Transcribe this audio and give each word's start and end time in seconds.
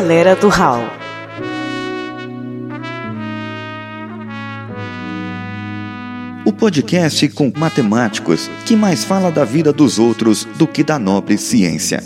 galera 0.00 0.34
do 0.34 0.48
Hall. 0.48 0.80
O 6.46 6.52
podcast 6.54 7.28
com 7.28 7.52
matemáticos 7.54 8.50
que 8.64 8.74
mais 8.74 9.04
fala 9.04 9.30
da 9.30 9.44
vida 9.44 9.74
dos 9.74 9.98
outros 9.98 10.46
do 10.56 10.66
que 10.66 10.82
da 10.82 10.98
nobre 10.98 11.36
ciência. 11.36 12.00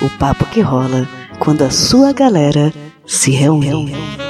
O 0.00 0.08
papo 0.20 0.46
que 0.46 0.60
rola 0.60 1.08
quando 1.40 1.62
a 1.62 1.70
sua 1.70 2.12
galera 2.12 2.72
se 3.04 3.32
reúne. 3.32 4.29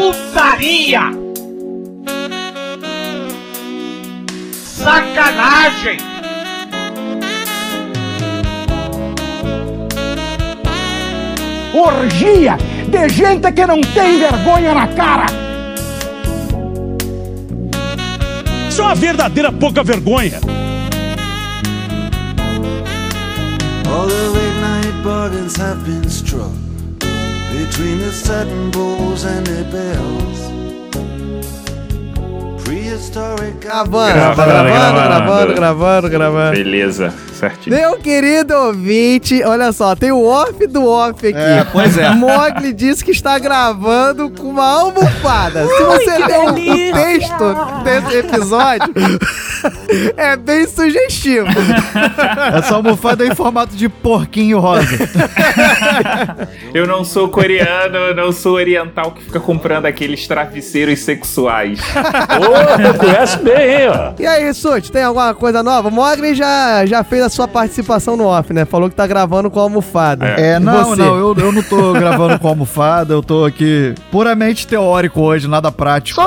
Putaria! 0.00 1.12
Sacanagem! 4.64 5.98
Orgia 11.74 12.56
de 12.88 13.08
gente 13.10 13.52
que 13.52 13.66
não 13.66 13.78
tem 13.82 14.20
vergonha 14.20 14.72
na 14.72 14.88
cara! 14.88 15.26
Isso 18.70 18.80
é 18.80 18.84
uma 18.86 18.94
verdadeira 18.94 19.52
pouca 19.52 19.84
vergonha. 19.84 20.40
All 23.86 24.06
the 24.06 24.14
late 24.14 24.60
night 24.62 25.04
bargains 25.04 25.56
have 25.56 25.84
been 25.84 26.08
struck 26.08 26.59
between 27.70 27.98
the 28.00 28.10
satin 28.10 28.70
bowls 28.72 29.24
and 29.24 29.46
the 29.46 29.62
bells. 29.70 30.40
Prehistoric 32.64 33.60
Gravando, 33.60 34.14
Gravando, 34.14 34.34
gravando, 34.34 35.00
gravando. 35.00 35.54
gravando, 35.54 35.54
gravando, 35.54 36.08
gravando. 36.10 36.56
Beleza, 36.56 37.14
certinho. 37.40 37.74
Meu 37.76 37.96
querido 37.98 38.54
ouvinte, 38.54 39.42
olha 39.42 39.72
só, 39.72 39.96
tem 39.96 40.12
o 40.12 40.24
off 40.24 40.66
do 40.66 40.86
off 40.86 41.26
aqui. 41.26 41.36
É, 41.38 41.66
pois 41.72 41.96
é. 41.98 42.10
Mogli 42.10 42.72
disse 42.72 43.04
que 43.04 43.10
está 43.10 43.38
gravando 43.38 44.30
com 44.30 44.48
uma 44.48 44.64
almofada. 44.66 45.66
Se 45.66 45.82
você 45.84 46.18
ler 46.18 46.38
o- 46.48 46.54
texto 46.92 47.54
desse 47.84 48.16
episódio, 48.18 48.94
é 50.16 50.36
bem 50.36 50.66
sugestivo. 50.66 51.46
Essa 52.56 52.74
almofada 52.74 53.24
é 53.24 53.28
em 53.28 53.34
formato 53.34 53.74
de 53.74 53.88
porquinho 53.88 54.58
rosa. 54.60 54.86
Eu 56.74 56.86
não 56.86 57.04
sou 57.04 57.28
coreano, 57.28 57.96
eu 57.96 58.14
não 58.14 58.32
sou 58.32 58.54
oriental 58.54 59.12
que 59.12 59.22
fica 59.22 59.40
comprando 59.40 59.86
aqueles 59.86 60.26
travesseiros 60.26 61.00
sexuais. 61.00 61.78
Ô, 61.80 62.98
conhece 62.98 63.38
bem, 63.38 63.82
hein, 63.82 63.88
ó. 63.88 64.12
E 64.18 64.26
aí, 64.26 64.52
Sut, 64.54 64.90
tem 64.92 65.02
alguma 65.02 65.34
coisa 65.34 65.62
nova? 65.62 65.88
O 65.88 65.92
Mogli 65.92 66.34
já, 66.34 66.84
já 66.86 67.02
fez 67.04 67.22
a 67.22 67.29
sua 67.30 67.48
participação 67.48 68.16
no 68.16 68.24
off, 68.26 68.52
né? 68.52 68.64
Falou 68.64 68.88
que 68.88 68.94
tá 68.96 69.06
gravando 69.06 69.50
com 69.50 69.58
a 69.58 69.62
almofada. 69.62 70.26
É, 70.26 70.56
E 70.56 70.58
não, 70.58 70.84
você? 70.84 71.02
não, 71.02 71.16
eu, 71.16 71.34
eu 71.36 71.52
não 71.52 71.62
tô 71.62 71.92
gravando 71.92 72.38
com 72.38 72.48
almofada, 72.48 73.14
eu 73.14 73.22
tô 73.22 73.44
aqui 73.44 73.94
puramente 74.10 74.66
teórico 74.66 75.20
hoje, 75.20 75.48
nada 75.48 75.70
prático. 75.72 76.20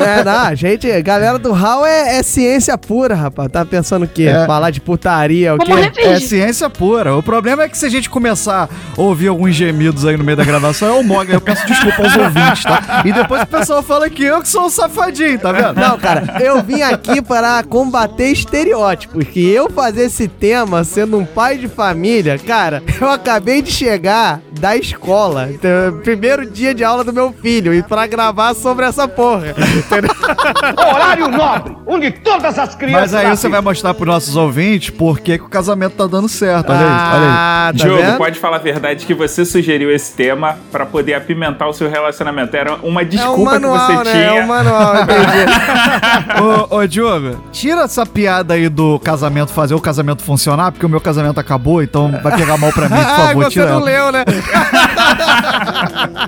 É, 0.00 0.24
não, 0.24 0.54
gente, 0.54 1.02
galera 1.02 1.38
do 1.38 1.52
Hall 1.52 1.84
é, 1.86 2.18
é 2.18 2.22
ciência 2.22 2.76
pura, 2.78 3.14
rapaz. 3.14 3.50
Tá 3.50 3.64
pensando 3.64 4.04
o 4.04 4.08
quê? 4.08 4.24
É. 4.24 4.46
Falar 4.46 4.70
de 4.70 4.80
putaria, 4.80 5.54
o 5.54 5.58
quê? 5.58 5.72
É 6.00 6.20
ciência 6.20 6.70
pura. 6.70 7.16
O 7.16 7.22
problema 7.22 7.62
é 7.64 7.68
que 7.68 7.76
se 7.76 7.86
a 7.86 7.88
gente 7.88 8.08
começar 8.10 8.68
a 8.96 9.00
ouvir 9.00 9.28
alguns 9.28 9.54
gemidos 9.54 10.04
aí 10.06 10.16
no 10.16 10.24
meio 10.24 10.36
da 10.36 10.44
gravação, 10.44 10.88
é 10.88 10.92
o 11.00 11.02
Moga. 11.04 11.32
Eu 11.34 11.40
peço 11.40 11.66
desculpa 11.66 12.02
aos 12.02 12.16
ouvintes, 12.16 12.62
tá? 12.64 13.02
E 13.04 13.12
depois 13.12 13.42
o 13.42 13.46
pessoal 13.46 13.82
fala 13.82 14.08
que 14.08 14.22
eu 14.24 14.40
que 14.40 14.48
sou 14.48 14.66
um 14.66 14.70
safadinho, 14.70 15.38
tá 15.38 15.52
vendo? 15.52 15.74
Não, 15.80 15.98
cara, 15.98 16.38
eu 16.40 16.62
vim 16.62 16.82
aqui 16.82 17.20
para 17.22 17.62
combater 17.64 18.28
estereótipos. 18.30 19.24
Que 19.28 19.48
eu 19.50 19.70
fazer 19.70 20.04
esse 20.04 20.28
tema 20.44 20.84
sendo 20.84 21.16
um 21.16 21.24
pai 21.24 21.56
de 21.56 21.66
família, 21.68 22.38
cara, 22.38 22.82
eu 23.00 23.08
acabei 23.08 23.62
de 23.62 23.72
chegar 23.72 24.42
da 24.60 24.76
escola, 24.76 25.48
então, 25.50 26.00
primeiro 26.02 26.44
dia 26.44 26.74
de 26.74 26.84
aula 26.84 27.02
do 27.02 27.14
meu 27.14 27.32
filho, 27.32 27.72
e 27.72 27.82
pra 27.82 28.06
gravar 28.06 28.54
sobre 28.54 28.84
essa 28.84 29.08
porra. 29.08 29.54
entendeu? 29.76 30.10
Horário 30.94 31.28
nobre, 31.28 31.74
onde 31.86 32.10
todas 32.10 32.58
as 32.58 32.74
crianças. 32.74 33.12
Mas 33.12 33.14
aí 33.14 33.34
você 33.34 33.48
vai 33.48 33.62
mostrar 33.62 33.94
pros 33.94 34.06
nossos 34.06 34.36
ouvintes 34.36 34.90
por 34.90 35.18
que, 35.18 35.36
o 35.36 35.48
casamento 35.48 35.94
tá 35.96 36.06
dando 36.06 36.28
certo. 36.28 36.70
Olha 36.70 36.78
aí, 36.78 36.84
olha 36.86 36.92
aí. 36.92 37.28
Ah, 37.30 37.72
tá 37.76 37.84
Diogo, 37.84 38.02
vendo? 38.02 38.16
pode 38.18 38.38
falar 38.38 38.56
a 38.56 38.60
verdade 38.60 39.06
que 39.06 39.14
você 39.14 39.46
sugeriu 39.46 39.90
esse 39.90 40.12
tema 40.14 40.58
pra 40.70 40.84
poder 40.84 41.14
apimentar 41.14 41.68
o 41.68 41.72
seu 41.72 41.88
relacionamento. 41.88 42.54
Era 42.54 42.76
uma 42.82 43.00
É 43.00 43.04
um 43.04 43.08
desculpa 43.08 43.52
manual, 43.52 43.86
que 43.86 43.92
você 43.96 44.04
né? 44.04 44.12
tinha. 44.12 44.40
É 44.40 44.44
um 44.44 44.46
manual, 44.46 44.94
entendi. 44.96 46.68
ô, 46.70 46.76
ô, 46.76 46.86
Diogo, 46.86 47.42
tira 47.50 47.82
essa 47.82 48.04
piada 48.04 48.54
aí 48.54 48.68
do 48.68 48.98
casamento, 48.98 49.50
fazer 49.52 49.74
o 49.74 49.80
casamento 49.80 50.22
funcionar, 50.22 50.33
porque 50.72 50.86
o 50.86 50.88
meu 50.88 51.00
casamento 51.00 51.38
acabou, 51.40 51.82
então 51.82 52.10
vai 52.22 52.36
pegar 52.36 52.56
mal 52.58 52.72
pra 52.72 52.88
mim, 52.88 52.96
por 52.96 53.04
Ah, 53.04 53.16
favor, 53.28 53.44
você 53.44 53.50
tira 53.50 53.66
não 53.66 53.74
ela. 53.76 53.84
leu, 53.84 54.12
né? 54.12 54.24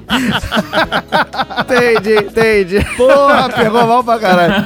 entendi, 1.61 2.15
entendi. 2.17 2.85
Porra, 2.97 3.49
pegou 3.55 3.87
mal 3.87 4.03
pra 4.05 4.19
caralho. 4.19 4.65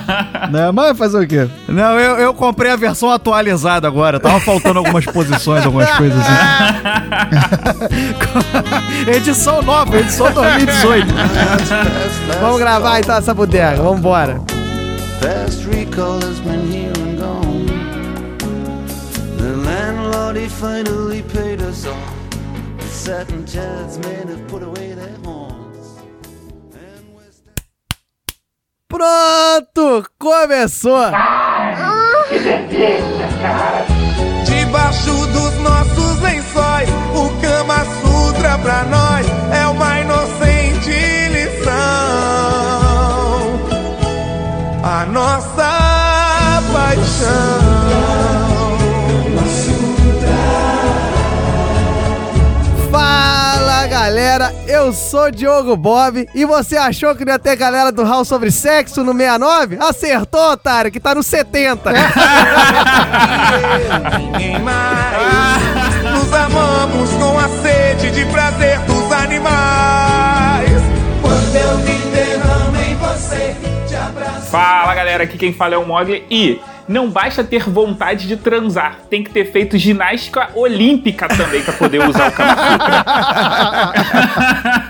né? 0.50 0.70
Mas 0.72 0.96
fazer 0.98 1.24
o 1.24 1.26
quê? 1.26 1.48
Não, 1.68 1.98
eu, 1.98 2.16
eu 2.18 2.34
comprei 2.34 2.70
a 2.70 2.76
versão 2.76 3.10
atualizada 3.10 3.86
agora. 3.86 4.18
Tava 4.20 4.40
faltando 4.40 4.78
algumas 4.78 5.04
posições, 5.06 5.64
algumas 5.64 5.90
coisas 5.90 6.18
assim. 6.20 6.32
edição 9.10 9.62
nova, 9.62 9.96
edição 9.98 10.30
2018. 10.32 11.06
Vamos 12.40 12.58
gravar 12.58 12.98
então 13.00 13.16
essa 13.16 13.34
bodega, 13.34 13.82
vambora. 13.82 14.40
Fast 15.20 15.66
recall 15.68 16.16
has 16.16 16.38
been 16.40 16.72
here 16.72 16.90
landlord, 20.30 20.36
he 20.36 20.48
finally 20.48 21.22
paid 21.22 21.60
us 21.60 21.86
all. 21.86 22.14
The 22.78 22.84
satin 22.84 23.46
chairs 23.46 23.98
men 23.98 24.28
have 24.28 24.48
put 24.48 24.62
away 24.62 24.94
their 24.94 25.16
horns. 25.24 25.98
And 26.72 27.14
we're 27.14 27.30
Pronto, 28.88 30.08
começou. 30.18 31.10
Debaixo 34.44 35.26
dos 35.32 35.54
nossos 35.62 36.20
lençóis, 36.20 36.88
o 37.14 37.30
Kama 37.40 37.84
Sutra 38.00 38.58
pra 38.58 38.84
nós 38.84 39.29
galera, 54.50 54.54
eu 54.66 54.92
sou 54.92 55.30
Diogo 55.30 55.76
Bob 55.76 56.28
e 56.34 56.44
você 56.44 56.76
achou 56.76 57.14
que 57.14 57.24
não 57.24 57.32
ia 57.32 57.38
ter 57.38 57.54
galera 57.56 57.92
do 57.92 58.02
Hall 58.02 58.24
sobre 58.24 58.50
sexo 58.50 59.04
no 59.04 59.12
69? 59.12 59.78
Acertou, 59.80 60.52
otário, 60.52 60.90
que 60.90 60.98
tá 61.00 61.14
no 61.14 61.22
70. 61.22 61.92
Ninguém 64.18 64.58
mais. 64.58 65.62
Nos 66.02 66.32
amamos 66.32 67.10
com 67.10 67.38
a 67.38 67.48
sede 67.62 68.10
de 68.10 68.24
prazer 68.26 68.80
dos 68.80 69.12
animais. 69.12 70.82
Quando 71.20 71.56
eu 71.56 71.78
me 71.78 71.98
derramo 72.10 72.76
em 72.76 72.96
você, 72.96 73.56
te 73.86 73.94
abraço. 73.94 74.50
Fala 74.50 74.94
galera, 74.94 75.24
aqui 75.24 75.38
quem 75.38 75.52
fala 75.52 75.74
é 75.74 75.78
o 75.78 75.86
Mogli 75.86 76.24
e 76.30 76.60
não 76.90 77.08
basta 77.08 77.44
ter 77.44 77.62
vontade 77.70 78.26
de 78.26 78.36
transar, 78.36 78.96
tem 79.08 79.22
que 79.22 79.30
ter 79.30 79.50
feito 79.52 79.78
ginástica 79.78 80.48
olímpica 80.54 81.28
também 81.28 81.62
pra 81.62 81.72
poder 81.74 82.06
usar 82.06 82.28
o 82.28 82.32
Kama 82.32 82.50
Sutra. 82.56 83.04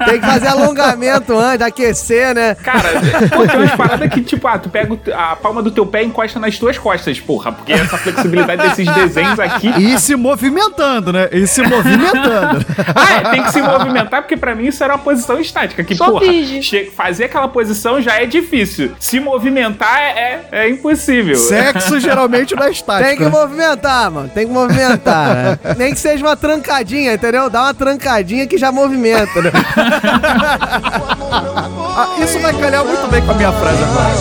Tem 0.06 0.20
que 0.20 0.26
fazer 0.26 0.49
alongamento 0.49 1.37
antes, 1.38 1.67
aquecer, 1.67 2.35
né? 2.35 2.55
Cara, 2.55 2.88
pô, 3.35 3.47
tem 3.47 3.58
umas 3.61 3.73
paradas 3.73 4.08
que, 4.11 4.23
tipo, 4.23 4.49
ah, 4.49 4.58
tu 4.58 4.69
pega 4.70 4.99
a 5.14 5.37
palma 5.37 5.62
do 5.62 5.70
teu 5.70 5.85
pé 5.87 6.02
e 6.02 6.06
encosta 6.06 6.41
nas 6.41 6.58
tuas 6.58 6.79
costas, 6.79 7.20
porra, 7.20 7.52
porque 7.52 7.73
essa 7.73 7.99
flexibilidade 7.99 8.62
desses 8.62 8.88
desenhos 8.94 9.38
aqui. 9.38 9.69
E 9.79 9.99
se 9.99 10.17
movimentando, 10.17 11.12
né? 11.12 11.29
E 11.32 11.46
se 11.46 11.62
movimentando. 11.62 12.64
Ah, 12.94 13.12
é, 13.29 13.31
tem 13.31 13.43
que 13.43 13.53
se 13.53 13.61
movimentar, 13.61 14.23
porque 14.23 14.37
pra 14.38 14.55
mim 14.55 14.67
isso 14.67 14.82
era 14.82 14.94
uma 14.94 15.03
posição 15.03 15.38
estática. 15.38 15.85
Que, 15.85 15.94
porra, 15.96 16.25
che- 16.62 16.91
fazer 16.96 17.25
aquela 17.25 17.49
posição 17.49 18.00
já 18.00 18.14
é 18.20 18.25
difícil. 18.25 18.93
Se 18.99 19.20
movimentar 19.20 19.99
é, 20.00 20.08
é, 20.50 20.64
é 20.64 20.70
impossível. 20.70 21.37
Sexo 21.37 21.89
geralmente 21.98 22.54
não 22.54 22.64
é 22.64 22.70
estático. 22.70 23.08
Tem 23.08 23.16
que 23.16 23.28
movimentar, 23.28 24.10
mano. 24.10 24.28
Tem 24.28 24.46
que 24.46 24.52
movimentar. 24.52 25.34
né? 25.34 25.58
Nem 25.76 25.92
que 25.92 25.98
seja 25.98 26.25
uma 26.25 26.37
trancadinha, 26.37 27.14
entendeu? 27.14 27.50
Dá 27.50 27.62
uma 27.62 27.75
trancadinha 27.75 28.46
que 28.46 28.56
já 28.58 28.70
movimenta, 28.70 29.42
né? 29.42 29.50
Ah, 31.92 32.06
isso 32.22 32.38
vai 32.38 32.54
calhar 32.54 32.84
muito 32.84 33.10
bem 33.10 33.20
com 33.22 33.32
a 33.32 33.34
minha 33.34 33.52
frase 33.52 33.82
agora. 33.82 34.14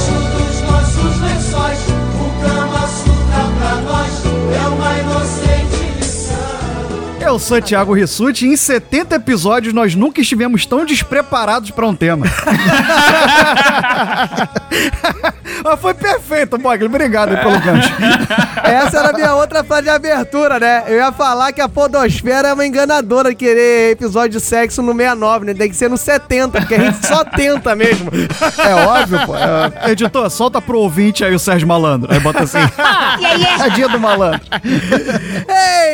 Eu 7.22 7.38
sou 7.38 7.62
Thiago 7.62 7.94
Rissuti 7.94 8.48
e 8.48 8.54
em 8.54 8.58
70 8.58 9.16
episódios 9.16 9.72
nós 9.74 9.94
nunca 9.94 10.20
estivemos 10.20 10.66
tão 10.66 10.84
despreparados 10.84 11.70
para 11.70 11.88
um 11.88 11.96
tema. 11.96 12.26
Mas 15.64 15.80
foi 15.80 15.94
perfeito, 15.94 16.60
Mogli. 16.60 16.86
Obrigado 16.86 17.38
pelo 17.38 17.60
gancho. 17.60 17.90
Essa 18.64 19.00
era 19.00 19.10
a 19.10 19.14
minha 19.14 19.36
outra 19.36 19.64
frase 19.64 19.84
de 19.84 19.90
abertura, 19.90 20.60
né? 20.60 20.84
Eu 20.88 20.96
ia 20.96 21.12
falar 21.12 21.52
que 21.52 21.62
a 21.62 21.68
Podosfera 21.68 22.50
é 22.50 22.54
uma 22.54 22.66
enganadora 22.66 23.34
querer 23.34 23.92
episódio 23.92 24.40
de 24.40 24.46
sexo 24.46 24.82
no 24.82 24.94
69, 24.94 25.46
né? 25.46 25.54
Tem 25.54 25.70
que 25.70 25.76
ser 25.76 25.90
no 25.90 25.98
70, 25.98 26.60
porque 26.60 26.76
a 26.76 26.80
gente 26.80 27.06
só 27.06 27.24
tenta 27.24 27.76
mesmo. 27.76 28.10
É 28.58 28.74
óbvio, 28.86 29.26
pô. 29.26 29.36
É, 29.36 29.92
editor, 29.92 30.30
solta 30.30 30.62
pro 30.62 30.80
ouvinte 30.80 31.24
aí 31.24 31.34
o 31.34 31.40
Sérgio 31.40 31.68
Malandro. 31.68 32.12
Aí 32.14 32.20
bota 32.20 32.44
assim. 32.44 32.58
é 33.66 33.70
dia 33.72 33.88
do 33.90 34.00
malandro. 34.00 34.42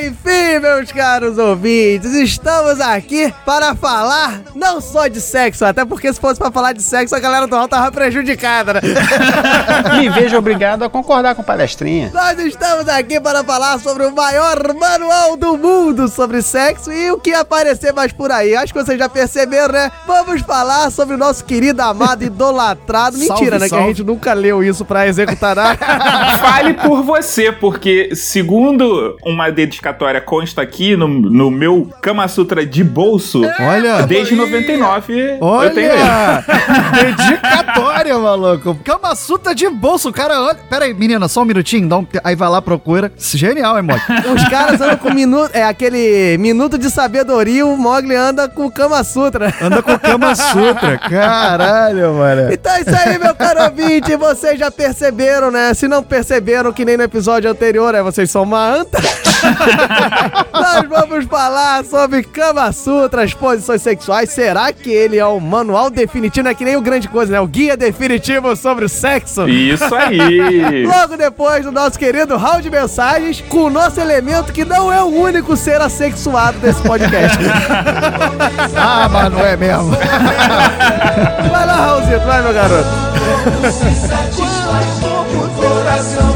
Enfim, 0.05 0.59
meus 0.61 0.91
caros 0.91 1.37
ouvintes, 1.37 2.13
estamos 2.13 2.79
aqui 2.79 3.33
para 3.45 3.75
falar 3.75 4.41
não 4.53 4.81
só 4.81 5.07
de 5.07 5.21
sexo, 5.21 5.65
até 5.65 5.85
porque 5.85 6.11
se 6.11 6.19
fosse 6.19 6.39
para 6.39 6.51
falar 6.51 6.73
de 6.73 6.81
sexo, 6.81 7.15
a 7.15 7.19
galera 7.19 7.47
do 7.47 7.55
alto 7.55 7.69
tava 7.69 7.91
prejudicada, 7.91 8.73
né? 8.73 8.81
Me 9.97 10.09
vejo 10.09 10.37
obrigado 10.37 10.83
a 10.83 10.89
concordar 10.89 11.35
com 11.35 11.41
o 11.41 11.45
palestrinha. 11.45 12.11
Nós 12.13 12.37
estamos 12.39 12.87
aqui 12.87 13.19
para 13.19 13.43
falar 13.43 13.79
sobre 13.79 14.05
o 14.05 14.13
maior 14.13 14.73
manual 14.73 15.35
do 15.37 15.57
mundo 15.57 16.07
sobre 16.07 16.41
sexo 16.41 16.91
e 16.91 17.11
o 17.11 17.17
que 17.17 17.33
aparecer 17.33 17.93
mais 17.93 18.11
por 18.11 18.31
aí. 18.31 18.55
Acho 18.55 18.73
que 18.73 18.83
vocês 18.83 18.97
já 18.97 19.07
perceberam, 19.09 19.73
né? 19.73 19.91
Vamos 20.07 20.41
falar 20.41 20.89
sobre 20.91 21.15
o 21.15 21.17
nosso 21.17 21.43
querido, 21.45 21.81
amado, 21.81 22.23
idolatrado. 22.23 23.17
Mentira, 23.17 23.35
Salve, 23.35 23.51
né? 23.51 23.59
Que 23.59 23.65
a 23.65 23.69
salve. 23.69 23.87
gente 23.87 24.03
nunca 24.03 24.33
leu 24.33 24.63
isso 24.63 24.85
pra 24.85 25.07
executar 25.07 25.55
nada. 25.55 25.77
Fale 26.39 26.73
por 26.73 27.03
você, 27.03 27.51
porque 27.51 28.15
segundo 28.15 29.15
uma 29.25 29.49
dedicatória 29.51 30.19
consta 30.21 30.61
aqui 30.61 30.95
no, 30.95 31.07
no 31.07 31.51
meu 31.51 31.89
Kama 32.01 32.27
Sutra 32.27 32.65
de 32.65 32.83
bolso, 32.83 33.41
Olha. 33.59 34.03
desde 34.07 34.35
99 34.35 35.13
eu 35.15 35.73
tenho 35.73 35.91
ele. 35.91 36.01
Olha! 36.01 36.45
Dedicatória, 36.93 38.17
maluco. 38.17 38.75
Kama 38.83 39.15
Sutra 39.15 39.44
de 39.53 39.69
bolso. 39.69 40.09
O 40.09 40.13
cara, 40.13 40.41
olha. 40.41 40.55
Pera 40.69 40.85
aí, 40.85 40.93
menina, 40.93 41.27
só 41.27 41.41
um 41.41 41.45
minutinho. 41.45 41.87
Dá 41.87 41.97
um... 41.97 42.07
Aí 42.23 42.35
vai 42.35 42.49
lá, 42.49 42.61
procura. 42.61 43.11
Genial, 43.17 43.77
hein, 43.77 43.83
Mogli? 43.83 44.01
Os 44.33 44.49
caras 44.49 44.81
andam 44.81 44.97
com 44.97 45.13
minuto, 45.13 45.51
é 45.53 45.63
aquele 45.63 46.37
minuto 46.37 46.77
de 46.77 46.89
sabedoria, 46.89 47.65
o 47.65 47.77
Mogli 47.77 48.15
anda 48.15 48.47
com 48.47 48.69
Kama 48.69 49.03
Sutra. 49.03 49.53
Anda 49.61 49.81
com 49.81 49.97
Kama 49.99 50.35
Sutra. 50.35 50.97
Caralho, 51.09 52.13
mano. 52.13 52.53
Então 52.53 52.73
é 52.73 52.81
isso 52.81 52.95
aí, 52.95 53.19
meu 53.19 53.35
caro 53.35 53.63
ouvinte. 53.63 54.15
Vocês 54.15 54.59
já 54.59 54.71
perceberam, 54.71 55.51
né? 55.51 55.73
Se 55.73 55.87
não 55.87 56.01
perceberam, 56.01 56.71
que 56.71 56.85
nem 56.85 56.97
no 56.97 57.03
episódio 57.03 57.49
anterior, 57.49 57.93
é 57.93 58.01
vocês 58.01 58.29
são 58.31 58.43
uma 58.43 58.67
anta. 58.67 58.99
Nós 60.53 60.87
vamos 60.87 61.25
falar 61.25 61.83
sobre 61.85 62.23
Kama 62.23 62.71
Sutra, 62.71 63.23
as 63.23 63.33
posições 63.33 63.81
sexuais. 63.81 64.29
Será 64.29 64.71
que 64.71 64.89
ele 64.89 65.17
é 65.17 65.25
o 65.25 65.39
manual 65.39 65.89
definitivo? 65.89 66.45
Não 66.45 66.51
é 66.51 66.55
que 66.55 66.65
nem 66.65 66.75
o 66.75 66.81
grande 66.81 67.07
coisa, 67.07 67.31
né? 67.31 67.39
O 67.39 67.47
guia 67.47 67.75
definitivo 67.77 68.55
sobre 68.55 68.85
o 68.85 68.89
sexo. 68.89 69.34
Isso 69.47 69.93
aí. 69.93 70.85
Logo 70.87 71.17
depois 71.17 71.65
do 71.65 71.71
nosso 71.71 71.97
querido 71.99 72.37
round 72.37 72.63
de 72.63 72.69
mensagens, 72.69 73.43
com 73.49 73.63
o 73.65 73.69
nosso 73.69 73.99
elemento 73.99 74.53
que 74.53 74.63
não 74.65 74.91
é 74.91 75.01
o 75.01 75.07
único 75.07 75.55
ser 75.57 75.81
assexuado 75.81 76.57
desse 76.59 76.81
podcast. 76.81 77.37
Ah, 78.77 79.07
mas 79.09 79.31
não 79.31 79.39
é 79.39 79.55
mesmo. 79.55 79.89
vai 79.91 81.65
lá, 81.65 81.75
Raulzito, 81.75 82.25
vai, 82.25 82.41
meu 82.41 82.53
garoto. 82.53 82.87
O 85.33 85.49
coração 85.61 86.34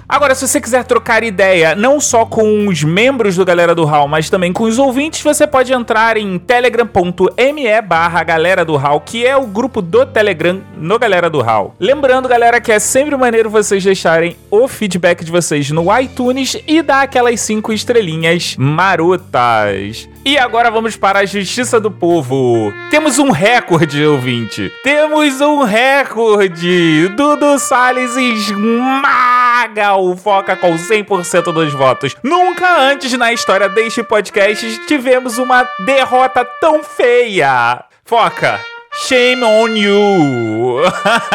Agora, 0.08 0.34
se 0.34 0.46
você 0.46 0.60
quiser 0.60 0.84
trocar 0.84 1.22
ideia 1.22 1.74
não 1.74 2.00
só 2.00 2.24
com 2.24 2.68
os 2.68 2.82
membros 2.82 3.36
do 3.36 3.44
Galera 3.44 3.74
do 3.74 3.86
HAL, 3.86 4.08
mas 4.08 4.30
também 4.30 4.52
com 4.52 4.64
os 4.64 4.78
ouvintes, 4.78 5.22
você 5.22 5.46
pode 5.46 5.72
entrar 5.72 6.16
em 6.16 6.38
telegram.me 6.38 7.82
barra 7.82 8.22
Galera 8.22 8.64
do 8.64 8.76
HAL, 8.76 9.00
que 9.00 9.26
é 9.26 9.36
o 9.36 9.46
grupo 9.46 9.82
do 9.82 10.06
Telegram 10.06 10.60
no 10.76 10.98
Galera 10.98 11.28
do 11.28 11.40
HAL. 11.40 11.74
Lembrando, 11.78 12.28
galera, 12.28 12.60
que 12.60 12.72
é 12.72 12.78
sempre 12.78 13.16
maneiro 13.16 13.50
vocês 13.50 13.82
deixarem 13.82 14.36
o 14.50 14.68
feedback 14.68 15.24
de 15.24 15.30
vocês 15.30 15.70
no 15.70 15.86
iTunes 15.98 16.56
e 16.66 16.82
dar 16.82 17.02
aquelas 17.02 17.40
cinco 17.40 17.72
estrelinhas 17.72 18.56
marotas. 18.58 20.08
E 20.26 20.36
agora 20.36 20.72
vamos 20.72 20.96
para 20.96 21.20
a 21.20 21.24
Justiça 21.24 21.78
do 21.78 21.88
Povo. 21.88 22.74
Temos 22.90 23.16
um 23.20 23.30
recorde, 23.30 24.04
ouvinte. 24.04 24.72
Temos 24.82 25.40
um 25.40 25.62
recorde. 25.62 27.06
Dudu 27.10 27.60
Salles 27.60 28.16
esmaga 28.16 29.94
o 29.94 30.16
Foca 30.16 30.56
com 30.56 30.74
100% 30.74 31.52
dos 31.52 31.72
votos. 31.72 32.16
Nunca 32.24 32.76
antes 32.76 33.12
na 33.12 33.32
história 33.32 33.68
deste 33.68 34.02
podcast 34.02 34.84
tivemos 34.88 35.38
uma 35.38 35.62
derrota 35.84 36.44
tão 36.60 36.82
feia. 36.82 37.84
Foca, 38.04 38.58
Shame 38.98 39.44
on 39.44 39.76
you! 39.76 40.80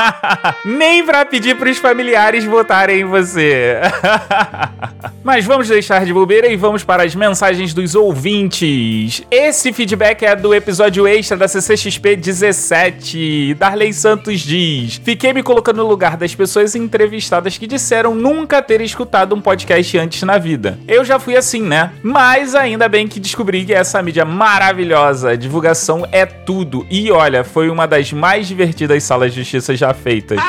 Nem 0.66 1.06
pra 1.06 1.24
pedir 1.24 1.56
pros 1.56 1.78
familiares 1.78 2.44
votarem 2.44 3.02
em 3.02 3.06
você. 3.06 3.76
Mas 5.24 5.46
vamos 5.46 5.68
deixar 5.68 6.04
de 6.04 6.12
bobeira 6.12 6.48
e 6.48 6.56
vamos 6.56 6.84
para 6.84 7.04
as 7.04 7.14
mensagens 7.14 7.76
dos 7.76 7.94
ouvintes. 7.94 9.22
Esse 9.30 9.72
feedback 9.72 10.24
é 10.26 10.36
do 10.36 10.54
episódio 10.54 11.08
extra 11.08 11.38
da 11.38 11.48
CCXP 11.48 12.16
17. 12.16 13.54
Darley 13.54 13.94
Santos 13.94 14.40
diz: 14.40 15.00
Fiquei 15.04 15.32
me 15.32 15.44
colocando 15.44 15.78
no 15.78 15.88
lugar 15.88 16.18
das 16.18 16.34
pessoas 16.34 16.76
entrevistadas 16.76 17.56
que 17.56 17.68
disseram 17.68 18.16
nunca 18.16 18.64
ter 18.64 18.82
escutado 18.82 19.36
um 19.36 19.42
podcast 19.42 19.96
antes 20.00 20.24
na 20.24 20.40
vida. 20.40 20.80
Eu 20.88 21.06
já 21.06 21.20
fui 21.20 21.38
assim, 21.38 21.62
né? 21.62 21.92
Mas 22.02 22.56
ainda 22.56 22.90
bem 22.90 23.08
que 23.08 23.20
descobri 23.20 23.64
que 23.64 23.74
essa 23.74 24.02
mídia 24.02 24.26
maravilhosa, 24.26 25.38
divulgação 25.38 26.08
é 26.12 26.26
tudo. 26.26 26.86
E 26.90 27.12
olha, 27.12 27.44
foi 27.52 27.70
uma 27.70 27.86
das 27.86 28.12
mais 28.14 28.48
divertidas 28.48 29.04
salas 29.04 29.34
de 29.34 29.42
justiça 29.42 29.76
já 29.76 29.94
feitas. 29.94 30.40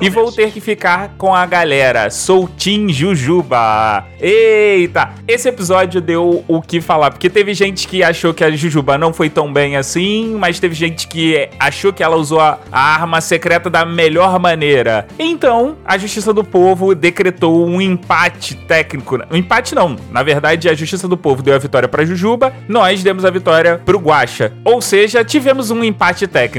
E 0.00 0.08
vou 0.08 0.30
ter 0.30 0.52
que 0.52 0.60
ficar 0.60 1.14
com 1.18 1.34
a 1.34 1.44
galera. 1.44 2.08
Sou 2.08 2.48
Tim 2.48 2.88
Jujuba. 2.92 4.06
Eita! 4.20 5.10
Esse 5.26 5.48
episódio 5.48 6.00
deu 6.00 6.44
o 6.46 6.62
que 6.62 6.80
falar, 6.80 7.10
porque 7.10 7.28
teve 7.28 7.52
gente 7.52 7.88
que 7.88 8.02
achou 8.02 8.32
que 8.32 8.44
a 8.44 8.50
Jujuba 8.50 8.96
não 8.96 9.12
foi 9.12 9.28
tão 9.28 9.52
bem 9.52 9.76
assim, 9.76 10.36
mas 10.38 10.60
teve 10.60 10.74
gente 10.74 11.08
que 11.08 11.48
achou 11.58 11.92
que 11.92 12.02
ela 12.02 12.16
usou 12.16 12.40
a, 12.40 12.58
arma 12.72 13.20
secreta 13.20 13.68
da 13.68 13.84
melhor 13.84 14.38
maneira. 14.38 15.06
Então, 15.18 15.76
a 15.84 15.98
Justiça 15.98 16.32
do 16.32 16.44
Povo 16.44 16.94
decretou 16.94 17.66
um 17.66 17.80
empate 17.80 18.54
técnico. 18.54 19.18
Um 19.30 19.36
empate 19.36 19.74
não. 19.74 19.96
Na 20.10 20.22
verdade, 20.22 20.68
a 20.68 20.74
Justiça 20.74 21.08
do 21.08 21.16
Povo 21.16 21.42
deu 21.42 21.54
a 21.54 21.58
vitória 21.58 21.88
pra 21.88 22.04
Jujuba, 22.04 22.52
nós 22.68 23.02
demos 23.02 23.24
a 23.24 23.30
vitória 23.30 23.80
pro 23.84 23.98
Guaxa. 23.98 24.52
Ou 24.64 24.80
seja, 24.80 25.24
tivemos 25.24 25.70
um 25.70 25.82
empate 25.82 26.26
técnico. 26.26 26.51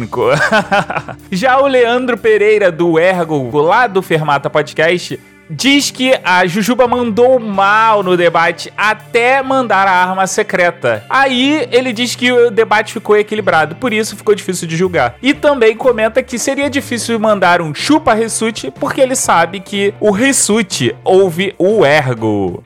Já 1.31 1.59
o 1.59 1.67
Leandro 1.67 2.17
Pereira 2.17 2.71
do 2.71 2.99
Ergo, 2.99 3.57
lá 3.61 3.87
do 3.87 4.01
Fermata 4.01 4.49
Podcast, 4.49 5.19
diz 5.49 5.91
que 5.91 6.13
a 6.23 6.45
Jujuba 6.45 6.87
mandou 6.87 7.39
mal 7.39 8.03
no 8.03 8.17
debate 8.17 8.71
até 8.75 9.41
mandar 9.41 9.87
a 9.87 9.91
arma 9.91 10.25
secreta. 10.27 11.03
Aí 11.09 11.67
ele 11.71 11.93
diz 11.93 12.15
que 12.15 12.31
o 12.31 12.49
debate 12.49 12.93
ficou 12.93 13.17
equilibrado, 13.17 13.75
por 13.75 13.93
isso 13.93 14.15
ficou 14.15 14.33
difícil 14.33 14.67
de 14.67 14.75
julgar. 14.75 15.15
E 15.21 15.33
também 15.33 15.75
comenta 15.75 16.23
que 16.23 16.39
seria 16.39 16.69
difícil 16.69 17.19
mandar 17.19 17.61
um 17.61 17.73
chupa 17.73 18.13
Ressute, 18.13 18.71
porque 18.71 19.01
ele 19.01 19.15
sabe 19.15 19.59
que 19.59 19.93
o 19.99 20.11
Ressute 20.11 20.95
ouve 21.03 21.53
o 21.57 21.85
ergo. 21.85 22.63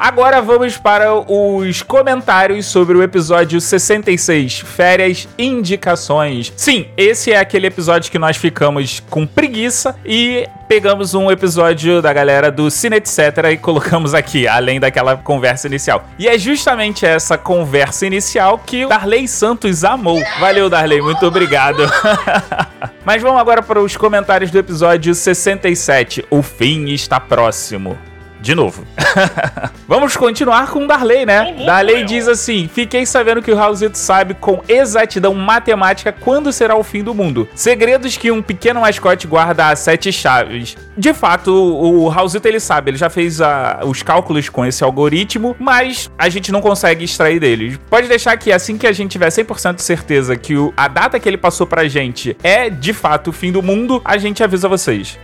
Agora 0.00 0.40
vamos 0.40 0.78
para 0.78 1.12
os 1.12 1.82
comentários 1.82 2.64
sobre 2.64 2.96
o 2.96 3.02
episódio 3.02 3.60
66, 3.60 4.60
Férias 4.60 5.28
Indicações. 5.38 6.50
Sim, 6.56 6.86
esse 6.96 7.32
é 7.32 7.38
aquele 7.38 7.66
episódio 7.66 8.10
que 8.10 8.18
nós 8.18 8.38
ficamos 8.38 9.00
com 9.10 9.26
preguiça 9.26 9.94
e 10.02 10.48
pegamos 10.66 11.12
um 11.12 11.30
episódio 11.30 12.00
da 12.00 12.14
galera 12.14 12.50
do 12.50 12.70
Cine 12.70 12.96
Etc. 12.96 13.18
e 13.52 13.58
colocamos 13.58 14.14
aqui, 14.14 14.48
além 14.48 14.80
daquela 14.80 15.18
conversa 15.18 15.66
inicial. 15.66 16.02
E 16.18 16.26
é 16.26 16.38
justamente 16.38 17.04
essa 17.04 17.36
conversa 17.36 18.06
inicial 18.06 18.58
que 18.58 18.86
o 18.86 18.88
Darley 18.88 19.28
Santos 19.28 19.84
amou. 19.84 20.18
Valeu, 20.40 20.70
Darley, 20.70 21.02
muito 21.02 21.26
obrigado. 21.26 21.82
Mas 23.04 23.20
vamos 23.20 23.38
agora 23.38 23.60
para 23.60 23.78
os 23.78 23.98
comentários 23.98 24.50
do 24.50 24.56
episódio 24.56 25.14
67. 25.14 26.24
O 26.30 26.40
fim 26.40 26.86
está 26.86 27.20
próximo. 27.20 28.09
De 28.40 28.54
novo. 28.54 28.84
Vamos 29.86 30.16
continuar 30.16 30.70
com 30.70 30.84
o 30.84 30.86
Darley, 30.86 31.26
né? 31.26 31.64
Darley 31.66 32.04
diz 32.04 32.26
assim: 32.26 32.70
Fiquei 32.72 33.04
sabendo 33.04 33.42
que 33.42 33.50
o 33.50 33.56
Raulzito 33.56 33.98
sabe 33.98 34.34
com 34.34 34.62
exatidão 34.68 35.34
matemática 35.34 36.12
quando 36.12 36.52
será 36.52 36.76
o 36.76 36.82
fim 36.82 37.02
do 37.02 37.14
mundo. 37.14 37.48
Segredos 37.54 38.16
que 38.16 38.30
um 38.30 38.40
pequeno 38.40 38.80
mascote 38.80 39.26
guarda 39.26 39.68
a 39.68 39.76
sete 39.76 40.12
chaves. 40.12 40.76
De 40.96 41.12
fato, 41.12 41.52
o 41.52 42.08
Raulzito 42.08 42.46
ele 42.46 42.60
sabe, 42.60 42.90
ele 42.90 42.98
já 42.98 43.10
fez 43.10 43.40
a, 43.40 43.80
os 43.84 44.02
cálculos 44.02 44.48
com 44.48 44.64
esse 44.64 44.82
algoritmo, 44.84 45.56
mas 45.58 46.10
a 46.18 46.28
gente 46.28 46.52
não 46.52 46.60
consegue 46.60 47.04
extrair 47.04 47.40
dele. 47.40 47.78
Pode 47.88 48.06
deixar 48.06 48.36
que 48.36 48.52
assim 48.52 48.78
que 48.78 48.86
a 48.86 48.92
gente 48.92 49.10
tiver 49.10 49.28
100% 49.28 49.76
de 49.76 49.82
certeza 49.82 50.36
que 50.36 50.56
o, 50.56 50.72
a 50.76 50.88
data 50.88 51.18
que 51.18 51.28
ele 51.28 51.38
passou 51.38 51.66
pra 51.66 51.88
gente 51.88 52.36
é 52.42 52.70
de 52.70 52.92
fato 52.92 53.30
o 53.30 53.32
fim 53.32 53.50
do 53.50 53.62
mundo, 53.62 54.00
a 54.04 54.16
gente 54.18 54.42
avisa 54.42 54.68
vocês. 54.68 55.18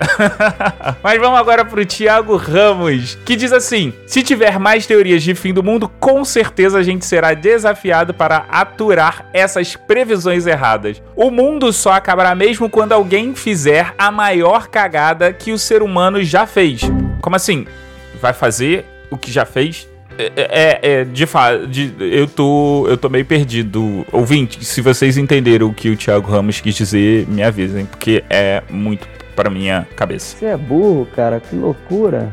mas 1.03 1.21
vamos 1.21 1.39
agora 1.39 1.65
pro 1.65 1.85
Thiago 1.85 2.37
Ramos 2.37 3.06
que 3.15 3.37
diz 3.37 3.53
assim: 3.53 3.93
se 4.07 4.23
tiver 4.23 4.59
mais 4.59 4.87
teorias 4.87 5.23
de 5.23 5.35
fim 5.35 5.53
do 5.53 5.63
mundo, 5.63 5.89
com 6.01 6.25
certeza 6.25 6.79
a 6.79 6.83
gente 6.83 7.05
será 7.05 7.35
desafiado 7.35 8.13
para 8.13 8.47
aturar 8.51 9.27
essas 9.33 9.77
previsões 9.77 10.47
erradas. 10.47 11.03
O 11.15 11.31
mundo 11.31 11.73
só 11.73 11.93
acabará 11.93 12.35
mesmo 12.35 12.69
quando 12.69 12.93
alguém 12.93 13.35
fizer 13.35 13.95
a 13.97 14.11
maior 14.11 14.69
cagada 14.69 15.33
que 15.33 15.53
o 15.53 15.59
ser 15.59 15.83
humano 15.83 16.23
já 16.23 16.47
fez. 16.47 16.83
Como 17.21 17.37
assim? 17.37 17.67
Vai 18.21 18.33
fazer 18.33 18.85
o 19.11 19.17
que 19.17 19.31
já 19.31 19.45
fez? 19.45 19.89
É, 20.19 20.33
é, 20.37 20.81
é 20.83 21.05
de 21.05 21.27
fato, 21.27 21.69
eu 22.01 22.27
tô, 22.27 22.87
eu 22.89 22.97
tô 22.97 23.09
meio 23.09 23.25
perdido. 23.25 24.07
Ouvinte, 24.11 24.65
se 24.65 24.81
vocês 24.81 25.19
entenderam 25.19 25.69
o 25.69 25.75
que 25.75 25.91
o 25.91 25.97
Thiago 25.97 26.31
Ramos 26.31 26.61
quis 26.61 26.75
dizer, 26.75 27.27
me 27.29 27.43
avisem, 27.43 27.85
porque 27.85 28.25
é 28.31 28.63
muito 28.71 29.07
para 29.37 29.51
minha 29.51 29.87
cabeça. 29.95 30.37
Você 30.37 30.47
é 30.47 30.57
burro, 30.57 31.07
cara, 31.15 31.39
que 31.39 31.55
loucura. 31.55 32.33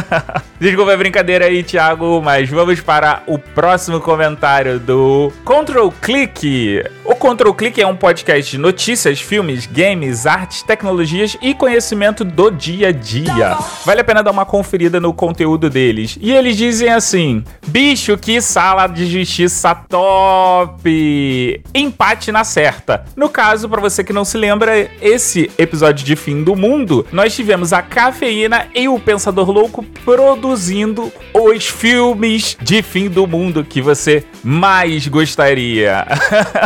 Desculpa 0.58 0.92
a 0.92 0.96
brincadeira 0.96 1.44
aí, 1.44 1.62
Thiago, 1.62 2.20
mas 2.20 2.48
vamos 2.48 2.80
para 2.80 3.22
o 3.26 3.38
próximo 3.38 4.00
comentário 4.00 4.80
do 4.80 5.30
Control 5.44 5.92
Click. 6.02 6.82
O 7.04 7.14
Control 7.14 7.54
Click 7.54 7.80
é 7.80 7.86
um 7.86 7.94
podcast 7.94 8.50
de 8.50 8.58
notícias, 8.58 9.20
filmes, 9.20 9.66
games, 9.66 10.26
artes, 10.26 10.62
tecnologias 10.62 11.36
e 11.40 11.54
conhecimento 11.54 12.24
do 12.24 12.50
dia 12.50 12.88
a 12.88 12.92
dia. 12.92 13.56
Vale 13.84 14.00
a 14.00 14.04
pena 14.04 14.22
dar 14.22 14.30
uma 14.30 14.44
conferida 14.44 14.98
no 14.98 15.12
conteúdo 15.12 15.70
deles. 15.70 16.18
E 16.20 16.32
eles 16.32 16.56
dizem 16.56 16.88
assim: 16.88 17.44
bicho, 17.66 18.16
que 18.16 18.40
sala 18.40 18.86
de 18.86 19.06
justiça 19.06 19.74
top! 19.74 21.62
Empate 21.74 22.32
na 22.32 22.42
certa. 22.42 23.04
No 23.14 23.28
caso, 23.28 23.68
para 23.68 23.80
você 23.80 24.02
que 24.02 24.12
não 24.12 24.24
se 24.24 24.36
lembra, 24.36 24.90
esse 25.00 25.50
episódio 25.58 26.04
de 26.04 26.16
fim 26.16 26.37
do 26.42 26.56
mundo, 26.56 27.06
nós 27.12 27.34
tivemos 27.34 27.72
a 27.72 27.82
cafeína 27.82 28.66
e 28.74 28.88
o 28.88 28.98
Pensador 28.98 29.50
Louco 29.50 29.84
produzindo 30.04 31.12
os 31.34 31.66
filmes 31.66 32.56
de 32.60 32.82
fim 32.82 33.08
do 33.08 33.26
mundo 33.26 33.64
que 33.64 33.80
você 33.80 34.24
mais 34.42 35.06
gostaria. 35.06 36.06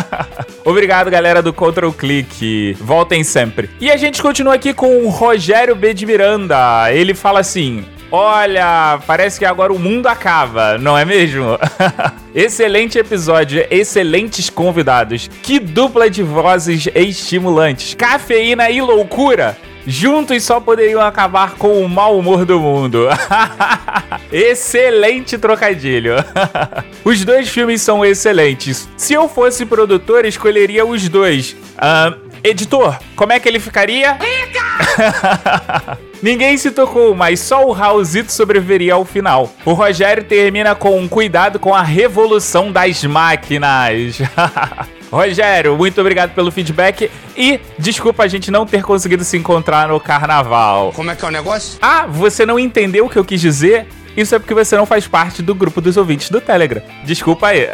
Obrigado, 0.64 1.11
galera 1.11 1.43
do 1.43 1.52
Control 1.52 1.93
Click. 1.93 2.76
Voltem 2.81 3.25
sempre. 3.25 3.69
E 3.81 3.91
a 3.91 3.97
gente 3.97 4.23
continua 4.23 4.55
aqui 4.55 4.73
com 4.73 5.05
o 5.05 5.09
Rogério 5.09 5.75
B. 5.75 5.93
de 5.93 6.07
Miranda. 6.07 6.93
Ele 6.93 7.14
fala 7.14 7.41
assim: 7.41 7.85
Olha, 8.14 9.00
parece 9.07 9.38
que 9.38 9.45
agora 9.47 9.73
o 9.73 9.78
mundo 9.78 10.07
acaba, 10.07 10.76
não 10.76 10.99
é 10.99 11.02
mesmo? 11.02 11.59
Excelente 12.35 12.99
episódio, 12.99 13.66
excelentes 13.71 14.50
convidados. 14.50 15.31
Que 15.42 15.59
dupla 15.59 16.11
de 16.11 16.23
vozes 16.23 16.87
estimulantes. 16.95 17.95
Cafeína 17.95 18.69
e 18.69 18.83
loucura. 18.83 19.57
Juntos 19.87 20.45
só 20.45 20.61
poderiam 20.61 21.00
acabar 21.00 21.54
com 21.54 21.83
o 21.83 21.88
mau 21.88 22.19
humor 22.19 22.45
do 22.45 22.61
mundo. 22.61 23.09
Excelente 24.31 25.38
trocadilho. 25.38 26.16
os 27.02 27.25
dois 27.25 27.49
filmes 27.49 27.81
são 27.81 28.04
excelentes. 28.04 28.90
Se 28.95 29.14
eu 29.14 29.26
fosse 29.26 29.64
produtor, 29.64 30.26
escolheria 30.26 30.85
os 30.85 31.09
dois. 31.09 31.57
Uh, 31.78 32.32
editor, 32.45 32.99
como 33.17 33.33
é 33.33 33.41
que 33.41 33.49
ele 33.49 33.61
ficaria? 33.61 34.19
Ninguém 36.23 36.57
se 36.57 36.71
tocou, 36.71 37.15
mas 37.15 37.41
só 37.41 37.67
o 37.67 37.73
Raulzito 37.73 38.31
sobreviveria 38.31 38.95
ao 38.95 39.05
final. 39.05 39.53
O 39.65 39.73
Rogério 39.73 40.23
termina 40.23 40.75
com 40.75 40.99
um 40.99 41.09
cuidado 41.09 41.59
com 41.59 41.75
a 41.75 41.83
revolução 41.83 42.71
das 42.71 43.03
máquinas. 43.05 44.19
Rogério, 45.11 45.77
muito 45.77 46.01
obrigado 46.01 46.33
pelo 46.33 46.51
feedback 46.51 47.11
e 47.37 47.61
desculpa 47.79 48.23
a 48.23 48.29
gente 48.29 48.51
não 48.51 48.65
ter 48.65 48.83
conseguido 48.83 49.25
se 49.25 49.37
encontrar 49.37 49.89
no 49.89 50.01
carnaval. 50.01 50.93
Como 50.95 51.11
é 51.11 51.17
que 51.17 51.25
é 51.25 51.29
o 51.29 51.31
negócio? 51.31 51.79
Ah, 51.83 52.07
você 52.07 52.47
não 52.47 52.59
entendeu 52.59 53.07
o 53.07 53.11
que 53.11 53.19
eu 53.19 53.25
quis 53.25 53.41
dizer? 53.41 53.87
Isso 54.16 54.35
é 54.35 54.38
porque 54.38 54.52
você 54.52 54.76
não 54.76 54.85
faz 54.85 55.07
parte 55.07 55.42
do 55.42 55.54
grupo 55.54 55.81
dos 55.81 55.97
ouvintes 55.97 56.28
do 56.28 56.40
Telegram. 56.40 56.83
Desculpa 57.04 57.49
aí. 57.49 57.69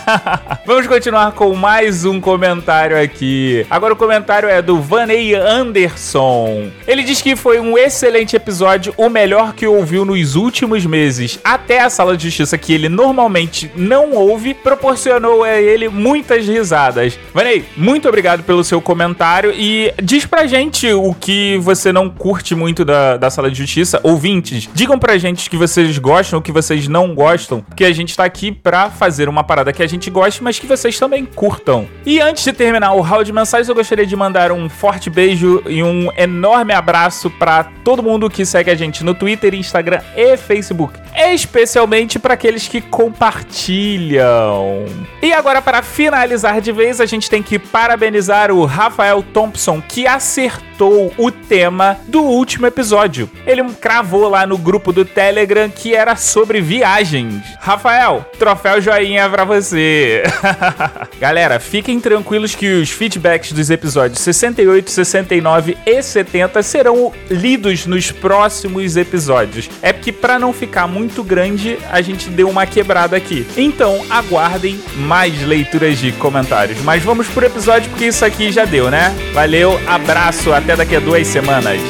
Vamos 0.66 0.86
continuar 0.86 1.32
com 1.32 1.54
mais 1.54 2.04
um 2.04 2.20
comentário 2.20 3.00
aqui. 3.00 3.66
Agora 3.70 3.94
o 3.94 3.96
comentário 3.96 4.48
é 4.48 4.60
do 4.60 4.80
Vaney 4.80 5.34
Anderson. 5.34 6.70
Ele 6.86 7.02
diz 7.02 7.22
que 7.22 7.34
foi 7.34 7.58
um 7.58 7.78
excelente 7.78 8.36
episódio, 8.36 8.92
o 8.96 9.08
melhor 9.08 9.54
que 9.54 9.66
ouviu 9.66 10.04
nos 10.04 10.34
últimos 10.34 10.84
meses. 10.84 11.38
Até 11.42 11.80
a 11.80 11.88
sala 11.88 12.16
de 12.16 12.24
justiça, 12.24 12.58
que 12.58 12.74
ele 12.74 12.88
normalmente 12.88 13.70
não 13.74 14.12
ouve, 14.12 14.52
proporcionou 14.52 15.44
a 15.44 15.58
ele 15.58 15.88
muitas 15.88 16.46
risadas. 16.46 17.18
Vaney, 17.32 17.64
muito 17.76 18.08
obrigado 18.08 18.42
pelo 18.42 18.62
seu 18.62 18.80
comentário 18.82 19.52
e 19.56 19.92
diz 20.02 20.26
pra 20.26 20.46
gente 20.46 20.92
o 20.92 21.14
que 21.14 21.56
você 21.58 21.90
não 21.90 22.10
curte 22.10 22.54
muito 22.54 22.84
da, 22.84 23.16
da 23.16 23.30
sala 23.30 23.50
de 23.50 23.56
justiça. 23.56 23.98
Ouvintes, 24.02 24.68
digam 24.74 24.98
pra 24.98 25.16
gente 25.16 25.48
que 25.48 25.56
você 25.56 25.69
vocês 25.70 25.98
gostam, 25.98 26.38
o 26.40 26.42
que 26.42 26.50
vocês 26.50 26.88
não 26.88 27.14
gostam, 27.14 27.60
porque 27.60 27.84
a 27.84 27.92
gente 27.92 28.16
tá 28.16 28.24
aqui 28.24 28.50
pra 28.50 28.90
fazer 28.90 29.28
uma 29.28 29.44
parada 29.44 29.72
que 29.72 29.82
a 29.82 29.86
gente 29.86 30.10
goste, 30.10 30.42
mas 30.42 30.58
que 30.58 30.66
vocês 30.66 30.98
também 30.98 31.24
curtam. 31.24 31.86
E 32.04 32.20
antes 32.20 32.42
de 32.42 32.52
terminar 32.52 32.92
o 32.92 33.00
round 33.00 33.24
de 33.24 33.32
mensagens, 33.32 33.68
eu 33.68 33.74
gostaria 33.74 34.04
de 34.04 34.16
mandar 34.16 34.50
um 34.50 34.68
forte 34.68 35.08
beijo 35.08 35.62
e 35.66 35.82
um 35.82 36.10
enorme 36.16 36.72
abraço 36.72 37.30
pra 37.30 37.64
todo 37.84 38.02
mundo 38.02 38.28
que 38.28 38.44
segue 38.44 38.70
a 38.70 38.74
gente 38.74 39.04
no 39.04 39.14
Twitter, 39.14 39.54
Instagram 39.54 40.00
e 40.16 40.36
Facebook, 40.36 40.98
especialmente 41.16 42.18
para 42.18 42.34
aqueles 42.34 42.68
que 42.68 42.80
compartilham. 42.80 44.84
E 45.22 45.32
agora 45.32 45.60
para 45.60 45.82
finalizar 45.82 46.60
de 46.60 46.72
vez, 46.72 47.00
a 47.00 47.06
gente 47.06 47.28
tem 47.28 47.42
que 47.42 47.58
parabenizar 47.58 48.50
o 48.50 48.64
Rafael 48.64 49.22
Thompson 49.22 49.80
que 49.80 50.06
acertou 50.06 51.12
o 51.18 51.30
tema 51.30 51.98
do 52.06 52.22
último 52.22 52.66
episódio. 52.66 53.30
Ele 53.46 53.62
cravou 53.74 54.28
lá 54.28 54.46
no 54.46 54.56
grupo 54.56 54.92
do 54.92 55.04
Telegram 55.04 55.68
que 55.68 55.94
era 55.94 56.16
sobre 56.16 56.60
viagens. 56.60 57.42
Rafael, 57.60 58.24
troféu 58.38 58.80
joinha 58.80 59.28
pra 59.28 59.44
você. 59.44 60.22
Galera, 61.20 61.60
fiquem 61.60 62.00
tranquilos 62.00 62.54
que 62.54 62.74
os 62.74 62.90
feedbacks 62.90 63.52
dos 63.52 63.68
episódios 63.68 64.20
68, 64.20 64.90
69 64.90 65.76
e 65.84 66.02
70 66.02 66.62
serão 66.62 67.12
lidos 67.30 67.86
nos 67.86 68.10
próximos 68.10 68.96
episódios. 68.96 69.68
É 69.82 69.92
porque 69.92 70.12
para 70.12 70.38
não 70.38 70.52
ficar 70.52 70.86
muito 70.86 70.99
grande, 71.24 71.78
a 71.90 72.00
gente 72.00 72.28
deu 72.30 72.48
uma 72.48 72.66
quebrada 72.66 73.16
aqui. 73.16 73.46
Então, 73.56 74.04
aguardem 74.10 74.80
mais 74.96 75.40
leituras 75.42 75.98
de 75.98 76.12
comentários. 76.12 76.80
Mas 76.82 77.02
vamos 77.02 77.28
pro 77.28 77.44
episódio 77.44 77.90
porque 77.90 78.06
isso 78.06 78.24
aqui 78.24 78.50
já 78.52 78.64
deu, 78.64 78.90
né? 78.90 79.14
Valeu, 79.32 79.80
abraço, 79.88 80.52
até 80.52 80.76
daqui 80.76 80.96
a 80.96 81.00
duas 81.00 81.26
semanas. 81.26 81.80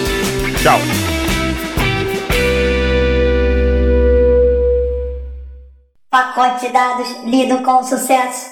Tchau. 0.63 0.79
Pacote 6.11 6.67
de 6.67 6.73
dados 6.73 7.09
lido 7.25 7.59
com 7.63 7.83
sucesso. 7.85 8.51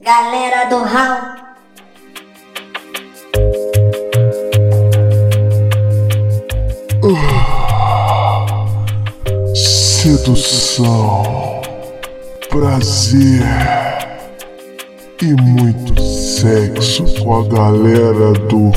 Galera 0.00 0.66
do 0.66 0.76
HAL. 0.76 1.46
Sedução, 10.06 11.60
prazer 12.48 13.42
e 15.20 15.34
muito 15.34 16.00
sexo 16.00 17.02
com 17.24 17.40
a 17.40 17.48
galera 17.48 18.32
do. 18.48 18.70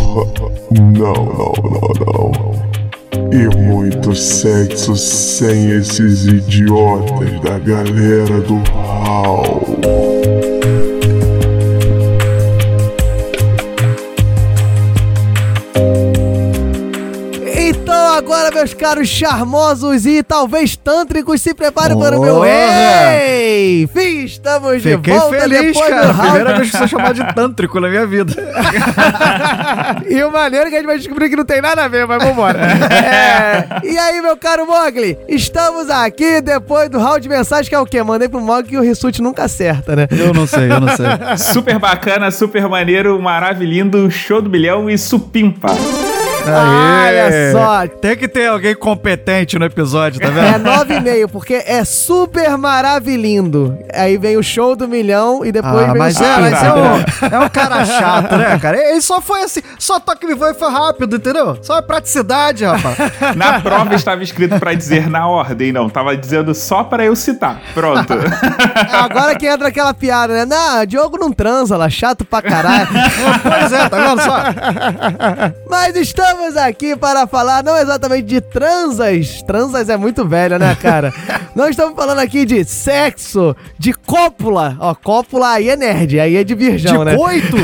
Não, 0.71 1.13
não, 1.13 1.53
não, 1.69 2.31
não. 2.33 3.31
E 3.31 3.55
muito 3.55 4.15
sexo 4.15 4.95
sem 4.95 5.69
esses 5.69 6.25
idiotas 6.25 7.39
da 7.41 7.59
galera 7.59 8.41
do 8.41 8.55
Hall. 8.71 9.61
Meus 18.59 18.73
caros 18.73 19.07
charmosos 19.07 20.05
e 20.05 20.21
talvez 20.21 20.75
tântricos, 20.75 21.41
se 21.41 21.53
preparem 21.53 21.97
para 21.97 22.19
o 22.19 22.21
meu 22.21 22.41
rei! 22.41 23.87
Fim, 23.87 24.25
estamos 24.25 24.83
Fiquei 24.83 24.97
de 24.97 25.11
volta 25.11 25.39
feliz, 25.39 25.61
depois 25.61 25.89
cara. 25.89 26.07
do 26.07 26.11
round. 26.11 26.29
Primeira 26.31 26.57
vez 26.57 26.71
que 26.71 26.77
sou 26.77 26.87
chamado 26.89 27.13
de 27.13 27.33
tântrico 27.33 27.79
na 27.79 27.87
minha 27.87 28.05
vida. 28.05 28.33
E 30.09 30.23
o 30.23 30.31
maneiro 30.31 30.67
é 30.67 30.69
que 30.69 30.75
a 30.75 30.79
gente 30.79 30.87
vai 30.87 30.97
descobrir 30.97 31.29
que 31.29 31.35
não 31.35 31.45
tem 31.45 31.61
nada 31.61 31.83
a 31.83 31.87
ver, 31.87 32.05
mas 32.05 32.23
vambora. 32.23 32.59
É, 32.59 33.79
E 33.83 33.97
aí, 33.97 34.21
meu 34.21 34.35
caro 34.35 34.65
Mogli, 34.65 35.17
estamos 35.27 35.89
aqui 35.89 36.41
depois 36.41 36.89
do 36.89 36.97
round 36.99 37.21
de 37.21 37.29
mensagem, 37.29 37.69
que 37.69 37.75
é 37.75 37.79
o 37.79 37.85
quê? 37.85 38.01
Mandei 38.03 38.27
pro 38.27 38.41
Mogli 38.41 38.69
que 38.69 38.77
o 38.77 38.81
Rissuti 38.81 39.21
nunca 39.21 39.43
acerta, 39.43 39.95
né? 39.95 40.07
Eu 40.11 40.33
não 40.33 40.45
sei, 40.47 40.71
eu 40.71 40.79
não 40.79 40.89
sei. 40.95 41.05
Super 41.37 41.79
bacana, 41.79 42.31
super 42.31 42.67
maneiro, 42.67 43.19
maravilhindo, 43.21 44.09
show 44.09 44.41
do 44.41 44.49
milhão 44.49 44.89
e 44.89 44.97
supimpa. 44.97 45.69
Olha 46.57 47.51
só. 47.51 47.87
Tem 47.87 48.15
que 48.15 48.27
ter 48.27 48.47
alguém 48.47 48.75
competente 48.75 49.57
no 49.57 49.65
episódio, 49.65 50.19
tá 50.19 50.27
É 50.27 50.31
vendo? 50.31 50.69
9,5, 50.69 51.27
porque 51.31 51.53
é 51.65 51.83
super 51.83 52.57
maravilhindo. 52.57 53.77
Aí 53.93 54.17
vem 54.17 54.37
o 54.37 54.43
show 54.43 54.75
do 54.75 54.87
milhão 54.87 55.45
e 55.45 55.51
depois 55.51 55.83
Ah, 55.89 55.93
vem 55.93 55.97
mas 55.99 56.19
o 56.19 56.23
é, 56.23 56.37
mas 56.39 56.63
é 56.63 56.73
um, 56.73 57.35
é 57.35 57.45
um 57.45 57.49
cara 57.49 57.85
chato, 57.85 58.35
né, 58.35 58.57
cara? 58.59 58.77
Ele 58.77 59.01
só 59.01 59.21
foi 59.21 59.43
assim, 59.43 59.61
só 59.77 59.99
toque 59.99 60.25
me 60.25 60.33
e 60.33 60.53
foi 60.53 60.71
rápido, 60.71 61.17
entendeu? 61.17 61.57
Só 61.61 61.77
é 61.77 61.81
praticidade, 61.81 62.63
rapaz. 62.65 62.97
Na 63.35 63.59
prova 63.59 63.93
estava 63.93 64.23
escrito 64.23 64.57
pra 64.59 64.73
dizer 64.73 65.09
na 65.09 65.27
ordem, 65.27 65.71
não. 65.71 65.89
Tava 65.89 66.15
dizendo 66.15 66.53
só 66.55 66.83
pra 66.83 67.03
eu 67.05 67.15
citar. 67.15 67.61
Pronto. 67.73 68.13
Agora 68.91 69.35
que 69.35 69.45
entra 69.45 69.67
aquela 69.67 69.93
piada, 69.93 70.33
né? 70.33 70.45
Não, 70.45 70.85
Diogo 70.85 71.17
não 71.17 71.31
transa 71.31 71.75
lá, 71.77 71.89
chato 71.89 72.23
pra 72.23 72.41
caralho. 72.41 72.87
pois 73.43 73.71
é, 73.71 73.89
tá 73.89 73.97
vendo 73.97 74.21
só? 74.21 74.43
Mas 75.69 75.95
estamos 75.95 76.38
aqui 76.57 76.95
para 76.95 77.27
falar 77.27 77.63
não 77.63 77.77
exatamente 77.77 78.23
de 78.23 78.41
transas. 78.41 79.41
Transas 79.43 79.89
é 79.89 79.97
muito 79.97 80.25
velha, 80.25 80.57
né, 80.57 80.75
cara? 80.81 81.13
Nós 81.55 81.71
estamos 81.71 81.95
falando 81.95 82.19
aqui 82.19 82.45
de 82.45 82.63
sexo, 82.63 83.55
de 83.77 83.93
cópula. 83.93 84.77
Ó, 84.79 84.95
cópula 84.95 85.51
aí 85.51 85.69
é 85.69 85.75
nerd, 85.75 86.19
aí 86.19 86.37
é 86.37 86.43
de 86.43 86.55
virgão, 86.55 86.99
De 86.99 87.05
né? 87.05 87.17
coito? 87.17 87.57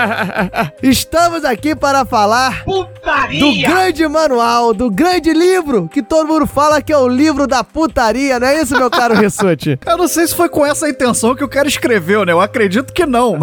Estamos 0.82 1.44
aqui 1.44 1.74
para 1.74 2.04
falar 2.04 2.64
do 2.64 3.60
grande 3.60 4.06
manual, 4.08 4.72
do 4.72 4.90
grande 4.90 5.32
livro, 5.32 5.88
que 5.88 6.02
todo 6.02 6.26
mundo 6.26 6.46
fala 6.46 6.80
que 6.80 6.92
é 6.92 6.98
o 6.98 7.08
livro 7.08 7.46
da 7.46 7.62
putaria, 7.62 8.40
não 8.40 8.46
é 8.46 8.60
isso, 8.62 8.76
meu 8.76 8.90
caro 8.90 9.14
Rissuti? 9.20 9.78
Eu 9.84 9.96
não 9.98 10.08
sei 10.08 10.26
se 10.26 10.34
foi 10.34 10.48
com 10.48 10.64
essa 10.64 10.88
intenção 10.88 11.34
que 11.34 11.44
o 11.44 11.48
cara 11.48 11.68
escreveu, 11.68 12.24
né? 12.24 12.32
Eu 12.32 12.40
acredito 12.40 12.92
que 12.92 13.04
não. 13.04 13.36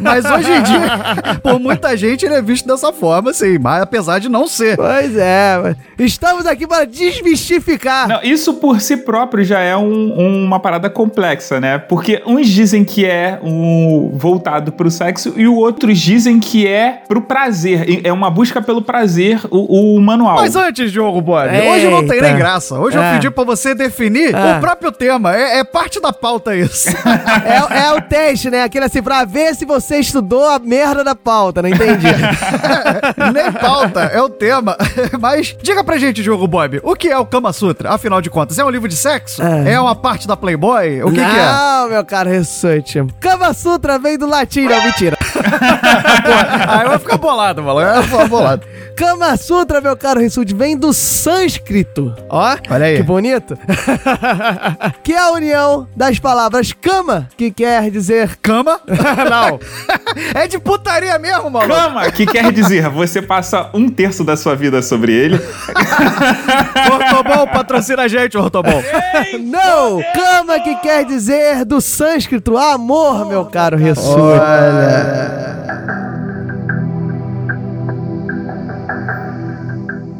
Mas 0.00 0.24
hoje 0.24 0.50
em 0.50 0.62
dia, 0.62 1.40
por 1.42 1.58
muita 1.60 1.96
gente, 1.96 2.24
ele 2.24 2.34
é 2.34 2.42
visto 2.42 2.66
dessa 2.66 2.92
forma, 2.92 3.30
assim. 3.30 3.58
Mas 3.66 3.82
apesar 3.82 4.18
de 4.20 4.28
não 4.28 4.46
ser. 4.46 4.76
Pois 4.76 5.16
é, 5.16 5.58
mas 5.60 5.76
estamos 5.98 6.46
aqui 6.46 6.66
para 6.68 6.84
desmistificar. 6.86 8.06
Não, 8.08 8.22
isso 8.22 8.54
por 8.54 8.80
si 8.80 8.96
próprio 8.98 9.44
já 9.44 9.58
é 9.60 9.76
um- 9.76 10.44
uma 10.44 10.60
parada 10.60 10.88
complexa, 10.88 11.60
né? 11.60 11.78
Porque 11.78 12.22
uns 12.26 12.46
dizem 12.48 12.84
que 12.84 13.04
é 13.04 13.40
um 13.42 14.10
voltado 14.14 14.70
pro 14.72 14.90
sexo 14.90 15.32
e 15.36 15.46
outros 15.48 15.98
dizem 15.98 16.38
que 16.38 16.66
é 16.66 17.02
pro 17.08 17.20
prazer. 17.20 18.00
É 18.04 18.12
uma 18.12 18.30
busca 18.30 18.62
pelo 18.62 18.82
prazer, 18.82 19.40
o, 19.50 19.96
o 19.96 20.00
manual. 20.00 20.36
Mas 20.36 20.54
antes, 20.54 20.92
Diogo 20.92 21.20
Bob, 21.20 21.48
hoje 21.48 21.88
não 21.88 22.06
tem 22.06 22.20
nem 22.22 22.36
graça. 22.36 22.78
Hoje 22.78 22.96
eu 22.96 23.02
É. 23.02 23.14
pedi 23.14 23.30
pra 23.30 23.42
você 23.44 23.74
definir 23.74 24.34
É. 24.34 24.56
o 24.56 24.60
próprio 24.60 24.92
tema. 24.92 25.34
É, 25.34 25.58
é 25.58 25.64
parte 25.64 26.00
da 26.00 26.12
pauta 26.12 26.54
isso. 26.54 26.88
É, 27.46 27.86
é 27.86 27.92
o 27.92 28.00
teste, 28.00 28.50
né? 28.50 28.62
Aquele 28.62 28.84
assim, 28.84 29.02
pra 29.02 29.24
ver 29.24 29.54
se 29.54 29.64
você 29.64 29.98
estudou 29.98 30.48
a 30.48 30.58
merda 30.58 31.02
da 31.04 31.14
pauta, 31.14 31.62
não 31.62 31.68
entendi. 31.68 32.06
nem 33.32 33.52
pauta, 33.56 34.00
é 34.00 34.20
o 34.20 34.28
tema. 34.28 34.76
Mas 35.20 35.56
diga 35.62 35.82
pra 35.82 35.98
gente, 35.98 36.22
Diogo 36.22 36.46
Bob, 36.46 36.80
o 36.82 36.94
que 36.94 37.08
é 37.08 37.18
o 37.18 37.26
Kama 37.26 37.52
Sutra? 37.52 37.90
Afinal 37.90 38.20
de 38.20 38.30
contas, 38.30 38.58
é 38.58 38.64
um 38.64 38.70
livro 38.70 38.88
de 38.88 38.96
sexo? 38.96 39.42
É. 39.42 39.72
É, 39.72 39.80
uma 39.80 39.94
parte 39.94 40.26
da 40.26 40.36
Playboy? 40.36 41.02
O 41.02 41.10
que, 41.10 41.16
que 41.16 41.20
é? 41.20 41.46
Não, 41.46 41.88
meu 41.88 42.04
caro 42.04 42.30
Rissuti. 42.30 43.04
Kama 43.20 43.52
Sutra 43.54 43.98
vem 43.98 44.18
do 44.18 44.26
latim, 44.26 44.62
não, 44.62 44.82
mentira. 44.82 45.16
Aí 46.68 46.88
vou 46.88 46.98
ficar 46.98 47.16
bolado. 47.18 47.60
Eu 47.60 47.64
vou 47.64 48.02
ficar 48.02 48.28
bolado. 48.28 48.66
Kama 48.96 49.36
Sutra, 49.36 49.78
meu 49.78 49.94
caro 49.94 50.20
Rissuti, 50.20 50.54
vem 50.54 50.74
do 50.74 50.90
sânscrito. 50.90 52.14
Ó, 52.30 52.56
Olha 52.70 52.86
aí. 52.86 52.96
que 52.96 53.02
bonito. 53.02 53.56
que 55.04 55.12
é 55.12 55.18
a 55.18 55.32
união 55.32 55.86
das 55.94 56.18
palavras 56.18 56.72
cama, 56.72 57.28
que 57.36 57.50
quer 57.50 57.90
dizer... 57.90 58.36
Cama? 58.40 58.80
não. 58.88 59.60
É 60.34 60.48
de 60.48 60.58
putaria 60.58 61.18
mesmo, 61.18 61.50
mano. 61.50 61.74
Cama, 61.74 62.10
que 62.10 62.24
quer 62.24 62.50
dizer, 62.50 62.88
você 62.88 63.20
passa 63.20 63.68
um 63.74 63.86
terço 63.90 64.24
da 64.24 64.34
sua 64.34 64.56
vida 64.56 64.80
sobre 64.80 65.12
ele. 65.12 65.36
Ortobon, 66.90 67.46
patrocina 67.52 68.04
a 68.04 68.08
gente, 68.08 68.38
Ortobon. 68.38 68.82
Não, 69.40 70.02
cama 70.14 70.58
que 70.60 70.74
quer 70.76 71.04
dizer 71.04 71.66
do 71.66 71.82
sânscrito 71.82 72.56
amor, 72.56 73.26
meu 73.26 73.44
caro 73.44 73.76
Rissuti. 73.76 74.40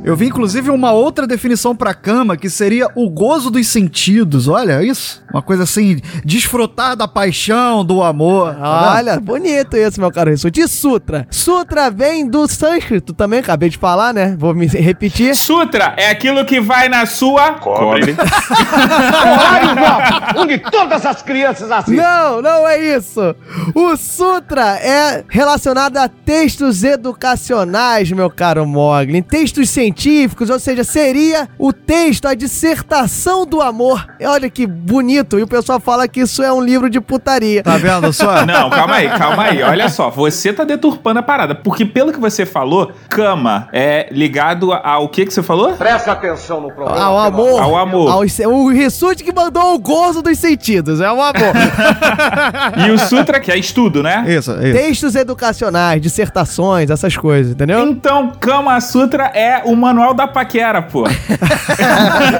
Eu 0.07 0.14
vi, 0.14 0.27
inclusive, 0.27 0.71
uma 0.71 0.92
outra 0.92 1.27
definição 1.27 1.75
pra 1.75 1.92
cama, 1.92 2.37
que 2.37 2.49
seria 2.49 2.88
o 2.95 3.11
gozo 3.11 3.51
dos 3.51 3.66
sentidos. 3.66 4.47
Olha 4.47 4.81
isso. 4.81 5.21
Uma 5.37 5.42
coisa 5.42 5.64
assim, 5.64 6.01
desfrutar 6.25 6.96
da 6.96 7.07
paixão, 7.07 7.85
do 7.85 8.03
amor. 8.03 8.55
tá 8.55 8.81
vendo? 8.81 8.96
Olha, 8.96 9.20
bonito 9.20 9.77
isso, 9.77 10.01
meu 10.01 10.11
caro 10.11 10.31
Rissuti. 10.31 10.62
E 10.62 10.66
Sutra? 10.66 11.27
Sutra 11.31 11.90
vem 11.90 12.27
do 12.27 12.49
sânscrito 12.49 13.12
também, 13.12 13.40
acabei 13.40 13.68
de 13.68 13.77
falar, 13.77 14.14
né? 14.14 14.35
Vou 14.38 14.55
me 14.55 14.66
repetir. 14.66 15.37
Sutra 15.37 15.92
é 15.99 16.09
aquilo 16.09 16.42
que 16.46 16.59
vai 16.59 16.88
na 16.88 17.05
sua 17.05 17.53
cobre. 17.53 18.16
Onde 20.37 20.57
todas 20.57 21.05
as 21.05 21.20
crianças 21.20 21.70
assim. 21.70 21.96
Não, 21.96 22.40
não 22.40 22.66
é 22.66 22.96
isso. 22.96 23.37
O 23.75 23.94
Sutra 23.94 24.79
é 24.79 25.22
relacionado 25.29 25.99
a 25.99 26.09
textos 26.09 26.83
educacionais, 26.83 28.11
meu 28.11 28.31
caro 28.31 28.66
Mogli. 28.66 29.20
Textos 29.20 29.68
científicos, 29.68 30.49
ou 30.49 30.59
seja, 30.59 30.83
seria 30.83 31.46
o 31.59 31.75
texto, 31.75 32.27
a 32.27 32.33
dissertação 32.33 33.44
do 33.44 33.61
amor. 33.61 34.09
Olha 34.22 34.49
que 34.49 34.66
bonito. 34.66 35.26
E 35.39 35.43
o 35.43 35.47
pessoal 35.47 35.81
fala 35.81 36.07
que 36.07 36.21
isso 36.21 36.43
é 36.43 36.53
um 36.53 36.61
livro 36.61 36.89
de 36.89 37.01
putaria. 37.01 37.62
Tá 37.62 37.77
vendo 37.77 38.12
só? 38.12 38.45
Não, 38.47 38.71
calma 38.71 38.97
aí, 38.97 39.09
calma 39.09 39.43
aí. 39.45 39.62
Olha 39.62 39.89
só, 39.89 40.11
você 40.11 40.53
tá 40.53 40.65
deturpando 40.65 41.19
a 41.19 41.23
parada. 41.23 41.55
Porque 41.55 41.85
pelo 41.85 42.12
que 42.12 42.21
você 42.21 42.47
falou, 42.47 42.93
cama 43.09 43.69
é 43.73 44.09
ligado 44.11 44.73
ao 44.73 45.09
que 45.09 45.27
que 45.27 45.33
você 45.33 45.43
falou? 45.43 45.73
Presta 45.73 46.12
atenção 46.12 46.61
no 46.61 46.71
programa. 46.71 47.03
Ao 47.03 47.19
amor. 47.19 47.62
Ao 47.62 47.77
amor. 47.77 48.11
Ao, 48.11 48.23
o 48.53 48.69
Rissuti 48.71 49.25
que 49.25 49.33
mandou 49.33 49.75
o 49.75 49.79
gozo 49.79 50.23
dos 50.23 50.39
sentidos. 50.39 51.01
É 51.01 51.11
o 51.11 51.21
amor. 51.21 51.35
E 52.87 52.91
o 52.91 52.99
sutra, 52.99 53.41
que 53.41 53.51
é 53.51 53.59
estudo, 53.59 54.03
né? 54.03 54.25
Isso, 54.29 54.53
isso. 54.53 54.73
Textos 54.77 55.15
educacionais, 55.15 56.01
dissertações, 56.01 56.91
essas 56.91 57.17
coisas, 57.17 57.53
entendeu? 57.53 57.87
Então, 57.87 58.33
Kama 58.41 58.81
Sutra 58.81 59.31
é 59.35 59.62
o 59.65 59.75
manual 59.75 60.15
da 60.15 60.27
paquera, 60.27 60.83
pô. 60.83 61.05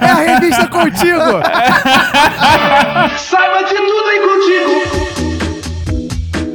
É 0.01 0.11
a 0.11 0.15
revista 0.15 0.67
contigo. 0.69 1.21
Saiba 3.19 3.63
de 3.65 3.75
tudo 3.75 4.09
aí 4.09 4.21
contigo. 4.21 5.17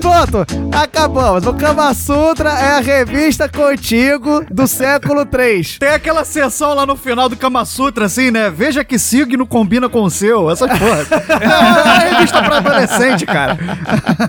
Pronto, 0.02 0.46
acabamos. 0.76 1.46
O 1.46 1.54
Kama 1.54 1.94
Sutra 1.94 2.50
é 2.50 2.78
a 2.78 2.80
revista 2.80 3.48
contigo 3.48 4.44
do 4.50 4.68
século 4.68 5.26
3. 5.26 5.78
Tem 5.78 5.90
aquela 5.90 6.26
sessão 6.26 6.74
lá 6.74 6.86
no 6.86 6.96
final 6.96 7.30
do 7.30 7.38
Kama 7.38 7.64
Sutra, 7.66 8.06
assim, 8.06 8.32
né? 8.32 8.50
Veja 8.50 8.84
que 8.84 8.98
signo 8.98 9.46
combina 9.46 9.88
com 9.88 10.02
o 10.02 10.10
seu. 10.10 10.50
Essas 10.50 10.70
porra. 10.78 11.06
É 11.42 11.48
uma 11.48 12.00
revista 12.00 12.42
pra 12.42 12.58
adolescente, 12.58 13.26
cara. 13.26 13.58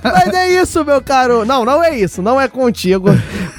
Mas 0.02 0.34
é 0.34 0.50
isso, 0.50 0.84
meu 0.84 1.00
caro. 1.02 1.44
Não, 1.44 1.64
não 1.64 1.82
é 1.82 1.98
isso. 1.98 2.22
Não 2.22 2.40
é 2.40 2.48
contigo. 2.48 3.08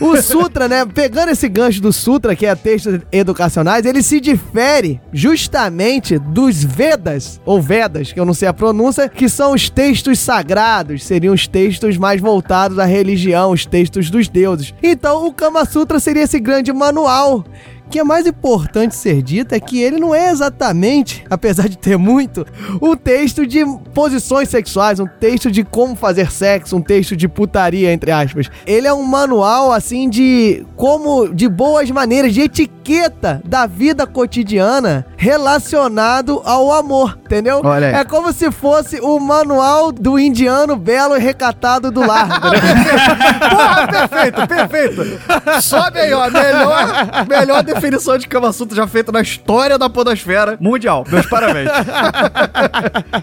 O 0.04 0.22
Sutra, 0.22 0.68
né? 0.68 0.86
Pegando 0.86 1.30
esse 1.30 1.48
gancho 1.48 1.82
do 1.82 1.94
Sutra, 1.94 2.36
que 2.36 2.46
é 2.46 2.56
textos 2.56 3.00
educacionais, 3.12 3.86
ele 3.86 4.04
se 4.04 4.20
difere 4.20 5.00
justamente 5.12 6.18
dos 6.18 6.64
Vedas, 6.64 7.40
ou 7.46 7.62
Vedas, 7.62 8.12
que 8.12 8.20
eu 8.20 8.26
não 8.26 8.34
sei 8.34 8.48
a 8.48 8.54
pronúncia, 8.54 9.08
que 9.08 9.30
são 9.30 9.54
os 9.54 9.70
textos 9.70 10.20
sagrados. 10.20 11.04
Seriam 11.04 11.34
os 11.34 11.48
textos 11.48 11.98
mais 11.98 12.20
voltados 12.20 12.80
à 12.80 12.86
religião, 12.86 13.52
os 13.52 13.66
textos 13.66 14.10
dos 14.10 14.28
deuses. 14.28 14.74
Então, 14.82 15.26
o 15.26 15.34
Kama 15.34 15.66
Sutra 15.66 16.00
seria 16.00 16.24
esse 16.24 16.40
grande 16.40 16.72
manual. 16.74 17.46
O 17.94 17.96
que 17.96 18.00
é 18.00 18.04
mais 18.04 18.26
importante 18.26 18.96
ser 18.96 19.22
dito 19.22 19.54
é 19.54 19.60
que 19.60 19.80
ele 19.80 20.00
não 20.00 20.16
é 20.16 20.32
exatamente, 20.32 21.24
apesar 21.30 21.70
de 21.70 21.78
ter 21.78 21.96
muito, 21.96 22.44
um 22.82 22.96
texto 22.96 23.46
de 23.46 23.64
posições 23.94 24.50
sexuais, 24.50 25.00
um 25.00 25.06
texto 25.06 25.52
de 25.52 25.64
como 25.64 25.96
fazer 25.96 26.32
sexo, 26.32 26.76
um 26.76 26.82
texto 26.82 27.16
de 27.16 27.28
putaria, 27.28 27.94
entre 27.94 28.10
aspas. 28.10 28.50
Ele 28.66 28.88
é 28.88 28.94
um 28.94 29.04
manual, 29.04 29.72
assim, 29.72 30.10
de 30.10 30.66
como, 30.76 31.28
de 31.28 31.48
boas 31.48 31.92
maneiras, 31.92 32.34
de 32.34 32.42
etiqueta 32.42 33.40
da 33.46 33.68
vida 33.68 34.08
cotidiana 34.08 35.06
relacionado 35.16 36.42
ao 36.44 36.74
amor, 36.74 37.20
entendeu? 37.24 37.62
Olha 37.64 37.90
aí. 37.90 37.94
É 37.94 38.04
como 38.04 38.34
se 38.34 38.52
fosse 38.52 39.00
o 39.00 39.20
manual 39.20 39.92
do 39.92 40.18
indiano 40.18 40.76
belo 40.76 41.16
e 41.16 41.20
recatado 41.20 41.92
do 41.92 42.00
lar? 42.02 42.42
Porra, 42.42 43.88
perfeito, 43.88 44.48
perfeito. 44.48 45.62
Sobe 45.62 46.00
aí, 46.00 46.12
ó. 46.12 46.28
Melhor, 46.30 47.28
melhor 47.30 47.64
definição 47.64 47.83
de 47.90 48.28
Kama 48.28 48.54
Sutra 48.54 48.76
já 48.76 48.88
feita 48.88 49.12
na 49.12 49.22
história 49.22 49.78
da 49.78 49.90
podosfera 49.90 50.58
mundial. 50.60 51.06
Meus 51.10 51.26
parabéns. 51.26 51.70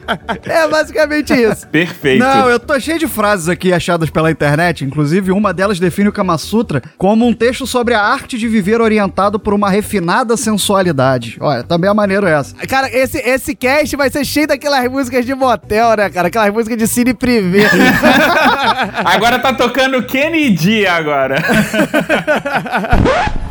É 0.45 0.69
basicamente 0.69 1.33
isso. 1.33 1.67
Perfeito. 1.69 2.21
Não, 2.21 2.49
eu 2.49 2.59
tô 2.59 2.79
cheio 2.79 2.99
de 2.99 3.07
frases 3.07 3.49
aqui 3.49 3.73
achadas 3.73 4.11
pela 4.11 4.31
internet. 4.31 4.85
Inclusive, 4.85 5.33
uma 5.33 5.53
delas 5.53 5.79
define 5.79 6.09
o 6.09 6.13
Kama 6.13 6.37
Sutra 6.39 6.83
como 6.99 7.27
um 7.27 7.33
texto 7.33 7.67
sobre 7.67 7.95
a 7.95 8.03
arte 8.03 8.39
de 8.39 8.49
viver 8.49 8.81
orientado 8.81 9.39
por 9.39 9.55
uma 9.55 9.71
refinada 9.71 10.37
sensualidade. 10.37 11.37
Olha, 11.41 11.63
também 11.63 11.91
é 11.91 11.95
maneiro 11.95 12.27
essa. 12.27 12.55
Cara, 12.67 12.89
esse, 12.95 13.19
esse 13.19 13.55
cast 13.55 13.97
vai 13.97 14.11
ser 14.11 14.25
cheio 14.25 14.47
daquelas 14.47 14.91
músicas 14.91 15.25
de 15.25 15.35
motel, 15.35 15.97
né, 15.97 16.11
cara? 16.11 16.29
Aquelas 16.29 16.53
músicas 16.53 16.79
de 16.79 16.87
cine 16.87 17.15
privê. 17.15 17.65
Agora 19.05 19.39
tá 19.39 19.53
tocando 19.53 20.03
Kennedy 20.03 20.87
agora. 20.87 21.37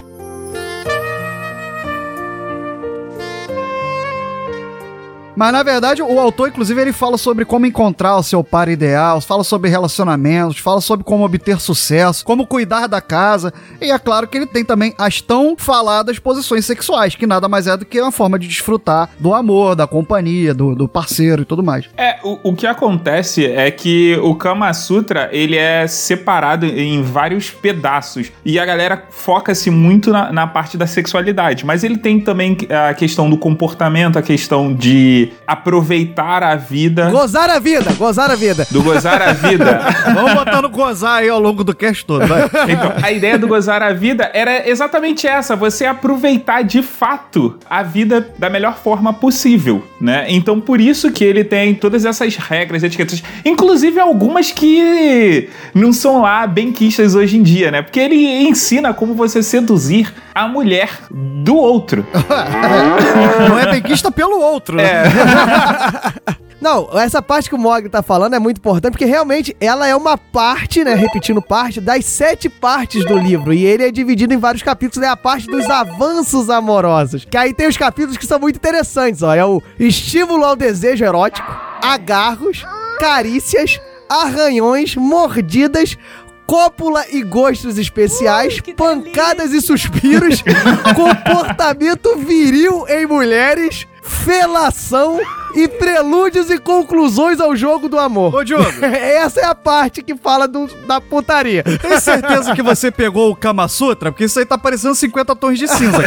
Mas 5.40 5.54
na 5.54 5.64
verdade, 5.64 6.02
o 6.02 6.20
autor, 6.20 6.50
inclusive, 6.50 6.82
ele 6.82 6.92
fala 6.92 7.18
sobre 7.18 7.46
como 7.46 7.66
encontrar 7.66 8.18
o 8.18 8.24
seu 8.24 8.44
par 8.44 8.68
ideal, 8.68 9.22
fala 9.22 9.42
sobre 9.42 9.70
relacionamentos, 9.70 10.58
fala 10.58 10.82
sobre 10.82 11.06
como 11.06 11.24
obter 11.24 11.62
sucesso, 11.62 12.26
como 12.26 12.46
cuidar 12.46 12.88
da 12.88 13.00
casa. 13.00 13.54
E 13.80 13.90
é 13.90 13.98
claro 13.98 14.28
que 14.28 14.38
ele 14.38 14.46
tem 14.46 14.66
também 14.66 14.94
as 14.98 15.22
tão 15.22 15.56
faladas 15.58 16.20
posições 16.20 16.66
sexuais, 16.66 17.16
que 17.16 17.26
nada 17.26 17.48
mais 17.48 17.68
é 17.68 17.78
do 17.78 17.86
que 17.86 18.02
uma 18.02 18.12
forma 18.12 18.38
de 18.38 18.50
desfrutar 18.50 19.12
do 19.18 19.34
amor, 19.34 19.78
da 19.78 19.88
companhia, 19.88 20.54
do, 20.54 20.76
do 20.76 20.90
parceiro 20.90 21.44
e 21.44 21.46
tudo 21.46 21.64
mais. 21.64 21.86
É, 21.96 22.18
o, 22.22 22.50
o 22.50 22.54
que 22.54 22.68
acontece 22.68 23.46
é 23.46 23.72
que 23.72 24.20
o 24.22 24.36
Kama 24.36 24.74
Sutra, 24.74 25.30
ele 25.32 25.56
é 25.56 25.88
separado 25.88 26.66
em 26.66 27.02
vários 27.02 27.50
pedaços. 27.50 28.30
E 28.44 28.60
a 28.60 28.66
galera 28.66 29.06
foca-se 29.10 29.70
muito 29.70 30.12
na, 30.12 30.34
na 30.34 30.48
parte 30.48 30.78
da 30.78 30.86
sexualidade. 30.86 31.66
Mas 31.66 31.86
ele 31.86 31.98
tem 31.98 32.20
também 32.20 32.58
a 32.90 32.94
questão 32.94 33.30
do 33.30 33.38
comportamento, 33.38 34.20
a 34.20 34.22
questão 34.22 34.74
de 34.74 35.29
aproveitar 35.46 36.44
a 36.44 36.56
vida. 36.56 37.10
Gozar 37.10 37.50
a 37.50 37.60
vida, 37.60 37.94
gozar 37.94 38.32
a 38.32 38.36
vida. 38.36 38.68
Do 38.72 38.82
gozar 38.84 39.22
a 39.22 39.34
vida. 39.34 39.82
Vamos 40.14 40.34
botar 40.34 40.62
no 40.62 40.70
gozar 40.70 41.20
aí 41.20 41.30
ao 41.30 41.40
longo 41.40 41.64
do 41.64 41.76
cast 41.76 42.06
todo, 42.06 42.26
vai. 42.28 42.50
Então, 42.70 42.94
a 43.02 43.12
ideia 43.12 43.38
do 43.38 43.48
gozar 43.48 43.82
a 43.82 43.94
vida 43.94 44.30
era 44.34 44.70
exatamente 44.70 45.28
essa: 45.28 45.56
você 45.56 45.86
aproveitar 45.86 46.64
de 46.64 46.82
fato 46.82 47.58
a 47.70 47.82
vida 47.84 48.30
da 48.38 48.50
melhor 48.50 48.78
forma 48.78 49.14
possível, 49.14 49.84
né? 50.00 50.26
Então, 50.30 50.60
por 50.60 50.80
isso 50.80 51.12
que 51.12 51.24
ele 51.24 51.44
tem 51.44 51.74
todas 51.74 52.06
essas 52.06 52.36
regras, 52.36 52.84
etiquetas, 52.84 53.24
inclusive 53.44 54.00
algumas 54.00 54.52
que 54.52 55.50
não 55.74 55.92
são 55.92 56.22
lá 56.22 56.46
bem 56.46 56.72
quistas 56.72 57.16
hoje 57.16 57.38
em 57.38 57.44
dia, 57.44 57.72
né? 57.72 57.82
Porque 57.82 58.00
ele 58.00 58.48
ensina 58.48 58.94
como 58.94 59.14
você 59.14 59.42
seduzir 59.42 60.14
a 60.34 60.48
mulher 60.48 60.90
do 61.12 61.56
outro. 61.56 62.06
Não 63.50 63.60
é 63.60 63.72
benquista 63.72 64.12
pelo 64.12 64.40
outro, 64.40 64.78
né? 64.78 64.84
É. 64.84 65.04
Não, 66.62 66.90
essa 67.00 67.22
parte 67.22 67.48
que 67.48 67.56
o 67.56 67.58
Mog 67.58 67.88
tá 67.88 68.04
falando 68.04 68.34
é 68.34 68.40
muito 68.40 68.58
importante, 68.58 68.92
porque 68.92 69.06
realmente 69.06 69.56
ela 69.62 69.88
é 69.88 69.96
uma 69.96 70.18
parte, 70.18 70.84
né? 70.84 70.94
Repetindo 70.94 71.42
parte, 71.42 71.80
das 71.80 72.04
sete 72.04 72.50
partes 72.50 73.06
do 73.06 73.18
livro. 73.18 73.54
E 73.54 73.66
ele 73.66 73.84
é 73.88 73.92
dividido 73.92 74.34
em 74.34 74.38
vários 74.38 74.62
capítulos, 74.62 75.08
é 75.08 75.10
a 75.10 75.16
parte 75.16 75.48
dos 75.48 75.66
avanços 75.70 76.50
amorosos. 76.50 77.24
Que 77.24 77.38
aí 77.38 77.54
tem 77.54 77.68
os 77.68 77.78
capítulos 77.78 78.18
que 78.18 78.26
são 78.26 78.40
muito 78.40 78.58
interessantes, 78.58 79.24
ó. 79.24 79.34
É 79.34 79.46
o 79.46 79.64
estímulo 79.80 80.44
ao 80.44 80.56
desejo 80.56 81.06
erótico, 81.06 81.48
agarros, 81.82 82.66
carícias, 83.00 83.80
arranhões, 84.10 84.98
mordidas, 84.98 85.98
cópula 86.46 87.06
e 87.10 87.22
gostos 87.22 87.78
especiais, 87.78 88.60
pancadas 88.76 89.54
e 89.54 89.62
suspiros, 89.62 90.44
comportamento 90.96 92.18
viril 92.18 92.86
em 92.90 93.06
mulheres, 93.06 93.88
felação 94.02 95.20
e 95.56 95.68
prelúdios 95.68 96.50
e 96.50 96.58
conclusões 96.60 97.40
ao 97.40 97.56
jogo 97.56 97.90
do 97.90 97.98
amor. 98.00 98.34
Ô, 98.36 98.44
Diogo. 98.44 98.66
Essa 98.86 99.42
é 99.42 99.46
a 99.46 99.56
parte 99.56 100.02
que 100.04 100.16
fala 100.16 100.48
do- 100.48 100.68
da 100.88 101.00
putaria. 101.02 101.64
Tem 101.64 102.00
certeza 102.00 102.54
que 102.56 102.62
você 102.62 102.92
pegou 102.92 103.32
o 103.32 103.36
Kama 103.36 103.68
Sutra? 103.68 104.12
Porque 104.12 104.26
isso 104.26 104.40
aí 104.40 104.46
tá 104.46 104.58
parecendo 104.58 104.96
50 104.96 105.36
tons 105.36 105.58
de 105.60 105.68
cinza. 105.68 106.04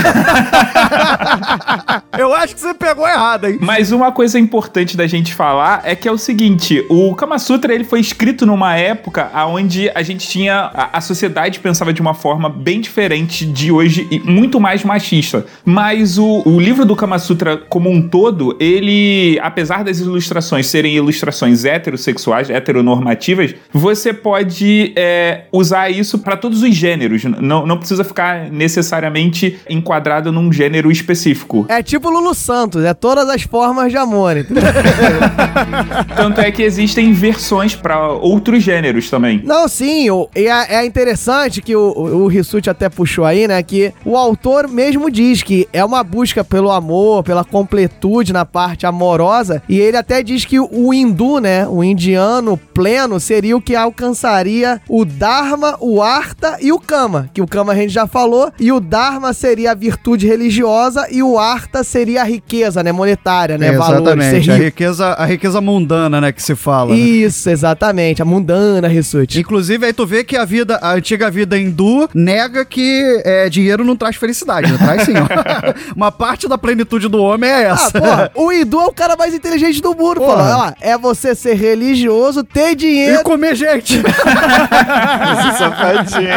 Eu 2.18 2.34
acho 2.34 2.54
que 2.54 2.60
você 2.60 2.74
pegou 2.74 3.06
errado, 3.08 3.46
hein? 3.46 3.58
Mas 3.60 3.92
uma 3.92 4.12
coisa 4.12 4.38
importante 4.38 4.96
da 4.96 5.06
gente 5.06 5.34
falar 5.34 5.82
é 5.84 5.94
que 5.94 6.06
é 6.08 6.12
o 6.12 6.18
seguinte: 6.18 6.84
o 6.88 7.14
Kama 7.14 7.38
Sutra 7.38 7.74
ele 7.74 7.84
foi 7.84 8.00
escrito 8.00 8.44
numa 8.46 8.76
época 8.76 9.30
onde 9.46 9.90
a 9.94 10.02
gente 10.02 10.28
tinha. 10.28 10.70
A, 10.74 10.98
a 10.98 11.00
sociedade 11.00 11.60
pensava 11.60 11.92
de 11.92 12.00
uma 12.00 12.14
forma 12.14 12.48
bem 12.48 12.80
diferente 12.80 13.44
de 13.46 13.72
hoje 13.72 14.06
e 14.10 14.18
muito 14.20 14.60
mais 14.60 14.84
machista. 14.84 15.46
Mas 15.64 16.18
o, 16.18 16.42
o 16.44 16.60
livro 16.60 16.84
do 16.84 16.94
Kama 16.94 17.18
Sutra, 17.18 17.56
como 17.56 17.90
um 17.90 18.06
todo, 18.08 18.56
ele, 18.60 19.31
apesar 19.40 19.84
das 19.84 19.98
ilustrações 20.00 20.66
serem 20.66 20.94
ilustrações 20.94 21.64
heterossexuais, 21.64 22.50
heteronormativas, 22.50 23.54
você 23.72 24.12
pode 24.12 24.92
é, 24.96 25.44
usar 25.52 25.90
isso 25.90 26.18
para 26.18 26.36
todos 26.36 26.62
os 26.62 26.74
gêneros. 26.74 27.24
Não, 27.24 27.66
não 27.66 27.76
precisa 27.78 28.04
ficar 28.04 28.50
necessariamente 28.50 29.58
enquadrado 29.68 30.32
num 30.32 30.52
gênero 30.52 30.90
específico. 30.90 31.66
É 31.68 31.82
tipo 31.82 32.10
Lulu 32.10 32.34
Santos, 32.34 32.84
é 32.84 32.94
todas 32.94 33.28
as 33.28 33.42
formas 33.42 33.90
de 33.90 33.96
amor. 33.98 34.36
Tanto 36.16 36.40
é 36.40 36.50
que 36.50 36.62
existem 36.62 37.12
versões 37.12 37.74
pra 37.74 38.08
outros 38.08 38.62
gêneros 38.62 39.08
também. 39.10 39.40
Não, 39.44 39.68
sim, 39.68 40.10
o- 40.10 40.28
e 40.34 40.46
é, 40.46 40.76
é 40.76 40.86
interessante 40.86 41.60
que 41.60 41.74
o, 41.74 41.92
o, 41.96 42.22
o 42.24 42.26
Rissuti 42.26 42.68
até 42.70 42.88
puxou 42.88 43.24
aí, 43.24 43.46
né? 43.48 43.62
Que 43.62 43.92
o 44.04 44.16
autor 44.16 44.68
mesmo 44.68 45.10
diz 45.10 45.42
que 45.42 45.68
é 45.72 45.84
uma 45.84 46.02
busca 46.02 46.44
pelo 46.44 46.70
amor, 46.70 47.22
pela 47.22 47.44
completude 47.44 48.32
na 48.32 48.44
parte 48.44 48.86
amorosa, 48.86 49.21
e 49.68 49.78
ele 49.80 49.96
até 49.96 50.22
diz 50.22 50.44
que 50.44 50.58
o 50.60 50.92
hindu, 50.92 51.38
né? 51.38 51.66
O 51.68 51.82
indiano 51.84 52.56
pleno 52.56 53.18
seria 53.20 53.56
o 53.56 53.60
que 53.60 53.74
alcançaria 53.76 54.80
o 54.88 55.04
Dharma, 55.04 55.76
o 55.80 56.02
Artha 56.02 56.56
e 56.60 56.72
o 56.72 56.78
Kama, 56.78 57.30
que 57.32 57.40
o 57.40 57.46
Kama 57.46 57.72
a 57.72 57.76
gente 57.76 57.90
já 57.92 58.06
falou, 58.06 58.50
e 58.58 58.70
o 58.72 58.80
Dharma 58.80 59.32
seria 59.32 59.72
a 59.72 59.74
virtude 59.74 60.26
religiosa 60.26 61.06
e 61.10 61.22
o 61.22 61.38
Artha 61.38 61.82
seria 61.84 62.22
a 62.22 62.24
riqueza, 62.24 62.82
né? 62.82 62.92
Monetária, 62.92 63.56
né? 63.58 63.68
É, 63.68 63.74
exatamente. 63.74 64.50
A 64.50 64.56
riqueza, 64.56 65.06
a 65.12 65.24
riqueza 65.24 65.60
mundana, 65.60 66.20
né, 66.20 66.32
que 66.32 66.42
se 66.42 66.54
fala. 66.54 66.90
né? 66.92 66.98
Isso, 67.00 67.48
exatamente, 67.48 68.20
a 68.20 68.24
mundana, 68.24 68.88
Rissuti. 68.88 69.40
Inclusive, 69.40 69.86
aí 69.86 69.92
tu 69.92 70.06
vê 70.06 70.24
que 70.24 70.36
a 70.36 70.44
vida, 70.44 70.78
a 70.82 70.92
antiga 70.92 71.30
vida 71.30 71.58
hindu 71.58 72.08
nega 72.14 72.64
que 72.64 73.22
é, 73.24 73.48
dinheiro 73.48 73.84
não 73.84 73.96
traz 73.96 74.16
felicidade, 74.16 74.70
né? 74.70 74.78
Traz 74.78 75.02
sim, 75.02 75.12
ó. 75.16 75.22
Uma 75.96 76.10
parte 76.12 76.48
da 76.48 76.58
plenitude 76.58 77.08
do 77.08 77.22
homem 77.22 77.48
é 77.50 77.66
Ah, 77.66 77.72
essa. 77.72 78.00
porra, 78.00 78.30
o 78.34 78.52
hindu 78.52 78.80
é 78.80 78.86
o 78.86 78.92
cara 78.92 79.11
mais 79.16 79.34
inteligente 79.34 79.80
do 79.80 79.94
mundo, 79.94 80.20
pô. 80.20 80.26
Lá, 80.34 80.74
é 80.80 80.96
você 80.98 81.34
ser 81.34 81.54
religioso, 81.54 82.42
ter 82.44 82.72
E 82.72 82.74
dinheiro. 82.76 83.22
comer 83.22 83.54
gente. 83.54 83.98
Esse 84.02 85.58
safadinho. 85.58 86.28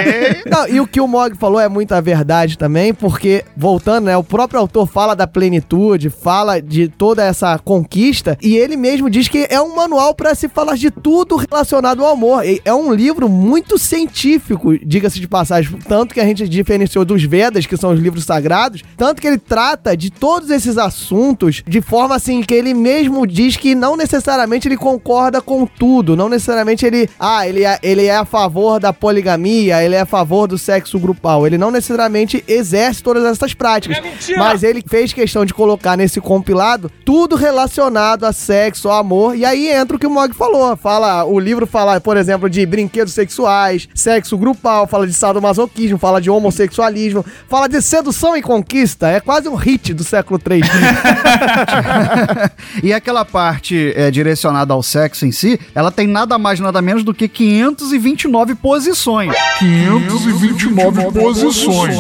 Não, 0.49 0.67
e 0.67 0.79
o 0.79 0.87
que 0.87 0.99
o 1.01 1.07
Mog 1.07 1.35
falou 1.37 1.59
é 1.59 1.67
muita 1.67 2.01
verdade 2.01 2.57
também, 2.57 2.93
porque, 2.93 3.43
voltando, 3.55 4.05
né, 4.05 4.17
o 4.17 4.23
próprio 4.23 4.59
autor 4.59 4.87
fala 4.87 5.15
da 5.15 5.27
plenitude, 5.27 6.09
fala 6.09 6.61
de 6.61 6.87
toda 6.87 7.23
essa 7.23 7.57
conquista, 7.59 8.37
e 8.41 8.55
ele 8.55 8.75
mesmo 8.77 9.09
diz 9.09 9.27
que 9.27 9.47
é 9.49 9.59
um 9.61 9.75
manual 9.75 10.13
pra 10.13 10.35
se 10.35 10.47
falar 10.47 10.75
de 10.75 10.91
tudo 10.91 11.35
relacionado 11.35 12.03
ao 12.03 12.11
amor. 12.13 12.45
E 12.45 12.61
É 12.65 12.73
um 12.73 12.93
livro 12.93 13.27
muito 13.29 13.77
científico, 13.77 14.77
diga-se 14.85 15.19
de 15.19 15.27
passagem, 15.27 15.77
tanto 15.87 16.13
que 16.13 16.19
a 16.19 16.25
gente 16.25 16.47
diferenciou 16.47 17.03
dos 17.05 17.23
Vedas, 17.23 17.65
que 17.65 17.77
são 17.77 17.91
os 17.91 17.99
livros 17.99 18.23
sagrados, 18.25 18.81
tanto 18.97 19.21
que 19.21 19.27
ele 19.27 19.37
trata 19.37 19.95
de 19.95 20.09
todos 20.09 20.49
esses 20.49 20.77
assuntos 20.77 21.63
de 21.67 21.81
forma 21.81 22.15
assim 22.15 22.41
que 22.41 22.53
ele 22.53 22.64
mesmo 22.73 23.25
diz 23.25 23.55
que 23.55 23.75
não 23.75 23.95
necessariamente 23.95 24.67
ele 24.67 24.77
concorda 24.77 25.41
com 25.41 25.65
tudo, 25.65 26.15
não 26.15 26.29
necessariamente 26.29 26.85
ele, 26.85 27.09
ah, 27.19 27.47
ele 27.47 27.63
é, 27.63 27.79
ele 27.81 28.05
é 28.05 28.15
a 28.15 28.25
favor 28.25 28.79
da 28.79 28.93
poligamia, 28.93 29.83
ele 29.83 29.95
é 29.95 30.01
a 30.01 30.05
favor 30.05 30.47
do 30.47 30.57
sexo 30.57 30.99
grupal, 30.99 31.45
ele 31.45 31.57
não 31.57 31.71
necessariamente 31.71 32.43
exerce 32.47 33.03
todas 33.03 33.23
essas 33.25 33.53
práticas, 33.53 33.97
mas 34.37 34.63
ele 34.63 34.83
fez 34.87 35.13
questão 35.13 35.45
de 35.45 35.53
colocar 35.53 35.97
nesse 35.97 36.19
compilado 36.19 36.91
tudo 37.03 37.35
relacionado 37.35 38.25
a 38.25 38.33
sexo, 38.33 38.89
a 38.89 38.99
amor, 38.99 39.35
e 39.35 39.45
aí 39.45 39.69
entra 39.69 39.95
o 39.97 39.99
que 39.99 40.07
o 40.07 40.09
Mog 40.09 40.33
falou, 40.33 40.75
fala, 40.75 41.23
o 41.25 41.39
livro 41.39 41.67
fala, 41.67 41.99
por 42.01 42.17
exemplo, 42.17 42.49
de 42.49 42.65
brinquedos 42.65 43.13
sexuais, 43.13 43.87
sexo 43.93 44.37
grupal, 44.37 44.87
fala 44.87 45.05
de 45.05 45.13
sadomasoquismo, 45.13 45.97
fala 45.97 46.21
de 46.21 46.29
homossexualismo, 46.29 47.25
fala 47.47 47.67
de 47.67 47.81
sedução 47.81 48.35
e 48.35 48.41
conquista, 48.41 49.09
é 49.09 49.19
quase 49.19 49.47
um 49.47 49.55
hit 49.55 49.93
do 49.93 50.03
século 50.03 50.39
3. 50.39 50.65
E 52.83 52.93
aquela 52.93 53.25
parte 53.25 53.93
é, 53.95 54.09
direcionada 54.11 54.73
ao 54.73 54.83
sexo 54.83 55.25
em 55.25 55.31
si, 55.31 55.59
ela 55.73 55.91
tem 55.91 56.07
nada 56.07 56.37
mais, 56.37 56.59
nada 56.59 56.81
menos 56.81 57.03
do 57.03 57.13
que 57.13 57.27
529 57.27 58.55
posições. 58.55 59.33
529 59.59 61.11
posições. 61.11 61.95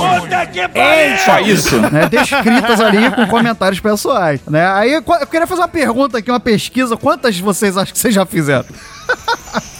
Só 1.25 1.39
isso? 1.39 1.79
né, 1.79 2.09
descritas 2.09 2.79
ali 2.79 3.11
com 3.11 3.27
comentários 3.27 3.79
pessoais. 3.79 4.39
Né? 4.47 4.65
Aí 4.67 4.93
eu 4.93 5.03
queria 5.27 5.47
fazer 5.47 5.61
uma 5.61 5.67
pergunta 5.67 6.17
aqui, 6.17 6.31
uma 6.31 6.39
pesquisa. 6.39 6.97
Quantas 6.97 7.35
de 7.35 7.41
vocês 7.41 7.77
acham 7.77 7.93
que 7.93 7.99
vocês 7.99 8.13
já 8.13 8.25
fizeram? 8.25 8.65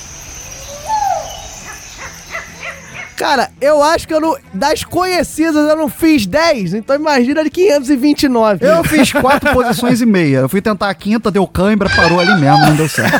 Cara, 3.15 3.49
eu 3.61 3.81
acho 3.81 4.07
que 4.07 4.13
eu 4.13 4.19
não. 4.19 4.35
Das 4.53 4.83
conhecidas 4.83 5.69
eu 5.69 5.75
não 5.75 5.87
fiz 5.87 6.25
10, 6.25 6.73
então 6.73 6.95
imagina 6.95 7.43
de 7.43 7.49
529. 7.49 8.65
Eu 8.65 8.83
fiz 8.83 9.11
quatro 9.13 9.51
posições 9.53 10.01
e 10.01 10.05
meia. 10.05 10.39
Eu 10.39 10.49
fui 10.49 10.61
tentar 10.61 10.89
a 10.89 10.93
quinta, 10.93 11.31
deu 11.31 11.47
cãibra, 11.47 11.89
parou 11.95 12.19
ali 12.19 12.39
mesmo, 12.39 12.59
não 12.59 12.75
deu 12.75 12.89
certo. 12.89 13.19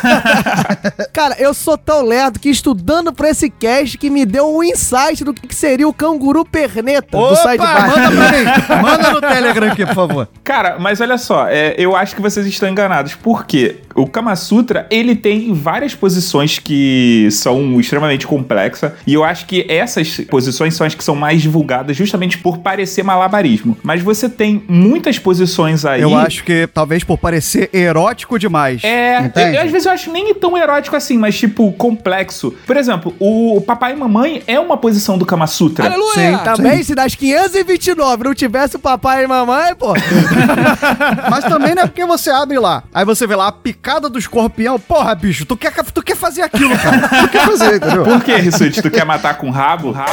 Cara, 1.13 1.36
eu 1.39 1.53
sou 1.53 1.77
tão 1.77 2.03
lerdo 2.03 2.39
que 2.39 2.49
estudando 2.49 3.13
pra 3.13 3.29
esse 3.29 3.49
cast 3.49 3.97
que 3.97 4.10
me 4.10 4.25
deu 4.25 4.53
um 4.53 4.63
insight 4.63 5.23
do 5.23 5.34
que 5.34 5.53
seria 5.55 5.88
o 5.88 5.93
canguru 5.93 6.45
perneta 6.45 7.17
do 7.17 7.36
site 7.36 7.62
Opa, 7.62 7.88
manda 7.88 8.12
pra 8.12 8.31
mim. 8.31 8.81
Manda 8.81 9.12
no 9.12 9.21
Telegram 9.21 9.71
aqui, 9.71 9.86
por 9.86 9.95
favor. 9.95 10.29
Cara, 10.43 10.77
mas 10.79 10.99
olha 10.99 11.17
só, 11.17 11.47
é, 11.47 11.75
eu 11.77 11.95
acho 11.95 12.15
que 12.15 12.21
vocês 12.21 12.45
estão 12.45 12.67
enganados. 12.69 13.15
Por 13.15 13.45
quê? 13.45 13.81
O 13.95 14.05
Kama 14.05 14.36
Sutra, 14.36 14.86
ele 14.91 15.15
tem 15.15 15.53
várias 15.53 15.95
posições 15.95 16.60
que 16.60 17.29
são 17.31 17.79
extremamente 17.79 18.27
complexas. 18.27 18.91
E 19.08 19.13
eu 19.13 19.23
acho 19.23 19.45
que 19.45 19.65
essas 19.69 20.17
posições 20.29 20.73
são 20.75 20.86
as 20.86 20.93
que 20.93 21.03
são 21.03 21.15
mais 21.15 21.41
divulgadas 21.41 21.95
justamente 21.95 22.38
por 22.38 22.58
parecer 22.58 23.03
malabarismo. 23.03 23.77
Mas 23.81 24.01
você 24.01 24.27
tem 24.27 24.62
muitas 24.67 25.17
posições 25.17 25.86
aí. 25.86 26.01
Eu 26.01 26.15
acho 26.17 26.43
que 26.43 26.67
talvez 26.73 27.03
por 27.05 27.17
parecer 27.17 27.69
erótico 27.71 28.38
demais. 28.38 28.84
É, 28.84 29.19
Entende? 29.21 29.55
eu- 29.55 29.62
às 29.63 29.71
vezes 29.71 29.86
eu 29.86 29.91
acho 29.93 30.12
nem 30.12 30.34
tão 30.36 30.58
erótico 30.58 30.95
assim, 30.95 31.17
mas 31.17 31.38
tipo, 31.38 31.71
complexo. 31.73 32.53
Por 32.67 32.75
exemplo, 32.75 33.15
o 33.19 33.62
papai 33.65 33.93
e 33.93 33.95
mamãe 33.95 34.43
é 34.45 34.60
uma 34.60 34.75
posição 34.77 35.17
do 35.17 35.25
Kama 35.25 35.47
Sutra. 35.47 35.86
Sim, 36.13 36.38
também, 36.43 36.84
se 36.84 36.93
das 36.93 37.15
529 37.15 38.23
não 38.25 38.34
tivesse 38.36 38.75
o 38.75 38.79
papai 38.79 39.23
e 39.23 39.27
mamãe, 39.27 39.73
pô. 39.75 39.93
Mas 41.29 41.45
também 41.45 41.73
não 41.75 41.84
é 41.84 41.88
porque 41.88 42.05
você 42.05 42.29
abre 42.29 42.60
lá. 42.60 42.84
Aí 42.93 43.05
você 43.05 43.25
vê 43.25 43.36
lá 43.36 43.47
a 43.47 43.51
picada 43.85 44.09
do 44.09 44.17
escorpião. 44.17 44.79
Porra, 44.79 45.13
bicho, 45.13 45.45
tu 45.45 45.55
quer, 45.55 45.71
tu 45.71 46.01
quer 46.01 46.17
fazer 46.17 46.41
aquilo, 46.41 46.75
cara. 46.75 47.07
Tu 47.21 47.27
quer 47.27 47.45
fazer, 47.45 47.75
entendeu? 47.75 48.03
Por 48.03 48.23
que, 48.23 48.35
Rissuti? 48.35 48.81
Tu 48.81 48.89
quer 48.89 49.05
matar 49.05 49.37
com 49.37 49.51
rabo? 49.51 49.91
Rabo? 49.91 50.09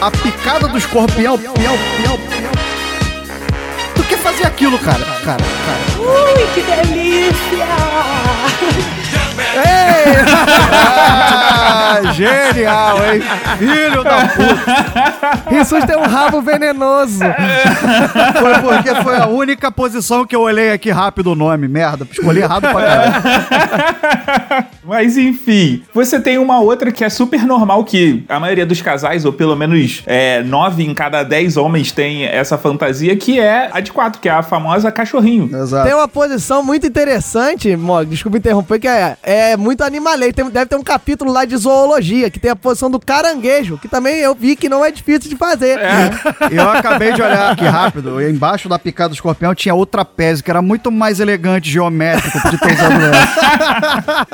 A 0.00 0.10
picada 0.10 0.66
do 0.66 0.78
escorpião. 0.78 1.36
Pião, 1.36 1.52
pião, 1.52 1.76
pião. 1.98 2.18
Tu 3.94 4.02
quer 4.04 4.16
fazer 4.18 4.46
aquilo, 4.46 4.78
cara. 4.78 5.04
Cara, 5.22 5.44
cara. 5.44 6.00
Ui, 6.00 6.46
que 6.54 6.62
delícia! 6.62 7.66
Ah, 11.94 12.12
genial, 12.12 12.96
hein? 12.98 13.22
Filho 13.58 14.02
da 14.04 14.28
puta. 14.28 15.60
Isso 15.60 15.86
tem 15.86 15.96
um 15.96 16.02
rabo 16.02 16.40
venenoso. 16.40 17.20
Foi 18.40 18.58
porque 18.60 18.94
foi 19.02 19.16
a 19.16 19.26
única 19.26 19.70
posição 19.70 20.26
que 20.26 20.34
eu 20.34 20.40
olhei 20.40 20.72
aqui 20.72 20.90
rápido 20.90 21.32
o 21.32 21.34
nome. 21.34 21.68
Merda, 21.68 22.06
escolhi 22.10 22.40
errado 22.40 22.62
pra 22.62 22.72
caralho. 22.72 23.14
Mas 24.84 25.16
enfim, 25.16 25.82
você 25.94 26.20
tem 26.20 26.38
uma 26.38 26.60
outra 26.60 26.92
que 26.92 27.04
é 27.04 27.08
super 27.08 27.44
normal, 27.44 27.84
que 27.84 28.24
a 28.28 28.38
maioria 28.38 28.66
dos 28.66 28.82
casais, 28.82 29.24
ou 29.24 29.32
pelo 29.32 29.56
menos 29.56 30.02
é, 30.06 30.42
nove 30.42 30.84
em 30.84 30.92
cada 30.94 31.22
dez 31.22 31.56
homens 31.56 31.90
tem 31.90 32.24
essa 32.24 32.58
fantasia, 32.58 33.16
que 33.16 33.40
é 33.40 33.70
a 33.72 33.80
de 33.80 33.92
quatro, 33.92 34.20
que 34.20 34.28
é 34.28 34.32
a 34.32 34.42
famosa 34.42 34.92
cachorrinho. 34.92 35.48
Exato. 35.56 35.86
Tem 35.86 35.94
uma 35.94 36.08
posição 36.08 36.62
muito 36.62 36.86
interessante, 36.86 37.74
Mog, 37.76 38.06
desculpa 38.06 38.38
interromper, 38.38 38.78
que 38.78 38.88
é, 38.88 39.16
é 39.22 39.56
muito 39.56 39.82
animalei. 39.82 40.32
Tem, 40.32 40.48
deve 40.50 40.66
ter 40.66 40.76
um 40.76 40.82
capítulo 40.82 41.32
lá 41.32 41.44
de 41.44 41.56
zoologia, 41.56 41.83
que 42.30 42.38
tem 42.38 42.50
a 42.50 42.56
posição 42.56 42.90
do 42.90 42.98
caranguejo, 43.00 43.78
que 43.78 43.88
também 43.88 44.16
eu 44.18 44.34
vi 44.34 44.56
que 44.56 44.68
não 44.68 44.84
é 44.84 44.90
difícil 44.90 45.30
de 45.30 45.36
fazer. 45.36 45.78
Eu 46.50 46.70
acabei 46.70 47.12
de 47.12 47.22
olhar 47.22 47.52
aqui 47.52 47.64
rápido. 47.64 48.20
e 48.20 48.30
Embaixo 48.30 48.68
da 48.68 48.78
picada 48.78 49.10
do 49.10 49.14
escorpião 49.14 49.54
tinha 49.54 49.74
outra 49.74 49.94
trapézio, 50.04 50.44
que 50.44 50.50
era 50.50 50.60
muito 50.60 50.90
mais 50.90 51.20
elegante, 51.20 51.70
geométrico, 51.70 52.50
de 52.50 52.58
ter 52.58 52.72
usado 52.74 52.94
essa. 53.04 54.24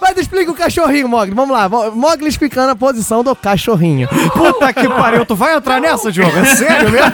Mas 0.00 0.16
explica 0.16 0.50
o 0.50 0.54
cachorrinho, 0.54 1.08
Mogli. 1.08 1.34
Vamos 1.34 1.56
lá. 1.56 1.68
Mo- 1.68 1.90
Mogli 1.92 2.28
explicando 2.28 2.70
a 2.70 2.76
posição 2.76 3.22
do 3.24 3.34
cachorrinho. 3.34 4.08
Puta 4.32 4.72
que 4.72 4.88
pariu, 4.88 5.24
tu 5.26 5.34
vai 5.34 5.56
entrar 5.56 5.80
nessa, 5.80 6.10
Diogo? 6.12 6.36
É 6.38 6.44
sério 6.56 6.90
mesmo? 6.90 7.12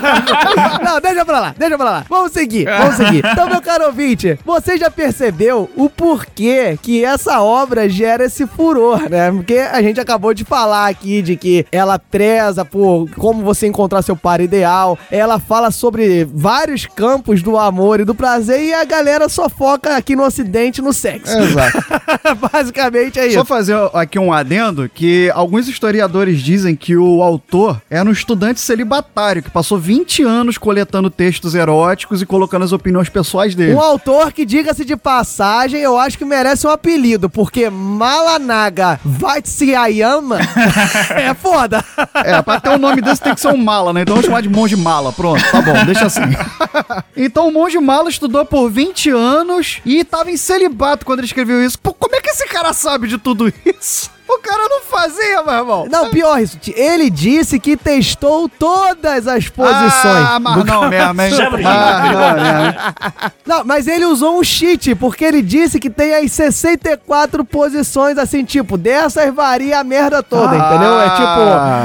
Não, 0.83 1.01
deixa 1.01 1.25
pra 1.25 1.41
lá, 1.41 1.55
deixa 1.57 1.77
pra 1.77 1.91
lá. 1.91 2.05
Vamos 2.09 2.33
seguir, 2.33 2.65
vamos 2.67 2.97
seguir. 2.97 3.25
Então, 3.27 3.49
meu 3.49 3.63
caro 3.63 3.87
ouvinte, 3.87 4.39
você 4.45 4.77
já 4.77 4.91
percebeu 4.91 5.71
o 5.77 5.89
porquê 5.89 6.79
que 6.83 7.05
essa 7.05 7.41
obra 7.41 7.89
gera 7.89 8.25
esse 8.25 8.47
furor, 8.47 9.09
né? 9.09 9.26
Porque 9.33 9.59
a 9.59 9.81
gente 9.83 10.01
acabou 10.01 10.33
de 10.35 10.45
falar 10.45 10.89
aqui 10.89 11.23
de 11.23 11.37
que 11.37 11.67
ela 11.71 11.99
preza 11.99 12.65
por 12.65 13.09
como 13.17 13.43
você 13.43 13.67
encontrar 13.67 14.03
seu 14.03 14.17
par 14.17 14.41
ideal, 14.41 14.99
ela 15.11 15.39
fala 15.39 15.71
sobre 15.71 16.25
vários 16.25 16.87
campos 16.87 17.43
do 17.43 17.59
amor 17.59 18.01
e 18.01 18.05
do 18.05 18.15
prazer 18.15 18.63
e 18.63 18.75
a 18.75 18.85
galera 18.85 19.29
só 19.29 19.49
foca 19.49 19.97
aqui 19.97 20.17
no 20.17 20.25
ocidente 20.25 20.83
no 20.83 20.93
sexo. 20.93 21.37
Exato. 21.37 21.79
Basicamente 22.53 23.19
é 23.19 23.23
Só 23.31 23.41
isso. 23.41 23.45
fazer 23.45 23.77
aqui 23.93 24.19
um 24.19 24.33
adendo 24.33 24.89
que 24.93 25.31
alguns 25.35 25.69
historiadores 25.69 26.41
dizem 26.41 26.75
que 26.75 26.97
o 26.97 27.23
autor 27.23 27.81
era 27.91 28.09
um 28.09 28.13
estudante 28.13 28.61
celibatário 28.61 29.43
que 29.43 29.51
passou 29.51 29.79
20 29.79 30.23
anos 30.23 30.59
coletando 30.59 31.11
textos 31.11 31.55
eróticos 31.55 32.23
e 32.23 32.27
colocando 32.27 32.65
as 32.65 32.73
opiniões 32.73 33.09
pessoais 33.09 33.55
dele. 33.55 33.75
Um 33.75 33.81
autor 33.81 34.33
que, 34.33 34.45
diga-se 34.45 34.85
de 34.85 34.97
passagem, 34.97 35.81
eu 35.81 35.99
acho 35.99 36.19
que 36.19 36.25
merece 36.25 36.67
um 36.67 36.71
apelido, 36.71 37.29
porque 37.29 37.69
Malanaga 37.71 38.99
Vatsyayama 39.19 40.39
é 41.17 41.35
foda. 41.35 41.85
É, 42.15 42.41
pra 42.43 42.61
ter 42.61 42.71
um 42.71 42.79
nome 42.79 43.01
desse 43.01 43.23
tem 43.23 43.35
que 43.35 43.41
ser 43.41 43.49
um 43.49 43.57
mala, 43.57 43.93
né? 43.93 44.03
Então 44.03 44.15
vamos 44.15 44.27
chamar 44.27 44.43
de 44.43 44.49
monge 44.49 44.77
mala. 44.77 45.13
Pronto, 45.13 45.43
tá 45.51 45.61
bom, 45.61 45.85
deixa 45.85 46.07
assim. 46.07 46.21
Então 47.17 47.49
o 47.49 47.53
monge 47.53 47.79
mala 47.79 48.11
estudou 48.11 48.45
por 48.45 48.71
20 48.71 49.11
anos 49.11 49.81
e 49.85 50.05
tava 50.05 50.31
em 50.31 50.37
celibato 50.37 51.05
quando 51.07 51.21
ele 51.21 51.27
escreveu 51.27 51.65
isso. 51.65 51.79
Pô, 51.79 51.93
como 51.95 52.15
é 52.15 52.21
que 52.21 52.29
esse 52.29 52.47
cara 52.47 52.73
sabe 52.73 53.09
de 53.09 53.17
tudo 53.17 53.53
isso? 53.65 54.11
O 54.29 54.39
cara 54.39 54.69
não 54.69 54.81
fazia, 54.83 55.41
meu 55.43 55.55
irmão. 55.55 55.87
Não, 55.91 56.11
pior 56.11 56.41
isso. 56.41 56.59
Ele 56.75 57.09
disse 57.09 57.59
que 57.61 57.77
testou 57.77 58.49
todas 58.49 59.27
as 59.29 59.49
posições. 59.49 60.27
Ah, 60.29 60.39
mas 60.41 60.55
do 60.57 60.65
não 60.65 60.89
mesmo, 60.89 61.23
hein? 61.23 61.31
Não. 61.63 63.31
Não, 63.59 63.65
mas 63.65 63.87
ele 63.87 64.05
usou 64.05 64.39
um 64.39 64.43
cheat, 64.45 64.95
porque 64.97 65.25
ele 65.25 65.41
disse 65.43 65.79
que 65.79 65.89
tem 65.89 66.13
as 66.15 66.33
64 66.33 67.45
posições, 67.45 68.19
assim, 68.19 68.45
tipo, 68.45 68.77
dessas 68.77 69.33
varia 69.33 69.79
a 69.79 69.85
merda 69.85 70.21
toda, 70.23 70.53
Ah, 70.53 70.59
entendeu? 70.59 71.01
É 71.01 71.11
tipo, 71.11 71.41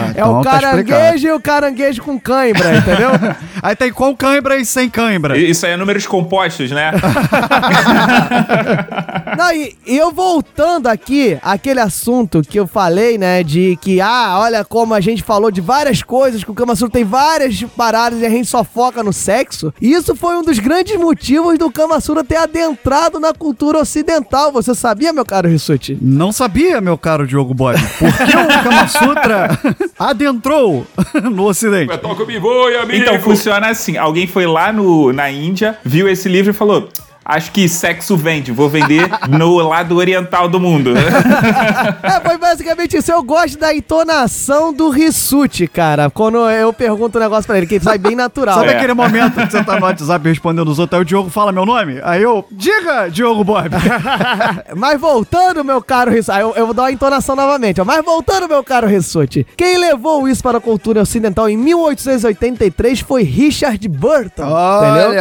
é 0.08 0.12
então 0.12 0.40
o 0.40 0.44
tá 0.44 0.60
caranguejo 0.60 1.28
e 1.28 1.32
o 1.32 1.40
caranguejo 1.40 2.02
com 2.02 2.20
cãibra, 2.20 2.76
entendeu? 2.78 3.12
Aí 3.62 3.76
tem 3.76 3.92
com 3.92 4.16
cãibra 4.16 4.58
e 4.58 4.66
sem 4.66 4.90
cãibra. 4.90 5.38
Isso 5.38 5.66
aí 5.66 5.74
é 5.74 5.78
números 5.78 6.08
compostos, 6.08 6.72
né? 6.72 6.92
Não, 9.38 9.52
e, 9.52 9.78
e 9.86 9.98
eu 9.98 10.12
voltando 10.12 10.88
aqui, 10.88 11.38
aquele 11.44 11.80
assunto 11.80 12.31
que 12.40 12.60
eu 12.60 12.68
falei, 12.68 13.18
né, 13.18 13.44
de 13.44 13.78
que, 13.82 14.00
ah, 14.00 14.38
olha 14.40 14.64
como 14.64 14.94
a 14.94 15.02
gente 15.02 15.24
falou 15.24 15.50
de 15.50 15.60
várias 15.60 16.04
coisas, 16.04 16.44
que 16.44 16.52
o 16.52 16.54
Kama 16.54 16.76
Sutra 16.76 16.94
tem 16.94 17.04
várias 17.04 17.62
paradas 17.76 18.22
e 18.22 18.26
a 18.26 18.30
gente 18.30 18.48
só 18.48 18.64
foca 18.64 19.04
no 19.04 19.12
sexo. 19.12 19.74
Isso 19.82 20.16
foi 20.16 20.38
um 20.38 20.44
dos 20.44 20.60
grandes 20.60 20.96
motivos 20.98 21.58
do 21.58 21.72
Kama 21.72 22.00
Sutra 22.00 22.24
ter 22.24 22.38
adentrado 22.38 23.20
na 23.20 23.34
cultura 23.34 23.80
ocidental. 23.80 24.52
Você 24.52 24.76
sabia, 24.76 25.12
meu 25.12 25.26
caro 25.26 25.50
Rissuti? 25.50 25.98
Não 26.02 26.32
sabia, 26.32 26.80
meu 26.80 26.98
caro 26.98 27.26
Diogo 27.26 27.54
Bob. 27.54 27.76
Porque 27.98 28.24
o 28.24 28.64
Kama 28.64 28.88
Sutra 28.88 29.60
adentrou 29.98 30.86
no 31.24 31.46
ocidente. 31.46 31.88
Então, 33.02 33.20
funciona 33.20 33.68
assim. 33.70 33.98
Alguém 33.98 34.28
foi 34.28 34.46
lá 34.46 34.72
no, 34.72 35.12
na 35.12 35.32
Índia, 35.32 35.78
viu 35.84 36.08
esse 36.08 36.30
livro 36.30 36.52
e 36.52 36.54
falou... 36.54 36.88
Acho 37.24 37.52
que 37.52 37.70
sexo 37.70 38.18
vende, 38.18 38.52
vou 38.52 38.68
vender 38.68 39.08
no 39.30 39.58
lado 39.68 39.96
oriental 39.96 40.48
do 40.48 40.60
mundo. 40.60 40.94
É, 42.04 42.20
foi 42.20 42.38
basicamente 42.38 42.98
isso. 42.98 43.12
Eu 43.12 43.24
gosto 43.24 43.58
da 43.58 43.74
entonação 43.74 44.74
do 44.74 44.90
Rissuti, 44.90 45.68
cara. 45.68 46.10
Quando 46.10 46.38
eu 46.50 46.74
pergunto 46.74 47.18
um 47.18 47.22
negócio 47.22 47.46
pra 47.46 47.58
ele, 47.58 47.68
que 47.68 47.80
sai 47.80 47.98
bem 47.98 48.16
natural. 48.16 48.56
Sabe 48.56 48.72
aquele 48.72 48.94
momento 48.94 49.36
que 49.36 49.52
você 49.52 49.64
tá 49.64 49.80
no 49.80 49.86
WhatsApp 49.86 50.28
respondendo 50.28 50.68
os 50.68 50.80
outros, 50.80 50.98
aí 50.98 51.02
o 51.02 51.06
Diogo 51.06 51.30
fala 51.30 51.52
meu 51.52 51.66
nome? 51.66 52.00
Aí 52.04 52.22
eu, 52.22 52.46
diga, 52.52 53.08
Diogo 53.10 53.44
Bob. 53.44 53.70
Mas 54.76 55.00
voltando, 55.00 55.64
meu 55.64 55.82
caro 55.82 56.12
Rissuti, 56.12 56.40
eu, 56.40 56.54
eu 56.56 56.66
vou 56.66 56.74
dar 56.74 56.84
uma 56.84 56.92
entonação 56.92 57.36
novamente, 57.36 57.80
ó. 57.80 57.86
Mas 57.86 58.04
voltando, 58.04 58.48
meu 58.48 58.64
caro 58.64 58.88
Rissuti, 58.88 59.46
quem 59.56 59.78
levou 59.78 60.28
isso 60.28 60.42
para 60.42 60.58
a 60.58 60.62
cultura 60.62 61.02
ocidental 61.02 61.48
em 61.48 61.58
1883 61.58 63.00
foi 63.02 63.24
Richard 63.24 63.88
Burton. 63.88 64.44
Entendeu? 64.44 65.12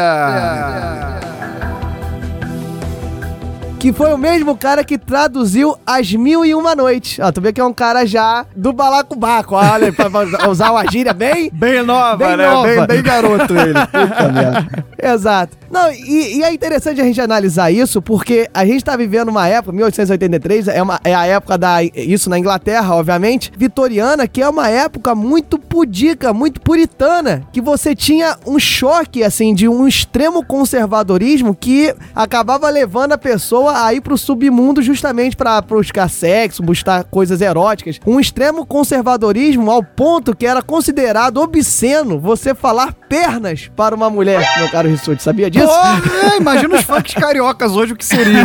Que 3.80 3.94
foi 3.94 4.12
o 4.12 4.18
mesmo 4.18 4.54
cara 4.58 4.84
que 4.84 4.98
traduziu 4.98 5.74
As 5.86 6.12
Mil 6.12 6.44
e 6.44 6.54
Uma 6.54 6.74
Noites. 6.74 7.18
Ó, 7.18 7.32
tu 7.32 7.40
vê 7.40 7.50
que 7.50 7.62
é 7.62 7.64
um 7.64 7.72
cara 7.72 8.04
já 8.04 8.44
do 8.54 8.74
balacobaco. 8.74 9.54
Olha, 9.54 9.90
pra 9.90 10.10
pra 10.10 10.50
usar 10.50 10.70
uma 10.70 10.86
gíria 10.86 11.14
bem... 11.14 11.50
Bem 11.60 11.82
nova, 11.82 12.16
Bem 12.28 12.36
né? 12.36 12.46
nova. 12.46 12.68
Bem, 12.68 12.86
bem 12.86 13.02
garoto 13.02 13.56
ele. 13.56 13.72
Puta 13.72 14.28
merda. 14.32 14.84
Exato. 15.02 15.56
Não, 15.70 15.90
e, 15.92 16.38
e 16.38 16.42
é 16.42 16.52
interessante 16.52 17.00
a 17.00 17.04
gente 17.04 17.20
analisar 17.20 17.70
isso, 17.70 18.02
porque 18.02 18.50
a 18.52 18.66
gente 18.66 18.84
tá 18.84 18.96
vivendo 18.96 19.28
uma 19.28 19.46
época, 19.46 19.72
1883, 19.72 20.68
é, 20.68 20.82
uma, 20.82 21.00
é 21.04 21.14
a 21.14 21.24
época 21.26 21.56
da. 21.56 21.82
Isso 21.82 22.28
na 22.28 22.38
Inglaterra, 22.38 22.94
obviamente, 22.94 23.52
vitoriana, 23.56 24.26
que 24.26 24.42
é 24.42 24.48
uma 24.48 24.68
época 24.68 25.14
muito 25.14 25.58
pudica, 25.58 26.32
muito 26.32 26.60
puritana, 26.60 27.42
que 27.52 27.60
você 27.60 27.94
tinha 27.94 28.36
um 28.44 28.58
choque, 28.58 29.22
assim, 29.22 29.54
de 29.54 29.68
um 29.68 29.86
extremo 29.86 30.44
conservadorismo 30.44 31.54
que 31.54 31.94
acabava 32.14 32.68
levando 32.68 33.12
a 33.12 33.18
pessoa 33.18 33.69
a 33.70 33.92
ir 33.94 34.00
pro 34.00 34.16
submundo 34.18 34.82
justamente 34.82 35.36
pra 35.36 35.60
buscar 35.60 36.08
sexo, 36.08 36.62
buscar 36.62 37.04
coisas 37.04 37.40
eróticas. 37.40 37.98
Um 38.06 38.18
extremo 38.20 38.64
conservadorismo 38.66 39.70
ao 39.70 39.82
ponto 39.82 40.34
que 40.34 40.46
era 40.46 40.62
considerado 40.62 41.38
obsceno 41.38 42.18
você 42.18 42.54
falar 42.54 42.92
pernas 43.08 43.70
para 43.74 43.94
uma 43.94 44.08
mulher, 44.10 44.46
meu 44.58 44.68
caro 44.70 44.88
Rissuti, 44.88 45.22
sabia 45.22 45.50
disso? 45.50 45.66
Porra, 45.66 46.02
é, 46.34 46.36
imagina 46.38 46.74
os 46.76 46.82
funks 46.82 47.14
cariocas 47.14 47.72
hoje 47.72 47.92
o 47.92 47.96
que 47.96 48.04
seria. 48.04 48.44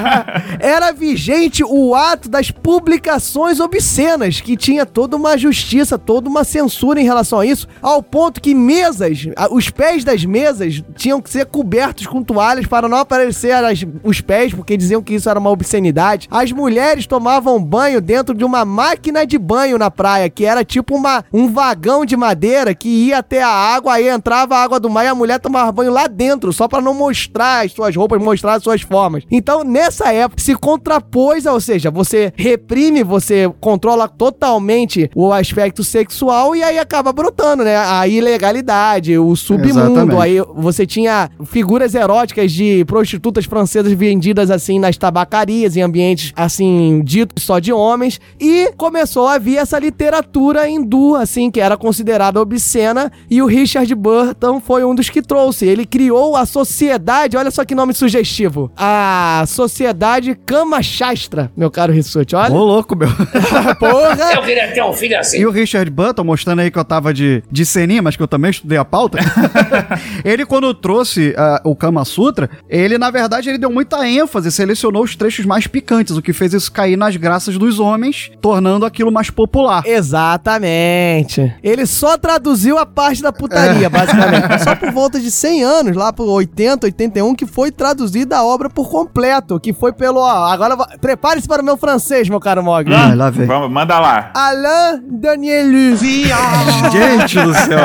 Era 0.60 0.92
vigente 0.92 1.62
o 1.64 1.94
ato 1.94 2.28
das 2.28 2.50
publicações 2.50 3.60
obscenas, 3.60 4.40
que 4.40 4.56
tinha 4.56 4.84
toda 4.86 5.16
uma 5.16 5.36
justiça, 5.36 5.98
toda 5.98 6.28
uma 6.28 6.44
censura 6.44 7.00
em 7.00 7.04
relação 7.04 7.40
a 7.40 7.46
isso, 7.46 7.66
ao 7.82 8.02
ponto 8.02 8.40
que 8.40 8.54
mesas, 8.54 9.26
os 9.50 9.70
pés 9.70 10.04
das 10.04 10.24
mesas 10.24 10.82
tinham 10.94 11.20
que 11.20 11.30
ser 11.30 11.46
cobertos 11.46 12.06
com 12.06 12.22
toalhas 12.22 12.66
para 12.66 12.88
não 12.88 12.98
aparecer 12.98 13.52
as- 13.52 13.84
os 14.02 14.20
pés, 14.20 14.53
porque 14.54 14.76
diziam 14.76 15.02
que 15.02 15.14
isso 15.14 15.28
era 15.28 15.38
uma 15.38 15.50
obscenidade. 15.50 16.28
As 16.30 16.52
mulheres 16.52 17.06
tomavam 17.06 17.62
banho 17.62 18.00
dentro 18.00 18.34
de 18.34 18.44
uma 18.44 18.64
máquina 18.64 19.26
de 19.26 19.38
banho 19.38 19.78
na 19.78 19.90
praia, 19.90 20.28
que 20.30 20.44
era 20.44 20.64
tipo 20.64 20.96
uma, 20.96 21.24
um 21.32 21.48
vagão 21.48 22.04
de 22.04 22.16
madeira 22.16 22.74
que 22.74 22.88
ia 22.88 23.18
até 23.18 23.42
a 23.42 23.48
água, 23.48 23.94
aí 23.94 24.08
entrava 24.08 24.56
a 24.56 24.62
água 24.62 24.80
do 24.80 24.90
mar 24.90 25.04
e 25.04 25.08
a 25.08 25.14
mulher 25.14 25.38
tomava 25.38 25.72
banho 25.72 25.92
lá 25.92 26.06
dentro, 26.06 26.52
só 26.52 26.68
para 26.68 26.82
não 26.82 26.94
mostrar 26.94 27.64
as 27.64 27.72
suas 27.72 27.94
roupas, 27.94 28.22
mostrar 28.22 28.54
as 28.54 28.62
suas 28.62 28.82
formas. 28.82 29.24
Então, 29.30 29.64
nessa 29.64 30.12
época, 30.12 30.42
se 30.42 30.54
contrapôs, 30.54 31.46
ou 31.46 31.60
seja, 31.60 31.90
você 31.90 32.32
reprime, 32.36 33.02
você 33.02 33.52
controla 33.60 34.08
totalmente 34.08 35.10
o 35.14 35.32
aspecto 35.32 35.82
sexual 35.84 36.54
e 36.54 36.62
aí 36.62 36.78
acaba 36.78 37.12
brotando, 37.12 37.64
né? 37.64 37.76
A 37.76 38.06
ilegalidade, 38.06 39.18
o 39.18 39.34
submundo, 39.36 40.00
Exatamente. 40.00 40.22
aí 40.22 40.40
você 40.54 40.86
tinha 40.86 41.30
figuras 41.44 41.94
eróticas 41.94 42.52
de 42.52 42.84
prostitutas 42.84 43.44
francesas 43.44 43.92
vendidas 43.92 44.43
assim 44.50 44.78
nas 44.78 44.96
tabacarias, 44.96 45.76
em 45.76 45.82
ambientes 45.82 46.32
assim, 46.36 47.02
ditos 47.04 47.44
só 47.44 47.58
de 47.58 47.72
homens, 47.72 48.20
e 48.40 48.72
começou 48.76 49.28
a 49.28 49.38
vir 49.38 49.58
essa 49.58 49.78
literatura 49.78 50.68
hindu, 50.68 51.14
assim, 51.14 51.50
que 51.50 51.60
era 51.60 51.76
considerada 51.76 52.40
obscena, 52.40 53.10
e 53.30 53.40
o 53.42 53.46
Richard 53.46 53.92
Burton 53.94 54.60
foi 54.60 54.84
um 54.84 54.94
dos 54.94 55.10
que 55.10 55.22
trouxe. 55.22 55.66
Ele 55.66 55.86
criou 55.86 56.36
a 56.36 56.46
sociedade, 56.46 57.36
olha 57.36 57.50
só 57.50 57.64
que 57.64 57.74
nome 57.74 57.94
sugestivo, 57.94 58.70
a 58.76 59.44
Sociedade 59.46 60.34
Kama 60.46 60.82
Shastra, 60.82 61.50
meu 61.56 61.70
caro 61.70 61.92
Rissuti, 61.92 62.34
olha. 62.34 62.52
Ô, 62.52 62.64
louco, 62.64 62.96
meu. 62.96 63.08
Porra! 63.78 64.34
Eu 64.34 64.42
queria 64.42 64.72
ter 64.72 64.82
um 64.82 64.92
filho 64.92 65.18
assim. 65.18 65.38
E 65.38 65.46
o 65.46 65.50
Richard 65.50 65.90
Button, 65.90 66.24
mostrando 66.24 66.60
aí 66.60 66.70
que 66.70 66.78
eu 66.78 66.84
tava 66.84 67.12
de, 67.12 67.42
de 67.50 67.64
ceninha, 67.64 68.02
mas 68.02 68.16
que 68.16 68.22
eu 68.22 68.28
também 68.28 68.50
estudei 68.50 68.78
a 68.78 68.84
pauta, 68.84 69.18
ele 70.24 70.44
quando 70.46 70.72
trouxe 70.74 71.34
ah, 71.36 71.60
o 71.64 71.74
Kama 71.74 72.04
Sutra, 72.04 72.50
ele 72.68 72.98
na 72.98 73.10
verdade 73.10 73.48
ele 73.48 73.58
deu 73.58 73.70
muita 73.70 74.06
ênfase, 74.06 74.24
selecionou 74.50 75.02
os 75.02 75.16
trechos 75.16 75.44
mais 75.46 75.66
picantes, 75.66 76.16
o 76.16 76.22
que 76.22 76.32
fez 76.32 76.52
isso 76.52 76.70
cair 76.70 76.96
nas 76.96 77.16
graças 77.16 77.56
dos 77.58 77.78
homens, 77.78 78.30
tornando 78.40 78.86
aquilo 78.86 79.10
mais 79.12 79.30
popular. 79.30 79.82
Exatamente. 79.86 81.54
Ele 81.62 81.86
só 81.86 82.16
traduziu 82.16 82.78
a 82.78 82.86
parte 82.86 83.22
da 83.22 83.32
putaria, 83.32 83.88
basicamente. 83.88 84.44
Só 84.64 84.74
por 84.74 84.90
volta 84.90 85.20
de 85.20 85.30
100 85.30 85.64
anos, 85.64 85.96
lá 85.96 86.12
por 86.12 86.26
80, 86.26 86.86
81, 86.86 87.34
que 87.34 87.46
foi 87.46 87.70
traduzida 87.70 88.38
a 88.38 88.44
obra 88.44 88.70
por 88.70 88.88
completo, 88.88 89.58
que 89.60 89.72
foi 89.72 89.92
pelo... 89.92 90.20
Ó, 90.20 90.44
agora, 90.46 90.76
prepare-se 91.00 91.46
para 91.46 91.62
o 91.62 91.64
meu 91.64 91.76
francês, 91.76 92.28
meu 92.28 92.40
caro 92.40 92.62
Mog. 92.62 92.92
Ah, 92.92 93.14
lá 93.14 93.30
vem. 93.30 93.46
Vamos, 93.46 93.70
manda 93.70 93.98
lá. 93.98 94.30
Alain 94.34 95.02
Danielu. 95.10 95.96
Gente 95.96 97.40
do 97.40 97.54
céu. 97.54 97.78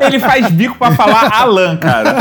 Ele 0.00 0.18
faz 0.18 0.48
bico 0.50 0.76
pra 0.76 0.92
falar 0.92 1.30
Alan, 1.32 1.76
cara. 1.76 2.16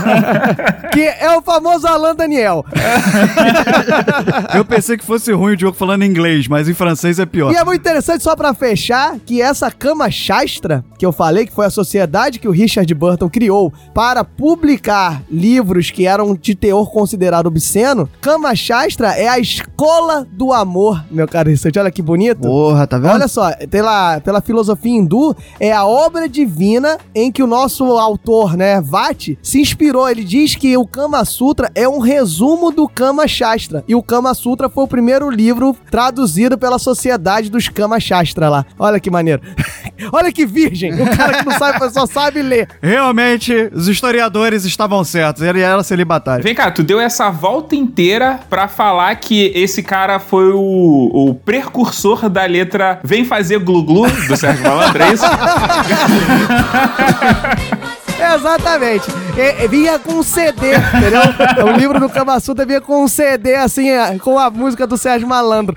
que 0.92 1.02
é 1.02 1.36
o 1.36 1.42
famoso 1.42 1.86
Alain 1.86 2.14
Daniel. 2.14 2.64
Eu 4.54 4.64
pensei 4.64 4.96
que 4.96 5.04
fosse 5.04 5.32
ruim 5.32 5.52
o 5.52 5.56
Diogo 5.56 5.76
falando 5.76 6.04
inglês, 6.04 6.48
mas 6.48 6.68
em 6.68 6.74
francês 6.74 7.18
é 7.18 7.26
pior. 7.26 7.52
E 7.52 7.56
é 7.56 7.64
muito 7.64 7.80
interessante, 7.80 8.22
só 8.22 8.36
pra 8.36 8.54
fechar, 8.54 9.18
que 9.24 9.40
essa 9.40 9.70
Kama 9.70 10.10
Shastra, 10.10 10.84
que 10.98 11.04
eu 11.04 11.12
falei, 11.12 11.46
que 11.46 11.52
foi 11.52 11.66
a 11.66 11.70
sociedade 11.70 12.38
que 12.38 12.48
o 12.48 12.50
Richard 12.50 12.92
Burton 12.94 13.28
criou 13.28 13.72
para 13.92 14.24
publicar 14.24 15.22
livros 15.30 15.90
que 15.90 16.06
eram 16.06 16.34
de 16.34 16.54
teor 16.54 16.90
considerado 16.90 17.46
obsceno, 17.46 18.08
Kama 18.20 18.54
Shastra 18.54 19.12
é 19.12 19.28
a 19.28 19.38
escola 19.38 20.26
do 20.32 20.52
amor, 20.52 21.04
meu 21.10 21.26
caro 21.26 21.50
Richard. 21.50 21.78
Olha 21.78 21.90
que 21.90 22.02
bonito. 22.02 22.42
Porra, 22.42 22.86
tá 22.86 22.98
vendo? 22.98 23.12
Olha 23.12 23.28
só, 23.28 23.50
pela, 23.70 24.20
pela 24.20 24.40
filosofia 24.40 24.92
hindu, 24.92 25.36
é 25.58 25.72
a 25.72 25.84
obra 25.84 26.28
divina 26.28 26.98
em 27.14 27.30
que 27.30 27.42
o 27.42 27.46
nosso 27.46 27.84
autor, 27.84 28.56
né, 28.56 28.80
Vati, 28.80 29.38
se 29.42 29.60
inspirou. 29.60 30.08
Ele 30.08 30.24
diz 30.24 30.54
que 30.54 30.76
o 30.76 30.86
Kama 30.86 31.24
Sutra 31.24 31.70
é 31.74 31.88
um 31.88 31.98
resumo 31.98 32.63
do 32.70 32.88
Kama 32.88 33.26
Shastra. 33.26 33.84
E 33.86 33.94
o 33.94 34.02
Kama 34.02 34.34
Sutra 34.34 34.68
foi 34.68 34.84
o 34.84 34.88
primeiro 34.88 35.30
livro 35.30 35.76
traduzido 35.90 36.58
pela 36.58 36.78
sociedade 36.78 37.50
dos 37.50 37.68
Kama 37.68 38.00
Shastra 38.00 38.48
lá. 38.48 38.66
Olha 38.78 39.00
que 39.00 39.10
maneiro. 39.10 39.42
Olha 40.12 40.32
que 40.32 40.44
virgem! 40.44 41.00
O 41.00 41.16
cara 41.16 41.38
que 41.38 41.46
não 41.46 41.58
sabe, 41.58 41.90
só 41.90 42.06
sabe 42.06 42.42
ler. 42.42 42.68
Realmente, 42.82 43.70
os 43.72 43.88
historiadores 43.88 44.64
estavam 44.64 45.02
certos. 45.04 45.42
Ele 45.42 45.60
era 45.60 45.82
celibatário. 45.82 46.42
Vem 46.42 46.54
cá, 46.54 46.70
tu 46.70 46.82
deu 46.82 47.00
essa 47.00 47.30
volta 47.30 47.76
inteira 47.76 48.40
pra 48.50 48.68
falar 48.68 49.14
que 49.16 49.52
esse 49.54 49.82
cara 49.82 50.18
foi 50.18 50.52
o, 50.52 51.10
o 51.12 51.34
precursor 51.34 52.28
da 52.28 52.44
letra 52.44 53.00
Vem 53.02 53.24
Fazer 53.24 53.58
Glu-Glu 53.58 54.08
do 54.28 54.36
Sérgio 54.36 54.64
Malandro, 54.64 55.02
é 55.02 55.12
isso? 55.12 55.24
Exatamente. 58.34 59.04
E- 59.36 59.64
e 59.64 59.68
vinha 59.68 59.98
com 59.98 60.12
um 60.14 60.22
CD, 60.22 60.74
entendeu? 60.76 61.66
O 61.66 61.76
livro 61.76 61.98
do 61.98 62.08
Kama 62.08 62.38
Sutra 62.40 62.64
vinha 62.64 62.80
com 62.80 63.02
um 63.04 63.08
CD, 63.08 63.56
assim, 63.56 63.88
é, 63.90 64.16
com 64.18 64.38
a 64.38 64.48
música 64.50 64.86
do 64.86 64.96
Sérgio 64.96 65.26
Malandro. 65.28 65.74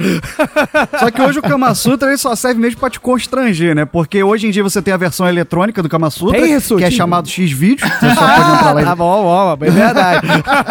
Só 0.99 1.09
que 1.09 1.21
hoje 1.21 1.39
o 1.39 1.41
Kama 1.41 1.73
Sutra 1.73 2.09
ele 2.09 2.17
só 2.17 2.35
serve 2.35 2.59
mesmo 2.59 2.79
pra 2.79 2.89
te 2.89 2.99
constranger, 2.99 3.73
né? 3.75 3.85
Porque 3.85 4.23
hoje 4.23 4.47
em 4.47 4.51
dia 4.51 4.61
você 4.63 4.81
tem 4.81 4.93
a 4.93 4.97
versão 4.97 5.27
eletrônica 5.27 5.81
do 5.81 5.89
Kama 5.89 6.09
Sutra, 6.09 6.39
Tem 6.39 6.53
isso, 6.53 6.75
que 6.77 6.83
é 6.83 6.91
chamado 6.91 7.27
X-Vídeo. 7.27 7.87
Você 7.87 8.13
só 8.15 8.27
pode 8.27 8.51
entrar 8.51 8.71
lá 8.73 8.81
e 8.81 8.85
tá 8.85 8.95
bom, 8.95 9.23
bom, 9.23 9.57
é 9.65 9.69
verdade. 9.71 10.27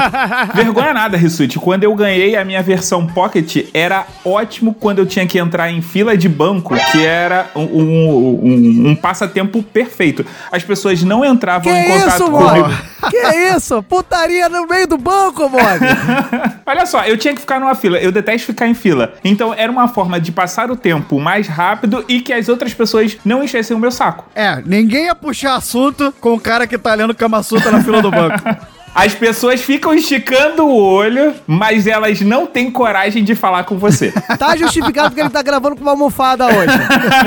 Vergonha 0.55 0.95
nada, 0.95 1.17
Rissuti. 1.17 1.59
Quando 1.59 1.85
eu 1.85 1.95
ganhei 1.95 2.37
a 2.37 2.45
minha 2.45 2.63
versão 2.63 3.07
Pocket, 3.07 3.67
era 3.75 4.07
ótimo 4.25 4.75
quando 4.75 4.99
eu 5.01 5.07
tinha 5.07 5.27
que 5.27 5.39
entrar 5.39 5.71
em 5.71 5.81
fila 5.83 6.17
de 6.17 6.29
banco, 6.29 6.75
que 6.93 7.05
era 7.05 7.47
um, 7.55 7.63
um- 7.63 8.41
um- 8.43 8.89
um 8.91 8.97
passatempo 8.97 9.63
perfeito. 9.63 10.25
As 10.53 10.63
pessoas 10.63 11.03
não 11.03 11.25
entravam 11.25 11.56
Que 11.63 11.71
em 11.71 11.89
contato 11.89 12.09
isso, 12.09 12.31
comigo. 12.31 12.69
Mog? 12.69 12.77
Que 13.11 13.55
isso? 13.55 13.83
Putaria 13.85 14.49
no 14.49 14.67
meio 14.67 14.87
do 14.87 14.99
banco, 14.99 15.49
Mog. 15.49 15.63
Olha 16.67 16.87
só, 16.87 17.05
eu 17.05 17.17
tinha 17.17 17.35
que 17.35 17.41
ficar 17.41 17.61
numa 17.61 17.75
fila. 17.75 17.99
Eu 17.99 18.11
detesto 18.11 18.47
ficar 18.47 18.67
em 18.67 18.75
fila. 18.75 19.15
Então 19.23 19.55
era 19.55 19.71
uma 19.71 19.87
forma 19.87 20.21
de 20.21 20.33
passar 20.33 20.71
o 20.71 20.77
tempo 20.77 21.21
mais 21.21 21.47
rápido 21.47 22.05
e 22.09 22.21
que 22.21 22.33
as 22.33 22.49
outras 22.49 22.75
pessoas 22.75 23.17
não 23.25 23.45
enchessem 23.45 23.77
o 23.77 23.81
meu 23.81 23.93
saco. 23.93 24.25
É, 24.35 24.61
ninguém 24.67 25.05
ia 25.05 25.15
puxar 25.15 25.55
assunto 25.55 26.13
com 26.21 26.35
o 26.35 26.41
cara 26.41 26.67
que 26.67 26.77
tá 26.77 26.95
lendo 26.95 27.15
Kama 27.15 27.43
Sutra 27.43 27.71
na 27.71 27.83
fila 27.83 28.03
do 28.03 28.11
banco. 28.11 28.43
As 28.97 29.15
pessoas 29.15 29.61
ficam 29.61 29.93
esticando 29.93 30.65
o 30.65 30.75
olho, 30.75 31.35
mas 31.47 31.87
elas 31.87 32.23
não 32.23 32.47
têm 32.47 32.71
coragem 32.71 33.23
de 33.23 33.35
falar 33.35 33.65
com 33.65 33.77
você. 33.77 34.13
Tá 34.39 34.55
justificado 34.55 35.15
que 35.15 35.21
ele 35.21 35.31
tá 35.31 35.43
gravando 35.43 35.77
com 35.77 35.83
uma 35.83 35.93
almofada 35.93 36.47
hoje. 36.47 36.77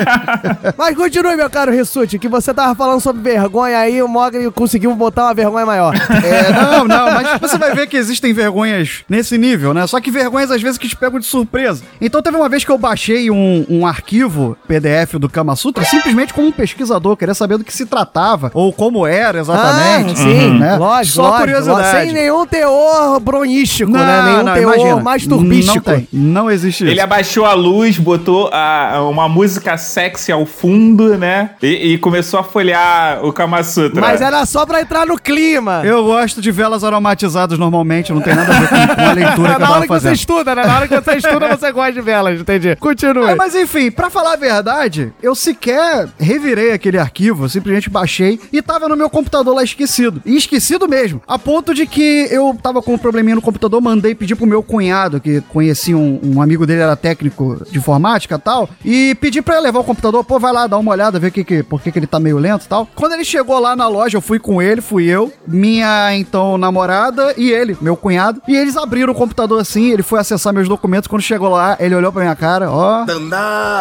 Mas 0.77 0.95
continue, 0.95 1.35
meu 1.35 1.49
caro 1.49 1.71
Rissuti, 1.71 2.19
que 2.19 2.27
você 2.27 2.53
tava 2.53 2.75
falando 2.75 3.01
sobre 3.01 3.21
vergonha 3.21 3.79
aí, 3.79 4.01
o 4.01 4.07
Mogli 4.07 4.49
conseguiu 4.51 4.93
botar 4.95 5.23
uma 5.23 5.33
vergonha 5.33 5.65
maior. 5.65 5.95
É, 5.95 6.51
não, 6.53 6.85
não, 6.85 7.11
mas 7.11 7.39
você 7.39 7.57
vai 7.57 7.73
ver 7.73 7.87
que 7.87 7.97
existem 7.97 8.31
vergonhas 8.31 9.03
nesse 9.09 9.37
nível, 9.37 9.73
né? 9.73 9.87
Só 9.87 9.99
que 9.99 10.11
vergonhas 10.11 10.51
às 10.51 10.61
vezes 10.61 10.77
que 10.77 10.87
te 10.87 10.95
pegam 10.95 11.19
de 11.19 11.25
surpresa. 11.25 11.83
Então 11.99 12.21
teve 12.21 12.37
uma 12.37 12.47
vez 12.47 12.63
que 12.63 12.71
eu 12.71 12.77
baixei 12.77 13.31
um, 13.31 13.65
um 13.69 13.87
arquivo 13.87 14.55
PDF 14.67 15.15
do 15.15 15.27
Kama 15.27 15.55
Sutra 15.55 15.83
simplesmente 15.83 16.33
como 16.33 16.47
um 16.47 16.51
pesquisador, 16.51 17.17
queria 17.17 17.33
saber 17.33 17.57
do 17.57 17.63
que 17.63 17.73
se 17.73 17.85
tratava, 17.85 18.51
ou 18.53 18.71
como 18.71 19.05
era 19.05 19.39
exatamente. 19.39 20.13
Ah, 20.13 20.15
sim, 20.15 20.59
né? 20.59 20.77
lógico, 20.77 21.15
Só 21.15 21.21
lógico, 21.23 21.43
curiosidade. 21.61 22.05
Sem 22.05 22.13
nenhum 22.13 22.45
teor 22.45 23.19
bronístico, 23.19 23.91
né? 23.91 24.21
Nenhum 24.23 24.53
teor 24.53 24.73
imagina. 24.75 25.01
mais 25.01 25.27
turbístico. 25.27 25.75
Não 25.89 25.95
tem, 25.95 26.07
não 26.11 26.51
existe 26.51 26.83
isso. 26.83 26.91
Ele 26.91 27.01
abaixou 27.01 27.45
a 27.45 27.53
luz, 27.53 27.97
botou 27.97 28.49
a- 28.53 29.01
uma 29.09 29.27
música 29.29 29.77
sexy 29.77 30.31
ao 30.31 30.45
fundo, 30.45 31.17
né? 31.17 31.51
E, 31.61 31.93
e 31.93 31.97
começou 31.97 32.39
a 32.39 32.43
folhear 32.43 33.23
o 33.25 33.31
Kama 33.33 33.63
Sutra. 33.63 34.01
Mas 34.01 34.21
era 34.21 34.45
só 34.45 34.65
pra 34.65 34.81
entrar 34.81 35.05
no 35.05 35.17
clima. 35.17 35.81
Eu 35.83 36.03
gosto 36.03 36.41
de 36.41 36.51
velas 36.51 36.83
aromatizadas 36.83 37.57
normalmente, 37.57 38.11
não 38.13 38.21
tem 38.21 38.35
nada 38.35 38.55
a 38.55 38.59
ver 38.59 38.67
com, 38.69 38.95
com 38.95 39.01
a 39.01 39.11
leitura 39.13 39.35
que 39.35 39.39
eu 39.39 39.55
É 39.55 39.59
na 39.59 39.71
hora 39.71 39.81
que 39.81 39.87
você 39.87 40.11
estuda, 40.11 40.55
né? 40.55 40.65
Na 40.65 40.75
hora 40.77 40.87
que 40.87 40.95
você 40.99 41.15
estuda, 41.15 41.47
você 41.57 41.71
gosta 41.71 41.91
de 41.93 42.01
velas, 42.01 42.39
entendi. 42.39 42.75
Continue. 42.77 43.25
É, 43.31 43.35
mas 43.35 43.55
enfim, 43.55 43.91
pra 43.91 44.09
falar 44.09 44.33
a 44.33 44.37
verdade, 44.37 45.13
eu 45.21 45.35
sequer 45.35 46.07
revirei 46.19 46.71
aquele 46.71 46.97
arquivo, 46.97 47.45
eu 47.45 47.49
simplesmente 47.49 47.89
baixei 47.89 48.39
e 48.51 48.61
tava 48.61 48.87
no 48.87 48.95
meu 48.95 49.09
computador 49.09 49.55
lá 49.55 49.63
esquecido. 49.63 50.21
E 50.25 50.35
esquecido 50.35 50.87
mesmo. 50.87 51.21
A 51.27 51.37
ponto 51.49 51.73
de 51.73 51.87
que 51.87 52.27
eu 52.29 52.55
tava 52.61 52.79
com 52.79 52.93
um 52.93 52.97
probleminha 52.97 53.33
no 53.33 53.41
computador, 53.41 53.81
mandei 53.81 54.13
pedir 54.13 54.35
pro 54.35 54.45
meu 54.45 54.61
cunhado, 54.61 55.19
que 55.19 55.41
conhecia 55.41 55.97
um, 55.97 56.19
um 56.23 56.41
amigo 56.43 56.63
dele, 56.63 56.81
era 56.81 56.95
técnico 56.95 57.65
de 57.71 57.79
informática 57.79 58.35
e 58.35 58.37
tal, 58.37 58.69
e 58.85 59.17
pedi 59.19 59.41
pra 59.41 59.55
ele 59.55 59.63
levar 59.63 59.79
o 59.79 59.83
computador, 59.83 60.23
pô, 60.23 60.37
vai 60.37 60.53
lá, 60.53 60.67
dá 60.67 60.77
uma 60.77 60.91
olhada, 60.91 61.17
ver 61.17 61.31
que, 61.31 61.43
que, 61.43 61.63
por 61.63 61.81
que, 61.81 61.91
que 61.91 61.97
ele 61.97 62.05
tá 62.05 62.19
meio 62.19 62.37
lento 62.37 62.65
e 62.65 62.67
tal. 62.67 62.87
Quando 62.93 63.13
ele 63.13 63.25
chegou 63.25 63.57
lá 63.57 63.75
na 63.75 63.87
loja, 63.87 64.15
eu 64.15 64.21
fui 64.21 64.37
com 64.37 64.61
ele, 64.61 64.79
fui 64.79 65.05
eu, 65.05 65.33
minha 65.47 66.15
então 66.15 66.55
namorada 66.55 67.33
e 67.35 67.49
ele, 67.49 67.75
meu 67.81 67.97
cunhado, 67.97 68.39
e 68.47 68.55
eles 68.55 68.77
abriram 68.77 69.11
o 69.11 69.15
computador 69.15 69.59
assim, 69.59 69.89
ele 69.89 70.03
foi 70.03 70.19
acessar 70.19 70.53
meus 70.53 70.69
documentos, 70.69 71.07
quando 71.07 71.23
chegou 71.23 71.49
lá, 71.49 71.75
ele 71.79 71.95
olhou 71.95 72.11
pra 72.11 72.21
minha 72.21 72.35
cara, 72.35 72.69
ó, 72.69 73.05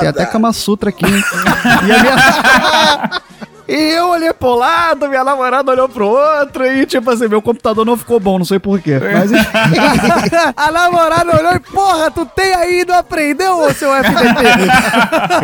tem 0.00 0.08
até 0.08 0.24
Kama 0.24 0.54
Sutra 0.54 0.88
aqui, 0.88 1.04
hein? 1.04 1.22
e 1.86 1.92
a 1.92 2.02
minha... 2.02 3.22
E 3.68 3.74
eu 3.74 4.08
olhei 4.08 4.32
pro 4.32 4.54
lado, 4.54 5.08
minha 5.08 5.22
namorada 5.22 5.70
olhou 5.70 5.88
pro 5.88 6.06
outro, 6.06 6.66
e 6.66 6.86
tipo 6.86 7.10
assim, 7.10 7.28
meu 7.28 7.42
computador 7.42 7.84
não 7.84 7.98
ficou 7.98 8.18
bom, 8.18 8.38
não 8.38 8.44
sei 8.46 8.58
porquê. 8.58 8.98
Mas. 8.98 9.30
A 10.56 10.72
namorada 10.72 11.36
olhou 11.36 11.52
e, 11.54 11.60
porra, 11.60 12.10
tu 12.10 12.24
tem 12.24 12.54
aí 12.54 12.80
e 12.80 12.84
não 12.86 12.94
aprendeu, 12.94 13.58
ô 13.58 13.70
seu 13.74 13.92
FDP? 13.94 14.42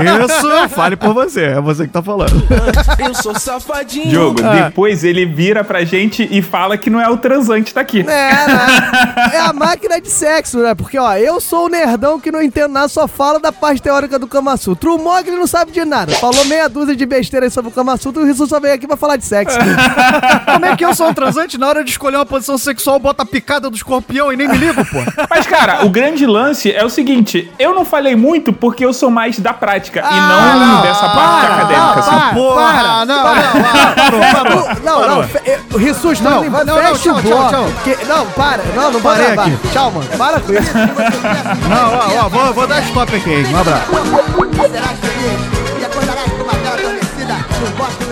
Isso, 0.25 0.69
fale 0.71 0.97
por 0.97 1.13
você, 1.13 1.45
é 1.45 1.61
você 1.61 1.87
que 1.87 1.93
tá 1.93 2.03
falando. 2.03 2.33
Eu 2.99 3.15
sou 3.15 3.39
safadinho. 3.39 4.09
Diogo, 4.09 4.41
Ah. 4.43 4.69
depois 4.69 5.05
ele 5.05 5.27
vira 5.27 5.63
pra 5.63 5.85
gente 5.85 6.27
e 6.31 6.41
fala 6.41 6.79
que 6.79 6.89
não 6.89 7.01
é 7.01 7.09
o 7.11 7.17
transante 7.19 7.75
daqui. 7.75 8.01
É, 8.01 8.05
né? 8.05 8.67
é 9.35 9.39
a 9.41 9.53
máquina 9.53 10.01
de 10.01 10.09
sexo, 10.11 10.61
né? 10.61 10.75
Porque, 10.75 10.99
ó, 10.99 11.15
eu 11.15 11.41
sou 11.41 11.67
o 11.67 11.69
nerdão 11.69 12.19
que 12.19 12.33
não 12.33 12.41
entendo 12.41 12.73
nada, 12.73 12.89
só 12.89 13.07
fala 13.07 13.39
da 13.39 13.53
parte 13.53 13.83
teórica 13.83 14.19
do 14.19 14.27
Kama 14.27 14.57
Sutra. 14.57 14.91
O 14.91 14.99
Mogli 14.99 15.33
não 15.33 15.47
sabe 15.47 15.73
de 15.73 15.85
nada. 15.85 16.13
Falou 16.15 16.45
meia 16.47 16.69
dúzia 16.69 16.97
de 16.97 17.05
besteira 17.05 17.45
aí 17.47 17.51
sobre 17.51 17.71
o 17.71 17.75
Kama 17.75 17.97
Sutra 17.97 18.14
e 18.14 18.14
o 18.21 18.25
Rissu 18.27 18.47
só 18.47 18.59
veio 18.61 18.75
aqui 18.75 18.87
pra 18.87 18.97
falar 18.97 19.17
de 19.17 19.25
sexo. 19.25 19.59
Como 20.53 20.67
é 20.67 20.77
que 20.77 20.85
eu 20.85 20.95
sou 20.95 21.09
um 21.09 21.15
transante 21.15 21.59
na 21.59 21.69
hora 21.69 21.83
de 21.85 21.91
escolher 21.91 22.17
uma 22.17 22.27
posição 22.27 22.57
sexual, 22.59 22.99
bota 22.99 23.23
a 23.23 23.27
picada 23.27 23.69
do 23.71 23.77
escorpião 23.77 24.33
e 24.33 24.37
nem 24.37 24.49
me 24.49 24.57
ligo, 24.57 24.85
pô? 24.87 24.99
Mas, 25.31 25.47
cara, 25.47 25.85
o 25.85 25.91
grande 25.91 26.27
lance 26.27 26.73
é 26.73 26.85
o 26.85 26.91
seguinte: 26.91 27.51
eu 27.59 27.75
não 27.75 27.85
falei 27.85 28.15
muito 28.17 28.53
porque 28.53 28.85
eu 28.85 28.93
sou 28.93 29.11
mais 29.11 29.39
da 29.39 29.53
prática 29.53 30.01
e 30.01 30.03
Ah, 30.05 30.57
não, 30.59 30.67
não, 30.67 30.83
dessa 30.83 31.09
para, 31.09 31.15
parte 31.21 31.47
acadêmica. 31.47 31.81
não, 31.81 31.91
assim. 31.99 32.11
para, 32.11 32.35
Porra, 32.35 32.73
para, 32.73 33.05
não, 33.07 33.23
para. 33.23 33.35
não, 33.35 33.65
ah. 33.65 33.95
Não, 34.85 34.95
não, 34.95 35.01
Parou. 35.01 35.23
fe- 35.25 35.41
eh, 35.47 35.59
o 35.73 35.77
Rissus, 35.79 36.21
Não, 36.21 36.45
não, 36.45 36.51
não, 36.51 36.65
não, 36.65 36.75
fecha 36.77 36.95
tchau, 36.99 37.17
o 37.19 37.23
tchau, 37.23 37.49
tchau. 37.51 37.67
Que- 37.85 38.05
não, 38.07 38.27
para, 38.27 38.63
não, 38.75 38.93
não 38.93 39.01
gravar. 39.01 39.43
aqui. 39.45 39.59
Tchau, 39.73 39.91
mano, 39.91 40.07
para 40.17 40.41
com 40.41 40.53
isso. 40.53 40.71
Não, 41.69 41.95
ó, 42.21 42.25
ó, 42.25 42.29
vou, 42.29 42.53
vou 42.53 42.67
dar 42.67 42.81
stop 42.83 43.15
aqui, 43.15 43.31
hein? 43.31 43.47
Um 43.53 43.57
abraço. 43.59 43.85
Serás 44.71 44.99
feliz 44.99 45.81
e 45.81 45.85
acordarás 45.85 46.31
com 46.33 46.43
uma 46.43 46.53
bela 46.53 46.75
adormecida 46.75 47.35
num 47.61 47.71
bosque 47.77 48.04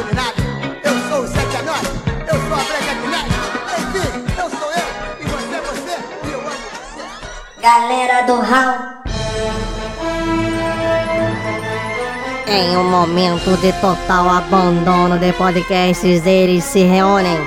Galera 7.62 8.22
do 8.26 8.40
Hall. 8.40 8.74
Em 12.48 12.76
um 12.76 12.90
momento 12.90 13.56
de 13.58 13.72
total 13.74 14.28
abandono 14.28 15.16
de 15.16 15.32
podcasts, 15.34 16.26
eles 16.26 16.64
se 16.64 16.82
reúnem. 16.82 17.38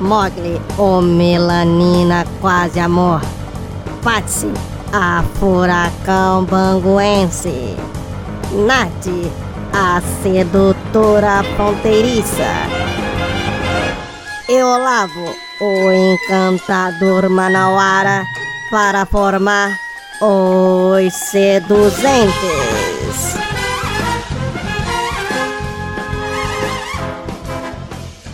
Mogli, 0.00 0.58
o 0.78 1.02
Melanina 1.02 2.24
Quase 2.40 2.80
Amor. 2.80 3.20
Patsy, 4.02 4.50
a 4.90 5.22
Furacão 5.38 6.46
Banguense. 6.46 7.76
Nath, 8.52 9.06
a 9.74 10.00
Sedutora 10.22 11.44
Fronteiriça. 11.56 12.99
E 14.50 14.62
Olavo, 14.64 15.36
o 15.60 15.92
Encantador 15.92 17.30
Manauara, 17.30 18.24
para 18.68 19.06
formar 19.06 19.78
os 20.20 21.14
Seduzentes. 21.30 22.34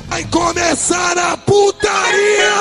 Vai 0.09 0.25
começar 0.25 1.19
a 1.19 1.37
putaria! 1.37 2.57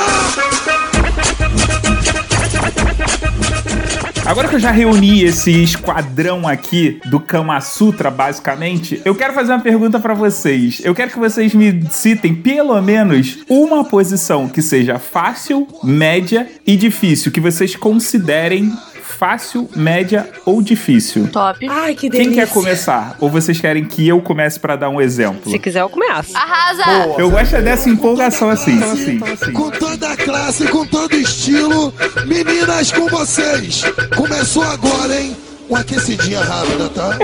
Agora 4.25 4.47
que 4.47 4.55
eu 4.55 4.59
já 4.59 4.71
reuni 4.71 5.23
esse 5.23 5.51
esquadrão 5.51 6.47
aqui 6.47 6.99
do 7.05 7.19
Kama 7.19 7.61
Sutra, 7.61 8.09
basicamente, 8.09 8.99
eu 9.05 9.13
quero 9.13 9.33
fazer 9.33 9.53
uma 9.53 9.61
pergunta 9.61 9.99
pra 9.99 10.15
vocês. 10.15 10.81
Eu 10.83 10.95
quero 10.95 11.11
que 11.11 11.19
vocês 11.19 11.53
me 11.53 11.83
citem 11.91 12.33
pelo 12.33 12.81
menos 12.81 13.37
uma 13.47 13.85
posição 13.85 14.47
que 14.49 14.63
seja 14.63 14.97
fácil, 14.97 15.67
média 15.83 16.49
e 16.65 16.75
difícil, 16.75 17.31
que 17.31 17.39
vocês 17.39 17.75
considerem 17.75 18.73
fácil, 19.15 19.69
média 19.75 20.29
ou 20.45 20.61
difícil. 20.61 21.27
Top. 21.31 21.65
Ai, 21.67 21.95
que 21.95 22.09
Quem 22.09 22.31
quer 22.31 22.49
começar? 22.49 23.15
Ou 23.19 23.29
vocês 23.29 23.59
querem 23.59 23.85
que 23.85 24.07
eu 24.07 24.21
comece 24.21 24.59
pra 24.59 24.75
dar 24.75 24.89
um 24.89 25.01
exemplo? 25.01 25.51
Se 25.51 25.57
quiser, 25.57 25.81
eu 25.81 25.89
começo. 25.89 26.35
Arrasa! 26.35 26.83
Eu 27.17 27.29
gosto 27.29 27.61
dessa 27.61 27.89
empolgação 27.89 28.49
assim. 28.49 28.73
Então, 28.73 29.33
assim. 29.33 29.53
Com 29.53 29.71
toda 29.71 30.11
a 30.11 30.17
classe, 30.17 30.67
com 30.67 30.85
todo 30.85 31.15
estilo, 31.15 31.93
meninas 32.25 32.91
com 32.91 33.07
vocês. 33.07 33.83
Começou 34.15 34.63
agora, 34.63 35.19
hein? 35.19 35.35
uma 35.69 35.79
aquecidinha 35.79 36.41
rápida, 36.41 36.89
tá? 36.89 37.17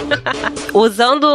Usando, 0.72 1.26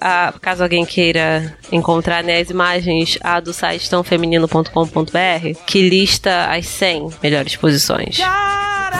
a, 0.00 0.34
caso 0.40 0.62
alguém 0.62 0.84
queira 0.84 1.56
encontrar 1.72 2.22
né, 2.22 2.40
as 2.40 2.50
imagens, 2.50 3.18
a 3.22 3.40
do 3.40 3.52
site 3.52 3.88
tãofeminino.com.br, 3.88 5.58
que 5.66 5.88
lista 5.88 6.46
as 6.46 6.66
100 6.66 7.10
melhores 7.22 7.56
posições. 7.56 8.18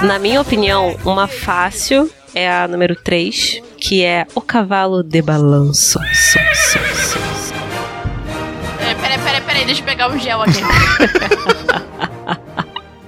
Na 0.02 0.18
minha 0.18 0.40
opinião, 0.40 0.96
uma 1.04 1.26
fácil 1.26 2.08
é 2.34 2.48
a 2.48 2.68
número 2.68 2.94
3, 2.94 3.60
que 3.78 4.04
é 4.04 4.26
o 4.34 4.40
cavalo 4.40 5.02
de 5.02 5.20
balanço. 5.20 5.98
So, 6.14 6.38
so, 6.54 6.78
so. 6.94 7.18
É, 8.80 8.94
peraí, 8.94 9.18
peraí, 9.18 9.40
peraí, 9.40 9.64
deixa 9.64 9.80
eu 9.80 9.84
pegar 9.84 10.08
um 10.08 10.18
gel 10.18 10.42
aqui. 10.42 10.60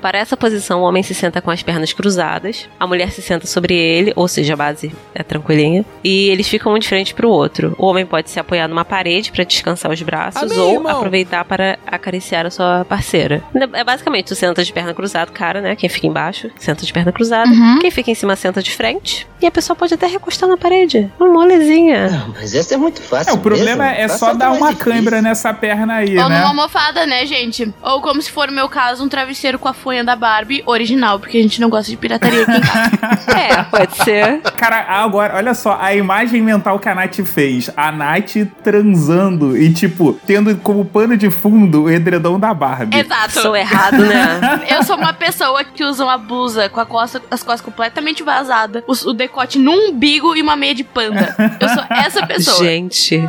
Para 0.01 0.19
essa 0.19 0.37
posição, 0.37 0.81
o 0.81 0.85
homem 0.85 1.03
se 1.03 1.15
senta 1.15 1.41
com 1.41 1.51
as 1.51 1.63
pernas 1.63 1.93
cruzadas, 1.93 2.69
a 2.79 2.87
mulher 2.87 3.11
se 3.11 3.21
senta 3.23 3.47
sobre 3.47 3.75
ele, 3.75 4.13
ou 4.17 4.27
seja, 4.27 4.55
a 4.55 4.57
base 4.57 4.93
é 5.15 5.23
tranquilinha, 5.23 5.85
e 6.03 6.29
eles 6.29 6.49
ficam 6.49 6.73
um 6.75 6.79
de 6.79 6.89
frente 6.89 7.15
pro 7.15 7.29
outro. 7.29 7.75
O 7.79 7.87
homem 7.87 8.07
pode 8.07 8.31
se 8.31 8.41
apoiar 8.41 8.67
numa 8.69 8.85
parede 8.85 9.31
para 9.31 9.45
descansar 9.45 9.91
os 9.91 10.01
braços 10.03 10.43
Amém, 10.43 10.59
ou 10.59 10.73
irmão. 10.75 10.97
aproveitar 10.99 11.45
para 11.45 11.79
acariciar 11.87 12.47
a 12.47 12.51
sua 12.51 12.85
parceira. 12.89 13.43
É 13.75 13.85
basicamente, 13.85 14.27
tu 14.29 14.35
senta 14.35 14.65
de 14.65 14.73
perna 14.73 14.95
cruzada, 14.95 15.31
cara, 15.31 15.61
né? 15.61 15.77
Quem 15.77 15.89
fica 15.89 16.07
embaixo, 16.07 16.51
senta 16.59 16.85
de 16.87 16.93
perna 16.93 17.13
cruzada. 17.13 17.51
Quem 17.81 17.91
fica 17.91 18.11
em 18.11 18.15
cima, 18.15 18.35
senta 18.37 18.63
de 18.63 18.71
frente. 18.71 19.27
E 19.43 19.47
a 19.47 19.51
pessoa 19.51 19.77
pode 19.77 19.93
até 19.95 20.07
recostar 20.07 20.49
na 20.49 20.57
parede. 20.57 21.11
Uma 21.19 21.29
molezinha. 21.31 22.27
Mas 22.35 22.55
essa 22.55 22.75
é 22.75 22.77
muito 22.77 23.01
fácil. 23.03 23.31
É, 23.31 23.35
o 23.35 23.39
problema 23.39 23.85
mesmo. 23.85 24.01
é 24.01 24.09
Faça 24.09 24.19
só 24.19 24.35
dar 24.35 24.53
uma 24.53 24.71
difícil. 24.73 24.93
cãibra 24.93 25.23
nessa 25.23 25.53
perna 25.53 25.97
aí, 25.97 26.17
Ou 26.19 26.29
né? 26.29 26.39
numa 26.39 26.49
almofada, 26.49 27.07
né, 27.07 27.25
gente? 27.27 27.73
Ou 27.83 28.01
como 28.01 28.21
se 28.23 28.31
for 28.31 28.49
o 28.49 28.53
meu 28.53 28.69
caso, 28.69 29.05
um 29.05 29.09
travesseiro 29.09 29.59
com 29.59 29.69
a 29.69 29.73
folha 29.75 29.90
da 30.05 30.17
Barbie 30.17 30.63
original, 30.65 31.19
porque 31.19 31.37
a 31.37 31.43
gente 31.43 31.61
não 31.61 31.69
gosta 31.69 31.91
de 31.91 31.97
pirataria 31.97 32.43
aqui 32.43 32.53
em 32.53 32.61
casa. 32.61 32.91
É, 33.31 33.63
pode 33.63 33.97
ser. 34.03 34.41
Cara, 34.57 34.85
agora, 34.89 35.37
olha 35.37 35.55
só, 35.55 35.79
a 35.81 35.95
imagem 35.95 36.43
mental 36.43 36.79
que 36.79 36.89
a 36.89 36.95
Nath 36.95 37.21
fez. 37.25 37.71
A 37.77 37.93
Nath 37.93 38.37
transando 38.63 39.57
e, 39.57 39.73
tipo, 39.73 40.19
tendo 40.27 40.55
como 40.57 40.85
pano 40.85 41.17
de 41.17 41.31
fundo 41.31 41.85
o 41.85 41.91
edredom 41.91 42.39
da 42.39 42.53
Barbie. 42.53 42.99
Exato. 42.99 43.41
Sou 43.41 43.57
errado, 43.57 43.99
né? 44.05 44.41
Eu 44.69 44.83
sou 44.83 44.97
uma 44.97 45.13
pessoa 45.13 45.63
que 45.65 45.85
usa 45.85 46.05
uma 46.05 46.19
blusa 46.19 46.69
com 46.69 46.81
a 46.81 46.87
costa, 46.87 47.23
as 47.31 47.43
costas 47.43 47.61
completamente 47.61 48.23
vazadas, 48.23 48.83
o, 48.87 49.11
o 49.11 49.13
decote 49.13 49.59
num 49.59 49.91
umbigo 49.91 50.35
e 50.37 50.43
uma 50.43 50.57
meia 50.57 50.75
de 50.75 50.85
panda. 50.85 51.35
Eu 51.61 51.69
sou 51.69 51.85
essa 51.91 52.27
pessoa. 52.27 52.59
Gente. 52.59 53.23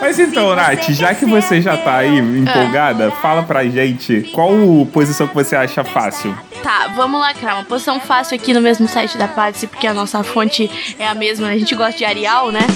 Mas 0.00 0.18
então, 0.18 0.54
Nath, 0.54 0.90
já 0.90 1.14
que 1.14 1.24
você 1.24 1.60
já 1.60 1.76
tá 1.76 1.96
aí 1.96 2.18
empolgada, 2.18 3.10
fala 3.10 3.42
pra 3.42 3.64
gente 3.64 4.30
qual 4.32 4.52
posição 4.92 5.17
que 5.26 5.34
você 5.34 5.56
acha 5.56 5.82
fácil. 5.82 6.36
Tá, 6.62 6.88
vamos 6.94 7.20
lá, 7.20 7.32
cara. 7.34 7.54
Uma 7.56 7.64
posição 7.64 7.98
fácil 7.98 8.36
aqui 8.36 8.52
no 8.52 8.60
mesmo 8.60 8.86
site 8.86 9.16
da 9.16 9.26
Patsy, 9.26 9.66
porque 9.66 9.86
a 9.86 9.94
nossa 9.94 10.22
fonte 10.22 10.70
é 10.98 11.06
a 11.08 11.14
mesma, 11.14 11.48
a 11.48 11.58
gente 11.58 11.74
gosta 11.74 11.96
de 11.98 12.04
Arial, 12.04 12.52
né? 12.52 12.60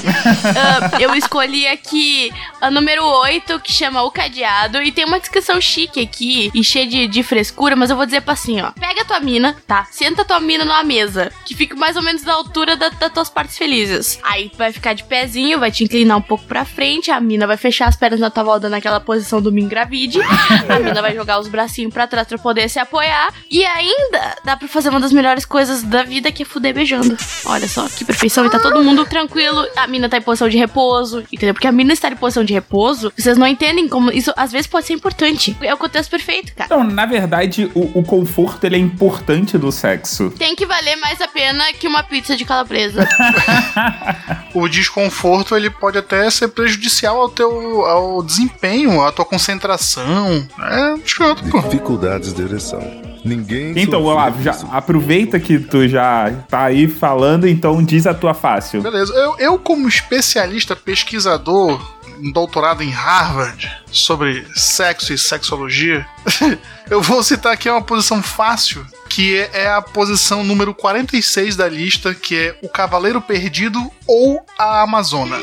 Ah, 0.54 1.00
eu 1.00 1.14
escolhi 1.14 1.66
aqui 1.66 2.32
a 2.60 2.70
número 2.70 3.04
8, 3.04 3.60
que 3.60 3.72
chama 3.72 4.02
O 4.02 4.10
Cadeado, 4.10 4.82
e 4.82 4.90
tem 4.92 5.04
uma 5.04 5.18
descrição 5.20 5.60
chique 5.60 6.00
aqui 6.00 6.50
e 6.54 6.62
cheia 6.64 6.86
de, 6.86 7.06
de 7.08 7.22
frescura, 7.22 7.74
mas 7.76 7.90
eu 7.90 7.96
vou 7.96 8.04
dizer 8.06 8.20
pra 8.22 8.32
assim, 8.34 8.60
ó. 8.60 8.70
Pega 8.72 9.02
a 9.02 9.04
tua 9.04 9.20
mina, 9.20 9.56
tá? 9.66 9.86
Senta 9.90 10.22
a 10.22 10.24
tua 10.24 10.40
mina 10.40 10.64
numa 10.64 10.82
mesa, 10.82 11.32
que 11.44 11.54
fica 11.54 11.74
mais 11.76 11.96
ou 11.96 12.02
menos 12.02 12.22
na 12.22 12.32
altura 12.34 12.76
da- 12.76 12.88
das 12.88 13.12
tuas 13.12 13.28
partes 13.30 13.56
felizes. 13.58 14.18
Aí 14.22 14.48
tu 14.48 14.56
vai 14.58 14.72
ficar 14.72 14.92
de 14.94 15.04
pezinho, 15.04 15.58
vai 15.58 15.70
te 15.70 15.84
inclinar 15.84 16.16
um 16.16 16.22
pouco 16.22 16.44
pra 16.44 16.64
frente, 16.64 17.10
a 17.10 17.20
mina 17.20 17.46
vai 17.46 17.56
fechar 17.56 17.88
as 17.88 17.96
pernas 17.96 18.20
na 18.20 18.30
tua 18.30 18.42
volta 18.44 18.68
naquela 18.68 19.00
posição 19.00 19.40
do 19.42 19.50
me 19.52 19.62
engravide, 19.62 20.20
a 20.68 20.78
mina 20.78 21.00
vai 21.02 21.14
jogar 21.14 21.38
os 21.40 21.48
bracinhos 21.48 21.92
pra 21.92 22.06
trás 22.06 22.26
pra 22.32 22.38
poder 22.38 22.68
se 22.68 22.78
apoiar, 22.78 23.32
e 23.50 23.64
ainda 23.64 24.36
dá 24.44 24.56
pra 24.56 24.66
fazer 24.68 24.88
uma 24.88 25.00
das 25.00 25.12
melhores 25.12 25.44
coisas 25.44 25.82
da 25.82 26.02
vida, 26.02 26.32
que 26.32 26.42
é 26.42 26.46
fuder 26.46 26.74
beijando. 26.74 27.16
Olha 27.44 27.68
só, 27.68 27.86
que 27.88 28.04
perfeição, 28.04 28.46
e 28.46 28.50
tá 28.50 28.58
todo 28.58 28.82
mundo 28.82 29.04
tranquilo, 29.04 29.66
a 29.76 29.86
mina 29.86 30.08
tá 30.08 30.16
em 30.16 30.22
posição 30.22 30.48
de 30.48 30.56
repouso, 30.56 31.24
entendeu? 31.32 31.54
Porque 31.54 31.66
a 31.66 31.72
mina 31.72 31.92
estar 31.92 32.12
em 32.12 32.16
posição 32.16 32.44
de 32.44 32.52
repouso, 32.52 33.12
vocês 33.16 33.36
não 33.36 33.46
entendem 33.46 33.88
como 33.88 34.10
isso 34.10 34.32
às 34.36 34.52
vezes 34.52 34.66
pode 34.66 34.86
ser 34.86 34.94
importante. 34.94 35.56
É 35.60 35.74
o 35.74 35.76
contexto 35.76 36.10
perfeito, 36.10 36.54
cara. 36.54 36.66
Então, 36.66 36.84
na 36.84 37.06
verdade, 37.06 37.70
o, 37.74 37.98
o 37.98 38.02
conforto 38.02 38.64
ele 38.64 38.76
é 38.76 38.78
importante 38.78 39.58
do 39.58 39.70
sexo. 39.70 40.30
Tem 40.38 40.56
que 40.56 40.66
valer 40.66 40.96
mais 40.96 41.20
a 41.20 41.28
pena 41.28 41.72
que 41.72 41.86
uma 41.86 42.02
pizza 42.02 42.36
de 42.36 42.44
calabresa. 42.44 43.06
O 44.54 44.68
desconforto 44.68 45.56
ele 45.56 45.70
pode 45.70 45.98
até 45.98 46.28
ser 46.30 46.48
prejudicial 46.48 47.20
ao 47.20 47.28
teu 47.28 47.86
ao 47.86 48.22
desempenho, 48.22 49.02
à 49.02 49.10
tua 49.10 49.24
concentração. 49.24 50.46
É 50.60 50.94
escroto, 51.04 51.42
pô. 51.50 51.60
Dificuldades 51.60 52.32
de 52.32 52.42
ereção. 52.42 53.12
Ninguém. 53.24 53.72
Então, 53.76 54.02
Olavo, 54.02 54.42
já 54.42 54.52
aproveita 54.72 55.38
que 55.38 55.58
tu 55.58 55.86
já 55.86 56.30
tá 56.48 56.64
aí 56.64 56.88
falando, 56.88 57.46
então 57.46 57.82
diz 57.82 58.06
a 58.06 58.12
tua 58.12 58.34
fácil. 58.34 58.82
Beleza. 58.82 59.12
Eu, 59.14 59.38
eu, 59.38 59.58
como 59.58 59.88
especialista 59.88 60.74
pesquisador, 60.74 61.80
um 62.20 62.32
doutorado 62.32 62.82
em 62.82 62.90
Harvard 62.90 63.70
sobre 63.90 64.44
sexo 64.54 65.12
e 65.12 65.18
sexologia, 65.18 66.06
eu 66.90 67.00
vou 67.00 67.22
citar 67.22 67.52
aqui 67.52 67.70
uma 67.70 67.82
posição 67.82 68.22
fácil, 68.22 68.84
que 69.14 69.36
é- 69.52 69.66
a 69.68 69.82
posição 69.82 70.42
número 70.42 70.72
46 70.74 71.54
da 71.54 71.68
lista, 71.68 72.14
que 72.14 72.34
é 72.34 72.56
o 72.62 72.68
Cavaleiro 72.68 73.20
Perdido 73.20 73.78
ou 74.06 74.44
a 74.58 74.82
Amazona. 74.82 75.36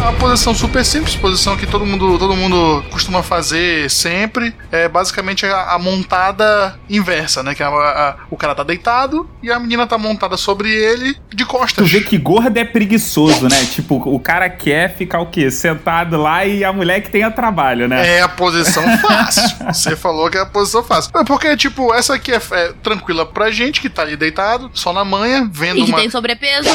É 0.00 0.02
uma 0.02 0.12
posição 0.14 0.54
super 0.54 0.82
simples, 0.82 1.14
posição 1.14 1.56
que 1.58 1.66
todo 1.66 1.84
mundo, 1.84 2.18
todo 2.18 2.34
mundo 2.34 2.82
costuma 2.90 3.22
fazer 3.22 3.90
sempre. 3.90 4.54
É 4.72 4.88
basicamente 4.88 5.44
a, 5.44 5.72
a 5.74 5.78
montada 5.78 6.74
inversa, 6.88 7.42
né? 7.42 7.54
Que 7.54 7.62
a- 7.62 7.68
a- 7.68 8.16
o 8.30 8.36
cara 8.36 8.54
tá 8.54 8.62
deitado 8.62 9.28
e 9.42 9.52
a 9.52 9.58
menina 9.60 9.86
tá 9.86 9.98
montada 9.98 10.38
sobre 10.38 10.70
ele 10.72 11.14
de 11.28 11.44
Tu 11.44 11.46
costas. 11.46 11.90
vê 11.90 12.00
que 12.00 12.16
gordo 12.16 12.56
é 12.56 12.64
preguiçoso, 12.64 13.46
né? 13.46 13.62
Tipo, 13.66 13.96
o 13.96 14.18
cara 14.18 14.48
quer 14.48 14.96
ficar 14.96 15.20
o 15.20 15.26
quê? 15.26 15.50
Sentado 15.50 16.16
lá 16.16 16.46
e 16.46 16.64
a 16.64 16.72
mulher 16.72 17.02
que 17.02 17.10
tenha 17.10 17.30
trabalho, 17.30 17.86
né? 17.86 18.16
É 18.16 18.22
a 18.22 18.28
posição 18.28 18.82
fácil. 18.98 19.42
Você 19.66 19.94
falou 19.96 20.30
que 20.30 20.38
é 20.38 20.40
a 20.40 20.46
posição 20.46 20.82
fácil. 20.82 21.10
É 21.14 21.24
porque, 21.24 21.54
tipo, 21.58 21.92
essa 21.92 22.14
aqui 22.14 22.32
é, 22.32 22.40
é 22.52 22.72
tranquila 22.82 23.26
pra 23.26 23.50
gente 23.50 23.82
que 23.82 23.90
tá 23.90 24.00
ali 24.00 24.16
deitado, 24.16 24.70
só 24.72 24.94
na 24.94 25.04
manha, 25.04 25.46
vendo 25.52 25.78
e 25.78 25.84
que 25.84 25.90
uma. 25.90 25.98
tem 26.00 26.08
sobrepeso. 26.08 26.70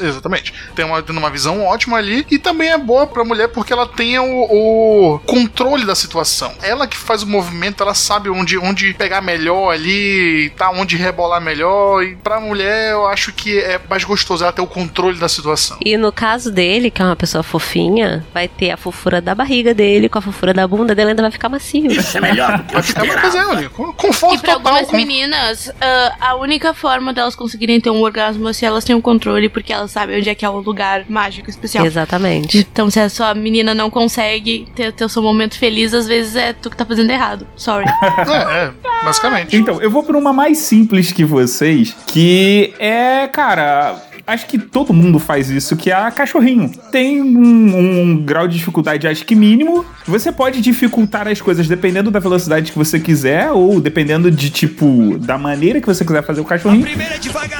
Exatamente. 0.00 0.52
Tem 0.74 0.84
uma, 0.84 1.00
tendo 1.00 1.18
uma 1.18 1.30
visão 1.30 1.62
ótima 1.64 1.96
ali. 1.96 2.26
E 2.30 2.38
também 2.38 2.55
é 2.64 2.78
boa 2.78 3.06
pra 3.06 3.24
mulher 3.24 3.48
porque 3.48 3.72
ela 3.72 3.86
tem 3.86 4.18
o, 4.18 4.24
o 4.24 5.18
controle 5.26 5.84
da 5.84 5.94
situação. 5.94 6.52
Ela 6.62 6.86
que 6.86 6.96
faz 6.96 7.22
o 7.22 7.26
movimento, 7.26 7.82
ela 7.82 7.94
sabe 7.94 8.28
onde, 8.30 8.56
onde 8.58 8.94
pegar 8.94 9.20
melhor 9.20 9.72
ali, 9.72 10.50
tá? 10.56 10.70
Onde 10.70 10.96
rebolar 10.96 11.40
melhor. 11.40 12.02
E 12.02 12.16
pra 12.16 12.40
mulher, 12.40 12.92
eu 12.92 13.06
acho 13.06 13.32
que 13.32 13.58
é 13.58 13.80
mais 13.88 14.04
gostoso 14.04 14.44
ela 14.44 14.52
ter 14.52 14.62
o 14.62 14.66
controle 14.66 15.18
da 15.18 15.28
situação. 15.28 15.78
E 15.84 15.96
no 15.96 16.12
caso 16.12 16.50
dele, 16.50 16.90
que 16.90 17.02
é 17.02 17.04
uma 17.04 17.16
pessoa 17.16 17.42
fofinha, 17.42 18.24
vai 18.32 18.48
ter 18.48 18.70
a 18.70 18.76
fofura 18.76 19.20
da 19.20 19.34
barriga 19.34 19.74
dele 19.74 20.08
com 20.08 20.18
a 20.18 20.22
fofura 20.22 20.52
da 20.54 20.66
bunda 20.66 20.94
dele, 20.94 21.10
ainda 21.10 21.22
vai 21.22 21.30
ficar 21.30 21.48
macio. 21.48 21.90
Isso 21.90 22.16
é 22.18 22.20
melhor 22.20 22.62
Vai 22.72 22.82
ficar 22.82 23.02
uma 23.04 23.20
coisa 23.20 23.40
ali. 23.50 23.68
Conforto 23.68 24.34
E 24.34 24.38
pra 24.38 24.54
total. 24.54 24.72
algumas 24.74 24.90
com- 24.90 24.96
meninas, 24.96 25.70
ah, 25.80 26.16
a 26.20 26.34
única 26.36 26.72
forma 26.74 27.12
delas 27.12 27.34
conseguirem 27.34 27.80
ter 27.80 27.90
um 27.90 28.02
orgasmo 28.02 28.48
é 28.48 28.52
se 28.52 28.64
elas 28.64 28.84
têm 28.84 28.94
um 28.94 29.00
controle, 29.00 29.48
porque 29.48 29.72
elas 29.72 29.90
sabem 29.90 30.18
onde 30.18 30.28
é 30.28 30.34
que 30.34 30.44
é 30.44 30.48
o 30.48 30.58
lugar 30.58 31.04
mágico 31.08 31.48
especial. 31.50 31.84
Exatamente. 31.84 32.45
Então, 32.54 32.90
se 32.90 33.00
a 33.00 33.08
sua 33.08 33.34
menina 33.34 33.74
não 33.74 33.90
consegue 33.90 34.66
ter, 34.74 34.92
ter 34.92 35.04
o 35.04 35.08
seu 35.08 35.22
momento 35.22 35.58
feliz, 35.58 35.94
às 35.94 36.06
vezes 36.06 36.36
é 36.36 36.52
tu 36.52 36.70
que 36.70 36.76
tá 36.76 36.84
fazendo 36.84 37.10
errado. 37.10 37.46
Sorry. 37.56 37.86
É, 38.26 38.64
é, 38.64 38.72
basicamente. 39.04 39.56
Então, 39.56 39.80
eu 39.80 39.90
vou 39.90 40.02
pra 40.02 40.16
uma 40.16 40.32
mais 40.32 40.58
simples 40.58 41.12
que 41.12 41.24
vocês, 41.24 41.94
que 42.06 42.74
é, 42.78 43.28
cara. 43.28 43.96
Acho 44.26 44.46
que 44.46 44.58
todo 44.58 44.92
mundo 44.92 45.18
faz 45.18 45.48
isso, 45.50 45.76
que 45.76 45.90
é 45.90 45.94
a 45.94 46.10
cachorrinho. 46.10 46.70
Tem 46.90 47.22
um, 47.22 48.02
um 48.02 48.16
grau 48.24 48.48
de 48.48 48.56
dificuldade, 48.56 49.06
acho 49.06 49.24
que 49.24 49.34
mínimo. 49.36 49.84
Você 50.06 50.32
pode 50.32 50.60
dificultar 50.60 51.28
as 51.28 51.40
coisas 51.40 51.68
dependendo 51.68 52.10
da 52.10 52.18
velocidade 52.18 52.72
que 52.72 52.78
você 52.78 52.98
quiser, 52.98 53.50
ou 53.52 53.80
dependendo 53.80 54.30
de, 54.30 54.50
tipo, 54.50 55.16
da 55.18 55.38
maneira 55.38 55.80
que 55.80 55.86
você 55.86 56.04
quiser 56.04 56.22
fazer 56.24 56.40
o 56.40 56.44
cachorrinho. 56.44 56.86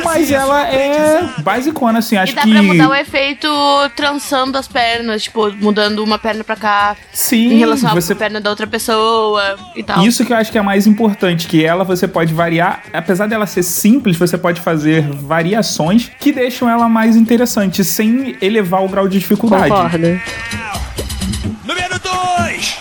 Mas 0.04 0.30
ela 0.32 0.66
é 0.68 1.28
basicona, 1.38 1.98
assim, 2.00 2.16
acho 2.16 2.32
e 2.32 2.34
dá 2.36 2.42
que. 2.42 2.50
pra 2.50 2.62
mudar 2.62 2.88
o 2.88 2.94
efeito 2.94 3.48
trançando 3.94 4.58
as 4.58 4.66
pernas, 4.66 5.22
tipo, 5.24 5.52
mudando 5.60 6.02
uma 6.02 6.18
perna 6.18 6.42
pra 6.42 6.56
cá. 6.56 6.96
Sim, 7.12 7.52
Em 7.54 7.58
relação 7.58 7.94
você- 7.94 8.12
à 8.12 8.16
perna 8.16 8.40
da 8.40 8.50
outra 8.50 8.66
pessoa 8.66 9.56
e 9.76 9.82
tal. 9.82 10.04
Isso 10.04 10.24
que 10.24 10.32
eu 10.32 10.36
acho 10.36 10.50
que 10.50 10.58
é 10.58 10.62
mais 10.62 10.86
importante, 10.86 11.46
que 11.46 11.64
ela 11.64 11.84
você 11.84 12.08
pode 12.08 12.32
variar, 12.34 12.82
apesar 12.92 13.26
dela 13.26 13.46
ser 13.46 13.62
simples, 13.62 14.16
você 14.16 14.36
pode 14.36 14.60
fazer 14.60 15.02
variações 15.02 16.10
que 16.18 16.32
deixam 16.32 16.55
ela 16.64 16.88
mais 16.88 17.16
interessante, 17.16 17.84
sem 17.84 18.36
elevar 18.40 18.82
o 18.84 18.88
grau 18.88 19.08
de 19.08 19.18
dificuldade. 19.18 19.68
Concordo. 19.68 20.20
Número 21.64 21.98
2! 21.98 22.76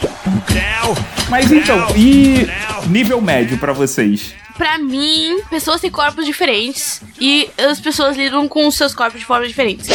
Creu. 0.46 0.96
Mas 1.30 1.52
então, 1.52 1.88
e 1.96 2.48
nível 2.88 3.20
médio 3.20 3.58
pra 3.58 3.74
vocês? 3.74 4.34
Pra 4.58 4.78
mim, 4.78 5.42
pessoas 5.50 5.82
têm 5.82 5.92
corpos 5.92 6.26
diferentes 6.26 7.02
e 7.20 7.50
as 7.58 7.80
pessoas 7.80 8.16
lidam 8.16 8.48
com 8.48 8.68
os 8.68 8.76
seus 8.76 8.96
corpos 8.96 9.20
de 9.20 9.26
formas 9.26 9.50
diferentes. 9.50 9.90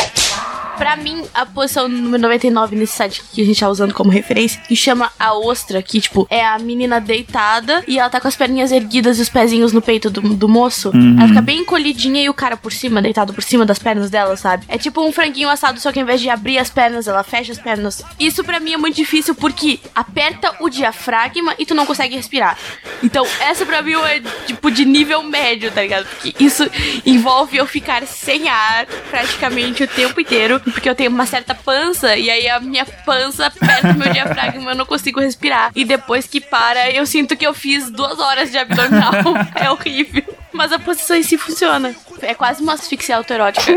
Pra 0.81 0.97
mim, 0.97 1.23
a 1.35 1.45
posição 1.45 1.87
número 1.87 2.23
99 2.23 2.75
nesse 2.75 2.95
site 2.95 3.23
que 3.35 3.43
a 3.43 3.45
gente 3.45 3.61
tá 3.61 3.69
usando 3.69 3.93
como 3.93 4.11
referência, 4.11 4.59
que 4.63 4.75
chama 4.75 5.13
a 5.19 5.35
ostra, 5.35 5.83
que, 5.83 6.01
tipo, 6.01 6.27
é 6.31 6.43
a 6.43 6.59
menina 6.59 6.99
deitada 6.99 7.85
e 7.87 7.99
ela 7.99 8.09
tá 8.09 8.19
com 8.19 8.27
as 8.27 8.35
perninhas 8.35 8.73
erguidas 8.73 9.19
e 9.19 9.21
os 9.21 9.29
pezinhos 9.29 9.75
no 9.75 9.83
peito 9.83 10.09
do, 10.09 10.23
do 10.23 10.49
moço. 10.49 10.91
Uhum. 10.95 11.19
Ela 11.19 11.29
fica 11.29 11.43
bem 11.43 11.59
encolhidinha 11.59 12.23
e 12.23 12.31
o 12.31 12.35
cara 12.35 12.57
por 12.57 12.73
cima, 12.73 13.03
deitado 13.03 13.35
por 13.35 13.43
cima 13.43 13.67
das 13.67 13.79
pernas 13.79 14.09
dela, 14.09 14.39
sabe? 14.39 14.65
É 14.69 14.79
tipo 14.79 15.07
um 15.07 15.13
franguinho 15.13 15.51
assado, 15.51 15.79
só 15.79 15.93
que 15.93 15.99
ao 15.99 16.03
invés 16.03 16.19
de 16.19 16.31
abrir 16.31 16.57
as 16.57 16.71
pernas, 16.71 17.07
ela 17.07 17.23
fecha 17.23 17.53
as 17.53 17.59
pernas. 17.59 18.03
Isso 18.19 18.43
pra 18.43 18.59
mim 18.59 18.73
é 18.73 18.79
muito 18.79 18.97
difícil 18.97 19.35
porque 19.35 19.81
aperta 19.95 20.55
o 20.61 20.71
diafragma 20.71 21.55
e 21.59 21.67
tu 21.67 21.75
não 21.75 21.85
consegue 21.85 22.17
respirar. 22.17 22.57
Então, 23.03 23.27
essa 23.39 23.67
pra 23.67 23.83
mim 23.83 23.93
é 23.93 24.23
tipo 24.47 24.71
de 24.71 24.87
nível 24.87 25.23
médio, 25.23 25.71
tá 25.71 25.83
ligado? 25.83 26.07
Porque 26.07 26.35
isso 26.43 26.65
envolve 27.05 27.59
eu 27.59 27.67
ficar 27.67 28.07
sem 28.07 28.49
ar 28.49 28.87
praticamente 29.11 29.85
o 29.85 29.89
tempo 29.89 30.19
inteiro, 30.19 30.59
porque 30.71 30.89
eu 30.89 30.95
tenho 30.95 31.11
uma 31.11 31.27
certa 31.27 31.55
pança 31.55 32.17
e 32.17 32.31
aí 32.31 32.49
a 32.49 32.61
minha 32.61 32.85
pança 32.85 33.47
aperta 33.47 33.89
o 33.89 33.99
meu 33.99 34.13
diafragma, 34.13 34.71
eu 34.73 34.77
não 34.77 34.87
consigo 34.87 35.21
respirar. 35.21 35.71
E 35.75 35.85
depois 35.85 36.27
que 36.27 36.41
para, 36.41 36.91
eu 36.91 37.05
sinto 37.07 37.37
que 37.37 37.47
eu 37.47 37.55
fiz 37.55 37.91
duas 37.91 38.19
horas 38.19 38.51
de 38.51 38.59
abdominal. 38.59 39.13
é 39.55 39.71
horrível. 39.71 40.23
Mas 40.53 40.73
a 40.73 40.79
posição 40.81 41.17
em 41.17 41.23
si 41.23 41.39
funciona. 41.39 41.95
É 42.23 42.35
quase 42.35 42.61
uma 42.61 42.75
asfixia 42.75 43.17
autoerótica. 43.17 43.73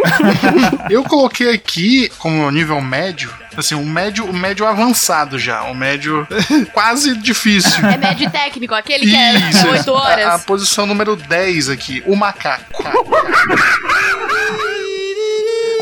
Eu 0.89 1.03
coloquei 1.03 1.53
aqui 1.53 2.09
como 2.17 2.49
nível 2.49 2.81
médio, 2.81 3.31
assim, 3.55 3.75
um 3.75 3.85
médio, 3.85 4.25
um 4.25 4.33
médio 4.33 4.65
avançado 4.65 5.37
já, 5.37 5.63
um 5.63 5.73
médio 5.73 6.27
quase 6.73 7.15
difícil. 7.15 7.85
É 7.85 7.95
médio 7.95 8.29
técnico, 8.29 8.73
aquele 8.73 9.05
que 9.05 9.15
é 9.15 9.33
Isso, 9.49 9.67
8 9.69 9.89
A, 9.91 9.93
a 9.93 10.03
horas. 10.03 10.43
posição 10.43 10.85
número 10.85 11.15
10 11.15 11.69
aqui, 11.69 12.03
o 12.07 12.15
macaco. 12.15 12.83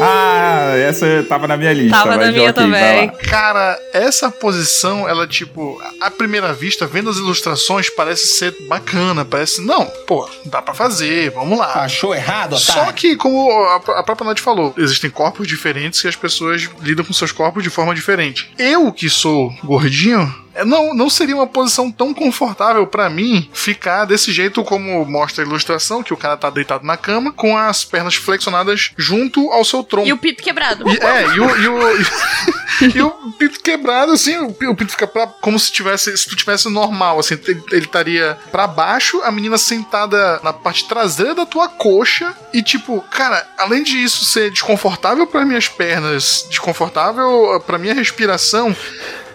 Ah, 0.01 0.73
essa 0.77 1.25
tava 1.27 1.47
na 1.47 1.57
minha 1.57 1.73
lista. 1.73 1.97
Tava 1.97 2.17
na 2.17 2.31
minha 2.31 2.49
ok, 2.49 2.53
vai 2.53 2.53
também. 2.53 3.09
Cara, 3.29 3.79
essa 3.93 4.29
posição, 4.31 5.07
ela, 5.07 5.27
tipo, 5.27 5.81
à 5.99 6.09
primeira 6.09 6.53
vista, 6.53 6.87
vendo 6.87 7.09
as 7.09 7.17
ilustrações, 7.17 7.89
parece 7.89 8.27
ser 8.27 8.55
bacana. 8.67 9.23
Parece, 9.23 9.61
não, 9.61 9.85
pô, 10.07 10.27
dá 10.45 10.61
pra 10.61 10.73
fazer, 10.73 11.31
vamos 11.31 11.57
lá. 11.57 11.83
Achou 11.83 12.13
errado, 12.15 12.57
Só 12.57 12.73
otário? 12.73 12.93
que, 12.93 13.15
como 13.15 13.51
a, 13.51 13.75
a 13.99 14.03
própria 14.03 14.27
Nath 14.27 14.39
falou, 14.39 14.73
existem 14.77 15.09
corpos 15.09 15.47
diferentes 15.47 16.03
e 16.03 16.07
as 16.07 16.15
pessoas 16.15 16.69
lidam 16.81 17.05
com 17.05 17.13
seus 17.13 17.31
corpos 17.31 17.63
de 17.63 17.69
forma 17.69 17.93
diferente. 17.93 18.51
Eu, 18.57 18.91
que 18.91 19.09
sou 19.09 19.53
gordinho, 19.63 20.33
é, 20.53 20.65
não, 20.65 20.93
não 20.93 21.09
seria 21.09 21.35
uma 21.35 21.47
posição 21.47 21.91
tão 21.91 22.13
confortável 22.13 22.85
pra 22.85 23.09
mim 23.09 23.49
ficar 23.53 24.05
desse 24.05 24.31
jeito 24.31 24.63
como 24.63 25.05
mostra 25.05 25.43
a 25.43 25.47
ilustração, 25.47 26.03
que 26.03 26.13
o 26.13 26.17
cara 26.17 26.35
tá 26.37 26.49
deitado 26.49 26.85
na 26.85 26.97
cama, 26.97 27.31
com 27.31 27.57
as 27.57 27.85
pernas 27.85 28.15
flexionadas 28.15 28.91
junto 28.97 29.49
ao 29.51 29.63
seu 29.63 29.83
E 29.99 30.13
o 30.13 30.17
pito 30.17 30.41
quebrado. 30.41 30.87
E- 30.89 30.97
é, 30.97 31.23
e 31.35 31.39
o, 31.39 31.57
e 31.57 31.67
o, 31.67 31.79
e 32.95 33.01
o 33.01 33.11
pito 33.37 33.59
quebrado, 33.61 34.11
assim, 34.13 34.37
o, 34.37 34.47
o 34.47 34.75
pito 34.75 34.91
fica 34.91 35.05
pra, 35.07 35.27
como 35.27 35.59
se 35.59 35.71
tivesse, 35.71 36.15
se 36.17 36.27
tu 36.29 36.35
tivesse 36.35 36.69
normal, 36.69 37.19
assim, 37.19 37.37
ele, 37.47 37.83
estaria 37.85 38.37
pra 38.51 38.67
baixo, 38.67 39.21
a 39.23 39.31
menina 39.31 39.57
sentada 39.57 40.39
na 40.43 40.53
parte 40.53 40.87
traseira 40.87 41.35
da 41.35 41.45
tua 41.45 41.67
coxa, 41.67 42.33
e 42.53 42.63
tipo, 42.63 43.01
cara, 43.11 43.45
além 43.57 43.83
de 43.83 43.97
isso 44.01 44.23
ser 44.25 44.49
desconfortável 44.51 45.27
para 45.27 45.45
minhas 45.45 45.67
pernas, 45.67 46.45
desconfortável 46.49 47.61
pra 47.65 47.77
minha 47.77 47.93
respiração, 47.93 48.75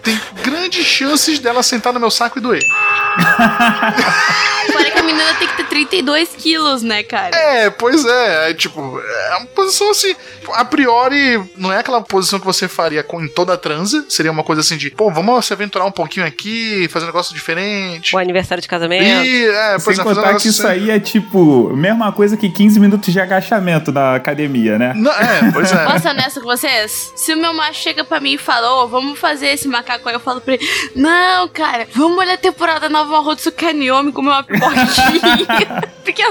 tem 0.03 0.19
grandes 0.43 0.85
chances 0.85 1.39
dela 1.39 1.63
sentar 1.63 1.93
no 1.93 1.99
meu 1.99 2.11
saco 2.11 2.39
e 2.39 2.41
doer. 2.41 2.61
Fora 4.71 4.91
que 4.91 4.99
a 4.99 5.03
menina 5.03 5.33
tem 5.39 5.47
que 5.47 5.57
ter 5.57 5.65
32 5.65 6.29
quilos, 6.37 6.83
né, 6.83 7.03
cara? 7.03 7.35
É, 7.35 7.69
pois 7.69 8.05
é, 8.05 8.51
é 8.51 8.53
tipo, 8.53 8.99
é 8.99 9.37
uma 9.37 9.45
posição 9.47 9.91
assim, 9.91 10.15
a 10.53 10.65
priori, 10.65 11.41
não 11.55 11.71
é 11.71 11.79
aquela 11.79 12.01
posição 12.01 12.39
que 12.39 12.45
você 12.45 12.67
faria 12.67 13.03
com, 13.03 13.23
em 13.23 13.27
toda 13.27 13.53
a 13.53 13.57
transa, 13.57 14.05
seria 14.09 14.31
uma 14.31 14.43
coisa 14.43 14.61
assim 14.61 14.77
de, 14.77 14.89
pô, 14.89 15.11
vamos 15.11 15.45
se 15.45 15.53
aventurar 15.53 15.85
um 15.85 15.91
pouquinho 15.91 16.25
aqui, 16.25 16.87
fazer 16.89 17.05
um 17.05 17.07
negócio 17.07 17.33
diferente. 17.33 18.15
O 18.15 18.19
aniversário 18.19 18.61
de 18.61 18.67
casamento. 18.67 19.25
E, 19.25 19.45
é, 19.45 19.77
pois 19.83 19.95
Sem 19.95 19.99
é, 19.99 20.01
um 20.01 20.15
contar 20.15 20.35
que 20.35 20.47
isso 20.47 20.67
assim. 20.67 20.71
aí 20.71 20.91
é 20.91 20.99
tipo, 20.99 21.75
mesma 21.75 22.11
coisa 22.11 22.37
que 22.37 22.49
15 22.49 22.79
minutos 22.79 23.11
de 23.11 23.19
agachamento 23.19 23.91
na 23.91 24.15
academia, 24.15 24.77
né? 24.77 24.93
Não, 24.95 25.11
é, 25.11 25.51
pois 25.51 25.71
é. 25.71 25.85
Posso 25.85 25.99
ser 25.99 26.09
honesta 26.09 26.41
com 26.41 26.47
vocês? 26.47 27.13
Se 27.15 27.33
o 27.33 27.37
meu 27.37 27.53
macho 27.53 27.81
chega 27.81 28.03
pra 28.03 28.19
mim 28.19 28.33
e 28.33 28.37
fala, 28.37 28.83
ô, 28.83 28.87
vamos 28.87 29.19
fazer 29.19 29.47
esse 29.47 29.67
macaco 29.87 30.09
aí, 30.09 30.15
eu 30.15 30.19
falo 30.19 30.41
pra 30.41 30.55
ele, 30.55 30.69
não, 30.93 31.47
cara, 31.47 31.87
vamos 31.93 32.17
olhar 32.17 32.33
a 32.33 32.37
temporada 32.37 32.89
nova 32.89 33.19
Rotsu 33.19 33.51
Kanyomi 33.51 34.11
comer 34.11 34.29
uma 34.29 34.43
pipoquinha. 34.43 35.81
Porque 36.03 36.23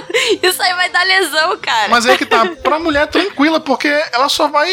isso 0.43 0.63
aí 0.63 0.75
vai 0.75 0.91
dar 0.91 1.05
lesão, 1.05 1.57
cara. 1.59 1.89
Mas 1.89 2.07
é 2.07 2.17
que 2.17 2.27
tá, 2.27 2.47
pra 2.63 2.79
mulher 2.79 3.07
tranquila, 3.07 3.61
porque 3.61 3.89
ela 4.13 4.29
só 4.29 4.49
vai 4.49 4.71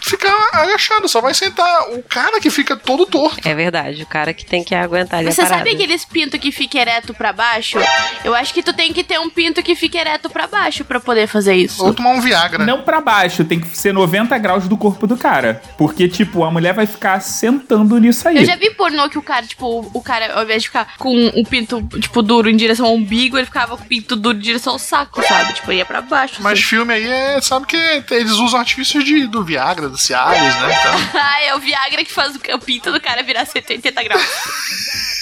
ficar 0.00 0.34
agachada, 0.52 1.08
só 1.08 1.20
vai 1.20 1.34
sentar. 1.34 1.90
O 1.90 2.02
cara 2.02 2.40
que 2.40 2.50
fica 2.50 2.76
todo 2.76 3.06
torto. 3.06 3.46
É 3.46 3.54
verdade, 3.54 4.02
o 4.02 4.06
cara 4.06 4.32
que 4.32 4.44
tem 4.44 4.64
que 4.64 4.74
aguentar 4.74 5.20
ali 5.20 5.32
Você 5.32 5.46
sabe 5.46 5.70
aqueles 5.70 6.04
pinto 6.04 6.38
que 6.38 6.52
fica 6.52 6.78
ereto 6.78 7.14
pra 7.14 7.32
baixo? 7.32 7.78
Eu 8.24 8.34
acho 8.34 8.52
que 8.52 8.62
tu 8.62 8.72
tem 8.72 8.92
que 8.92 9.04
ter 9.04 9.18
um 9.18 9.30
pinto 9.30 9.62
que 9.62 9.74
fique 9.74 9.98
ereto 9.98 10.30
pra 10.30 10.46
baixo 10.46 10.84
pra 10.84 11.00
poder 11.00 11.26
fazer 11.26 11.54
isso. 11.54 11.84
Ou 11.84 11.94
tomar 11.94 12.10
um 12.10 12.20
Viagra. 12.20 12.64
Não 12.64 12.82
pra 12.82 13.00
baixo, 13.00 13.44
tem 13.44 13.60
que 13.60 13.76
ser 13.76 13.92
90 13.92 14.36
graus 14.38 14.68
do 14.68 14.76
corpo 14.76 15.06
do 15.06 15.16
cara. 15.16 15.62
Porque, 15.76 16.08
tipo, 16.08 16.44
a 16.44 16.50
mulher 16.50 16.74
vai 16.74 16.86
ficar 16.86 17.20
sentando 17.20 17.98
nisso 17.98 18.28
aí. 18.28 18.38
Eu 18.38 18.44
já 18.44 18.56
vi 18.56 18.70
pornô 18.70 19.08
que 19.08 19.18
o 19.18 19.22
cara, 19.22 19.46
tipo, 19.46 19.90
o 19.92 20.02
cara, 20.02 20.34
ao 20.34 20.44
invés 20.44 20.62
de 20.62 20.68
ficar 20.68 20.96
com 20.98 21.28
o 21.28 21.44
pinto, 21.44 21.82
tipo, 22.00 22.22
duro 22.22 22.48
em 22.48 22.56
direção 22.56 22.86
ao 22.86 22.94
umbigo, 22.94 23.36
ele 23.36 23.46
ficava 23.46 23.76
com 23.76 23.84
o 23.84 23.86
pinto 23.86 24.16
duro 24.16 24.36
em 24.36 24.40
direção 24.40 24.74
ao 24.74 24.78
saco, 24.78 25.22
sabe? 25.22 25.54
Tipo, 25.54 25.72
ia 25.72 25.84
pra 25.84 26.00
baixo. 26.00 26.36
Mas 26.40 26.58
assim. 26.58 26.62
filme 26.62 26.94
aí 26.94 27.06
é, 27.06 27.40
sabe 27.40 27.66
que 27.66 27.76
eles 28.10 28.32
usam 28.32 28.60
artifícios 28.60 29.04
de, 29.04 29.26
do 29.26 29.44
Viagra, 29.44 29.89
do 29.90 29.98
Cialis, 29.98 30.54
né? 30.60 30.76
Então, 30.80 30.94
Ah, 31.20 31.42
é 31.44 31.54
o 31.54 31.58
Viagra 31.58 32.04
que 32.04 32.12
faz 32.12 32.34
o 32.36 32.58
pinto 32.58 32.92
do 32.92 33.00
cara 33.00 33.22
virar 33.22 33.44
180 33.44 34.02
graus. 34.04 34.22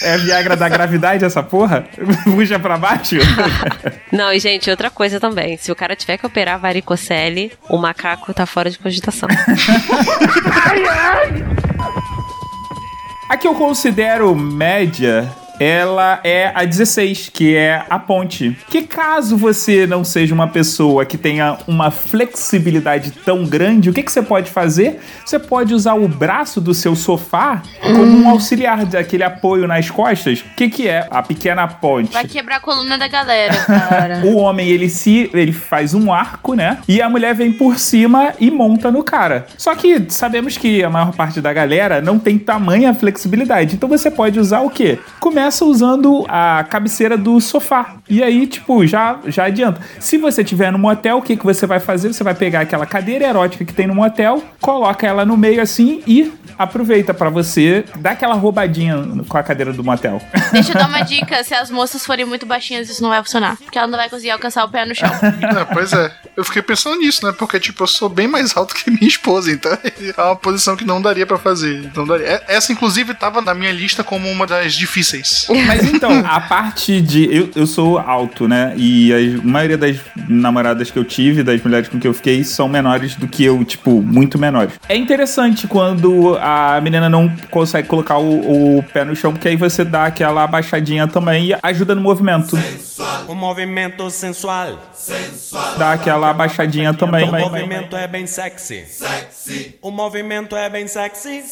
É 0.01 0.13
a 0.13 0.17
Viagra 0.17 0.55
da 0.55 0.69
gravidade 0.69 1.25
essa 1.25 1.43
porra? 1.43 1.87
Puxa 2.23 2.57
pra 2.59 2.77
baixo? 2.77 3.15
Não, 4.11 4.31
e 4.31 4.39
gente, 4.39 4.69
outra 4.69 4.89
coisa 4.89 5.19
também. 5.19 5.57
Se 5.57 5.71
o 5.71 5.75
cara 5.75 5.95
tiver 5.95 6.17
que 6.17 6.25
operar 6.25 6.59
varicocele, 6.59 7.51
o 7.69 7.77
macaco 7.77 8.33
tá 8.33 8.45
fora 8.45 8.69
de 8.69 8.77
cogitação. 8.79 9.27
A 13.29 13.37
que 13.37 13.47
eu 13.47 13.53
considero 13.55 14.33
média, 14.35 15.29
ela 15.59 16.21
é 16.23 16.51
a 16.55 16.63
16, 16.63 17.29
que 17.33 17.55
é 17.55 17.83
a 17.89 17.99
ponte. 17.99 18.57
Que 18.69 18.83
caso 18.83 19.35
você 19.35 19.85
não 19.85 20.03
seja 20.03 20.33
uma 20.33 20.47
pessoa 20.47 21.05
que 21.05 21.17
tenha 21.17 21.57
uma 21.67 21.91
flexibilidade 21.91 23.11
tão 23.11 23.45
grande, 23.45 23.89
o 23.89 23.93
que, 23.93 24.01
que 24.01 24.11
você 24.11 24.21
pode 24.21 24.49
fazer? 24.49 24.99
Você 25.25 25.37
pode 25.37 25.73
usar 25.73 25.95
o 25.95 26.07
braço 26.07 26.61
do 26.61 26.73
seu 26.73 26.95
sofá 26.95 27.61
como 27.81 28.03
um 28.03 28.29
auxiliar, 28.29 28.85
daquele 28.85 29.23
apoio 29.23 29.67
nas 29.67 29.89
costas. 29.89 30.39
O 30.39 30.55
que, 30.55 30.69
que 30.69 30.87
é 30.87 31.05
a 31.11 31.21
pequena 31.21 31.67
ponte? 31.67 32.13
Vai 32.13 32.25
quebrar 32.25 32.57
a 32.57 32.59
coluna 32.59 32.97
da 32.97 33.07
galera, 33.07 33.55
cara. 33.65 34.19
O 34.29 34.35
homem, 34.35 34.69
ele 34.69 34.89
se 34.89 35.29
ele 35.33 35.51
faz 35.51 35.93
um 35.93 36.13
arco, 36.13 36.53
né? 36.53 36.77
E 36.87 37.01
a 37.01 37.09
mulher 37.09 37.33
vem 37.33 37.51
por 37.51 37.79
cima 37.79 38.33
e 38.39 38.51
monta 38.51 38.91
no 38.91 39.03
cara. 39.03 39.47
Só 39.57 39.73
que 39.75 40.05
sabemos 40.09 40.57
que 40.57 40.83
a 40.83 40.89
maior 40.89 41.11
parte 41.13 41.41
da 41.41 41.51
galera 41.51 42.01
não 42.01 42.19
tem 42.19 42.37
tamanha 42.37 42.93
flexibilidade. 42.93 43.75
Então 43.75 43.89
você 43.89 44.11
pode 44.11 44.39
usar 44.39 44.61
o 44.61 44.69
quê? 44.69 44.99
Começa 45.19 45.48
usando 45.65 46.25
a 46.27 46.63
cabeceira 46.69 47.17
do 47.17 47.39
sofá. 47.41 47.95
E 48.09 48.23
aí, 48.23 48.47
tipo, 48.47 48.85
já, 48.85 49.19
já 49.27 49.45
adianta. 49.45 49.81
Se 49.99 50.17
você 50.17 50.43
tiver 50.43 50.71
no 50.71 50.79
motel, 50.79 51.17
o 51.17 51.21
que, 51.21 51.35
que 51.35 51.45
você 51.45 51.65
vai 51.65 51.79
fazer? 51.79 52.13
Você 52.13 52.23
vai 52.23 52.33
pegar 52.33 52.61
aquela 52.61 52.85
cadeira 52.85 53.25
erótica 53.25 53.65
que 53.65 53.73
tem 53.73 53.87
no 53.87 53.95
motel, 53.95 54.43
coloca 54.61 55.05
ela 55.05 55.25
no 55.25 55.37
meio 55.37 55.61
assim 55.61 56.01
e 56.07 56.31
aproveita 56.57 57.13
pra 57.13 57.29
você 57.29 57.85
dar 57.95 58.11
aquela 58.11 58.33
roubadinha 58.35 58.97
com 59.27 59.37
a 59.37 59.43
cadeira 59.43 59.71
do 59.71 59.83
motel. 59.83 60.21
Deixa 60.51 60.71
eu 60.71 60.75
dar 60.75 60.87
uma 60.87 61.01
dica: 61.01 61.43
se 61.43 61.53
as 61.53 61.69
moças 61.71 62.05
forem 62.05 62.25
muito 62.25 62.45
baixinhas, 62.45 62.89
isso 62.89 63.01
não 63.01 63.09
vai 63.09 63.23
funcionar. 63.23 63.57
Porque 63.57 63.77
ela 63.77 63.87
não 63.87 63.97
vai 63.97 64.09
conseguir 64.09 64.31
alcançar 64.31 64.65
o 64.65 64.69
pé 64.69 64.85
no 64.85 64.93
chão. 64.93 65.09
é, 65.13 65.65
pois 65.73 65.93
é. 65.93 66.11
Eu 66.35 66.43
fiquei 66.43 66.61
pensando 66.61 66.97
nisso, 66.97 67.25
né? 67.25 67.33
Porque, 67.37 67.59
tipo, 67.59 67.83
eu 67.83 67.87
sou 67.87 68.09
bem 68.09 68.27
mais 68.27 68.55
alto 68.55 68.73
que 68.75 68.89
minha 68.89 69.07
esposa, 69.07 69.51
então 69.51 69.71
é 70.17 70.21
uma 70.21 70.35
posição 70.35 70.75
que 70.75 70.85
não 70.85 71.01
daria 71.01 71.25
pra 71.25 71.37
fazer. 71.37 71.91
Não 71.95 72.05
daria. 72.05 72.27
É- 72.27 72.43
Essa, 72.47 72.71
inclusive, 72.71 73.13
tava 73.13 73.41
na 73.41 73.53
minha 73.53 73.71
lista 73.71 74.03
como 74.03 74.29
uma 74.29 74.45
das 74.45 74.73
difíceis. 74.73 75.38
Mas 75.67 75.83
então, 75.91 76.11
a 76.25 76.39
parte 76.41 77.01
de. 77.01 77.33
Eu, 77.33 77.49
eu 77.55 77.67
sou 77.67 77.97
alto, 77.97 78.47
né? 78.47 78.73
E 78.75 79.13
a 79.13 79.47
maioria 79.47 79.77
das 79.77 79.97
namoradas 80.27 80.91
que 80.91 80.97
eu 80.97 81.03
tive, 81.03 81.43
das 81.43 81.61
mulheres 81.61 81.87
com 81.87 81.99
que 81.99 82.07
eu 82.07 82.13
fiquei, 82.13 82.43
são 82.43 82.67
menores 82.67 83.15
do 83.15 83.27
que 83.27 83.43
eu, 83.43 83.63
tipo, 83.63 84.01
muito 84.01 84.37
menores. 84.37 84.73
É 84.87 84.95
interessante 84.95 85.67
quando 85.67 86.37
a 86.41 86.79
menina 86.81 87.09
não 87.09 87.29
consegue 87.51 87.87
colocar 87.87 88.17
o, 88.17 88.77
o 88.77 88.83
pé 88.83 89.03
no 89.03 89.15
chão, 89.15 89.31
porque 89.31 89.47
aí 89.47 89.55
você 89.55 89.83
dá 89.83 90.05
aquela 90.05 90.43
abaixadinha 90.43 91.07
também 91.07 91.47
e 91.47 91.55
ajuda 91.61 91.95
no 91.95 92.01
movimento. 92.01 92.57
O 93.27 93.35
movimento 93.35 94.09
sensual. 94.09 94.77
Dá 95.77 95.93
aquela 95.93 96.29
abaixadinha 96.29 96.93
também. 96.93 97.27
O 97.27 97.31
movimento 97.31 97.95
é 97.95 98.07
bem 98.07 98.27
sexy. 98.27 98.85
O 99.81 99.91
movimento 99.91 100.55
é 100.55 100.69
bem 100.69 100.87
sexy. 100.87 101.43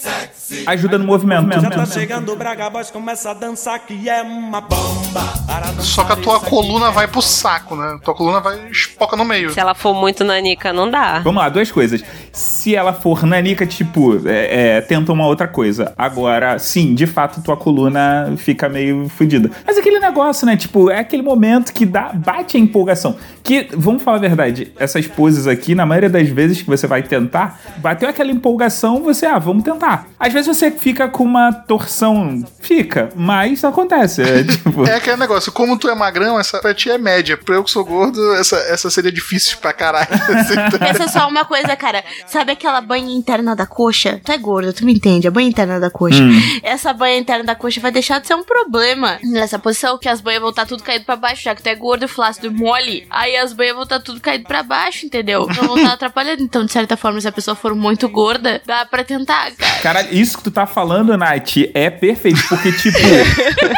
Ajuda 0.66 0.98
no 0.98 1.06
movimento. 1.06 1.62
Já 1.62 1.70
tá 1.70 1.86
chegando 1.86 2.32
o 2.32 2.36
Braga 2.36 2.70
Boys, 2.70 2.92
começa 2.92 3.32
a 3.32 3.34
dançar 3.34 3.77
que 3.80 4.10
é 4.10 4.22
uma 4.22 4.62
bomba. 4.62 5.38
Só 5.80 6.04
que 6.04 6.12
a 6.12 6.16
tua 6.16 6.40
coluna 6.40 6.92
vai 6.92 7.08
pro 7.08 7.22
saco, 7.22 7.76
né? 7.76 7.98
Tua 8.04 8.14
coluna 8.14 8.40
vai 8.40 8.70
espoca 8.70 9.16
no 9.16 9.24
meio. 9.24 9.52
Se 9.52 9.60
ela 9.60 9.74
for 9.74 9.94
muito 9.94 10.24
nanica, 10.24 10.74
não 10.74 10.90
dá. 10.90 11.20
Vamos 11.20 11.42
lá, 11.42 11.50
duas 11.50 11.72
coisas. 11.72 12.04
Se 12.32 12.76
ela 12.76 12.94
for 12.94 13.26
nanica, 13.26 13.66
tipo, 13.66 14.28
é, 14.28 14.78
é, 14.78 14.82
tenta 14.82 15.12
uma 15.12 15.26
outra 15.26 15.48
coisa. 15.48 15.94
Agora, 15.98 16.60
sim, 16.60 16.94
de 16.94 17.08
fato, 17.08 17.42
tua 17.42 17.56
coluna 17.56 18.34
fica 18.38 18.68
meio 18.68 19.08
fodida. 19.10 19.50
Mas 19.66 19.78
aquele 19.78 20.00
negócio, 20.00 20.46
né? 20.46 20.58
Tipo, 20.58 20.90
é 20.90 21.00
aquele 21.00 21.24
momento 21.24 21.72
que 21.74 21.86
dá, 21.86 22.12
bate 22.14 22.58
a 22.58 22.60
empolgação. 22.60 23.16
Que, 23.44 23.70
vamos 23.74 24.04
falar 24.04 24.18
a 24.18 24.22
verdade, 24.22 24.74
essas 24.78 25.08
poses 25.08 25.48
aqui, 25.48 25.74
na 25.74 25.86
maioria 25.86 26.10
das 26.10 26.28
vezes 26.28 26.62
que 26.62 26.68
você 26.68 26.86
vai 26.86 27.02
tentar, 27.02 27.60
bateu 27.78 28.10
aquela 28.10 28.32
empolgação, 28.32 29.02
você, 29.02 29.26
ah, 29.26 29.40
vamos 29.40 29.64
tentar. 29.64 30.08
Às 30.20 30.34
vezes 30.34 30.56
você 30.56 30.70
fica 30.70 31.08
com 31.08 31.24
uma 31.24 31.52
torção, 31.52 32.44
fica, 32.60 33.10
mas 33.16 33.64
acontece. 33.68 34.22
É, 34.22 34.44
tipo... 34.46 34.86
É 34.86 34.96
aquele 34.96 35.18
negócio, 35.18 35.52
como 35.52 35.78
tu 35.78 35.90
é 35.90 35.96
magrão, 35.96 36.40
essa 36.40 36.60
pra 36.60 36.74
ti 36.74 36.90
é 36.90 36.98
média. 36.98 37.38
Pra 37.38 37.56
eu 37.56 37.64
que 37.64 37.72
sou 37.72 37.84
gordo, 37.84 38.34
essa, 38.36 38.58
essa 38.58 38.90
seria 38.90 39.12
difícil 39.12 39.58
pra 39.58 39.74
caralho. 39.74 40.08
Pensa 40.80 41.08
só 41.08 41.28
uma 41.28 41.46
coisa, 41.46 41.76
cara. 41.76 42.04
Sabe 42.26 42.52
aquela 42.52 42.82
banha 42.82 43.14
interna 43.16 43.56
da 43.56 43.66
coxa? 43.66 44.20
Tu 44.24 44.32
é 44.32 44.38
gordo, 44.38 44.74
tu 44.74 44.86
me 44.86 44.94
entende? 44.94 45.28
A 45.28 45.32
banha 45.32 45.50
interna 45.50 45.80
da 45.80 45.90
coxa. 45.90 46.22
Hum. 46.22 46.60
Essa 46.64 46.94
banha 46.94 47.18
interna 47.18 47.44
da 47.44 47.56
coxa 47.56 47.80
vai 47.80 47.92
deixar 47.92 48.20
de 48.20 48.28
ser 48.28 48.36
um 48.36 48.44
problema 48.44 49.20
nessa 49.24 49.60
posição, 49.60 49.98
que 49.98 50.10
as 50.10 50.22
banhas 50.22 50.42
vão 50.42 50.50
estar 50.50 50.66
tudo 50.66 50.84
caído 50.84 51.06
pra 51.06 51.16
baixo, 51.16 51.44
já 51.44 51.56
que 51.56 51.62
tu 51.64 51.68
é 51.68 51.76
gordo, 51.76 52.08
flácido 52.08 52.48
e 52.48 52.50
mole. 52.50 53.08
Aí 53.10 53.36
as 53.38 53.54
banhas 53.54 53.74
vão 53.74 53.84
estar 53.84 54.00
tudo 54.00 54.20
caído 54.20 54.46
pra 54.46 54.64
baixo, 54.64 55.06
entendeu? 55.06 55.48
Não 55.48 55.68
vão 55.68 55.78
estar 55.78 55.94
atrapalhando. 55.94 56.42
Então, 56.42 56.66
de 56.66 56.72
certa 56.72 56.98
forma, 56.98 57.20
se 57.22 57.28
a 57.28 57.32
pessoa 57.32 57.56
for 57.56 57.76
muito 57.76 58.08
gorda, 58.10 58.62
dá 58.66 58.86
pra 58.86 59.04
tentar, 59.04 59.52
cara. 59.52 59.80
Caralho, 59.82 60.14
isso 60.14 60.38
que 60.38 60.44
tu 60.44 60.52
tá 60.52 60.66
falando, 60.66 61.16
Nath, 61.18 61.58
é 61.74 61.90
perfeito, 61.90 62.42
porque, 62.48 62.72
tipo. 62.72 62.98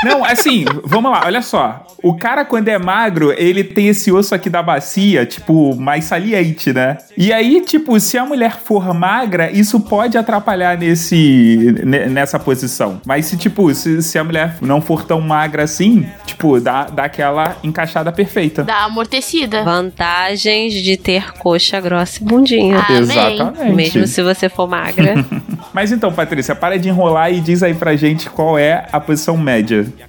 Não, 0.04 0.24
assim, 0.24 0.66
vamos 0.84 1.12
lá, 1.12 1.24
olha 1.26 1.42
só. 1.42 1.86
O 2.02 2.14
cara, 2.16 2.46
quando 2.46 2.68
é 2.70 2.78
magro, 2.78 3.34
ele 3.38 3.64
tem 3.64 3.88
esse 3.90 4.12
osso 4.12 4.34
aqui 4.34 4.50
da 4.50 4.64
bacia, 4.64 5.26
tipo, 5.26 5.76
mais 5.76 6.06
saliente, 6.06 6.72
né? 6.72 6.98
E 7.18 7.34
aí, 7.34 7.62
tipo, 7.62 8.00
se 8.00 8.18
a 8.18 8.26
mulher 8.26 8.58
for 8.58 8.94
magra, 8.94 9.52
isso 9.52 9.80
pode 9.82 10.18
atrapalhar 10.18 10.78
nesse, 10.78 11.76
ne- 11.84 12.06
nessa 12.08 12.40
posição. 12.40 13.02
Mas 13.06 13.26
se, 13.26 13.36
tipo, 13.38 13.74
se, 13.74 14.02
se 14.02 14.18
a 14.18 14.24
mulher 14.24 14.56
não 14.62 14.80
for 14.82 15.04
tão 15.04 15.20
magra 15.20 15.64
assim, 15.64 16.06
tipo, 16.26 16.60
dá, 16.62 16.84
dá 16.86 17.04
aquela 17.06 17.58
encaixada 17.64 18.12
perfeita. 18.12 18.64
Dá 18.64 18.86
amortecida. 18.86 19.64
Vantagens 19.64 20.74
de 20.74 20.96
ter 20.96 21.34
coxa 21.34 21.80
grossa 21.82 22.22
e 22.22 22.26
bundinha. 22.26 22.80
Amém. 22.80 23.00
Exatamente. 23.02 23.76
Mesmo 23.76 24.08
se 24.08 24.22
você 24.24 24.48
for 24.48 24.68
magra. 24.68 25.16
Mas 25.74 25.92
então, 25.92 26.12
Patrícia, 26.12 26.56
para 26.56 26.80
de 26.80 26.90
enrolar 26.90 27.32
e 27.32 27.40
diz 27.42 27.62
aí 27.62 27.74
pra 27.74 27.96
gente 27.96 28.30
qual 28.30 28.58
é 28.58 28.86
a 28.92 29.00
posição 29.00 29.38
média. 29.38 29.59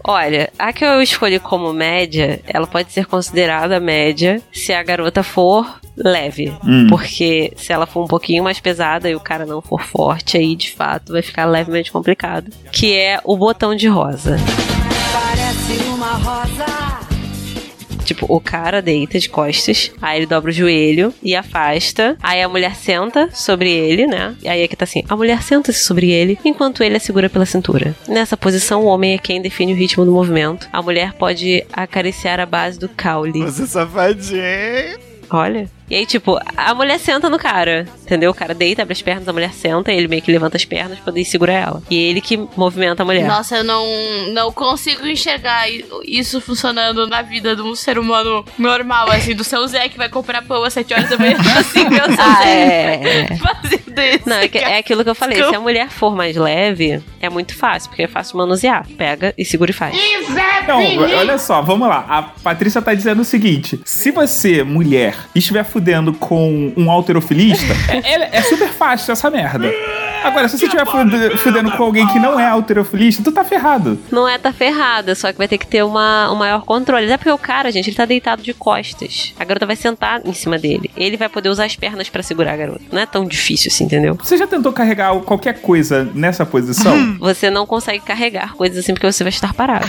Olha, 0.04 0.50
a 0.58 0.72
que 0.72 0.84
eu 0.84 1.00
escolhi 1.00 1.38
como 1.38 1.72
média, 1.72 2.40
ela 2.46 2.66
pode 2.66 2.92
ser 2.92 3.06
considerada 3.06 3.80
média 3.80 4.40
se 4.52 4.72
a 4.72 4.82
garota 4.82 5.22
for 5.22 5.80
leve. 5.96 6.52
Hum. 6.64 6.86
Porque 6.88 7.52
se 7.56 7.72
ela 7.72 7.86
for 7.86 8.04
um 8.04 8.08
pouquinho 8.08 8.44
mais 8.44 8.60
pesada 8.60 9.08
e 9.08 9.14
o 9.14 9.20
cara 9.20 9.44
não 9.46 9.60
for 9.60 9.82
forte, 9.82 10.36
aí 10.36 10.56
de 10.56 10.72
fato 10.72 11.12
vai 11.12 11.22
ficar 11.22 11.46
levemente 11.46 11.92
complicado. 11.92 12.50
Que 12.72 12.96
é 12.96 13.20
o 13.24 13.36
botão 13.36 13.74
de 13.74 13.88
rosa. 13.88 14.36
Parece 15.12 15.88
uma 15.88 16.12
rosa. 16.14 16.79
Tipo, 18.10 18.26
o 18.28 18.40
cara 18.40 18.82
deita 18.82 19.20
de 19.20 19.28
costas, 19.28 19.92
aí 20.02 20.18
ele 20.18 20.26
dobra 20.26 20.50
o 20.50 20.52
joelho 20.52 21.14
e 21.22 21.36
afasta. 21.36 22.16
Aí 22.20 22.42
a 22.42 22.48
mulher 22.48 22.74
senta 22.74 23.30
sobre 23.32 23.70
ele, 23.70 24.04
né? 24.04 24.34
E 24.42 24.48
aí 24.48 24.64
aqui 24.64 24.74
tá 24.74 24.82
assim: 24.82 25.04
a 25.08 25.16
mulher 25.16 25.40
senta-se 25.44 25.84
sobre 25.84 26.10
ele 26.10 26.36
enquanto 26.44 26.82
ele 26.82 26.96
a 26.96 27.00
segura 27.00 27.30
pela 27.30 27.46
cintura. 27.46 27.94
Nessa 28.08 28.36
posição, 28.36 28.82
o 28.82 28.86
homem 28.86 29.14
é 29.14 29.18
quem 29.18 29.40
define 29.40 29.72
o 29.72 29.76
ritmo 29.76 30.04
do 30.04 30.10
movimento. 30.10 30.68
A 30.72 30.82
mulher 30.82 31.12
pode 31.12 31.64
acariciar 31.72 32.40
a 32.40 32.46
base 32.46 32.80
do 32.80 32.88
caule. 32.88 33.44
Você 33.44 33.64
safadinho. 33.64 34.98
Olha. 35.30 35.70
E 35.90 35.96
aí, 35.96 36.06
tipo, 36.06 36.38
a 36.56 36.72
mulher 36.74 36.98
senta 37.00 37.28
no 37.28 37.36
cara, 37.38 37.84
entendeu? 38.02 38.30
O 38.30 38.34
cara 38.34 38.54
deita, 38.54 38.82
abre 38.82 38.92
as 38.92 39.02
pernas, 39.02 39.26
a 39.28 39.32
mulher 39.32 39.52
senta, 39.52 39.90
ele 39.92 40.06
meio 40.06 40.22
que 40.22 40.30
levanta 40.30 40.56
as 40.56 40.64
pernas 40.64 40.98
pra 40.98 41.06
poder 41.06 41.24
segurar 41.24 41.52
ela. 41.54 41.82
E 41.90 41.96
ele 41.96 42.20
que 42.20 42.36
movimenta 42.56 43.02
a 43.02 43.06
mulher. 43.06 43.26
Nossa, 43.26 43.56
eu 43.56 43.64
não, 43.64 43.84
não 44.32 44.52
consigo 44.52 45.04
enxergar 45.06 45.66
isso 46.04 46.40
funcionando 46.40 47.06
na 47.08 47.22
vida 47.22 47.56
de 47.56 47.62
um 47.62 47.74
ser 47.74 47.98
humano 47.98 48.44
normal, 48.56 49.10
assim, 49.10 49.34
do 49.34 49.42
seu 49.42 49.66
Zé 49.66 49.88
que 49.88 49.98
vai 49.98 50.08
comprar 50.08 50.42
pão 50.42 50.62
às 50.62 50.72
7 50.74 50.94
horas 50.94 51.10
da 51.10 51.18
manhã, 51.18 51.36
assim, 51.58 51.84
meu 51.88 52.04
seu 52.04 52.24
Ah, 52.24 52.42
Zé 52.42 52.94
é. 52.94 53.36
fazendo 53.36 54.00
isso. 54.00 54.28
Não, 54.28 54.36
é, 54.36 54.48
que- 54.48 54.58
é 54.58 54.78
aquilo 54.78 55.02
que 55.02 55.10
eu 55.10 55.14
falei. 55.14 55.42
Se 55.42 55.54
a 55.56 55.60
mulher 55.60 55.88
for 55.88 56.14
mais 56.14 56.36
leve, 56.36 57.02
é 57.20 57.28
muito 57.28 57.56
fácil, 57.56 57.90
porque 57.90 58.04
é 58.04 58.08
fácil 58.08 58.36
manusear. 58.38 58.86
Pega 58.96 59.34
e 59.36 59.44
segura 59.44 59.70
e 59.72 59.74
faz. 59.74 59.96
Não, 60.68 60.80
olha 61.18 61.36
só, 61.38 61.60
vamos 61.62 61.88
lá. 61.88 62.04
A 62.08 62.22
Patrícia 62.22 62.80
tá 62.80 62.94
dizendo 62.94 63.22
o 63.22 63.24
seguinte: 63.24 63.80
se 63.84 64.10
você, 64.12 64.62
mulher, 64.62 65.16
estiver 65.34 65.64
fudendo 65.80 66.12
com 66.12 66.72
um 66.76 66.90
alterofilista, 66.90 67.72
é, 67.88 68.12
é- 68.14 68.28
é 68.36 68.42
super 68.42 68.68
fácil 68.68 69.12
essa 69.12 69.30
merda. 69.30 69.72
Agora, 70.22 70.48
se 70.48 70.58
você 70.58 70.64
estiver 70.66 70.86
fude- 70.86 71.36
fudendo 71.38 71.70
com 71.72 71.82
alguém 71.82 72.06
que 72.08 72.18
não 72.18 72.38
é 72.38 72.46
alterofilista, 72.46 73.22
tu 73.22 73.32
tá 73.32 73.44
ferrado. 73.44 73.98
Não 74.10 74.28
é 74.28 74.38
tá 74.38 74.52
ferrada, 74.52 75.14
só 75.14 75.32
que 75.32 75.38
vai 75.38 75.48
ter 75.48 75.58
que 75.58 75.66
ter 75.66 75.82
uma, 75.82 76.30
um 76.30 76.36
maior 76.36 76.62
controle. 76.64 77.06
Até 77.06 77.16
porque 77.16 77.30
o 77.30 77.38
cara, 77.38 77.70
gente, 77.72 77.88
ele 77.88 77.96
tá 77.96 78.04
deitado 78.04 78.42
de 78.42 78.52
costas. 78.54 79.34
A 79.38 79.44
garota 79.44 79.66
vai 79.66 79.76
sentar 79.76 80.20
em 80.24 80.32
cima 80.32 80.58
dele. 80.58 80.90
Ele 80.96 81.16
vai 81.16 81.28
poder 81.28 81.48
usar 81.48 81.64
as 81.64 81.76
pernas 81.76 82.08
pra 82.08 82.22
segurar 82.22 82.52
a 82.52 82.56
garota. 82.56 82.80
Não 82.92 83.00
é 83.00 83.06
tão 83.06 83.24
difícil 83.24 83.70
assim, 83.72 83.84
entendeu? 83.84 84.14
Você 84.22 84.36
já 84.36 84.46
tentou 84.46 84.72
carregar 84.72 85.14
qualquer 85.20 85.60
coisa 85.60 86.08
nessa 86.14 86.44
posição? 86.46 87.16
Você 87.20 87.50
não 87.50 87.66
consegue 87.66 88.00
carregar 88.04 88.54
coisas 88.54 88.78
assim 88.78 88.92
porque 88.92 89.10
você 89.10 89.22
vai 89.24 89.30
estar 89.30 89.52
parado. 89.54 89.86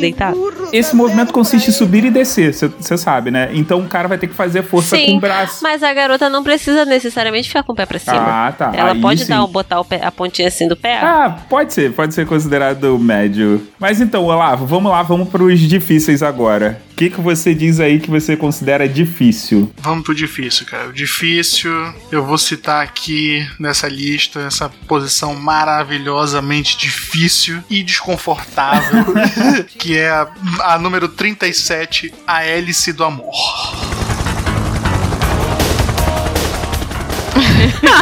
deitado. 0.00 0.38
Esse 0.72 0.94
movimento 0.94 1.32
consiste 1.32 1.68
em 1.70 1.72
subir 1.72 2.04
e 2.04 2.10
descer, 2.10 2.52
você 2.52 2.96
sabe, 2.96 3.30
né? 3.30 3.50
Então 3.52 3.80
o 3.80 3.88
cara 3.88 4.08
vai 4.08 4.18
ter 4.18 4.26
que 4.26 4.34
fazer 4.34 4.62
força 4.62 4.96
com 4.98 5.16
o 5.16 5.20
braço. 5.20 5.60
mas 5.62 5.82
a 5.82 5.92
garota 5.92 6.28
não 6.28 6.42
precisa 6.42 6.84
necessariamente 6.84 7.48
ficar 7.48 7.62
com 7.62 7.72
o 7.72 7.74
pé 7.74 7.86
pra 7.86 7.98
cima. 7.98 8.16
Ah, 8.48 8.52
tá. 8.52 8.72
Ela 8.74 8.92
Aí 8.92 9.00
pode 9.00 9.22
sim. 9.24 9.28
dar, 9.28 9.46
botar 9.58 9.80
o 9.80 9.84
pé- 9.84 10.00
a 10.04 10.10
pontinha 10.10 10.48
assim 10.48 10.68
do 10.68 10.76
pé. 10.76 10.98
Ah, 10.98 11.38
pode 11.48 11.72
ser, 11.72 11.92
pode 11.92 12.14
ser 12.14 12.26
considerado 12.26 12.98
médio. 12.98 13.66
Mas 13.78 14.00
então, 14.00 14.24
Olavo, 14.24 14.66
vamos 14.66 14.90
lá, 14.90 15.02
vamos 15.02 15.28
pros 15.28 15.58
difíceis 15.60 16.22
agora. 16.22 16.80
O 16.92 16.96
que, 16.98 17.10
que 17.10 17.20
você 17.20 17.54
diz 17.54 17.78
aí 17.78 18.00
que 18.00 18.10
você 18.10 18.36
considera 18.36 18.88
difícil? 18.88 19.72
Vamos 19.80 20.02
pro 20.04 20.14
difícil, 20.14 20.66
cara. 20.66 20.88
O 20.88 20.92
difícil, 20.92 21.70
eu 22.10 22.24
vou 22.24 22.36
citar 22.38 22.82
aqui 22.82 23.46
nessa 23.58 23.86
lista 23.88 24.40
essa 24.40 24.68
posição 24.88 25.34
maravilhosamente 25.36 26.76
difícil 26.76 27.62
e 27.70 27.82
desconfortável, 27.84 29.04
que 29.78 29.96
é 29.96 30.08
a, 30.10 30.28
a 30.60 30.78
número 30.78 31.08
37, 31.08 32.12
a 32.26 32.44
hélice 32.44 32.92
do 32.92 33.04
amor. 33.04 33.32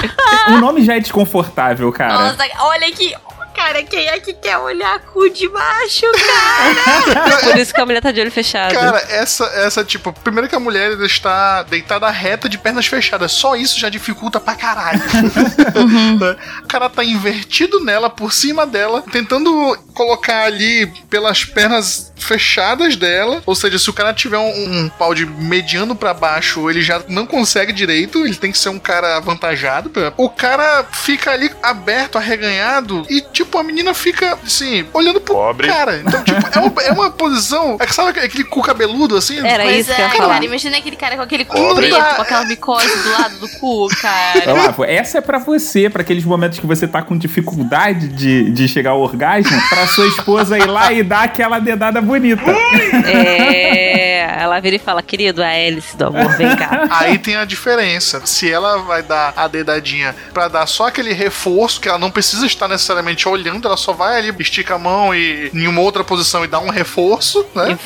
o 0.55 0.59
nome 0.59 0.83
já 0.83 0.97
é 0.97 1.01
desconfortável, 1.01 1.91
cara. 1.93 2.15
Nossa, 2.15 2.45
olha 2.61 2.89
aqui. 2.89 3.15
Cara, 3.57 3.83
quem 3.83 4.07
é 4.07 4.21
que 4.21 4.35
quer 4.35 4.59
olhar 4.59 4.99
cu 5.01 5.31
de 5.31 5.49
macho, 5.49 6.07
cara? 6.13 7.41
Por 7.41 7.57
isso 7.57 7.73
que 7.73 7.81
a 7.81 7.87
mulher 7.87 8.03
tá 8.03 8.13
de 8.13 8.21
olho 8.21 8.31
fechado. 8.31 8.75
Cara, 8.75 8.99
essa, 9.09 9.45
essa, 9.47 9.83
tipo, 9.83 10.13
primeiro 10.13 10.47
que 10.47 10.55
a 10.55 10.61
mulher 10.61 10.93
está 11.01 11.63
deitada 11.63 12.11
reta 12.11 12.51
de 12.51 12.59
pernas 12.59 12.87
fechadas. 12.87 13.33
Só 13.33 13.57
isso 13.57 13.81
já 13.81 13.89
dificulta 13.89 14.39
pra 14.39 14.55
caralho. 14.55 14.99
Né? 14.99 16.37
O 16.63 16.69
cara 16.69 16.91
tá 16.91 17.03
invertido 17.03 17.83
nela, 17.83 18.11
por 18.11 18.33
cima 18.33 18.67
dela, 18.67 19.03
tentando 19.11 19.77
colocar 19.95 20.45
ali 20.45 20.87
pelas 21.09 21.45
pernas 21.45 22.13
fechadas 22.17 22.97
dela. 22.97 23.43
Ou 23.47 23.55
seja, 23.55 23.79
se 23.79 23.89
o 23.89 23.93
cara 23.93 24.13
tiver 24.13 24.39
um, 24.39 24.85
um 24.85 24.89
pau 24.91 25.15
de 25.15 25.25
mediano 25.25 25.95
pra 25.95 26.13
baixo, 26.13 26.69
ele 26.69 26.83
já 26.83 27.03
não 27.09 27.25
consegue 27.27 27.73
direito. 27.73 28.27
Ele 28.27 28.35
tem 28.35 28.53
que 28.53 28.59
ser 28.59 28.69
um 28.69 28.79
cara 28.79 29.17
avantajado. 29.17 29.91
O 30.17 30.29
cara 30.29 30.85
fica 30.93 31.31
ali 31.31 31.51
aberto, 31.63 32.19
arreganhado, 32.19 33.07
e, 33.09 33.21
tipo, 33.21 33.46
a 33.55 33.63
menina 33.63 33.95
fica, 33.95 34.39
assim, 34.45 34.87
olhando 34.93 35.21
pro 35.21 35.55
cara. 35.67 35.99
Então, 35.99 36.23
tipo, 36.23 36.41
é 36.53 36.59
uma, 36.59 36.83
é 36.83 36.93
uma 36.93 37.11
posição. 37.11 37.77
É 37.81 37.87
que 37.87 37.95
sabe 37.95 38.19
aquele 38.21 38.45
cu 38.45 38.63
cabeludo 38.63 39.17
assim? 39.17 39.37
pois 39.41 39.89
é, 39.89 40.09
cara, 40.09 40.45
imagina 40.45 40.77
aquele 40.77 40.97
cara 40.97 41.17
com 41.17 41.23
aquele 41.23 41.45
cu 41.45 41.59
Não 41.59 41.75
preto, 41.75 41.97
com 41.97 42.23
aquela 42.23 42.45
micose 42.45 43.03
do 43.03 43.11
lado 43.13 43.39
do 43.39 43.49
cu, 43.61 43.89
cara. 44.01 44.53
Olavo, 44.53 44.85
essa 44.85 45.19
é 45.19 45.21
pra 45.21 45.39
você, 45.39 45.89
pra 45.89 46.03
aqueles 46.03 46.25
momentos 46.25 46.59
que 46.59 46.67
você 46.67 46.87
tá 46.87 47.03
com 47.03 47.17
dificuldade 47.17 48.09
de, 48.09 48.51
de 48.51 48.69
chegar 48.69 48.91
ao 48.91 49.01
orgasmo, 49.01 49.57
pra 49.69 49.87
sua 49.87 50.07
esposa 50.07 50.59
ir 50.59 50.67
lá 50.67 50.93
e 50.93 51.03
dar 51.03 51.25
aquela 51.25 51.59
dedada 51.59 52.01
bonita. 52.01 52.43
É, 53.07 54.43
ela 54.43 54.61
vira 54.61 54.77
e 54.77 54.79
fala, 54.79 55.03
querido, 55.03 55.43
a 55.43 55.49
hélice 55.49 55.97
do 55.97 56.07
amor, 56.07 56.37
vem 56.37 56.55
cá. 56.57 56.87
Aí 56.91 57.19
tem 57.19 57.37
a 57.37 57.45
diferença. 57.45 58.25
Se 58.25 58.51
ela 58.51 58.79
vai 58.79 59.03
dar 59.03 59.33
a 59.37 59.49
dedadinha 59.49 60.15
pra 60.33 60.49
dar 60.49 60.67
só 60.67 60.89
aquele 60.89 61.13
reforço, 61.13 61.81
que 61.81 61.89
ela 61.89 61.99
não 61.99 62.11
precisa 62.11 62.47
estar 62.47 62.69
necessariamente 62.69 63.29
olhando, 63.29 63.36
ela 63.67 63.77
só 63.77 63.93
vai 63.93 64.19
ali, 64.19 64.35
estica 64.39 64.75
a 64.75 64.79
mão 64.79 65.15
e 65.15 65.51
em 65.53 65.67
uma 65.67 65.81
outra 65.81 66.05
posição 66.05 66.45
e 66.45 66.49
dá 66.49 66.59
um 66.59 66.71
reforço, 66.71 67.45
né? 67.55 67.79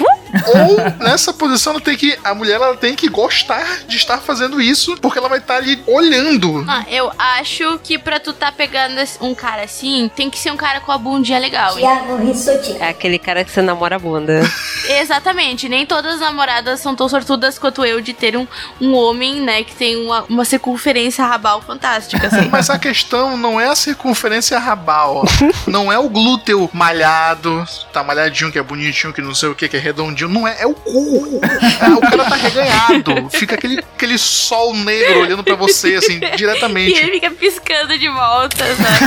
Ou 0.47 0.77
nessa 1.05 1.33
posição 1.33 1.73
ela 1.73 1.81
tem 1.81 1.97
que. 1.97 2.17
A 2.23 2.35
mulher 2.35 2.55
ela 2.55 2.77
tem 2.77 2.95
que 2.95 3.09
gostar 3.09 3.81
de 3.87 3.97
estar 3.97 4.19
fazendo 4.19 4.61
isso, 4.61 4.97
porque 4.99 5.19
ela 5.19 5.29
vai 5.29 5.39
estar 5.39 5.57
ali 5.57 5.83
olhando. 5.87 6.65
Ah, 6.69 6.85
eu 6.89 7.11
acho 7.19 7.79
que 7.83 7.99
pra 7.99 8.21
tu 8.21 8.33
tá 8.33 8.53
pegando 8.53 9.01
um 9.21 9.35
cara 9.35 9.63
assim, 9.63 10.11
tem 10.15 10.31
que 10.31 10.39
ser 10.39 10.53
um 10.53 10.57
cara 10.57 10.81
com 10.81 10.93
a 10.93 10.99
bundinha 10.99 11.39
legal. 11.39 11.77
hein? 11.79 11.85
Thiago 11.85 12.17
Rissotti. 12.17 12.77
É 12.79 12.89
aquele 12.89 13.19
cara 13.19 13.45
que 13.45 13.51
você 13.51 13.63
namora 13.63 13.97
a 13.97 13.99
bunda. 13.99 14.43
Exatamente, 14.89 15.69
nem 15.69 15.85
todas 15.87 16.15
as 16.15 16.21
namoradas 16.21 16.81
são 16.81 16.95
tão 16.95 17.09
sortudas 17.09 17.59
quanto 17.59 17.85
eu 17.85 18.01
de 18.01 18.13
ter 18.13 18.37
um, 18.37 18.47
um 18.81 18.95
homem, 18.95 19.41
né, 19.41 19.63
que 19.63 19.75
tem 19.75 19.97
uma, 20.05 20.25
uma 20.29 20.45
circunferência 20.45 21.25
rabal 21.25 21.61
fantástica, 21.61 22.27
assim. 22.27 22.49
Mas 22.51 22.71
a 22.71 22.79
questão 22.79 23.37
não 23.37 23.61
é 23.61 23.69
a 23.69 23.75
circunferência 23.75 24.59
rabal. 24.59 25.25
não 25.67 25.93
é 25.93 25.99
o 25.99 26.09
glúteo 26.09 26.69
malhado, 26.73 27.65
tá 27.93 28.03
malhadinho, 28.03 28.51
que 28.53 28.59
é 28.59 28.63
bonitinho, 28.63 29.13
que 29.13 29.21
não 29.21 29.35
sei 29.35 29.49
o 29.49 29.55
que, 29.55 29.69
que 29.69 29.77
é 29.77 29.81
redondinho. 29.81 30.29
Não 30.29 30.47
é, 30.47 30.63
é 30.63 30.67
o 30.67 30.75
cu. 30.75 31.41
É, 31.81 31.89
o 31.91 32.01
cara 32.01 32.25
tá 32.25 32.37
reganhado. 32.37 33.29
Fica 33.31 33.55
aquele, 33.55 33.79
aquele 33.79 34.19
sol 34.19 34.75
negro 34.75 35.21
olhando 35.21 35.43
pra 35.45 35.55
você, 35.55 35.95
assim, 35.95 36.21
E 36.23 36.37
diretamente. 36.37 36.99
ele 36.99 37.13
fica 37.13 37.31
piscando 37.31 37.99
de 37.99 38.09
volta, 38.09 38.65
sabe? 38.77 39.01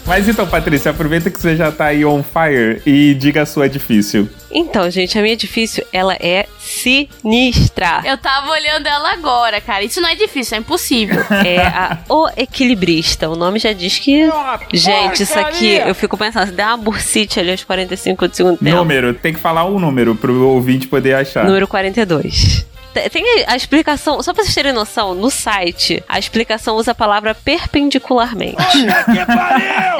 Mas 0.09 0.27
então, 0.27 0.47
Patrícia, 0.47 0.89
aproveita 0.89 1.29
que 1.29 1.39
você 1.39 1.55
já 1.55 1.71
tá 1.71 1.85
aí 1.85 2.03
on 2.03 2.23
fire 2.23 2.81
e 2.83 3.13
diga 3.13 3.43
a 3.43 3.45
sua 3.45 3.69
difícil. 3.69 4.27
Então, 4.49 4.89
gente, 4.89 5.19
a 5.19 5.21
minha 5.21 5.37
difícil, 5.37 5.85
ela 5.93 6.15
é 6.19 6.47
sinistra. 6.57 8.01
Eu 8.03 8.17
tava 8.17 8.49
olhando 8.49 8.87
ela 8.87 9.13
agora, 9.13 9.61
cara. 9.61 9.83
Isso 9.83 10.01
não 10.01 10.09
é 10.09 10.15
difícil, 10.15 10.57
é 10.57 10.59
impossível. 10.61 11.23
É 11.45 11.59
a 11.61 11.99
O 12.09 12.27
Equilibrista. 12.35 13.29
O 13.29 13.35
nome 13.35 13.59
já 13.59 13.71
diz 13.71 13.99
que. 13.99 14.27
Gente, 14.73 15.21
isso 15.21 15.37
aqui, 15.37 15.75
eu 15.75 15.93
fico 15.93 16.17
pensando, 16.17 16.47
se 16.47 16.53
der 16.53 16.65
uma 16.65 16.77
bursite 16.77 17.39
ali 17.39 17.51
aos 17.51 17.63
45 17.63 18.27
do 18.27 18.35
segundo 18.35 18.57
tempo. 18.57 18.77
Número, 18.77 19.13
tem 19.13 19.31
que 19.31 19.39
falar 19.39 19.65
um 19.65 19.77
número 19.77 20.15
pro 20.15 20.47
ouvinte 20.47 20.87
poder 20.87 21.13
achar. 21.13 21.45
Número 21.45 21.67
42. 21.67 22.65
Te- 23.03 23.09
Tem 23.09 23.23
a 23.47 23.55
explicação, 23.55 24.21
só 24.23 24.33
pra 24.33 24.43
vocês 24.43 24.55
terem 24.55 24.73
noção, 24.73 25.13
no 25.13 25.29
site, 25.29 26.03
a 26.07 26.17
explicação 26.19 26.75
usa 26.75 26.91
a 26.91 26.95
palavra 26.95 27.33
perpendicularmente. 27.35 28.55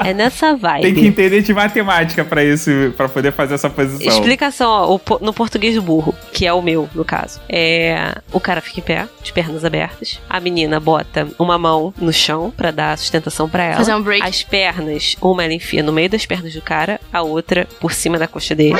É 0.05 0.13
nessa 0.13 0.55
vibe. 0.55 0.81
Tem 0.83 0.93
que 0.95 1.07
entender 1.07 1.41
de 1.41 1.53
matemática 1.53 2.23
pra 2.23 2.43
isso, 2.43 2.69
para 2.95 3.09
poder 3.09 3.31
fazer 3.31 3.55
essa 3.55 3.69
posição. 3.69 4.07
Explicação, 4.11 4.69
ó, 4.69 4.99
no 5.21 5.33
português 5.33 5.75
do 5.75 5.81
burro, 5.81 6.15
que 6.31 6.45
é 6.45 6.53
o 6.53 6.61
meu, 6.61 6.89
no 6.93 7.03
caso. 7.05 7.39
É, 7.49 8.15
o 8.31 8.39
cara 8.39 8.61
fica 8.61 8.79
em 8.79 8.83
pé, 8.83 9.07
de 9.21 9.33
pernas 9.33 9.63
abertas. 9.65 10.19
A 10.29 10.39
menina 10.39 10.79
bota 10.79 11.27
uma 11.37 11.57
mão 11.57 11.93
no 11.97 12.13
chão 12.13 12.51
pra 12.55 12.71
dar 12.71 12.97
sustentação 12.97 13.49
pra 13.49 13.63
ela. 13.63 13.77
Fazer 13.77 13.93
um 13.95 14.01
break. 14.01 14.25
As 14.25 14.43
pernas, 14.43 15.15
uma 15.21 15.43
ela 15.43 15.53
enfia 15.53 15.83
no 15.83 15.91
meio 15.91 16.09
das 16.09 16.25
pernas 16.25 16.53
do 16.53 16.61
cara, 16.61 16.99
a 17.11 17.21
outra 17.21 17.67
por 17.79 17.93
cima 17.93 18.17
da 18.17 18.27
coxa 18.27 18.55
dele. 18.55 18.79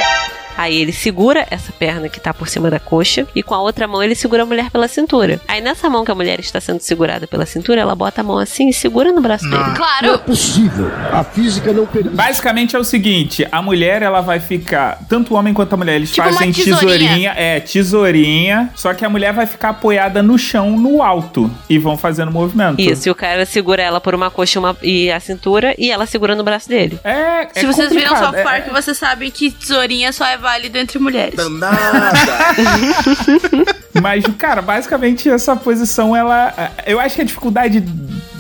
Aí 0.60 0.76
ele 0.82 0.92
segura 0.92 1.48
essa 1.50 1.72
perna 1.72 2.10
que 2.10 2.20
tá 2.20 2.34
por 2.34 2.50
cima 2.50 2.70
da 2.70 2.80
coxa 2.82 3.26
e 3.34 3.42
com 3.42 3.56
a 3.56 3.62
outra 3.62 3.88
mão 3.88 4.04
ele 4.04 4.14
segura 4.14 4.44
a 4.44 4.46
mulher 4.46 4.70
pela 4.70 4.90
cintura. 4.90 5.40
Aí 5.48 5.62
nessa 5.62 5.90
mão 5.90 6.04
que 6.04 6.12
a 6.12 6.16
mulher 6.16 6.38
está 6.42 6.60
sendo 6.60 6.82
segurada 6.82 7.26
pela 7.28 7.46
cintura, 7.46 7.80
ela 7.80 7.96
bota 7.96 8.20
a 8.20 8.24
mão 8.26 8.38
assim 8.38 8.68
e 8.68 8.74
segura 8.74 9.14
no 9.14 9.22
braço 9.22 9.50
dele. 9.50 9.64
Claro. 9.78 10.20
possível. 10.20 10.92
A 11.14 11.24
física 11.24 11.72
não 11.72 11.86
permite. 11.86 12.14
Basicamente 12.14 12.76
é 12.76 12.80
o 12.80 12.84
seguinte, 12.84 13.48
a 13.50 13.62
mulher 13.62 14.02
ela 14.02 14.20
vai 14.20 14.42
ficar, 14.42 15.00
tanto 15.08 15.34
o 15.34 15.38
homem 15.38 15.54
quanto 15.54 15.72
a 15.74 15.78
mulher, 15.78 15.96
eles 15.96 16.12
Tipo 16.12 16.28
fazem 16.28 16.50
uma 16.50 16.54
tesourinha. 16.54 16.90
tesourinha, 17.00 17.34
é, 17.38 17.60
tesourinha, 17.62 18.70
só 18.76 18.94
que 18.94 19.06
a 19.06 19.10
mulher 19.10 19.32
vai 19.34 19.46
ficar 19.46 19.70
apoiada 19.70 20.22
no 20.22 20.38
chão, 20.38 20.72
no 20.78 21.02
alto, 21.02 21.50
e 21.70 21.78
vão 21.78 21.98
fazendo 21.98 22.32
movimento. 22.32 22.80
Isso, 22.82 23.08
e 23.08 23.12
o 23.12 23.16
cara 23.16 23.46
segura 23.46 23.82
ela 23.82 24.02
por 24.02 24.14
uma 24.16 24.30
coxa 24.30 24.58
e 24.58 24.60
uma- 24.60 24.78
e 24.84 25.12
a 25.12 25.20
cintura 25.20 25.74
e 25.78 25.90
ela 25.92 26.06
segura 26.06 26.36
no 26.36 26.44
braço 26.44 26.68
dele. 26.68 27.00
É, 27.04 27.48
Se 27.54 27.66
vocês 27.66 27.90
viram 27.94 28.10
complicado, 28.16 28.34
South 28.44 28.50
é- 28.50 28.70
vocês 28.82 28.98
sabem 28.98 29.32
que 29.32 29.52
tesourinha 29.52 30.12
só 30.12 30.26
é 30.26 30.38
válido 30.50 30.78
entre 30.80 30.98
mulheres. 30.98 31.36
Mas, 34.02 34.24
cara, 34.38 34.62
basicamente 34.62 35.30
essa 35.30 35.54
posição, 35.56 36.16
ela. 36.16 36.54
Eu 36.88 37.00
acho 37.00 37.16
que 37.16 37.22
a 37.22 37.26
dificuldade 37.26 37.84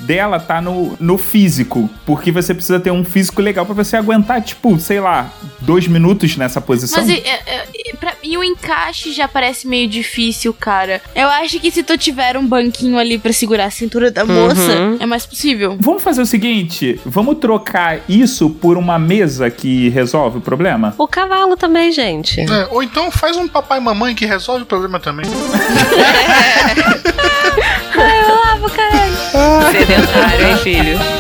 dela 0.09 0.39
tá 0.39 0.59
no, 0.59 0.97
no 0.99 1.19
físico. 1.19 1.87
Porque 2.03 2.31
você 2.31 2.51
precisa 2.51 2.79
ter 2.79 2.89
um 2.89 3.05
físico 3.05 3.43
legal 3.43 3.63
pra 3.63 3.75
você 3.75 3.95
aguentar, 3.95 4.41
tipo, 4.41 4.79
sei 4.79 4.99
lá, 4.99 5.31
dois 5.59 5.87
minutos 5.87 6.35
nessa 6.35 6.59
posição. 6.59 6.99
Mas 7.05 7.11
e, 7.11 7.19
é, 7.23 7.39
é, 7.45 7.67
pra- 7.99 8.15
e 8.23 8.35
o 8.35 8.43
encaixe 8.43 9.13
já 9.13 9.27
parece 9.27 9.67
meio 9.67 9.87
difícil, 9.87 10.51
cara. 10.51 10.99
Eu 11.13 11.27
acho 11.27 11.59
que 11.59 11.69
se 11.69 11.83
tu 11.83 11.95
tiver 11.95 12.35
um 12.37 12.47
banquinho 12.47 12.97
ali 12.97 13.19
pra 13.19 13.31
segurar 13.31 13.65
a 13.65 13.69
cintura 13.69 14.09
da 14.09 14.25
moça, 14.25 14.59
Uhum. 14.79 14.97
é 14.99 15.05
mais 15.05 15.27
possível. 15.27 15.77
Vamos 15.79 16.01
fazer 16.01 16.23
o 16.23 16.25
seguinte: 16.25 16.99
vamos 17.05 17.37
trocar 17.37 17.99
isso 18.09 18.49
por 18.49 18.77
uma 18.77 18.97
mesa 18.97 19.51
que 19.51 19.89
resolve 19.89 20.39
o 20.39 20.41
problema? 20.41 20.95
O 20.97 21.07
cavalo 21.07 21.55
também, 21.55 21.91
gente. 21.91 22.41
É, 22.41 22.67
ou 22.71 22.81
então 22.81 23.11
faz 23.11 23.37
um 23.37 23.47
papai 23.47 23.77
e 23.77 23.81
mamãe 23.81 24.15
que 24.15 24.25
resolve 24.25 24.63
o 24.63 24.65
problema 24.65 24.99
também. 24.99 25.27
Ai, 27.95 28.21
eu 28.21 28.35
lavo, 28.35 28.69
caralho. 28.75 28.98
Sedentário, 29.71 30.47
hein, 30.47 30.57
filho? 30.57 31.19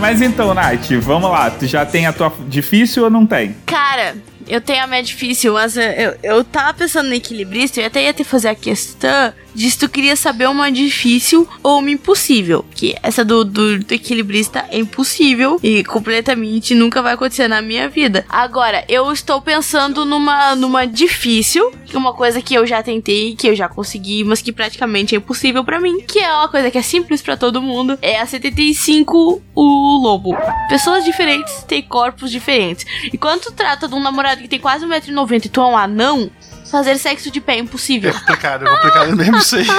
Mas 0.00 0.22
então, 0.22 0.54
Nath, 0.54 0.90
vamos 1.02 1.30
lá. 1.30 1.50
Tu 1.50 1.66
já 1.66 1.84
tem 1.84 2.06
a 2.06 2.12
tua 2.14 2.32
difícil 2.46 3.04
ou 3.04 3.10
não 3.10 3.26
tem? 3.26 3.54
Cara, 3.66 4.16
eu 4.46 4.58
tenho 4.58 4.82
a 4.82 4.86
minha 4.86 5.02
difícil, 5.02 5.52
mas 5.52 5.76
eu, 5.76 6.16
eu, 6.22 6.42
tava 6.42 6.72
pensando 6.72 7.08
no 7.08 7.14
equilibrista, 7.14 7.80
eu 7.80 7.86
até 7.86 8.04
ia 8.04 8.14
ter 8.14 8.24
que 8.24 8.30
fazer 8.30 8.48
a 8.48 8.54
questão 8.54 9.34
de 9.54 9.78
tu 9.78 9.88
queria 9.88 10.16
saber 10.16 10.48
uma 10.48 10.70
difícil 10.70 11.48
ou 11.62 11.78
uma 11.78 11.90
impossível. 11.90 12.64
Que 12.74 12.96
essa 13.02 13.24
do, 13.24 13.44
do, 13.44 13.78
do 13.78 13.94
equilibrista 13.94 14.64
é 14.70 14.78
impossível 14.78 15.58
e 15.62 15.84
completamente 15.84 16.74
nunca 16.74 17.02
vai 17.02 17.14
acontecer 17.14 17.48
na 17.48 17.62
minha 17.62 17.88
vida. 17.88 18.24
Agora, 18.28 18.84
eu 18.88 19.10
estou 19.12 19.40
pensando 19.40 20.04
numa, 20.04 20.54
numa 20.54 20.86
difícil, 20.86 21.72
é 21.92 21.96
uma 21.96 22.12
coisa 22.12 22.40
que 22.40 22.54
eu 22.54 22.66
já 22.66 22.82
tentei, 22.82 23.34
que 23.34 23.48
eu 23.48 23.54
já 23.54 23.68
consegui, 23.68 24.24
mas 24.24 24.42
que 24.42 24.52
praticamente 24.52 25.14
é 25.14 25.18
impossível 25.18 25.64
pra 25.64 25.80
mim, 25.80 26.00
que 26.00 26.18
é 26.18 26.32
uma 26.32 26.48
coisa 26.48 26.70
que 26.70 26.78
é 26.78 26.82
simples 26.82 27.22
pra 27.22 27.36
todo 27.36 27.62
mundo, 27.62 27.98
é 28.02 28.18
a 28.20 28.26
75 28.26 29.42
o 29.54 30.02
lobo. 30.02 30.36
Pessoas 30.68 31.04
diferentes 31.04 31.62
têm 31.64 31.82
corpos 31.82 32.30
diferentes. 32.30 32.86
E 33.12 33.18
quando 33.18 33.42
tu 33.42 33.52
trata 33.52 33.88
de 33.88 33.94
um 33.94 34.00
namorado 34.00 34.40
que 34.40 34.48
tem 34.48 34.58
quase 34.58 34.86
1,90m 34.86 35.46
e 35.46 35.48
tu 35.48 35.60
é 35.60 35.66
um 35.66 35.76
anão, 35.76 36.30
fazer 36.70 36.98
sexo 36.98 37.30
de 37.30 37.40
pé 37.40 37.54
é 37.54 37.58
impossível. 37.58 38.10
É 38.10 38.12
complicado, 38.12 38.66
é 38.66 38.70
complicado 38.70 39.16
mesmo 39.16 39.36
isso 39.38 39.56
aí. 39.56 39.66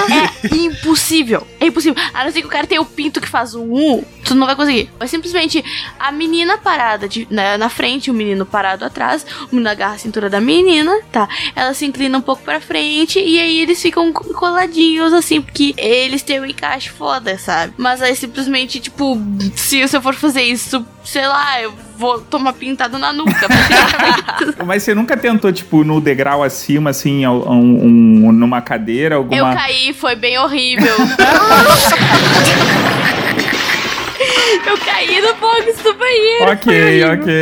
É 0.51 0.55
impossível. 0.55 1.45
É 1.59 1.65
impossível. 1.67 2.01
A 2.13 2.23
não 2.25 2.31
ser 2.31 2.41
que 2.41 2.47
o 2.47 2.49
cara 2.49 2.65
tenha 2.67 2.81
o 2.81 2.85
pinto 2.85 3.19
que 3.21 3.27
faz 3.27 3.53
um 3.55 3.71
U, 3.71 4.05
tu 4.23 4.33
não 4.35 4.45
vai 4.47 4.55
conseguir. 4.55 4.89
Mas 4.99 5.09
simplesmente 5.09 5.63
a 5.99 6.11
menina 6.11 6.57
parada 6.57 7.07
de, 7.07 7.27
na, 7.29 7.57
na 7.57 7.69
frente, 7.69 8.09
o 8.09 8.13
menino 8.13 8.45
parado 8.45 8.85
atrás, 8.85 9.25
o 9.51 9.55
menino 9.55 9.69
agarra 9.69 9.95
a 9.95 9.97
cintura 9.97 10.29
da 10.29 10.39
menina, 10.41 10.91
tá? 11.11 11.27
Ela 11.55 11.73
se 11.73 11.85
inclina 11.85 12.17
um 12.17 12.21
pouco 12.21 12.41
pra 12.43 12.59
frente 12.59 13.19
e 13.19 13.39
aí 13.39 13.59
eles 13.61 13.81
ficam 13.81 14.11
co- 14.13 14.33
coladinhos, 14.33 15.13
assim, 15.13 15.41
porque 15.41 15.73
eles 15.77 16.21
têm 16.21 16.39
um 16.39 16.45
encaixe 16.45 16.89
foda, 16.89 17.37
sabe? 17.37 17.73
Mas 17.77 18.01
aí 18.01 18.15
simplesmente, 18.15 18.79
tipo, 18.79 19.17
se 19.55 19.79
eu 19.79 20.01
for 20.01 20.15
fazer 20.15 20.43
isso, 20.43 20.85
sei 21.03 21.27
lá, 21.27 21.61
eu 21.61 21.73
vou 21.99 22.21
tomar 22.21 22.53
pintado 22.53 22.97
na 22.97 23.11
nuca. 23.11 23.45
Mas 24.65 24.83
você 24.83 24.95
nunca 24.95 25.17
tentou, 25.17 25.51
tipo, 25.51 25.83
no 25.83 25.99
degrau 25.99 26.41
acima, 26.41 26.91
assim, 26.91 27.27
um- 27.27 28.25
um- 28.27 28.31
numa 28.31 28.61
cadeira, 28.61 29.15
alguma. 29.17 29.37
Eu 29.37 29.45
caí, 29.53 29.93
foi 29.93 30.15
bem 30.15 30.37
horrível. 30.39 30.95
eu 34.65 34.77
caí 34.77 35.21
no 35.21 35.33
box 35.35 35.83
do 35.83 35.93
banheiro. 35.93 36.51
Ok, 36.51 37.03
ok. 37.05 37.33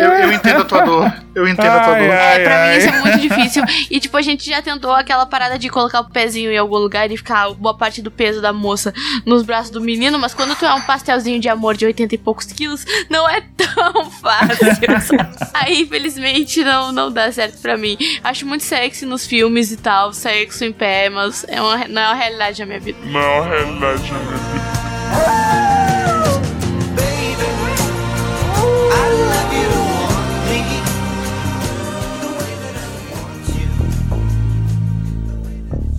Eu, 0.00 0.10
eu 0.12 0.32
entendo 0.32 0.62
a 0.62 0.64
tua 0.64 0.80
dor. 0.82 1.12
Eu 1.34 1.46
entendo 1.46 1.70
a 1.70 1.80
tua 1.80 1.92
Ai, 1.94 2.02
dor. 2.06 2.12
ai, 2.14 2.40
É, 2.40 2.44
pra 2.44 2.62
ai. 2.62 2.70
mim 2.72 2.78
isso 2.78 2.88
é 2.88 3.00
muito 3.00 3.18
difícil. 3.28 3.64
E, 3.90 4.00
tipo, 4.00 4.16
a 4.16 4.22
gente 4.22 4.48
já 4.48 4.60
tentou 4.60 4.92
aquela 4.92 5.24
parada 5.26 5.58
de 5.58 5.68
colocar 5.68 6.00
o 6.00 6.10
pezinho 6.10 6.50
em 6.50 6.56
algum 6.58 6.76
lugar 6.78 7.10
e 7.10 7.16
ficar 7.16 7.50
boa 7.54 7.76
parte 7.76 8.02
do 8.02 8.10
peso 8.10 8.40
da 8.40 8.52
moça 8.52 8.92
nos 9.24 9.42
braços 9.42 9.70
do 9.70 9.80
menino, 9.80 10.18
mas 10.18 10.34
quando 10.34 10.56
tu 10.56 10.64
é 10.64 10.74
um 10.74 10.80
pastelzinho 10.80 11.38
de 11.40 11.48
amor 11.48 11.76
de 11.76 11.86
80 11.86 12.14
e 12.14 12.18
poucos 12.18 12.46
quilos, 12.46 12.84
não 13.08 13.28
é 13.28 13.40
tão 13.56 14.10
fácil. 14.20 14.66
sabe? 15.00 15.50
Aí, 15.54 15.82
infelizmente, 15.82 16.64
não, 16.64 16.90
não 16.92 17.12
dá 17.12 17.30
certo 17.30 17.60
pra 17.60 17.76
mim. 17.76 17.96
Acho 18.24 18.46
muito 18.46 18.64
sexy 18.64 19.06
nos 19.06 19.26
filmes 19.26 19.70
e 19.70 19.76
tal, 19.76 20.12
sexo 20.12 20.64
em 20.64 20.72
pé, 20.72 21.08
mas 21.08 21.44
é 21.48 21.60
uma, 21.62 21.86
não 21.88 22.02
é 22.02 22.06
uma 22.08 22.14
realidade 22.14 22.60
na 22.60 22.66
minha 22.66 22.80
vida. 22.80 22.98
Não 23.04 23.20
é 23.20 23.40
uma 23.40 23.46
realidade 23.48 24.12
na 24.12 24.18
minha 24.18 24.36
vida. 24.36 25.77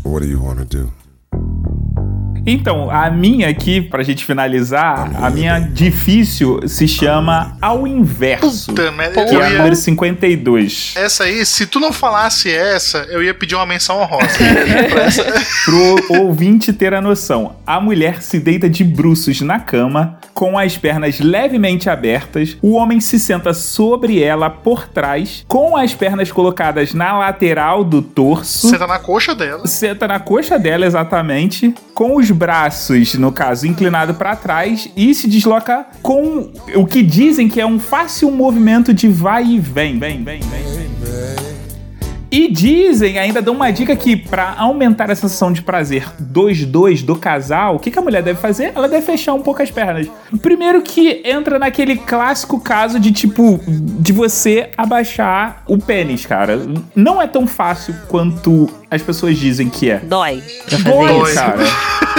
What 0.04 0.24
do 0.24 0.28
you 0.28 0.42
want 0.42 0.60
to 0.60 0.66
do? 0.66 0.99
Então, 2.46 2.90
a 2.90 3.10
minha 3.12 3.50
aqui, 3.50 3.82
pra 3.82 4.02
gente 4.02 4.26
finalizar, 4.26 5.12
a 5.22 5.30
minha 5.30 5.60
difícil 5.60 6.60
se 6.68 6.88
chama 6.88 7.58
Ao 7.62 7.86
Inverso. 7.86 8.68
Puta 8.74 8.84
que 9.28 9.36
eu 9.36 9.42
é 9.42 9.46
a 9.46 9.50
ia- 9.52 9.58
número 9.58 9.76
52. 9.76 10.94
Essa 10.96 11.26
aí, 11.26 11.46
se 11.46 11.68
tu 11.68 11.80
não 11.80 11.92
falasse 11.94 12.52
essa, 12.52 13.00
eu 13.10 13.22
ia 13.24 13.34
pedir 13.34 13.56
uma 13.56 13.66
menção 13.66 14.00
honrosa. 14.02 14.38
Pro 15.66 16.18
ouvinte 16.22 16.74
ter 16.74 16.94
a 16.94 17.02
noção, 17.02 17.56
a 17.66 17.80
mulher 17.80 18.22
se 18.22 18.40
deita 18.40 18.70
de 18.70 18.84
bruços 18.84 19.42
na 19.42 19.60
cama, 19.60 20.18
com 20.34 20.58
as 20.58 20.78
pernas 20.78 21.20
levemente 21.20 21.90
abertas, 21.90 22.58
o 22.62 22.74
homem 22.76 23.00
se 23.02 23.20
senta 23.20 23.54
sobre 23.54 24.24
ela 24.24 24.50
por 24.50 24.88
trás, 24.88 25.44
com 25.48 25.76
as 25.76 25.94
pernas 25.94 26.32
colocadas 26.32 26.94
na 26.94 27.18
lateral 27.18 27.84
do 27.84 28.02
torso. 28.02 28.70
Senta 28.70 28.88
na 28.88 29.00
coxa 29.00 29.36
dela. 29.36 29.68
Senta 29.68 30.08
na 30.08 30.20
coxa 30.20 30.58
dela, 30.58 30.86
exatamente, 30.86 31.74
com 31.94 32.16
os 32.16 32.29
braços, 32.32 33.16
no 33.16 33.32
caso, 33.32 33.68
inclinado 33.68 34.14
para 34.14 34.36
trás 34.36 34.90
e 34.96 35.14
se 35.14 35.28
desloca 35.28 35.86
com 36.02 36.52
o 36.76 36.86
que 36.86 37.04
dizem 37.04 37.48
que 37.48 37.60
é 37.60 37.66
um 37.66 37.80
fácil 37.80 38.32
movimento 38.32 38.94
de 38.94 39.08
vai 39.08 39.46
e 39.46 39.60
vem. 39.60 40.00
vem, 40.00 40.24
vem, 40.24 40.40
vem, 40.40 40.62
vem. 40.72 40.90
E 42.32 42.52
dizem, 42.52 43.18
ainda 43.18 43.42
dão 43.42 43.56
uma 43.56 43.72
dica 43.72 43.96
que 43.96 44.16
pra 44.16 44.54
aumentar 44.58 45.10
a 45.10 45.16
sensação 45.16 45.52
de 45.52 45.64
prazer 45.64 46.08
dos 46.20 46.64
dois, 46.64 47.02
do 47.02 47.16
casal, 47.16 47.76
o 47.76 47.80
que, 47.80 47.90
que 47.90 47.98
a 47.98 48.02
mulher 48.02 48.22
deve 48.22 48.40
fazer? 48.40 48.72
Ela 48.76 48.88
deve 48.88 49.04
fechar 49.04 49.34
um 49.34 49.42
pouco 49.42 49.64
as 49.64 49.72
pernas. 49.72 50.08
Primeiro 50.42 50.82
que 50.84 51.24
entra 51.26 51.58
naquele 51.58 51.98
clássico 51.98 52.60
caso 52.60 53.00
de 53.00 53.12
tipo, 53.12 53.60
de 53.68 54.14
você 54.14 54.70
abaixar 54.78 55.64
o 55.68 55.80
pênis, 55.80 56.26
cara. 56.26 56.60
Não 56.96 57.20
é 57.20 57.26
tão 57.26 57.48
fácil 57.48 57.96
quanto 58.08 58.70
as 58.92 59.02
pessoas 59.02 59.36
dizem 59.38 59.68
que 59.68 59.90
é. 59.90 59.98
Dói. 59.98 60.44
Dói, 60.84 61.34
cara. 61.34 61.58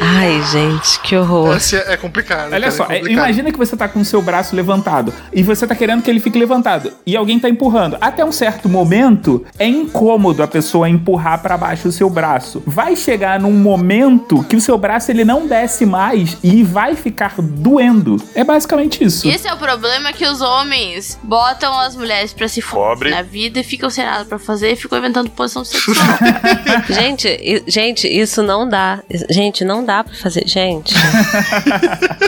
Ai, 0.00 0.42
gente, 0.50 1.00
que 1.00 1.16
horror. 1.16 1.56
Essa 1.56 1.76
é 1.76 1.96
complicado. 1.96 2.52
Olha 2.52 2.60
cara, 2.60 2.70
só, 2.70 2.84
é 2.84 2.96
é, 2.96 2.98
complicado. 2.98 3.24
imagina 3.24 3.52
que 3.52 3.58
você 3.58 3.76
tá 3.76 3.88
com 3.88 4.00
o 4.00 4.04
seu 4.04 4.20
braço 4.20 4.54
levantado 4.54 5.12
e 5.32 5.42
você 5.42 5.66
tá 5.66 5.74
querendo 5.74 6.02
que 6.02 6.10
ele 6.10 6.20
fique 6.20 6.38
levantado 6.38 6.92
e 7.06 7.16
alguém 7.16 7.38
tá 7.38 7.48
empurrando. 7.48 7.96
Até 8.00 8.24
um 8.24 8.32
certo 8.32 8.68
momento 8.68 9.44
é 9.58 9.66
incômodo 9.66 10.42
a 10.42 10.46
pessoa 10.46 10.88
empurrar 10.88 11.40
pra 11.42 11.56
baixo 11.56 11.88
o 11.88 11.92
seu 11.92 12.08
braço. 12.10 12.62
Vai 12.66 12.96
chegar 12.96 13.38
num 13.40 13.52
momento 13.52 14.42
que 14.44 14.56
o 14.56 14.60
seu 14.60 14.76
braço 14.78 15.10
ele 15.10 15.24
não 15.24 15.46
desce 15.46 15.86
mais 15.86 16.36
e 16.42 16.62
vai 16.62 16.94
ficar 16.94 17.34
doendo. 17.38 18.16
É 18.34 18.44
basicamente 18.44 19.02
isso. 19.04 19.28
Esse 19.28 19.48
é 19.48 19.52
o 19.52 19.56
problema 19.56 20.12
que 20.12 20.26
os 20.26 20.40
homens 20.40 21.18
botam 21.22 21.78
as 21.78 21.96
mulheres 21.96 22.32
pra 22.32 22.48
se 22.48 22.60
foder 22.60 23.10
na 23.10 23.22
vida 23.22 23.60
e 23.60 23.64
ficam 23.64 23.90
sem 23.90 24.04
nada 24.04 24.24
pra 24.24 24.38
fazer 24.38 24.72
e 24.72 24.76
ficam 24.76 24.98
inventando 24.98 25.30
posição 25.30 25.64
sexual. 25.64 25.94
Gente, 26.88 27.64
gente, 27.66 28.08
isso 28.08 28.42
não 28.42 28.68
dá. 28.68 29.02
Gente, 29.30 29.64
não 29.64 29.83
dá 29.84 30.04
pra 30.04 30.14
fazer. 30.14 30.46
Gente. 30.46 30.94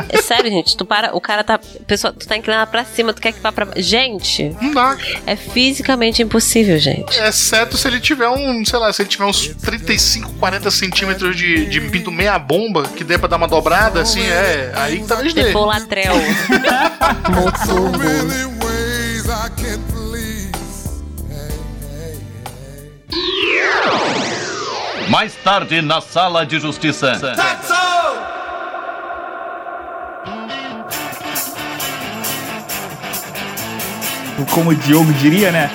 é 0.08 0.20
sério, 0.22 0.50
gente. 0.50 0.76
Tu 0.76 0.84
para, 0.84 1.16
o 1.16 1.20
cara 1.20 1.42
tá. 1.42 1.58
Pessoa, 1.86 2.12
tu 2.12 2.26
tá 2.26 2.36
inclinado 2.36 2.70
pra 2.70 2.84
cima, 2.84 3.12
tu 3.12 3.20
quer 3.20 3.32
que 3.32 3.40
vá 3.40 3.52
pra. 3.52 3.68
Gente. 3.76 4.54
Não 4.60 4.72
dá. 4.72 4.96
É 5.26 5.36
fisicamente 5.36 6.22
impossível, 6.22 6.78
gente. 6.78 7.18
Exceto 7.18 7.76
se 7.76 7.88
ele 7.88 8.00
tiver 8.00 8.28
um, 8.28 8.64
sei 8.64 8.78
lá, 8.78 8.92
se 8.92 9.02
ele 9.02 9.08
tiver 9.08 9.24
uns 9.24 9.48
35, 9.48 10.32
40 10.34 10.70
centímetros 10.70 11.36
de, 11.36 11.66
de 11.66 11.80
pinto 11.80 12.12
meia 12.12 12.38
bomba, 12.38 12.84
que 12.84 13.04
dê 13.04 13.18
pra 13.18 13.28
dar 13.28 13.36
uma 13.36 13.48
dobrada, 13.48 14.00
assim, 14.00 14.22
é. 14.22 14.72
Aí 14.74 15.00
que 15.00 15.06
talvez 15.06 15.32
dê. 15.32 15.46
Se 15.46 15.52
for 15.52 15.66
latrel. 15.66 16.14
Mais 25.08 25.34
tarde 25.36 25.80
na 25.80 26.00
Sala 26.00 26.44
de 26.44 26.58
Justiça. 26.58 27.12
Como 34.50 34.70
o 34.70 34.74
Diogo 34.74 35.12
diria, 35.14 35.50
né? 35.50 35.70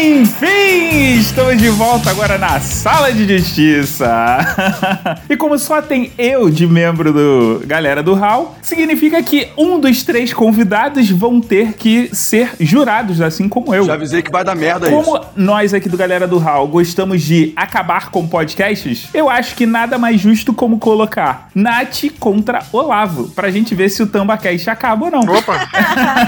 Enfim, 0.00 1.18
estamos 1.18 1.58
de 1.58 1.68
volta 1.70 2.10
agora 2.10 2.38
na 2.38 2.60
Sala 2.60 3.12
de 3.12 3.36
Justiça. 3.36 4.38
e 5.28 5.36
como 5.36 5.58
só 5.58 5.82
tem 5.82 6.12
eu 6.16 6.48
de 6.48 6.68
membro 6.68 7.12
do 7.12 7.62
Galera 7.66 8.00
do 8.00 8.14
Hall, 8.14 8.56
significa 8.62 9.20
que 9.24 9.48
um 9.56 9.80
dos 9.80 10.04
três 10.04 10.32
convidados 10.32 11.10
vão 11.10 11.40
ter 11.40 11.72
que 11.72 12.10
ser 12.12 12.52
jurados, 12.60 13.20
assim 13.20 13.48
como 13.48 13.74
eu. 13.74 13.86
Já 13.86 13.94
avisei 13.94 14.22
que 14.22 14.30
vai 14.30 14.44
dar 14.44 14.54
merda 14.54 14.88
Como 14.88 15.16
isso. 15.16 15.26
nós 15.34 15.74
aqui 15.74 15.88
do 15.88 15.96
Galera 15.96 16.28
do 16.28 16.38
Hall 16.38 16.68
gostamos 16.68 17.20
de 17.20 17.52
acabar 17.56 18.10
com 18.10 18.24
podcasts, 18.28 19.08
eu 19.12 19.28
acho 19.28 19.56
que 19.56 19.66
nada 19.66 19.98
mais 19.98 20.20
justo 20.20 20.54
como 20.54 20.78
colocar 20.78 21.48
Nath 21.52 22.04
contra 22.20 22.62
Olavo, 22.72 23.30
pra 23.30 23.50
gente 23.50 23.74
ver 23.74 23.88
se 23.88 24.00
o 24.00 24.06
TambaCast 24.06 24.70
acaba 24.70 25.06
ou 25.06 25.10
não. 25.10 25.20
Opa, 25.22 25.66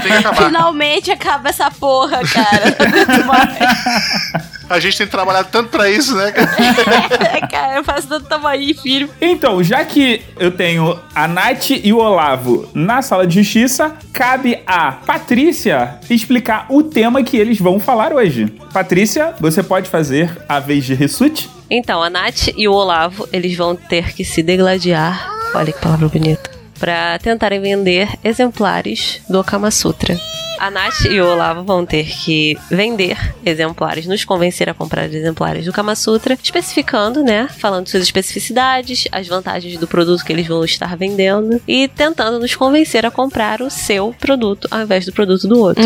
tem 0.03 0.11
que 0.11 0.17
acabar. 0.17 0.45
Finalmente 0.47 1.09
acaba 1.09 1.47
essa 1.49 1.71
porra, 1.71 2.19
cara. 2.27 2.75
A 4.71 4.79
gente 4.79 4.97
tem 4.97 5.05
trabalhado 5.05 5.49
tanto 5.51 5.69
pra 5.69 5.89
isso, 5.89 6.15
né, 6.15 6.31
cara? 6.31 6.49
Cara, 7.51 7.75
eu 7.75 7.83
faço 7.83 8.07
tanto 8.07 8.25
tamanho, 8.29 8.73
filho. 8.73 9.09
Então, 9.19 9.61
já 9.61 9.83
que 9.83 10.21
eu 10.39 10.49
tenho 10.49 10.97
a 11.13 11.27
Nath 11.27 11.71
e 11.71 11.91
o 11.91 11.97
Olavo 11.97 12.69
na 12.73 13.01
sala 13.01 13.27
de 13.27 13.43
justiça, 13.43 13.93
cabe 14.13 14.61
a 14.65 14.93
Patrícia 14.93 15.99
explicar 16.09 16.67
o 16.69 16.83
tema 16.83 17.21
que 17.21 17.35
eles 17.35 17.59
vão 17.59 17.81
falar 17.81 18.13
hoje. 18.13 18.45
Patrícia, 18.71 19.35
você 19.41 19.61
pode 19.61 19.89
fazer 19.89 20.41
a 20.47 20.61
vez 20.61 20.85
de 20.85 20.93
Ressute? 20.93 21.49
Então, 21.69 22.01
a 22.01 22.09
Nath 22.09 22.47
e 22.55 22.65
o 22.65 22.71
Olavo, 22.71 23.27
eles 23.33 23.57
vão 23.57 23.75
ter 23.75 24.13
que 24.13 24.23
se 24.23 24.41
degladiar. 24.41 25.29
Olha 25.53 25.73
que 25.73 25.81
palavra 25.81 26.07
bonita. 26.07 26.49
Pra 26.79 27.19
tentarem 27.19 27.59
vender 27.59 28.07
exemplares 28.23 29.21
do 29.27 29.43
Kama 29.43 29.69
Sutra. 29.69 30.17
A 30.61 30.69
Nath 30.69 31.05
e 31.09 31.19
o 31.19 31.25
Olavo 31.25 31.63
vão 31.63 31.83
ter 31.83 32.05
que 32.05 32.55
vender 32.69 33.17
exemplares, 33.43 34.05
nos 34.05 34.23
convencer 34.23 34.69
a 34.69 34.75
comprar 34.75 35.11
exemplares 35.11 35.65
do 35.65 35.73
Kama 35.73 35.95
Sutra, 35.95 36.37
especificando, 36.41 37.23
né? 37.23 37.49
Falando 37.57 37.89
suas 37.89 38.03
especificidades, 38.03 39.07
as 39.11 39.27
vantagens 39.27 39.75
do 39.79 39.87
produto 39.87 40.23
que 40.23 40.31
eles 40.31 40.45
vão 40.45 40.63
estar 40.63 40.95
vendendo 40.95 41.59
e 41.67 41.87
tentando 41.87 42.39
nos 42.39 42.53
convencer 42.53 43.07
a 43.07 43.09
comprar 43.09 43.59
o 43.59 43.71
seu 43.71 44.15
produto 44.19 44.67
ao 44.69 44.81
invés 44.81 45.03
do 45.03 45.11
produto 45.11 45.47
do 45.47 45.59
outro. 45.59 45.83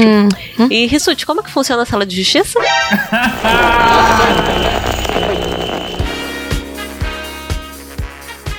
E 0.70 0.86
Rissuti, 0.88 1.26
como 1.26 1.40
é 1.40 1.44
que 1.44 1.52
funciona 1.52 1.84
a 1.84 1.86
sala 1.86 2.06
de 2.06 2.22
justiça? 2.22 2.60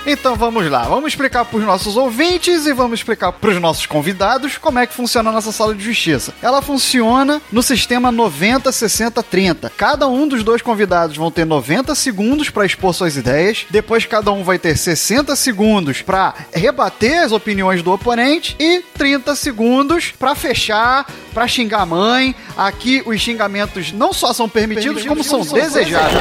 Então 0.07 0.37
vamos 0.37 0.71
lá, 0.71 0.85
vamos 0.85 1.09
explicar 1.09 1.45
para 1.45 1.59
os 1.59 1.65
nossos 1.65 1.97
ouvintes 1.97 2.65
e 2.65 2.73
vamos 2.73 3.01
explicar 3.01 3.33
para 3.33 3.51
os 3.51 3.61
nossos 3.61 3.87
convidados 3.87 4.57
como 4.57 4.79
é 4.79 4.87
que 4.87 4.95
funciona 4.95 5.31
a 5.31 5.33
nossa 5.33 5.51
sala 5.51 5.75
de 5.75 5.83
justiça. 5.83 6.33
Ela 6.41 6.63
funciona 6.63 7.43
no 7.51 7.61
sistema 7.61 8.13
90 8.13 8.71
60 8.71 9.21
30. 9.21 9.73
Cada 9.77 10.07
um 10.07 10.29
dos 10.29 10.45
dois 10.45 10.63
convidados 10.63 11.17
vão 11.17 11.29
ter 11.29 11.45
90 11.45 11.93
segundos 11.97 12.51
para 12.51 12.65
expor 12.65 12.95
suas 12.95 13.17
ideias, 13.17 13.67
depois 13.69 14.07
cada 14.07 14.31
um 14.31 14.45
vai 14.45 14.61
ter 14.61 14.77
60 14.77 15.35
segundos 15.35 16.03
para 16.03 16.35
rebater 16.53 17.25
as 17.25 17.33
opiniões 17.33 17.83
do 17.83 17.91
oponente 17.91 18.55
e 18.61 18.85
30 18.97 19.35
segundos 19.35 20.15
para 20.17 20.37
fechar, 20.37 21.05
para 21.35 21.49
xingar 21.49 21.81
a 21.81 21.87
mãe. 21.87 22.33
Aqui 22.57 23.03
os 23.05 23.21
xingamentos 23.21 23.91
não 23.91 24.13
só 24.13 24.33
são 24.33 24.49
permitidos, 24.49 25.05
como 25.05 25.25
são 25.25 25.41
desejados. 25.41 26.15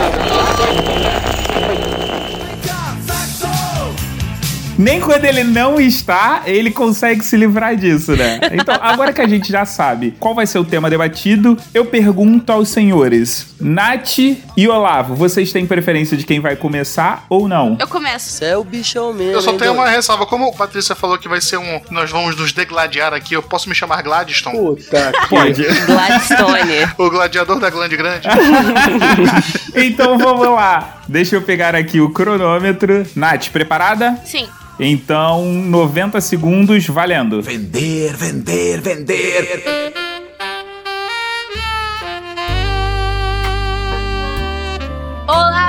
Nem 4.77 4.99
quando 4.99 5.25
ele 5.25 5.43
não 5.43 5.79
está, 5.79 6.43
ele 6.45 6.71
consegue 6.71 7.23
se 7.23 7.37
livrar 7.37 7.75
disso, 7.75 8.15
né? 8.15 8.39
Então, 8.51 8.75
agora 8.81 9.13
que 9.13 9.21
a 9.21 9.27
gente 9.27 9.51
já 9.51 9.65
sabe 9.65 10.13
qual 10.19 10.35
vai 10.35 10.45
ser 10.45 10.59
o 10.59 10.65
tema 10.65 10.89
debatido, 10.89 11.57
eu 11.73 11.85
pergunto 11.85 12.51
aos 12.51 12.69
senhores, 12.69 13.55
Nath 13.59 14.17
e 14.17 14.67
Olavo, 14.67 15.15
vocês 15.15 15.51
têm 15.51 15.65
preferência 15.65 16.17
de 16.17 16.25
quem 16.25 16.39
vai 16.39 16.55
começar 16.55 17.25
ou 17.29 17.47
não? 17.47 17.77
Eu 17.79 17.87
começo. 17.87 18.29
Você 18.29 18.45
é 18.45 18.57
o 18.57 18.63
bichão 18.63 19.13
mesmo. 19.13 19.33
Eu 19.33 19.41
só 19.41 19.53
tenho 19.53 19.73
uma 19.73 19.87
ressalva. 19.89 20.25
Como 20.25 20.49
a 20.49 20.51
Patrícia 20.51 20.95
falou 20.95 21.17
que 21.17 21.27
vai 21.27 21.39
ser 21.39 21.57
um. 21.57 21.81
Nós 21.91 22.11
vamos 22.11 22.35
nos 22.35 22.51
degladiar 22.51 23.13
aqui, 23.13 23.33
eu 23.33 23.43
posso 23.43 23.69
me 23.69 23.75
chamar 23.75 24.01
Gladstone? 24.01 24.57
Puta 24.57 25.11
Pode. 25.29 25.63
Gladstone. 25.63 26.89
o 26.97 27.09
gladiador 27.09 27.59
da 27.59 27.69
Glande 27.69 27.95
Grande. 27.95 28.27
Então 29.75 30.17
vamos 30.17 30.47
lá. 30.47 31.01
Deixa 31.07 31.35
eu 31.35 31.41
pegar 31.41 31.75
aqui 31.75 31.99
o 31.99 32.09
cronômetro. 32.09 33.05
Nath, 33.15 33.49
preparada? 33.49 34.19
Sim. 34.25 34.47
Então, 34.79 35.45
90 35.45 36.19
segundos 36.19 36.87
valendo. 36.87 37.41
Vender, 37.41 38.15
vender, 38.15 38.81
vender. 38.81 40.04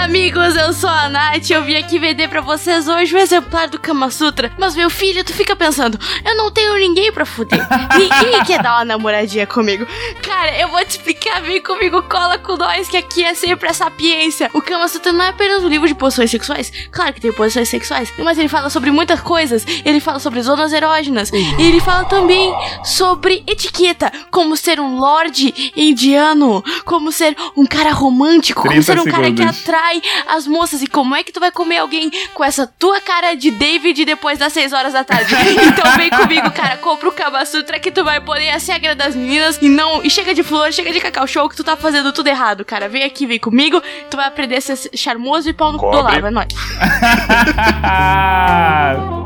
Amigos, 0.07 0.55
eu 0.55 0.73
sou 0.73 0.89
a 0.89 1.09
Nath. 1.09 1.51
Eu 1.51 1.65
vim 1.65 1.75
aqui 1.75 1.99
vender 1.99 2.29
pra 2.29 2.41
vocês 2.41 2.87
hoje 2.87 3.13
o 3.13 3.19
exemplar 3.19 3.69
do 3.69 3.77
Kama 3.77 4.09
Sutra. 4.09 4.53
Mas, 4.57 4.77
meu 4.77 4.89
filho, 4.89 5.25
tu 5.25 5.33
fica 5.33 5.57
pensando, 5.57 5.99
eu 6.25 6.37
não 6.37 6.49
tenho 6.49 6.77
ninguém 6.77 7.11
pra 7.11 7.27
fuder. 7.27 7.59
Ninguém 7.99 8.45
quer 8.45 8.63
dar 8.63 8.77
uma 8.77 8.85
namoradinha 8.85 9.49
comigo. 9.49 9.85
Cara, 10.23 10.57
eu 10.61 10.69
vou 10.69 10.85
te 10.85 10.91
explicar, 10.91 11.43
vem 11.43 11.61
comigo, 11.61 12.01
cola 12.05 12.39
com 12.39 12.57
nós, 12.57 12.89
que 12.89 12.97
aqui 12.97 13.25
é 13.25 13.35
sempre 13.35 13.69
a 13.69 13.75
sapiência. 13.75 14.49
O 14.55 14.63
Kama 14.63 14.87
Sutra 14.87 15.11
não 15.13 15.25
é 15.25 15.29
apenas 15.29 15.65
um 15.65 15.69
livro 15.69 15.89
de 15.89 15.95
posições 15.95 16.31
sexuais. 16.31 16.73
Claro 16.93 17.13
que 17.13 17.21
tem 17.21 17.33
posições 17.33 17.69
sexuais, 17.69 18.13
mas 18.19 18.39
ele 18.39 18.49
fala 18.49 18.71
sobre 18.71 18.93
muitas 18.93 19.21
coisas. 19.21 19.67
Ele 19.85 19.99
fala 19.99 20.21
sobre 20.21 20.41
zonas 20.41 20.73
erógenas. 20.73 21.33
E 21.33 21.63
ele 21.63 21.81
fala 21.81 22.05
também 22.05 22.55
sobre 22.85 23.43
etiqueta, 23.45 24.13
como 24.31 24.57
ser 24.57 24.79
um 24.79 25.01
lorde 25.01 25.73
indiano, 25.77 26.63
como 26.85 27.11
ser 27.11 27.37
um 27.57 27.67
cara 27.67 27.91
romântico, 27.91 28.63
como 28.63 28.73
30 28.73 28.85
ser 28.85 29.01
um 29.01 29.05
cara 29.05 29.33
que 29.33 29.37
segundos. 29.39 29.63
Atrai 29.97 30.03
as 30.27 30.47
moças. 30.47 30.83
E 30.83 30.87
como 30.87 31.15
é 31.15 31.23
que 31.23 31.33
tu 31.33 31.41
vai 31.41 31.51
comer 31.51 31.79
alguém 31.79 32.11
com 32.35 32.45
essa 32.45 32.67
tua 32.67 33.01
cara 33.01 33.35
de 33.35 33.51
David 33.51 34.05
depois 34.05 34.39
das 34.39 34.53
6 34.53 34.73
horas 34.73 34.93
da 34.93 35.05
tarde? 35.05 35.35
então 35.67 35.93
vem 35.97 36.11
comigo, 36.11 36.51
cara, 36.51 36.77
compra 36.77 37.09
o 37.09 37.13
Kama 37.13 37.45
Sutra 37.47 37.79
que 37.79 37.91
tu 37.91 38.05
vai 38.05 38.21
poder 38.21 38.59
se 38.61 38.73
agradar 38.73 39.09
das 39.09 39.17
meninas 39.17 39.59
e 39.61 39.69
não. 39.69 40.03
E 40.03 40.11
chega 40.11 40.35
de 40.35 40.43
flor, 40.43 40.73
chega 40.73 40.93
de 40.93 41.01
cacau 41.01 41.27
show 41.27 41.49
que 41.49 41.57
tu 41.57 41.65
tá 41.65 41.77
fazendo 41.77 42.13
tudo 42.13 42.29
errado, 42.29 42.65
cara. 42.65 42.89
Vem 42.89 43.05
aqui, 43.05 43.27
vem 43.27 43.39
comigo, 43.39 43.83
tu 44.11 44.17
vai 44.17 44.27
aprender 44.27 44.57
a 44.57 44.61
ser 44.61 44.77
charmoso 44.95 45.49
e 45.49 45.53
pau 45.53 45.73
no 45.73 45.79
cu 45.79 45.91
do 45.91 46.03
lava, 46.03 46.29
é 46.29 46.31
nóis. 46.31 46.49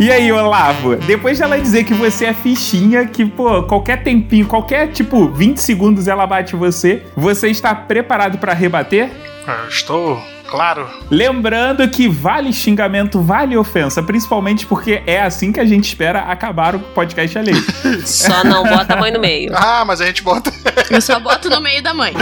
E 0.00 0.12
aí, 0.12 0.30
Olavo, 0.30 0.94
depois 0.94 1.40
dela 1.40 1.58
dizer 1.58 1.82
que 1.82 1.92
você 1.92 2.26
é 2.26 2.32
fichinha, 2.32 3.04
que, 3.04 3.26
pô, 3.26 3.64
qualquer 3.64 4.04
tempinho, 4.04 4.46
qualquer, 4.46 4.92
tipo, 4.92 5.26
20 5.26 5.58
segundos 5.58 6.06
ela 6.06 6.24
bate 6.24 6.54
você, 6.54 7.02
você 7.16 7.48
está 7.48 7.74
preparado 7.74 8.38
pra 8.38 8.52
rebater? 8.52 9.10
Eu 9.48 9.68
estou, 9.68 10.22
claro. 10.46 10.88
Lembrando 11.10 11.88
que 11.88 12.06
vale 12.06 12.52
xingamento, 12.52 13.22
vale 13.22 13.56
ofensa, 13.56 14.02
principalmente 14.02 14.66
porque 14.66 15.02
é 15.06 15.22
assim 15.22 15.50
que 15.52 15.58
a 15.58 15.64
gente 15.64 15.88
espera 15.88 16.20
acabar 16.20 16.74
o 16.74 16.80
podcast 16.80 17.38
alheio. 17.38 17.64
Só 18.04 18.44
não 18.44 18.62
bota 18.62 18.94
a 18.94 18.96
mãe 18.96 19.10
no 19.10 19.18
meio. 19.18 19.50
Ah, 19.54 19.84
mas 19.86 20.02
a 20.02 20.06
gente 20.06 20.22
bota. 20.22 20.52
Eu 20.90 21.00
só 21.00 21.18
boto 21.18 21.48
no 21.50 21.60
meio 21.60 21.82
da 21.82 21.92
mãe. 21.94 22.14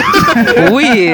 Ui! 0.72 1.08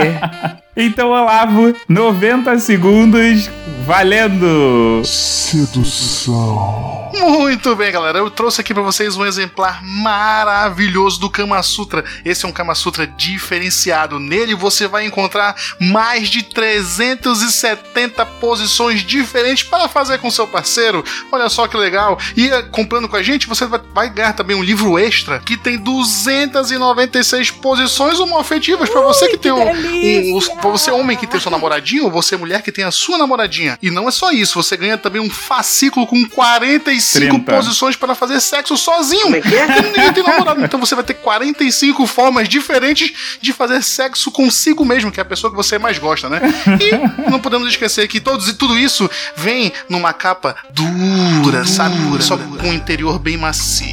Então, 0.75 1.11
Olavo, 1.11 1.77
90 1.87 2.59
segundos, 2.59 3.51
valendo! 3.87 5.03
Sedução. 5.05 7.03
Muito 7.13 7.77
bem, 7.77 7.93
galera. 7.93 8.19
Eu 8.19 8.31
trouxe 8.31 8.61
aqui 8.61 8.73
pra 8.73 8.83
vocês 8.83 9.17
um 9.17 9.25
exemplar 9.25 9.85
maravilhoso 9.85 11.21
do 11.21 11.29
Kama 11.29 11.63
Sutra. 11.63 12.03
Esse 12.25 12.47
é 12.47 12.49
um 12.49 12.53
Kama 12.53 12.75
Sutra 12.75 13.07
diferenciado. 13.07 14.19
Nele 14.19 14.55
você 14.55 14.89
vai 14.89 15.05
encontrar 15.05 15.55
mais 15.79 16.29
de 16.29 16.43
370 16.43 18.25
posições 18.27 19.03
diferentes 19.03 19.63
para 19.63 19.89
fazer 19.89 20.19
com 20.19 20.31
seu 20.31 20.47
parceiro. 20.47 21.05
Olha 21.31 21.49
só 21.51 21.69
que 21.69 21.77
legal. 21.77 22.19
E 22.35 22.49
eh, 22.49 22.63
comprando 22.63 23.09
com 23.09 23.17
a 23.17 23.23
gente, 23.23 23.47
você 23.47 23.67
vai, 23.67 24.09
ganhar 24.09 24.33
também 24.33 24.57
um 24.57 24.63
livro 24.63 24.99
extra 24.99 25.39
que 25.39 25.57
tem 25.57 25.79
296 25.79 27.51
posições 27.51 28.19
homoafetivas 28.19 28.89
para 28.89 29.03
você 29.03 29.29
que, 29.29 29.37
tem 29.37 29.53
um, 29.53 29.71
um, 29.71 30.41
você 30.71 30.91
homem 30.91 31.17
que 31.17 31.27
tem 31.27 31.41
seu 31.41 31.51
namoradinho 31.51 32.05
ou 32.05 32.11
você 32.11 32.37
mulher 32.37 32.63
que 32.63 32.71
tem 32.71 32.85
a 32.85 32.91
sua 32.91 33.19
namoradinha. 33.19 33.79
E 33.83 33.91
não 33.91 34.09
é 34.09 34.11
só 34.11 34.31
isso, 34.31 34.63
você 34.63 34.77
ganha 34.77 34.97
também 34.97 35.21
um 35.21 35.31
fascículo 35.31 36.07
com 36.07 36.25
45 36.29 37.37
30. 37.37 37.57
posições 37.57 37.97
para 37.97 38.15
fazer 38.15 38.41
sexo 38.41 38.77
sozinho. 38.77 39.23
Como 39.23 39.37
é 39.37 39.41
que 39.41 39.55
é? 39.55 39.83
Ninguém 39.83 40.13
tem 40.13 40.23
namorado. 40.23 40.65
Então 40.65 40.79
você 40.79 40.95
vai 40.95 41.05
ter 41.05 41.15
45 41.15 42.07
formas 42.07 42.49
diferentes 42.49 43.39
de 43.41 43.53
fazer 43.53 43.83
sexo 43.83 44.31
consigo 44.31 44.85
mesmo, 44.85 45.11
que 45.11 45.21
é 45.21 45.23
a 45.23 45.27
pessoa 45.27 45.51
que 45.51 45.57
você 45.57 45.79
mais 45.79 45.99
gosta, 45.99 46.29
né? 46.29 46.41
E 46.81 47.31
não 47.31 47.41
podemos 47.41 47.69
esquecer 47.69 48.07
que 48.09 48.21
todos 48.21 48.49
e 48.49 48.55
tudo 48.55 48.79
isso 48.79 49.11
vem 49.37 49.73
numa 49.89 50.13
capa 50.13 50.57
dura, 50.71 51.65
sabe? 51.65 51.97
Só 52.23 52.37
com 52.37 52.69
um 52.69 52.73
interior 52.73 53.19
bem 53.19 53.37
macio. 53.37 53.93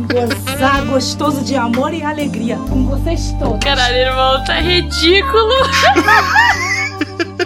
Gozar 0.07 0.85
gostoso 0.85 1.43
de 1.43 1.55
amor 1.55 1.93
e 1.93 2.03
alegria 2.03 2.57
com 2.57 2.85
vocês 2.85 3.33
todos. 3.39 3.59
Caralho, 3.59 3.97
irmão, 3.97 4.43
tá 4.45 4.59
ridículo. 4.59 5.53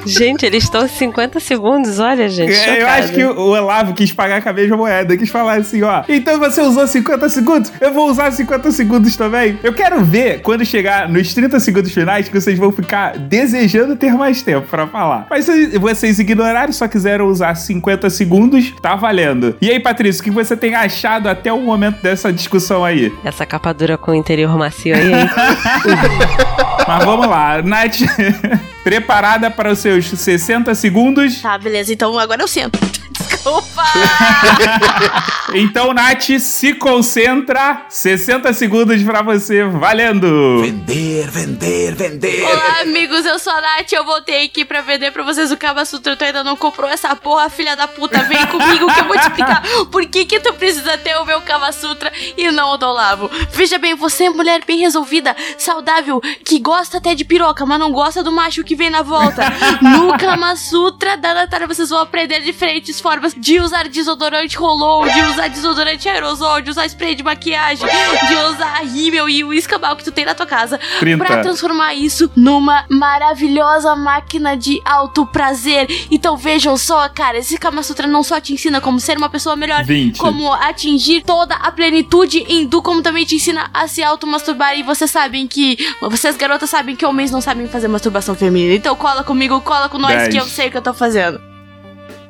Gente, 0.06 0.46
eles 0.46 0.64
estão 0.64 0.86
em 0.86 0.88
50 0.88 1.40
segundos, 1.40 2.00
olha, 2.00 2.28
gente. 2.30 2.54
É, 2.54 2.82
eu 2.82 2.88
acho 2.88 3.14
que 3.14 3.24
o 3.24 3.40
Olavo 3.40 3.94
quis 3.94 4.12
pagar 4.12 4.42
com 4.42 4.50
a 4.50 4.54
mesma 4.54 4.78
moeda, 4.78 5.16
quis 5.16 5.30
falar 5.30 5.60
assim, 5.60 5.84
ó. 5.84 6.04
Então 6.08 6.40
você 6.40 6.62
usou 6.62 6.88
50 6.88 7.30
segundos, 7.30 7.72
eu 7.80 7.94
vou 7.94 8.10
usar 8.10 8.32
50 8.32 8.72
segundos 8.72 9.16
também. 9.16 9.60
Eu 9.64 9.74
quero 9.74 10.04
ver 10.04 10.42
quando 10.42 10.66
chegar 10.66 11.08
nos 11.08 11.34
30 11.34 11.60
segundos 11.60 11.92
finais 11.92 12.28
que 12.28 12.40
vocês 12.40 12.58
vão 12.58 12.72
ficar 12.72 13.18
desejando 13.18 13.96
ter 13.96 14.14
mais 14.14 14.42
tempo 14.42 14.68
pra 14.68 14.88
falar. 14.88 15.28
Mas 15.30 15.46
se 15.46 15.78
vocês 15.78 16.18
ignoraram, 16.20 16.74
só 16.74 16.88
quiseram 16.88 17.28
usar 17.28 17.56
50 17.56 18.10
segundos, 18.10 18.74
tá 18.82 18.96
valendo. 18.96 19.56
E 19.62 19.70
aí, 19.70 19.80
Patrícia, 19.80 20.22
o 20.22 20.24
que 20.24 20.32
você 20.32 20.56
tem 20.56 20.76
achado 20.76 21.28
até 21.28 21.52
o 21.52 21.60
momento 21.60 22.02
dessa 22.02 22.32
discussão 22.32 22.84
aí? 22.84 23.14
Essa 23.24 23.46
capa 23.46 23.74
dura 23.74 23.98
com 23.98 24.12
o 24.12 24.16
interior 24.16 24.58
macio 24.58 24.96
aí, 24.96 25.14
hein? 25.14 25.30
Mas 26.88 27.06
vamos 27.06 27.28
lá, 27.28 27.62
Nath, 27.62 28.00
preparada 28.84 29.52
para 29.52 29.72
os 29.72 29.80
seus 29.80 30.10
60 30.10 30.74
segundos? 30.76 31.42
Tá, 31.42 31.58
beleza, 31.58 31.94
então 31.94 32.18
agora 32.18 32.42
eu 32.42 32.48
sento. 32.48 32.80
Desculpa! 33.50 33.84
Então, 35.54 35.94
Nath, 35.94 36.40
se 36.40 36.76
concentra. 36.76 37.86
60 37.90 38.54
segundos 38.54 39.02
pra 39.02 39.24
você, 39.24 39.64
valendo! 39.64 40.62
Vender, 40.62 41.28
vender, 41.28 41.96
vender. 41.96 42.44
Olá, 42.44 42.82
amigos, 42.82 43.26
eu 43.26 43.40
sou 43.40 43.52
a 43.54 43.60
Nath. 43.60 43.92
Eu 43.92 44.06
voltei 44.06 44.46
aqui 44.46 44.64
pra 44.64 44.82
vender 44.82 45.12
pra 45.12 45.24
vocês 45.24 45.52
o 45.52 45.58
Kama 45.58 45.86
Sutra. 45.86 46.16
Tu 46.16 46.24
ainda 46.24 46.44
não 46.44 46.56
comprou 46.56 46.88
essa 46.88 47.16
porra, 47.16 47.50
filha 47.50 47.76
da 47.76 47.88
puta. 47.88 48.22
Vem 48.24 48.46
comigo 48.48 48.94
que 48.94 49.00
eu 49.00 49.06
vou 49.06 49.18
te 49.18 49.24
explicar 49.24 49.64
por 49.92 50.06
que, 50.06 50.26
que 50.26 50.40
tu 50.40 50.54
precisa 50.54 50.98
ter 51.00 51.16
o 51.18 51.26
meu 51.26 51.42
Kama 51.42 51.72
Sutra 51.72 52.12
e 52.38 52.52
não 52.52 52.74
o 52.74 52.78
do 52.78 52.86
Olavo. 52.86 53.30
Veja 53.52 53.80
bem, 53.80 53.96
você 53.96 54.26
é 54.26 54.30
mulher 54.30 54.62
bem 54.66 54.80
resolvida, 54.80 55.36
saudável, 55.58 56.22
que 56.46 56.60
gosta 56.60 56.98
até 56.98 57.16
de 57.16 57.26
piroca, 57.26 57.66
mas 57.66 57.80
não 57.80 57.92
gosta 57.92 58.22
do 58.22 58.32
macho 58.32 58.64
que 58.64 58.76
vem 58.76 58.90
na 58.90 59.02
volta. 59.02 59.42
No 59.82 60.18
Kama 60.18 60.56
Sutra 60.56 61.18
da 61.18 61.34
Natália, 61.34 61.66
vocês 61.66 61.90
vão 61.90 62.00
aprender 62.00 62.42
diferentes 62.42 63.00
formas 63.00 63.34
de 63.40 63.60
usar 63.60 63.88
desodorante 63.88 64.58
rolou, 64.58 65.08
de 65.08 65.22
usar 65.22 65.48
desodorante 65.48 66.08
aerosol, 66.08 66.62
de 66.62 66.70
usar 66.70 66.86
spray 66.86 67.16
de 67.16 67.24
maquiagem, 67.24 67.88
de 68.28 68.36
usar 68.36 68.82
rímel 68.84 69.30
e 69.30 69.44
o 69.44 69.54
escambau 69.54 69.96
que 69.96 70.04
tu 70.04 70.12
tem 70.12 70.26
na 70.26 70.36
tua 70.36 70.46
casa 70.46 70.80
30. 71.00 71.24
pra 71.24 71.42
transformar 71.42 71.94
isso 71.94 72.30
numa 72.36 72.86
maravilhosa 72.90 73.96
máquina 73.96 74.56
de 74.56 74.82
alto 74.86 75.26
prazer. 75.26 75.88
Então 76.12 76.36
vejam 76.36 76.78
só, 76.78 77.08
cara, 77.10 77.38
esse 77.38 77.58
Kama 77.58 77.84
Sutra 77.84 78.08
não 78.08 78.24
só 78.24 78.40
te 78.40 78.54
ensina 78.54 78.82
como 78.82 79.00
ser 79.00 79.18
uma 79.18 79.30
pessoa 79.30 79.56
melhor, 79.56 79.84
20. 79.84 80.18
como 80.18 80.54
atingir 80.54 81.22
toda 81.24 81.56
a 81.56 81.72
plenitude 81.72 82.46
hindu, 82.48 82.82
como 82.82 83.02
também 83.02 83.26
te 83.26 83.36
ensina 83.36 83.70
a 83.74 83.88
se 83.88 84.04
automasturbar. 84.04 84.78
E 84.78 84.84
vocês 84.84 85.10
sabem 85.10 85.48
que, 85.48 85.78
vocês 86.02 86.36
garotas 86.36 86.70
sabem 86.70 86.96
que 86.96 87.06
homens 87.06 87.32
não 87.32 87.42
sabem 87.42 87.68
fazer 87.68 87.88
masturbação 87.88 88.36
feminina. 88.36 88.76
Então 88.76 88.96
cola 88.96 89.24
comigo, 89.24 89.60
cola 89.62 89.90
com 89.90 89.98
nós 89.98 90.16
10. 90.16 90.30
que 90.30 90.38
eu 90.40 90.46
sei 90.46 90.68
o 90.68 90.72
que 90.72 90.78
eu 90.78 90.82
tô 90.82 90.94
fazendo. 90.94 91.49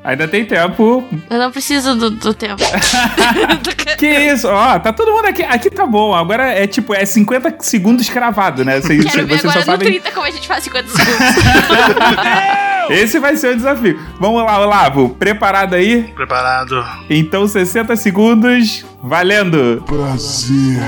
Ainda 0.02 0.26
tem 0.26 0.46
tempo. 0.46 1.04
Eu 1.28 1.38
não 1.38 1.50
preciso 1.50 1.94
do, 1.94 2.10
do 2.10 2.34
tempo. 2.34 2.62
Que 3.98 4.06
isso? 4.06 4.48
Ó, 4.48 4.78
tá 4.78 4.94
todo 4.94 5.12
mundo 5.12 5.26
aqui. 5.26 5.42
Aqui 5.42 5.68
tá 5.68 5.84
bom. 5.84 6.14
Agora 6.14 6.44
é 6.44 6.66
tipo, 6.66 6.94
é 6.94 7.04
50 7.04 7.56
segundos 7.60 8.08
cravado, 8.08 8.64
né? 8.64 8.80
Vocês, 8.80 9.04
Quero 9.04 9.26
ver 9.26 9.40
agora 9.40 9.58
no 9.58 9.64
sabem. 9.66 9.88
30 10.00 10.10
como 10.12 10.26
a 10.26 10.30
gente 10.30 10.48
faz 10.48 10.64
50 10.64 10.88
segundos. 10.88 11.18
Esse 12.88 13.18
vai 13.18 13.36
ser 13.36 13.52
o 13.52 13.56
desafio. 13.56 14.00
Vamos 14.18 14.42
lá, 14.42 14.58
Olavo. 14.58 15.10
Preparado 15.10 15.74
aí? 15.74 16.04
Preparado. 16.14 16.82
Então, 17.10 17.46
60 17.46 17.94
segundos, 17.96 18.86
valendo. 19.02 19.82
Prazer. 19.86 20.80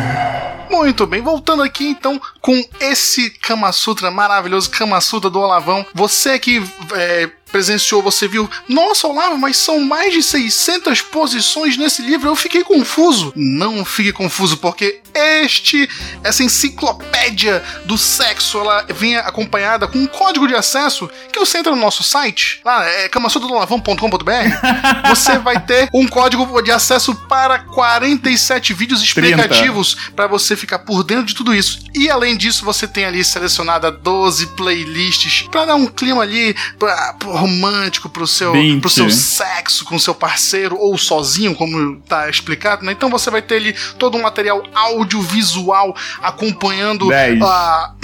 Muito 0.70 1.06
bem, 1.06 1.20
voltando 1.20 1.62
aqui 1.62 1.86
então 1.86 2.18
com 2.42 2.62
esse 2.80 3.30
Kama 3.30 3.72
Sutra 3.72 4.10
maravilhoso, 4.10 4.68
Kama 4.68 5.00
Sutra 5.00 5.30
do 5.30 5.38
Olavão. 5.38 5.86
Você 5.94 6.38
que 6.40 6.62
é, 6.92 7.30
presenciou, 7.52 8.02
você 8.02 8.26
viu, 8.26 8.50
nossa, 8.66 9.06
Olavo, 9.06 9.36
mas 9.36 9.58
são 9.58 9.78
mais 9.78 10.12
de 10.12 10.22
600 10.22 11.02
posições 11.02 11.76
nesse 11.76 12.00
livro, 12.00 12.28
eu 12.28 12.34
fiquei 12.34 12.64
confuso. 12.64 13.32
Não 13.36 13.84
fique 13.84 14.10
confuso, 14.10 14.56
porque 14.56 15.00
este, 15.14 15.88
essa 16.24 16.42
enciclopédia 16.42 17.62
do 17.84 17.98
sexo, 17.98 18.58
ela 18.58 18.86
vem 18.88 19.16
acompanhada 19.16 19.86
com 19.86 19.98
um 19.98 20.06
código 20.06 20.48
de 20.48 20.54
acesso 20.54 21.08
que 21.30 21.38
você 21.38 21.58
entra 21.58 21.72
no 21.72 21.80
nosso 21.80 22.02
site, 22.02 22.60
lá 22.64 22.84
é 22.84 23.08
kamasutradoolavão.com.br, 23.08 24.30
você 25.08 25.38
vai 25.38 25.60
ter 25.60 25.88
um 25.92 26.08
código 26.08 26.62
de 26.62 26.70
acesso 26.70 27.14
para 27.28 27.58
47 27.58 28.72
vídeos 28.72 29.00
30. 29.00 29.28
explicativos 29.28 29.94
para 30.16 30.26
você 30.26 30.56
ficar 30.56 30.78
por 30.80 31.04
dentro 31.04 31.26
de 31.26 31.34
tudo 31.34 31.54
isso. 31.54 31.80
E 31.94 32.08
além 32.08 32.31
disso, 32.36 32.64
você 32.64 32.86
tem 32.86 33.04
ali 33.04 33.24
selecionada 33.24 33.90
12 33.90 34.48
playlists 34.48 35.42
para 35.50 35.66
dar 35.66 35.74
um 35.74 35.86
clima 35.86 36.22
ali 36.22 36.54
pra, 36.78 37.14
pro 37.18 37.32
romântico 37.32 38.08
pro 38.08 38.26
seu, 38.26 38.52
20. 38.52 38.80
pro 38.80 38.90
seu 38.90 39.10
sexo 39.10 39.84
com 39.84 39.98
seu 39.98 40.14
parceiro 40.14 40.76
ou 40.76 40.96
sozinho, 40.98 41.54
como 41.54 42.00
tá 42.02 42.28
explicado, 42.28 42.84
né? 42.84 42.92
Então 42.92 43.10
você 43.10 43.30
vai 43.30 43.42
ter 43.42 43.56
ali 43.56 43.74
todo 43.98 44.16
um 44.16 44.22
material 44.22 44.62
audiovisual 44.74 45.96
acompanhando 46.20 47.08
10. 47.08 47.42
a 47.42 47.94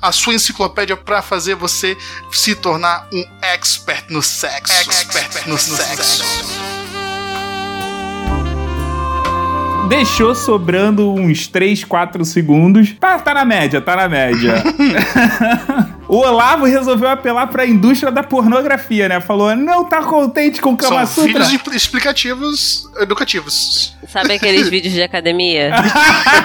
a 0.00 0.12
sua 0.12 0.34
enciclopédia 0.34 0.96
pra 0.96 1.22
fazer 1.22 1.54
você 1.54 1.96
se 2.30 2.54
tornar 2.54 3.08
um 3.12 3.24
expert 3.42 4.04
no 4.08 4.22
sexo. 4.22 4.72
Expert 4.72 5.48
no 5.48 5.58
sexo. 5.58 6.85
Deixou 9.88 10.34
sobrando 10.34 11.12
uns 11.12 11.46
3, 11.46 11.84
4 11.84 12.24
segundos. 12.24 12.94
Tá, 12.98 13.18
tá 13.18 13.32
na 13.34 13.44
média, 13.44 13.80
tá 13.80 13.94
na 13.96 14.08
média. 14.08 14.62
o 16.08 16.16
Olavo 16.16 16.64
resolveu 16.66 17.08
apelar 17.08 17.46
pra 17.46 17.66
indústria 17.66 18.10
da 18.10 18.22
pornografia, 18.22 19.08
né? 19.08 19.20
Falou, 19.20 19.54
não 19.54 19.84
tá 19.84 20.02
contente 20.02 20.60
com 20.60 20.70
o 20.72 20.76
Kama 20.76 21.06
São 21.06 21.24
Sutra. 21.24 21.44
impl- 21.52 21.72
explicativos 21.74 22.88
educativos. 22.98 23.94
Sabe 24.08 24.34
aqueles 24.34 24.68
vídeos 24.70 24.92
de 24.94 25.02
academia? 25.02 25.70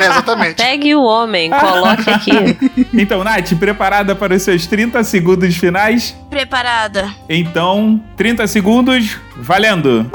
É, 0.02 0.06
exatamente. 0.06 0.56
Pegue 0.56 0.96
o 0.96 1.04
homem, 1.04 1.50
coloque 1.52 2.10
aqui. 2.10 2.88
Então, 2.94 3.24
Nath, 3.24 3.54
preparada 3.60 4.16
para 4.16 4.36
os 4.36 4.42
seus 4.42 4.66
30 4.66 5.04
segundos 5.04 5.56
finais? 5.58 6.16
Preparada. 6.30 7.10
Então, 7.30 8.02
30 8.18 8.48
segundos, 8.48 9.18
valendo. 9.38 10.10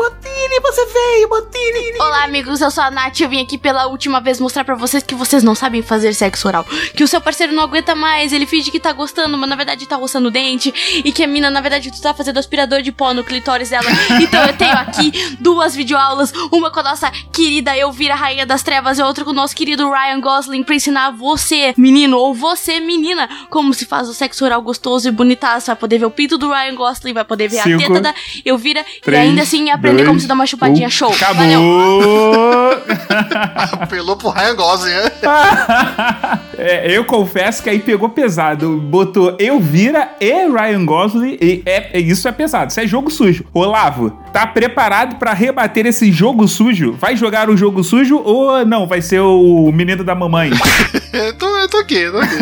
Botini, 0.46 0.60
você 0.60 0.86
veio, 0.86 1.28
Botini. 1.28 1.98
Olá, 1.98 2.22
amigos, 2.22 2.60
eu 2.60 2.70
sou 2.70 2.84
a 2.84 2.90
Nath. 2.90 3.20
Eu 3.20 3.28
vim 3.28 3.42
aqui 3.42 3.58
pela 3.58 3.86
última 3.86 4.20
vez 4.20 4.38
mostrar 4.38 4.62
pra 4.64 4.76
vocês 4.76 5.02
que 5.02 5.14
vocês 5.14 5.42
não 5.42 5.56
sabem 5.56 5.82
fazer 5.82 6.12
sexo 6.14 6.46
oral. 6.46 6.64
Que 6.94 7.02
o 7.02 7.08
seu 7.08 7.20
parceiro 7.20 7.52
não 7.52 7.64
aguenta 7.64 7.96
mais, 7.96 8.32
ele 8.32 8.46
finge 8.46 8.70
que 8.70 8.78
tá 8.78 8.92
gostando, 8.92 9.36
mas 9.36 9.50
na 9.50 9.56
verdade 9.56 9.86
tá 9.86 9.96
roçando 9.96 10.28
o 10.28 10.30
dente. 10.30 10.72
E 11.04 11.10
que 11.10 11.24
a 11.24 11.26
mina, 11.26 11.50
na 11.50 11.60
verdade, 11.60 11.90
tu 11.90 12.00
tá 12.00 12.14
fazendo 12.14 12.38
aspirador 12.38 12.80
de 12.80 12.92
pó 12.92 13.12
no 13.12 13.24
clitóris 13.24 13.70
dela. 13.70 13.86
Então 14.20 14.44
eu 14.44 14.56
tenho 14.56 14.72
aqui 14.72 15.12
duas 15.40 15.74
videoaulas: 15.74 16.32
uma 16.52 16.70
com 16.70 16.80
a 16.80 16.82
nossa 16.84 17.10
querida 17.32 17.76
Elvira, 17.76 18.14
Rainha 18.14 18.46
das 18.46 18.62
Trevas, 18.62 18.98
e 18.98 19.02
outra 19.02 19.24
com 19.24 19.30
o 19.30 19.34
nosso 19.34 19.54
querido 19.54 19.90
Ryan 19.90 20.20
Gosling, 20.20 20.62
pra 20.62 20.74
ensinar 20.74 21.10
você, 21.10 21.74
menino, 21.76 22.18
ou 22.18 22.32
você, 22.32 22.78
menina, 22.78 23.28
como 23.50 23.74
se 23.74 23.84
faz 23.84 24.08
o 24.08 24.14
sexo 24.14 24.44
oral 24.44 24.62
gostoso 24.62 25.08
e 25.08 25.10
bonitaço. 25.10 25.66
Vai 25.66 25.76
poder 25.76 25.98
ver 25.98 26.06
o 26.06 26.10
pinto 26.10 26.38
do 26.38 26.50
Ryan 26.50 26.74
Gosling, 26.74 27.12
vai 27.12 27.24
poder 27.24 27.48
ver 27.48 27.62
Cinco, 27.62 27.82
a 27.82 27.86
teta 27.86 28.00
da 28.00 28.14
Elvira 28.44 28.80
e 28.80 29.00
três, 29.00 29.28
ainda 29.28 29.42
assim 29.42 29.70
aprender 29.70 29.98
dois, 29.98 30.08
como 30.08 30.20
se 30.20 30.26
dá 30.26 30.35
uma 30.36 30.46
chupadinha. 30.46 30.86
um. 30.86 30.90
Show. 30.90 31.12
Acabou! 31.12 32.76
Apelou 33.80 34.16
pro 34.16 34.30
Ryan 34.30 34.54
Gosling, 34.54 34.90
né? 34.92 35.10
É, 36.58 36.90
eu 36.90 37.04
confesso 37.04 37.62
que 37.62 37.68
aí 37.68 37.78
pegou 37.80 38.08
pesado. 38.08 38.78
Botou 38.78 39.36
Elvira 39.38 40.08
e 40.18 40.48
Ryan 40.48 40.86
Gosling. 40.86 41.36
E 41.38 41.62
é, 41.66 41.98
é- 41.98 42.00
isso 42.00 42.26
é 42.26 42.32
pesado. 42.32 42.70
Isso 42.70 42.80
é 42.80 42.86
jogo 42.86 43.10
sujo. 43.10 43.44
Olavo, 43.52 44.10
tá 44.32 44.46
preparado 44.46 45.16
pra 45.16 45.34
rebater 45.34 45.84
esse 45.84 46.10
jogo 46.10 46.48
sujo? 46.48 46.92
Vai 46.98 47.14
jogar 47.14 47.50
o 47.50 47.56
jogo 47.58 47.84
sujo 47.84 48.16
ou 48.24 48.64
não? 48.64 48.86
Vai 48.86 49.02
ser 49.02 49.20
o 49.20 49.70
menino 49.70 50.02
da 50.02 50.14
mamãe? 50.14 50.50
Eu 51.12 51.36
tô, 51.38 51.46
eu 51.58 51.68
tô 51.68 51.78
aqui, 51.78 51.94
eu 51.96 52.12
tô 52.12 52.18
aqui. 52.18 52.34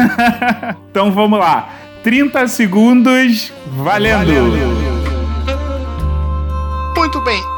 então 0.90 1.12
vamos 1.12 1.38
lá. 1.38 1.68
30 2.02 2.48
segundos, 2.48 3.52
valendo. 3.68 4.93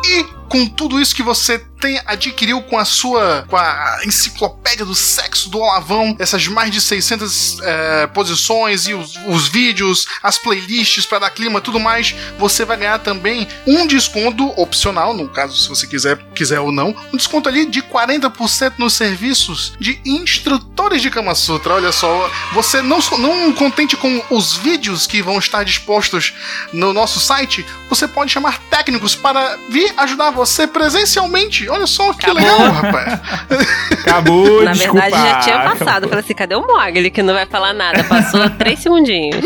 E 0.05 0.25
com 0.49 0.67
tudo 0.67 1.01
isso 1.01 1.15
que 1.15 1.23
você 1.23 1.59
tem, 1.81 2.01
adquiriu 2.07 2.63
com 2.63 2.79
a 2.79 2.85
sua 2.85 3.45
com 3.49 3.57
a 3.57 4.01
enciclopédia 4.05 4.85
do 4.85 4.95
sexo 4.95 5.49
do 5.49 5.59
Olavão, 5.59 6.17
essas 6.19 6.47
mais 6.49 6.71
de 6.71 6.81
600 6.81 7.61
eh, 7.63 8.07
posições 8.09 8.87
e 8.87 8.95
os, 8.95 9.15
os 9.27 9.49
vídeos, 9.49 10.07
as 10.23 10.39
playlists 10.39 11.07
para 11.07 11.21
dar 11.21 11.31
clima 11.31 11.61
tudo 11.61 11.79
mais, 11.79 12.15
você 12.39 12.65
vai 12.65 12.77
ganhar 12.77 12.99
também 12.99 13.47
um 13.67 13.87
desconto 13.87 14.49
opcional, 14.61 15.15
no 15.15 15.29
caso 15.29 15.57
se 15.57 15.69
você 15.69 15.87
quiser, 15.87 16.19
quiser 16.35 16.61
ou 16.61 16.73
não, 16.73 16.95
um 17.13 17.17
desconto 17.17 17.49
ali 17.49 17.67
de 17.67 17.83
40% 17.83 18.75
nos 18.79 18.95
serviços 18.95 19.75
de 19.79 20.01
instrutores 20.05 21.03
de 21.03 21.11
Kama 21.11 21.35
Sutra. 21.35 21.75
Olha 21.75 21.93
só, 21.93 22.31
você 22.53 22.83
não, 22.83 22.99
não 23.19 23.53
contente 23.53 23.97
com 23.97 24.23
os 24.31 24.55
vídeos 24.55 25.07
que 25.07 25.23
vão 25.23 25.39
estar 25.39 25.65
dispostos 25.65 26.35
no 26.73 26.93
nosso 26.93 27.21
site, 27.21 27.65
você 27.89 28.07
pode 28.07 28.33
chamar 28.33 28.59
técnicos 28.71 29.15
para 29.15 29.57
vir 29.69 29.93
ajudar 29.97 30.31
você 30.31 30.67
presencialmente. 30.67 31.66
Olha 31.69 31.87
só 31.87 32.13
que 32.13 32.31
legal, 32.31 32.59
rapaz. 32.71 33.21
Acabou, 34.07 34.63
Na 34.63 34.73
desculpa. 34.73 35.01
verdade, 35.03 35.29
já 35.31 35.39
tinha 35.41 35.59
passado. 35.71 36.09
Falei 36.09 36.23
assim, 36.25 36.35
cadê 36.35 36.55
o 36.55 36.67
Mogli 36.67 37.11
que 37.11 37.23
não 37.23 37.35
vai 37.35 37.47
falar 37.47 37.73
nada? 37.73 38.05
Passou 38.05 38.49
três 38.57 38.79
segundinhos. 38.81 39.37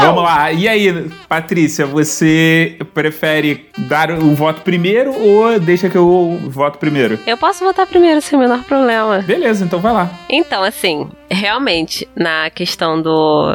Vamos 0.00 0.22
lá. 0.22 0.52
E 0.52 0.68
aí, 0.68 1.10
Patrícia, 1.28 1.84
você 1.86 2.76
prefere 2.94 3.68
dar 3.78 4.10
o 4.12 4.34
voto 4.34 4.62
primeiro 4.62 5.12
ou 5.12 5.58
deixa 5.58 5.88
que 5.90 5.96
eu 5.96 6.38
voto 6.46 6.78
primeiro? 6.78 7.18
Eu 7.26 7.36
posso 7.36 7.64
votar 7.64 7.86
primeiro, 7.86 8.20
sem 8.20 8.38
o 8.38 8.42
menor 8.42 8.62
problema. 8.64 9.18
Beleza, 9.18 9.64
então 9.64 9.80
vai 9.80 9.92
lá. 9.92 10.08
Então, 10.28 10.62
assim, 10.62 11.08
realmente, 11.30 12.08
na 12.14 12.48
questão 12.50 13.00
do. 13.02 13.52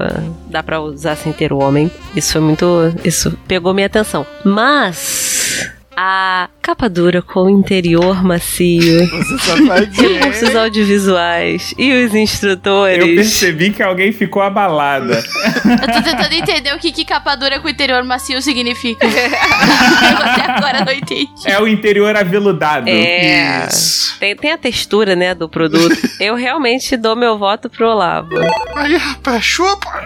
dá 0.48 0.62
pra 0.62 0.80
usar 0.82 1.16
sem 1.16 1.32
ter 1.32 1.54
o 1.54 1.60
homem, 1.62 1.90
isso 2.16 2.34
foi 2.34 2.42
muito. 2.42 2.94
Isso 3.06 3.38
pegou 3.48 3.74
minha 3.74 3.88
atenção. 3.88 4.26
Mas. 4.44 5.31
A 5.96 6.48
capa 6.62 6.88
dura 6.88 7.22
com 7.22 7.42
o 7.42 7.50
interior 7.50 8.24
macio, 8.24 9.02
recursos 9.92 10.56
audiovisuais 10.56 11.74
e 11.78 11.92
os 12.06 12.16
instrutores. 12.16 13.06
Eu 13.06 13.16
percebi 13.16 13.72
que 13.72 13.84
alguém 13.84 14.14
ficou 14.14 14.42
abalada. 14.42 15.22
Eu 15.66 15.94
tô 15.94 16.02
tentando 16.02 16.34
entender 16.34 16.74
o 16.74 16.80
que, 16.80 16.94
que 16.94 17.04
capa 17.04 17.36
dura 17.36 17.60
com 17.60 17.68
interior 17.68 18.02
macio 18.04 18.42
significa. 18.42 19.06
Eu 19.06 19.12
até 20.26 20.50
agora 20.50 20.86
não 20.86 20.94
entendi. 20.94 21.28
É 21.46 21.60
o 21.60 21.68
interior 21.68 22.16
aveludado. 22.16 22.88
É. 22.88 23.68
Tem, 24.18 24.36
tem 24.36 24.52
a 24.54 24.58
textura, 24.58 25.14
né, 25.14 25.36
do 25.36 25.50
produto. 25.50 25.98
Eu 26.22 26.36
realmente 26.36 26.96
dou 26.96 27.18
meu 27.18 27.38
voto 27.38 27.70
pro 27.70 27.90
Olavo. 27.90 28.30
Aí, 28.76 28.96
rapaz, 28.96 29.44
chupa! 29.44 29.92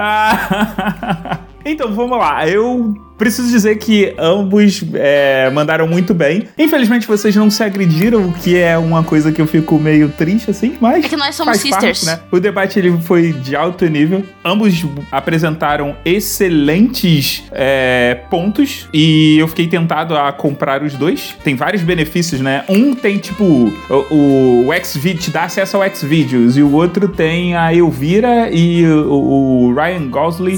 Ah, 0.00 1.38
então 1.64 1.92
vamos 1.92 2.18
lá. 2.18 2.46
Eu 2.46 2.94
preciso 3.18 3.50
dizer 3.50 3.76
que 3.76 4.14
ambos 4.16 4.82
é, 4.94 5.50
mandaram 5.50 5.86
muito 5.86 6.14
bem. 6.14 6.48
Infelizmente 6.56 7.06
vocês 7.06 7.34
não 7.34 7.50
se 7.50 7.62
agrediram, 7.62 8.28
o 8.28 8.32
que 8.32 8.56
é 8.56 8.78
uma 8.78 9.02
coisa 9.02 9.32
que 9.32 9.40
eu 9.40 9.46
fico 9.46 9.78
meio 9.78 10.08
triste 10.08 10.50
assim, 10.50 10.76
mas. 10.80 11.04
É 11.04 11.08
que 11.08 11.16
nós 11.16 11.34
somos 11.34 11.60
faz 11.60 11.70
parte, 11.70 11.96
sisters. 11.96 12.06
né? 12.06 12.22
O 12.30 12.38
debate 12.38 12.78
ele 12.78 12.96
foi 13.00 13.32
de 13.32 13.56
alto 13.56 13.84
nível. 13.86 14.24
Ambos 14.44 14.84
apresentaram 15.10 15.96
excelentes 16.04 17.44
é, 17.50 18.20
pontos 18.30 18.88
e 18.94 19.36
eu 19.38 19.48
fiquei 19.48 19.66
tentado 19.66 20.16
a 20.16 20.32
comprar 20.32 20.82
os 20.82 20.94
dois. 20.94 21.34
Tem 21.42 21.56
vários 21.56 21.82
benefícios, 21.82 22.40
né? 22.40 22.64
Um 22.68 22.94
tem 22.94 23.18
tipo 23.18 23.44
o, 23.44 24.68
o 24.68 24.84
Xvid 24.84 25.18
te 25.18 25.30
dá 25.30 25.44
acesso 25.44 25.76
ao 25.76 25.94
Xvideos 25.94 26.56
e 26.56 26.62
o 26.62 26.72
outro 26.72 27.08
tem 27.08 27.56
a 27.56 27.74
Elvira 27.74 28.50
e 28.50 28.86
o, 28.86 29.68
o 29.68 29.74
Ryan 29.74 30.08
Gosling 30.08 30.56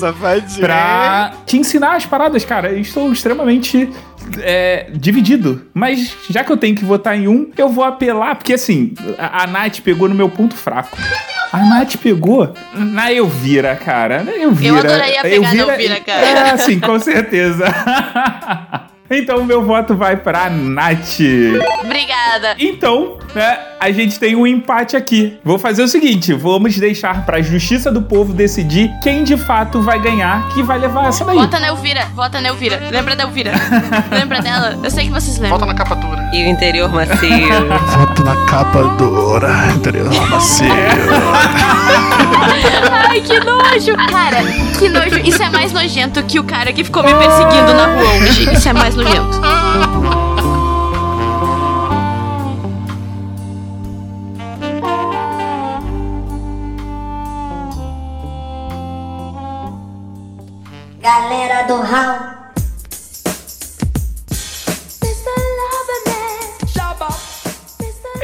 pra 0.58 1.32
te 1.46 1.56
ensinar 1.56 1.96
as 1.96 2.04
paradas, 2.04 2.44
cara. 2.50 2.72
Estou 2.72 3.12
extremamente 3.12 3.88
é, 4.40 4.88
dividido. 4.92 5.68
Mas 5.72 6.16
já 6.28 6.42
que 6.42 6.50
eu 6.50 6.56
tenho 6.56 6.74
que 6.74 6.84
votar 6.84 7.16
em 7.16 7.28
um, 7.28 7.48
eu 7.56 7.68
vou 7.68 7.84
apelar, 7.84 8.34
porque 8.34 8.54
assim, 8.54 8.92
a, 9.16 9.44
a 9.44 9.46
Nath 9.46 9.78
pegou 9.82 10.08
no 10.08 10.16
meu 10.16 10.28
ponto 10.28 10.56
fraco. 10.56 10.98
A 11.52 11.58
Nath 11.64 11.94
pegou 11.96 12.52
na 12.74 13.12
Elvira, 13.12 13.76
cara. 13.76 14.24
Na 14.24 14.32
Elvira. 14.36 14.68
Eu 14.68 14.78
adoraria 14.78 15.22
pegar 15.22 15.54
na 15.54 15.62
Elvira, 15.62 16.00
cara. 16.00 16.26
É, 16.26 16.56
sim, 16.56 16.80
com 16.80 16.98
certeza. 16.98 17.66
então 19.10 19.38
o 19.38 19.44
meu 19.44 19.64
voto 19.64 19.96
vai 19.96 20.16
pra 20.16 20.48
Nath. 20.48 21.18
Obrigada. 21.82 22.54
Então, 22.58 23.16
né, 23.34 23.58
a 23.80 23.90
gente 23.90 24.18
tem 24.18 24.36
um 24.36 24.46
empate 24.46 24.96
aqui. 24.96 25.38
Vou 25.44 25.58
fazer 25.58 25.82
o 25.82 25.88
seguinte: 25.88 26.32
vamos 26.32 26.78
deixar 26.78 27.26
pra 27.26 27.42
justiça 27.42 27.90
do 27.90 28.02
povo 28.02 28.32
decidir 28.32 28.90
quem 29.02 29.24
de 29.24 29.36
fato 29.36 29.82
vai 29.82 30.00
ganhar, 30.00 30.48
que 30.50 30.62
vai 30.62 30.78
levar 30.78 31.08
essa 31.08 31.24
daí. 31.24 31.36
Vota 31.36 31.58
na 31.58 31.68
Elvira, 31.68 32.06
vota 32.14 32.40
na 32.40 32.48
Elvira. 32.48 32.80
Lembra 32.90 33.16
da 33.16 33.24
Elvira? 33.24 33.52
Lembra 34.12 34.40
dela? 34.40 34.78
Eu 34.82 34.90
sei 34.90 35.06
que 35.06 35.10
vocês 35.10 35.38
lembram. 35.38 35.58
Volta 35.58 35.66
na 35.66 35.74
capa 35.74 35.94
dura. 35.96 36.30
E 36.32 36.44
o 36.44 36.48
interior 36.48 36.88
macio. 36.92 37.18
Voto 37.98 38.24
na 38.24 38.36
capa 38.46 38.82
dura. 38.96 39.72
Interior 39.74 40.30
macio. 40.30 40.66
Ai, 43.10 43.20
que 43.20 43.40
nojo! 43.40 43.96
Cara, 44.10 44.38
que 44.78 44.88
nojo. 44.88 45.18
Isso 45.24 45.42
é 45.42 45.50
mais 45.50 45.72
nojento 45.72 46.22
que 46.22 46.38
o 46.38 46.44
cara 46.44 46.72
que 46.72 46.84
ficou 46.84 47.02
me 47.02 47.12
perseguindo 47.12 47.74
na 47.74 47.86
rua 47.86 48.12
hoje. 48.22 48.52
Isso 48.52 48.68
é 48.68 48.72
mais 48.72 48.94
nojento. 49.00 49.40
Galera 61.00 61.62
do 61.66 61.76
Hall. 61.76 62.39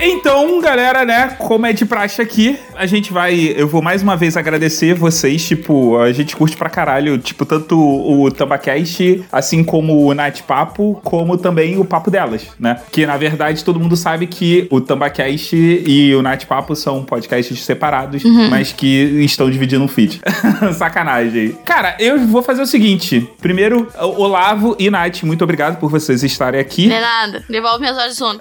Então, 0.08 0.60
galera, 0.60 1.04
né, 1.04 1.34
como 1.38 1.66
é 1.66 1.72
de 1.72 1.84
praxe 1.84 2.22
aqui, 2.22 2.56
a 2.76 2.86
gente 2.86 3.12
vai. 3.12 3.34
Eu 3.56 3.66
vou 3.66 3.82
mais 3.82 4.02
uma 4.02 4.16
vez 4.16 4.36
agradecer 4.36 4.94
vocês. 4.94 5.44
Tipo, 5.46 5.98
a 5.98 6.12
gente 6.12 6.36
curte 6.36 6.56
pra 6.56 6.70
caralho, 6.70 7.18
tipo, 7.18 7.44
tanto 7.44 7.76
o 7.76 8.30
Tambacast, 8.30 9.24
assim 9.32 9.64
como 9.64 10.06
o 10.06 10.14
Night 10.14 10.44
Papo, 10.44 11.00
como 11.02 11.36
também 11.36 11.76
o 11.78 11.84
Papo 11.84 12.08
Delas, 12.10 12.46
né? 12.58 12.80
Que 12.92 13.04
na 13.04 13.16
verdade 13.16 13.64
todo 13.64 13.80
mundo 13.80 13.96
sabe 13.96 14.26
que 14.28 14.68
o 14.70 14.80
Tambacast 14.80 15.56
e 15.56 16.14
o 16.14 16.22
Night 16.22 16.46
Papo 16.46 16.76
são 16.76 17.02
podcasts 17.04 17.64
separados, 17.64 18.22
Uhum. 18.24 18.48
mas 18.48 18.72
que 18.72 18.86
estão 19.24 19.50
dividindo 19.50 19.84
um 19.84 19.88
feed. 19.88 20.20
Sacanagem. 20.78 21.58
Cara, 21.64 21.96
eu 21.98 22.18
vou 22.26 22.42
fazer 22.44 22.62
o 22.62 22.66
seguinte: 22.66 23.28
primeiro, 23.40 23.88
o- 24.00 24.22
Olavo 24.22 24.76
e 24.78 24.88
Nath, 24.90 25.22
muito 25.24 25.42
obrigado 25.42 25.78
por 25.78 25.90
vocês 25.90 26.22
estarem 26.22 26.60
aqui. 26.60 26.92
É 26.92 27.00
nada. 27.00 27.44
Devolve 27.48 27.80
minhas 27.80 27.96
horas 27.96 28.12
de 28.12 28.16
sono. 28.18 28.38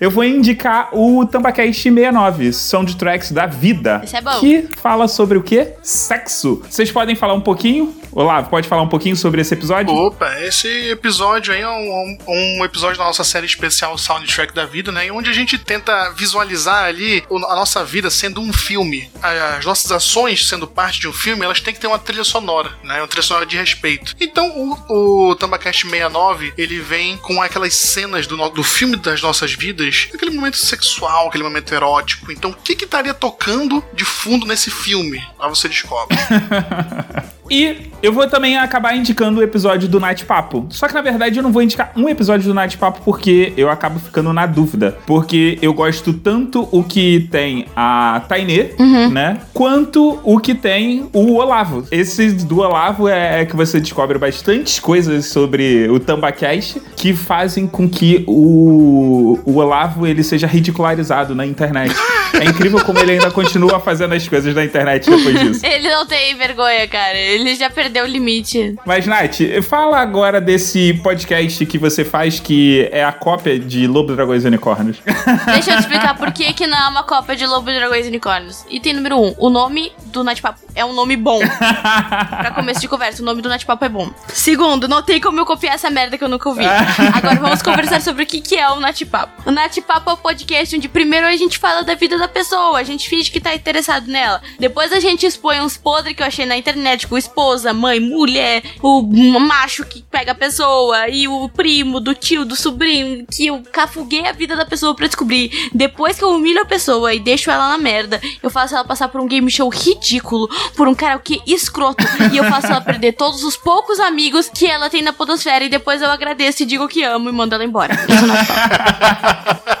Eu 0.00 0.10
vou 0.10 0.24
indicar 0.24 0.88
o 0.92 1.24
Tambacast 1.26 1.82
69, 1.82 2.52
Soundtracks 2.52 3.30
da 3.32 3.46
Vida. 3.46 4.00
Esse 4.04 4.16
é 4.16 4.20
bom. 4.20 4.40
Que 4.40 4.68
fala 4.76 5.06
sobre 5.08 5.38
o 5.38 5.42
quê? 5.42 5.74
Sexo. 5.82 6.62
Vocês 6.68 6.90
podem 6.90 7.14
falar 7.14 7.34
um 7.34 7.40
pouquinho? 7.40 7.94
Olavo, 8.12 8.48
pode 8.48 8.68
falar 8.68 8.82
um 8.82 8.88
pouquinho 8.88 9.16
sobre 9.16 9.40
esse 9.40 9.52
episódio? 9.54 9.92
Opa, 9.92 10.40
esse 10.40 10.68
episódio 10.88 11.52
aí 11.52 11.60
é 11.62 11.68
um, 11.68 11.72
um- 11.72 12.58
um 12.60 12.64
episódio 12.64 12.96
da 12.98 13.04
nossa 13.04 13.24
série 13.24 13.46
especial 13.46 13.98
Soundtrack 13.98 14.54
da 14.54 14.64
Vida, 14.66 14.92
né? 14.92 15.10
Onde 15.10 15.28
a 15.30 15.32
gente 15.32 15.58
tenta 15.58 16.10
visualizar 16.10 16.84
ali 16.84 17.24
a 17.28 17.54
nossa 17.56 17.84
vida 17.84 18.08
sendo 18.10 18.40
um 18.40 18.52
filme. 18.52 19.10
As 19.20 19.64
nossas 19.64 19.90
ações 19.90 20.46
sendo 20.48 20.66
parte 20.66 21.00
de 21.00 21.08
um 21.08 21.12
filme, 21.12 21.44
elas 21.44 21.60
têm 21.60 21.74
que 21.74 21.80
ter 21.80 21.88
uma 21.88 21.98
trilha 21.98 22.22
sonora, 22.22 22.70
né? 22.84 22.98
Uma 23.00 23.08
trilha 23.08 23.22
sonora 23.22 23.44
de 23.46 23.56
respeito. 23.56 24.14
Então, 24.20 24.48
o, 24.88 25.30
o 25.30 25.34
Tambacast 25.34 25.82
69, 25.84 26.52
ele 26.56 26.78
vem 26.80 27.16
com 27.16 27.42
aquelas 27.42 27.74
cenas 27.74 28.28
do, 28.28 28.36
do 28.50 28.62
filme 28.62 28.94
das 28.96 29.20
nossas 29.20 29.52
vidas, 29.54 29.83
aquele 29.88 30.30
momento 30.30 30.56
sexual, 30.56 31.28
aquele 31.28 31.44
momento 31.44 31.74
erótico. 31.74 32.30
Então, 32.32 32.50
o 32.50 32.54
que 32.54 32.74
que 32.74 32.84
estaria 32.84 33.14
tocando 33.14 33.84
de 33.92 34.04
fundo 34.04 34.46
nesse 34.46 34.70
filme? 34.70 35.22
Lá 35.38 35.48
você 35.48 35.68
descobre. 35.68 36.16
E 37.50 37.90
eu 38.02 38.12
vou 38.12 38.28
também 38.28 38.56
acabar 38.58 38.96
indicando 38.96 39.40
o 39.40 39.42
episódio 39.42 39.88
do 39.88 40.00
Night 40.00 40.24
Papo. 40.24 40.66
Só 40.70 40.86
que 40.88 40.94
na 40.94 41.00
verdade 41.00 41.38
eu 41.38 41.42
não 41.42 41.52
vou 41.52 41.62
indicar 41.62 41.92
um 41.96 42.08
episódio 42.08 42.46
do 42.46 42.54
Night 42.54 42.76
Papo 42.76 43.00
porque 43.04 43.52
eu 43.56 43.70
acabo 43.70 43.98
ficando 43.98 44.32
na 44.32 44.46
dúvida. 44.46 44.96
Porque 45.06 45.58
eu 45.62 45.72
gosto 45.72 46.12
tanto 46.12 46.68
o 46.70 46.82
que 46.82 47.28
tem 47.30 47.66
a 47.74 48.22
Tainê, 48.28 48.70
né? 49.10 49.40
Quanto 49.52 50.18
o 50.22 50.38
que 50.38 50.54
tem 50.54 51.08
o 51.12 51.34
Olavo. 51.34 51.86
Esse 51.90 52.32
do 52.32 52.60
Olavo 52.60 53.08
é, 53.08 53.42
é 53.42 53.44
que 53.44 53.56
você 53.56 53.80
descobre 53.80 54.18
bastantes 54.18 54.78
coisas 54.78 55.26
sobre 55.26 55.88
o 55.88 55.98
Tambacast 55.98 56.80
que 56.96 57.14
fazem 57.14 57.66
com 57.66 57.88
que 57.88 58.24
o, 58.26 59.38
o 59.44 59.56
Olavo 59.56 60.06
ele 60.06 60.22
seja 60.22 60.46
ridicularizado 60.46 61.34
na 61.34 61.46
internet. 61.46 61.94
É 62.40 62.44
incrível 62.44 62.84
como 62.84 62.98
ele 62.98 63.12
ainda 63.12 63.30
continua 63.30 63.78
fazendo 63.80 64.14
as 64.14 64.26
coisas 64.26 64.54
na 64.54 64.64
internet 64.64 65.08
depois 65.08 65.40
disso. 65.40 65.60
Ele 65.64 65.88
não 65.88 66.06
tem 66.06 66.34
vergonha, 66.36 66.86
cara. 66.88 67.16
Ele 67.16 67.54
já 67.54 67.70
perdeu 67.70 68.04
o 68.04 68.06
limite. 68.06 68.76
Mas, 68.84 69.06
Nath, 69.06 69.40
fala 69.62 69.98
agora 69.98 70.40
desse 70.40 70.94
podcast 70.94 71.64
que 71.66 71.78
você 71.78 72.04
faz 72.04 72.40
que 72.40 72.88
é 72.92 73.04
a 73.04 73.12
cópia 73.12 73.58
de 73.58 73.86
Lobo, 73.86 74.14
Dragões 74.14 74.44
e 74.44 74.48
Unicórnios. 74.48 74.98
Deixa 75.46 75.70
eu 75.70 75.76
te 75.76 75.80
explicar 75.80 76.16
por 76.16 76.32
que, 76.32 76.52
que 76.52 76.66
não 76.66 76.76
é 76.76 76.88
uma 76.88 77.02
cópia 77.02 77.36
de 77.36 77.46
Lobo, 77.46 77.66
Dragões 77.66 78.06
e 78.06 78.08
Unicórnios. 78.08 78.64
Item 78.70 78.94
número 78.94 79.20
um, 79.20 79.34
o 79.38 79.48
nome 79.50 79.92
do 80.06 80.24
Nightpapo 80.24 80.60
é 80.74 80.84
um 80.84 80.92
nome 80.92 81.16
bom. 81.16 81.40
pra 82.28 82.50
começo 82.52 82.80
de 82.80 82.88
conversa, 82.88 83.22
o 83.22 83.24
nome 83.24 83.42
do 83.42 83.48
Nightpapo 83.48 83.84
é 83.84 83.88
bom. 83.88 84.10
Segundo, 84.28 84.88
não 84.88 85.02
tem 85.02 85.20
como 85.20 85.38
eu 85.40 85.46
copiar 85.46 85.74
essa 85.74 85.90
merda 85.90 86.18
que 86.18 86.24
eu 86.24 86.28
nunca 86.28 86.48
ouvi. 86.48 86.64
Agora 86.64 87.36
vamos 87.36 87.62
conversar 87.62 88.00
sobre 88.00 88.24
o 88.24 88.26
que, 88.26 88.40
que 88.40 88.56
é 88.56 88.68
o 88.70 88.80
Nightpapo. 88.80 89.42
O 89.46 89.50
Nightpapo 89.50 90.10
é 90.10 90.12
o 90.12 90.16
podcast 90.16 90.76
onde 90.76 90.88
primeiro 90.88 91.26
a 91.26 91.36
gente 91.36 91.58
fala 91.58 91.82
da 91.82 91.94
vida 91.94 92.18
da 92.18 92.23
pessoa, 92.28 92.78
a 92.78 92.82
gente 92.82 93.08
finge 93.08 93.30
que 93.30 93.40
tá 93.40 93.54
interessado 93.54 94.06
nela. 94.06 94.42
Depois 94.58 94.92
a 94.92 95.00
gente 95.00 95.26
expõe 95.26 95.60
uns 95.60 95.76
podres 95.76 96.16
que 96.16 96.22
eu 96.22 96.26
achei 96.26 96.46
na 96.46 96.56
internet, 96.56 97.06
com 97.06 97.16
esposa, 97.16 97.72
mãe, 97.72 98.00
mulher, 98.00 98.62
o 98.82 99.02
macho 99.38 99.84
que 99.84 100.02
pega 100.02 100.32
a 100.32 100.34
pessoa, 100.34 101.08
e 101.08 101.26
o 101.28 101.48
primo, 101.48 102.00
do 102.00 102.14
tio, 102.14 102.44
do 102.44 102.56
sobrinho, 102.56 103.26
que 103.26 103.46
eu 103.46 103.62
cafuguei 103.72 104.26
a 104.26 104.32
vida 104.32 104.56
da 104.56 104.64
pessoa 104.64 104.94
pra 104.94 105.06
descobrir. 105.06 105.50
Depois 105.72 106.18
que 106.18 106.24
eu 106.24 106.30
humilho 106.30 106.62
a 106.62 106.66
pessoa 106.66 107.14
e 107.14 107.20
deixo 107.20 107.50
ela 107.50 107.68
na 107.68 107.78
merda, 107.78 108.20
eu 108.42 108.50
faço 108.50 108.74
ela 108.74 108.84
passar 108.84 109.08
por 109.08 109.20
um 109.20 109.26
game 109.26 109.50
show 109.50 109.68
ridículo, 109.68 110.48
por 110.76 110.88
um 110.88 110.94
karaokê 110.94 111.40
escroto, 111.46 112.04
e 112.32 112.36
eu 112.36 112.44
faço 112.44 112.68
ela 112.68 112.80
perder 112.80 113.12
todos 113.12 113.42
os 113.42 113.56
poucos 113.56 113.98
amigos 114.00 114.48
que 114.48 114.66
ela 114.66 114.90
tem 114.90 115.02
na 115.02 115.12
podosfera, 115.12 115.64
e 115.64 115.68
depois 115.68 116.02
eu 116.02 116.10
agradeço 116.10 116.62
e 116.62 116.66
digo 116.66 116.88
que 116.88 117.02
amo 117.02 117.28
e 117.28 117.32
mando 117.32 117.54
ela 117.54 117.64
embora. 117.64 117.94
Isso 117.94 118.26
não 118.26 118.36
é 118.36 118.44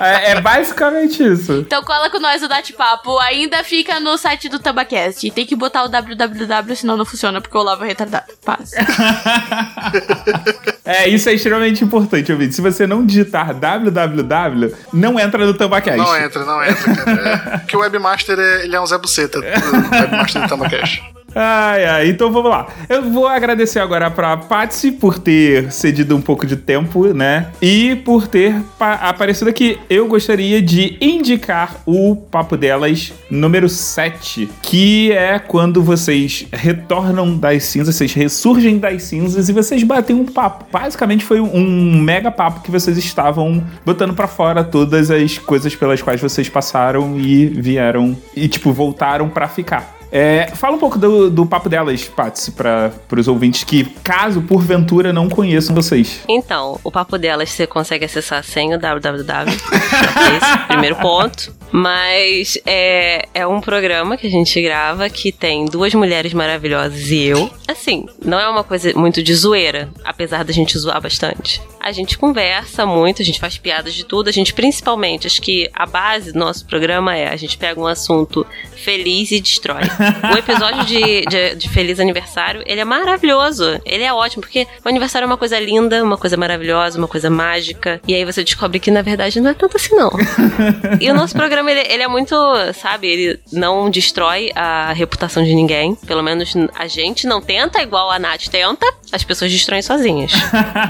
é, 0.00 0.30
é 0.32 0.40
basicamente 0.40 1.22
isso. 1.22 1.52
Então 1.52 1.82
cola 1.82 2.10
com 2.10 2.18
nós 2.18 2.33
o 2.42 2.48
Date-Papo, 2.48 3.18
ainda 3.18 3.62
fica 3.64 4.00
no 4.00 4.16
site 4.16 4.48
do 4.48 4.58
Tabacast. 4.58 5.30
Tem 5.30 5.46
que 5.46 5.54
botar 5.54 5.84
o 5.84 5.88
www, 5.88 6.76
senão 6.76 6.96
não 6.96 7.04
funciona, 7.04 7.40
porque 7.40 7.56
o 7.56 7.60
Olavo 7.60 7.84
é 7.84 7.88
retardado. 7.88 8.32
Paz. 8.44 8.72
É, 10.86 11.08
isso 11.08 11.30
é 11.30 11.32
extremamente 11.32 11.82
importante, 11.82 12.30
ouvinte. 12.30 12.54
Se 12.54 12.60
você 12.60 12.86
não 12.86 13.06
digitar 13.06 13.54
www, 13.54 14.74
não 14.92 15.18
entra 15.18 15.46
no 15.46 15.54
Tambacast. 15.54 15.96
Não 15.96 16.14
entra, 16.14 16.44
não 16.44 16.62
entra, 16.62 16.94
cara. 16.94 17.52
É, 17.54 17.58
porque 17.58 17.74
o 17.74 17.80
webmaster 17.80 18.38
é, 18.38 18.64
ele 18.64 18.76
é 18.76 18.80
um 18.80 18.84
Zé 18.84 18.98
Buceta, 18.98 19.38
o 19.38 19.42
webmaster 19.42 20.42
do 20.42 20.48
Tambacast. 20.48 21.02
Ai, 21.34 21.84
ai, 21.84 22.08
então 22.10 22.30
vamos 22.30 22.50
lá. 22.50 22.66
Eu 22.88 23.10
vou 23.10 23.26
agradecer 23.26 23.80
agora 23.80 24.10
pra 24.10 24.36
Patsy 24.36 24.92
por 24.92 25.18
ter 25.18 25.72
cedido 25.72 26.16
um 26.16 26.20
pouco 26.20 26.46
de 26.46 26.56
tempo, 26.56 27.06
né? 27.12 27.48
E 27.60 27.96
por 28.04 28.26
ter 28.28 28.54
pa- 28.78 28.94
aparecido 28.94 29.50
aqui. 29.50 29.78
Eu 29.90 30.06
gostaria 30.06 30.62
de 30.62 30.96
indicar 31.00 31.76
o 31.86 32.14
Papo 32.16 32.56
Delas 32.56 33.12
número 33.30 33.68
7, 33.68 34.48
que 34.62 35.10
é 35.12 35.38
quando 35.38 35.82
vocês 35.82 36.46
retornam 36.52 37.36
das 37.36 37.64
cinzas, 37.64 37.96
vocês 37.96 38.12
ressurgem 38.14 38.78
das 38.78 39.02
cinzas 39.02 39.48
e 39.48 39.52
vocês 39.52 39.82
batem 39.82 40.14
um 40.14 40.26
papo. 40.26 40.66
Basicamente 40.70 41.24
foi 41.24 41.40
um 41.40 42.00
mega 42.00 42.30
papo 42.30 42.60
que 42.60 42.70
vocês 42.70 42.96
estavam 42.96 43.62
botando 43.84 44.14
pra 44.14 44.26
fora 44.28 44.62
todas 44.62 45.10
as 45.10 45.36
coisas 45.38 45.74
pelas 45.74 46.00
quais 46.00 46.20
vocês 46.20 46.48
passaram 46.48 47.18
e 47.18 47.46
vieram 47.46 48.16
e, 48.36 48.46
tipo, 48.48 48.72
voltaram 48.72 49.28
pra 49.28 49.48
ficar. 49.48 49.93
É, 50.16 50.46
fala 50.54 50.76
um 50.76 50.78
pouco 50.78 50.96
do, 50.96 51.28
do 51.28 51.44
papo 51.44 51.68
delas, 51.68 52.04
Patsy, 52.04 52.52
para 52.52 52.92
os 53.18 53.26
ouvintes 53.26 53.64
que, 53.64 53.84
caso 54.04 54.42
porventura 54.42 55.12
não 55.12 55.28
conheçam 55.28 55.74
vocês. 55.74 56.20
Então, 56.28 56.78
o 56.84 56.92
papo 56.92 57.18
delas 57.18 57.50
você 57.50 57.66
consegue 57.66 58.04
acessar 58.04 58.44
sem 58.44 58.72
o 58.72 58.78
www. 58.78 59.50
Esse, 59.50 60.58
primeiro 60.68 60.94
ponto. 60.96 61.52
Mas 61.72 62.56
é, 62.64 63.26
é 63.34 63.44
um 63.44 63.60
programa 63.60 64.16
que 64.16 64.28
a 64.28 64.30
gente 64.30 64.62
grava 64.62 65.10
que 65.10 65.32
tem 65.32 65.64
duas 65.64 65.92
mulheres 65.92 66.32
maravilhosas 66.32 67.10
e 67.10 67.24
eu. 67.24 67.50
Assim, 67.66 68.06
não 68.24 68.38
é 68.38 68.48
uma 68.48 68.62
coisa 68.62 68.92
muito 68.94 69.20
de 69.20 69.34
zoeira, 69.34 69.88
apesar 70.04 70.44
da 70.44 70.52
gente 70.52 70.78
zoar 70.78 71.02
bastante. 71.02 71.60
A 71.84 71.92
gente 71.92 72.16
conversa 72.16 72.86
muito, 72.86 73.20
a 73.20 73.24
gente 73.24 73.38
faz 73.38 73.58
piadas 73.58 73.92
de 73.92 74.06
tudo. 74.06 74.28
A 74.28 74.32
gente, 74.32 74.54
principalmente, 74.54 75.26
acho 75.26 75.42
que 75.42 75.68
a 75.74 75.84
base 75.84 76.32
do 76.32 76.38
nosso 76.38 76.64
programa 76.64 77.14
é 77.14 77.28
a 77.28 77.36
gente 77.36 77.58
pega 77.58 77.78
um 77.78 77.86
assunto 77.86 78.46
feliz 78.74 79.30
e 79.30 79.38
destrói. 79.38 79.82
O 80.34 80.38
episódio 80.38 80.84
de, 80.86 81.26
de, 81.26 81.54
de 81.56 81.68
Feliz 81.68 82.00
Aniversário, 82.00 82.62
ele 82.64 82.80
é 82.80 82.84
maravilhoso. 82.84 83.78
Ele 83.84 84.02
é 84.02 84.12
ótimo, 84.12 84.40
porque 84.40 84.66
o 84.82 84.88
aniversário 84.88 85.26
é 85.26 85.26
uma 85.26 85.36
coisa 85.36 85.58
linda, 85.60 86.02
uma 86.02 86.16
coisa 86.16 86.36
maravilhosa, 86.38 86.96
uma 86.96 87.06
coisa 87.06 87.28
mágica. 87.28 88.00
E 88.08 88.14
aí 88.14 88.24
você 88.24 88.42
descobre 88.42 88.80
que, 88.80 88.90
na 88.90 89.02
verdade, 89.02 89.38
não 89.40 89.50
é 89.50 89.54
tanto 89.54 89.76
assim, 89.76 89.94
não. 89.94 90.10
e 91.00 91.10
o 91.10 91.14
nosso 91.14 91.34
programa, 91.34 91.70
ele, 91.70 91.80
ele 91.92 92.02
é 92.02 92.08
muito, 92.08 92.34
sabe, 92.72 93.08
ele 93.08 93.40
não 93.52 93.90
destrói 93.90 94.50
a 94.54 94.92
reputação 94.94 95.44
de 95.44 95.54
ninguém. 95.54 95.94
Pelo 95.94 96.22
menos 96.22 96.54
a 96.74 96.86
gente 96.86 97.26
não 97.26 97.42
tenta 97.42 97.82
igual 97.82 98.10
a 98.10 98.18
Nath 98.18 98.48
tenta. 98.48 98.86
As 99.14 99.22
pessoas 99.22 99.52
destroem 99.52 99.80
sozinhas. 99.80 100.32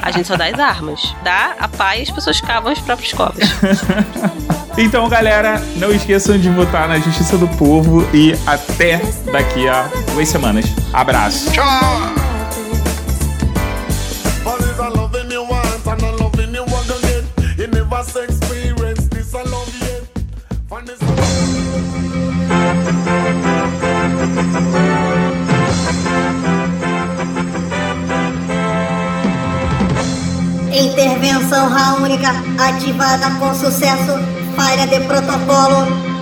A 0.03 0.11
gente 0.11 0.27
só 0.27 0.35
dá 0.35 0.47
as 0.47 0.59
armas. 0.59 1.15
Dá 1.23 1.55
a 1.59 1.69
pá 1.69 1.95
e 1.95 2.03
as 2.03 2.11
pessoas 2.11 2.41
cavam 2.41 2.73
as 2.73 2.79
próprias 2.81 3.13
covas. 3.13 3.45
Então, 4.77 5.09
galera, 5.09 5.63
não 5.77 5.93
esqueçam 5.93 6.37
de 6.37 6.51
votar 6.51 6.89
na 6.89 6.99
Justiça 6.99 7.39
do 7.39 7.47
Povo 7.47 8.05
e 8.13 8.33
até 8.45 9.01
daqui 9.31 9.69
a 9.69 9.89
duas 10.13 10.29
semanas. 10.29 10.67
Abraço. 10.93 11.53
Tchau! 11.53 12.25
Intervenção 30.75 31.69
rúnica 31.69 32.31
ativada 32.59 33.31
com 33.39 33.55
sucesso. 33.55 34.19
Falha 34.57 34.89
de 34.89 34.99
protocolo. 35.07 36.14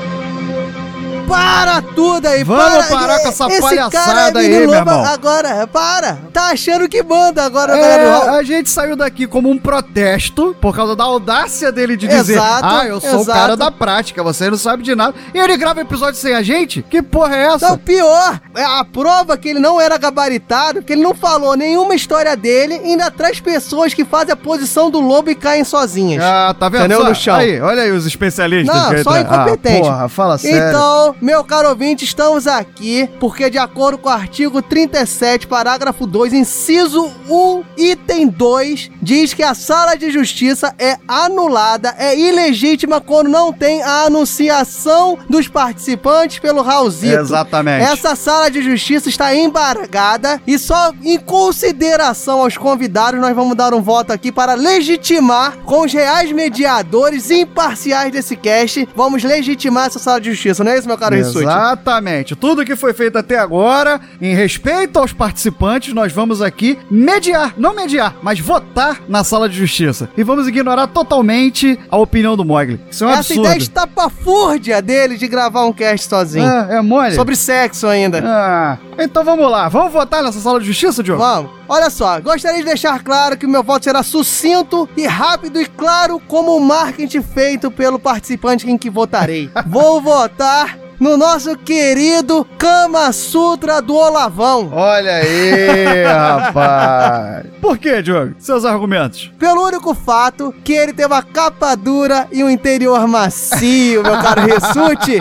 Para 1.33 1.83
tudo 1.83 2.27
aí. 2.27 2.45
Vamos 2.45 2.87
para, 2.87 2.99
parar 2.99 3.19
com 3.21 3.29
essa 3.29 3.47
Esse 3.49 3.61
palhaçada 3.61 4.05
cara 4.05 4.21
é 4.21 4.45
aí, 4.45 4.67
meu 4.67 4.75
irmão. 4.75 5.05
Agora, 5.05 5.67
para. 5.67 6.19
Tá 6.33 6.51
achando 6.51 6.89
que 6.89 7.03
manda 7.03 7.45
agora, 7.45 7.77
É, 7.77 8.29
a 8.39 8.43
gente 8.43 8.69
saiu 8.71 8.95
daqui 8.97 9.27
como 9.27 9.51
um 9.51 9.57
protesto 9.59 10.55
por 10.61 10.75
causa 10.75 10.95
da 10.95 11.05
audácia 11.05 11.73
dele 11.73 11.97
de 11.97 12.07
dizer: 12.07 12.35
Exato, 12.35 12.65
Ah, 12.67 12.87
eu 12.87 13.01
sou 13.01 13.19
o 13.19 13.23
exato. 13.23 13.39
cara 13.39 13.57
da 13.57 13.71
prática, 13.71 14.23
você 14.23 14.51
não 14.51 14.59
sabe 14.59 14.83
de 14.83 14.95
nada. 14.95 15.15
E 15.35 15.39
ele 15.39 15.57
grava 15.57 15.81
episódio 15.81 16.19
sem 16.21 16.35
a 16.35 16.43
gente? 16.43 16.83
Que 16.83 17.03
porra 17.03 17.37
é 17.37 17.47
essa? 17.47 17.69
Não, 17.71 17.79
pior, 17.79 18.41
é 18.55 18.63
a 18.65 18.85
prova 18.85 19.37
que 19.37 19.49
ele 19.49 19.59
não 19.61 19.81
era 19.81 19.97
gabaritado, 19.99 20.83
que 20.83 20.93
ele 20.93 21.03
não 21.03 21.15
falou 21.15 21.57
nenhuma 21.57 21.95
história 21.95 22.37
dele 22.37 22.81
e 22.85 22.91
ainda 22.91 23.11
traz 23.11 23.41
pessoas 23.41 23.95
que 23.95 24.05
fazem 24.05 24.33
a 24.33 24.37
posição 24.37 24.91
do 24.91 25.01
lobo 25.01 25.31
e 25.31 25.35
caem 25.35 25.65
sozinhas. 25.65 26.23
Ah, 26.23 26.55
tá 26.59 26.69
vendo? 26.69 26.81
Entendeu? 26.83 27.01
Só- 27.03 27.09
No 27.09 27.15
chão. 27.15 27.35
Aí, 27.37 27.61
olha 27.61 27.83
aí 27.83 27.91
os 27.91 28.07
especialistas. 28.07 28.75
Não, 28.75 29.03
só 29.03 29.11
Ah, 29.13 29.21
incompetente. 29.21 29.81
porra, 29.81 30.09
fala 30.09 30.39
sério. 30.39 30.69
Então, 30.69 31.15
meu 31.23 31.45
caro 31.45 31.69
ouvinte, 31.69 32.05
estamos 32.05 32.49
aqui 32.49 33.09
porque, 33.21 33.49
de 33.49 33.57
acordo 33.57 33.97
com 33.97 34.09
o 34.09 34.13
artigo 34.13 34.61
37, 34.61 35.47
parágrafo 35.47 36.05
2, 36.05 36.33
inciso 36.33 37.13
1, 37.29 37.63
item 37.77 38.27
2, 38.27 38.91
diz 39.01 39.33
que 39.33 39.45
a 39.45 39.55
sala 39.55 39.95
de 39.95 40.11
justiça 40.11 40.75
é 40.77 40.99
anulada, 41.07 41.95
é 41.97 42.19
ilegítima 42.19 43.01
quando 43.01 43.29
não 43.29 43.53
tem 43.53 43.85
a 43.85 44.07
anunciação 44.07 45.17
dos 45.31 45.47
participantes 45.47 46.41
pelo 46.41 46.61
Raulzito. 46.61 47.21
Exatamente. 47.21 47.85
Essa 47.85 48.17
sala 48.17 48.51
de 48.51 48.61
justiça 48.61 49.09
está 49.09 49.33
embargada 49.33 50.43
e 50.45 50.59
só 50.59 50.93
em 51.05 51.21
consideração 51.21 52.41
aos 52.41 52.57
convidados 52.57 53.21
nós 53.21 53.37
vamos 53.37 53.57
dar 53.57 53.73
um 53.73 53.81
voto 53.81 54.13
aqui 54.13 54.33
para 54.33 54.55
legitimar 54.55 55.59
com 55.59 55.83
os 55.83 55.93
reais 55.93 56.33
mediadores 56.33 57.31
imparciais 57.31 58.11
desse 58.11 58.35
cast, 58.35 58.89
vamos 58.97 59.23
legitimar 59.23 59.87
essa 59.87 60.01
sala 60.01 60.21
de 60.21 60.33
justiça, 60.33 60.65
não 60.65 60.73
é 60.73 60.79
isso, 60.79 60.89
meu 60.89 60.99
caro 61.03 61.17
Rissuti? 61.17 61.45
Exatamente. 61.45 62.37
Tudo 62.37 62.65
que 62.65 62.77
foi 62.77 62.93
feito 62.93 63.19
até 63.19 63.39
agora, 63.39 64.01
em 64.21 64.35
respeito 64.35 64.99
aos 64.99 65.13
participantes, 65.13 65.93
nós 65.93 66.13
vamos 66.13 66.41
aqui 66.41 66.79
mediar, 66.91 67.55
não 67.57 67.75
mediar, 67.75 68.17
mas 68.23 68.39
votar 68.39 69.01
na 69.09 69.25
sala 69.25 69.49
de 69.49 69.57
justiça. 69.57 70.09
E 70.17 70.23
vamos 70.23 70.47
ignorar 70.47 70.87
totalmente 70.87 71.79
a 71.91 71.97
opinião 71.97 72.37
do 72.37 72.45
Mogli. 72.45 72.81
Isso 72.91 73.05
é 73.05 73.07
um 73.07 73.11
Essa 73.11 73.21
absurdo. 73.21 73.45
ideia 73.47 73.59
estapafúrdia 73.59 74.83
dele 74.83 75.17
de 75.17 75.27
gravar 75.29 75.65
um 75.65 75.73
cast 75.73 76.09
sozinho. 76.09 76.47
É, 76.47 76.77
é 76.77 76.81
mole. 76.81 77.15
Sobre 77.15 77.35
sexo 77.37 77.87
ainda. 77.87 78.23
Ah, 78.25 78.79
então 78.99 79.25
vamos 79.25 79.51
lá. 79.51 79.69
Vamos 79.69 79.93
votar 79.93 80.23
nessa 80.23 80.41
sala 80.41 80.61
de 80.61 80.67
justiça, 80.67 81.03
Diogo? 81.03 81.23
Vamos. 81.23 81.51
Olha 81.69 81.89
só, 81.89 82.21
gostaria 82.21 82.59
de 82.59 82.67
deixar 82.67 83.03
claro 83.03 83.37
que 83.37 83.47
o 83.47 83.49
meu 83.49 83.63
voto 83.63 83.85
será 83.85 84.03
sucinto 84.03 84.89
e 84.97 85.07
rápido 85.07 85.61
e 85.61 85.65
claro 85.67 86.21
como 86.29 86.55
o 86.57 86.61
marketing 86.61 87.23
feito 87.23 87.71
pelo 87.71 87.99
participante 87.99 88.71
em 88.71 88.77
que 88.77 88.91
votarei. 88.91 89.51
Vou 89.67 90.01
votar 90.01 90.77
no 91.03 91.17
nosso 91.17 91.57
querido 91.57 92.47
Kama 92.57 93.13
Sutra 93.13 93.83
do 93.83 93.93
Olavão. 93.93 94.71
Olha 94.73 95.17
aí, 95.17 96.05
rapaz. 96.07 97.47
Por 97.61 97.77
que, 97.77 98.01
Diogo? 98.01 98.35
Seus 98.39 98.65
argumentos. 98.65 99.33
Pelo 99.37 99.67
único 99.67 99.95
fato 99.95 100.55
que 100.63 100.73
ele 100.73 100.93
tem 100.93 101.05
uma 101.05 101.21
capa 101.21 101.75
dura 101.75 102.29
e 102.31 102.45
um 102.45 102.49
interior 102.51 103.05
macio, 103.09 104.01
meu 104.01 104.17
caro 104.23 104.43
Ressute. 104.47 105.19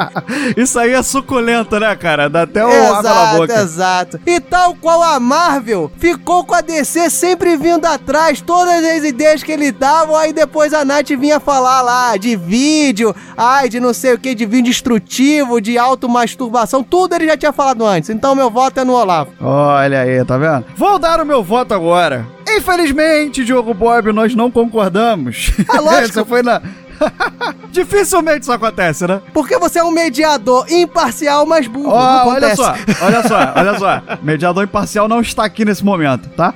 Isso 0.55 0.77
aí 0.77 0.93
é 0.93 1.01
suculento, 1.01 1.79
né, 1.79 1.95
cara? 1.95 2.29
Dá 2.29 2.43
até 2.43 2.63
o 2.63 2.69
água 2.69 3.01
na 3.01 3.33
boca. 3.37 3.61
exato. 3.61 4.19
E 4.23 4.39
tal 4.39 4.75
qual 4.75 5.01
a 5.01 5.19
Marvel 5.19 5.91
ficou 5.97 6.45
com 6.45 6.53
a 6.53 6.61
DC 6.61 7.09
sempre 7.09 7.57
vindo 7.57 7.85
atrás, 7.85 8.39
todas 8.39 8.85
as 8.85 9.03
ideias 9.03 9.41
que 9.41 9.51
ele 9.51 9.71
dava, 9.71 10.19
aí 10.19 10.31
depois 10.31 10.75
a 10.75 10.85
Nath 10.85 11.09
vinha 11.09 11.39
falar 11.39 11.81
lá 11.81 12.17
de 12.17 12.35
vídeo, 12.35 13.15
ai, 13.35 13.67
de 13.67 13.79
não 13.79 13.95
sei 13.95 14.13
o 14.13 14.19
que, 14.19 14.35
de 14.35 14.45
vídeo 14.45 14.65
destrutivo, 14.71 15.59
de 15.59 15.70
automasturbação, 15.77 16.83
tudo 16.83 17.15
ele 17.15 17.27
já 17.27 17.37
tinha 17.37 17.51
falado 17.51 17.85
antes. 17.85 18.09
Então 18.09 18.35
meu 18.35 18.49
voto 18.49 18.79
é 18.79 18.83
no 18.83 18.93
Olavo. 18.93 19.31
Olha 19.39 20.01
aí, 20.01 20.23
tá 20.25 20.37
vendo? 20.37 20.65
Vou 20.75 20.97
dar 20.99 21.19
o 21.19 21.25
meu 21.25 21.43
voto 21.43 21.73
agora. 21.73 22.25
Infelizmente, 22.47 23.45
Diogo 23.45 23.73
Bob, 23.73 24.11
nós 24.11 24.35
não 24.35 24.51
concordamos. 24.51 25.51
Ah, 25.67 25.79
lógico. 25.81 26.13
Você 26.13 26.25
foi 26.25 26.43
na. 26.43 26.61
Dificilmente 27.71 28.41
isso 28.41 28.51
acontece, 28.51 29.07
né? 29.07 29.21
Porque 29.33 29.57
você 29.57 29.79
é 29.79 29.83
um 29.83 29.91
mediador 29.91 30.65
imparcial, 30.69 31.45
mas 31.45 31.67
burro. 31.67 31.89
Não 31.89 32.27
olha 32.27 32.55
só, 32.55 32.75
olha 33.01 33.27
só, 33.27 33.53
olha 33.55 33.79
só. 33.79 34.01
Mediador 34.21 34.63
imparcial 34.63 35.07
não 35.07 35.21
está 35.21 35.45
aqui 35.45 35.65
nesse 35.65 35.83
momento, 35.83 36.29
tá? 36.29 36.53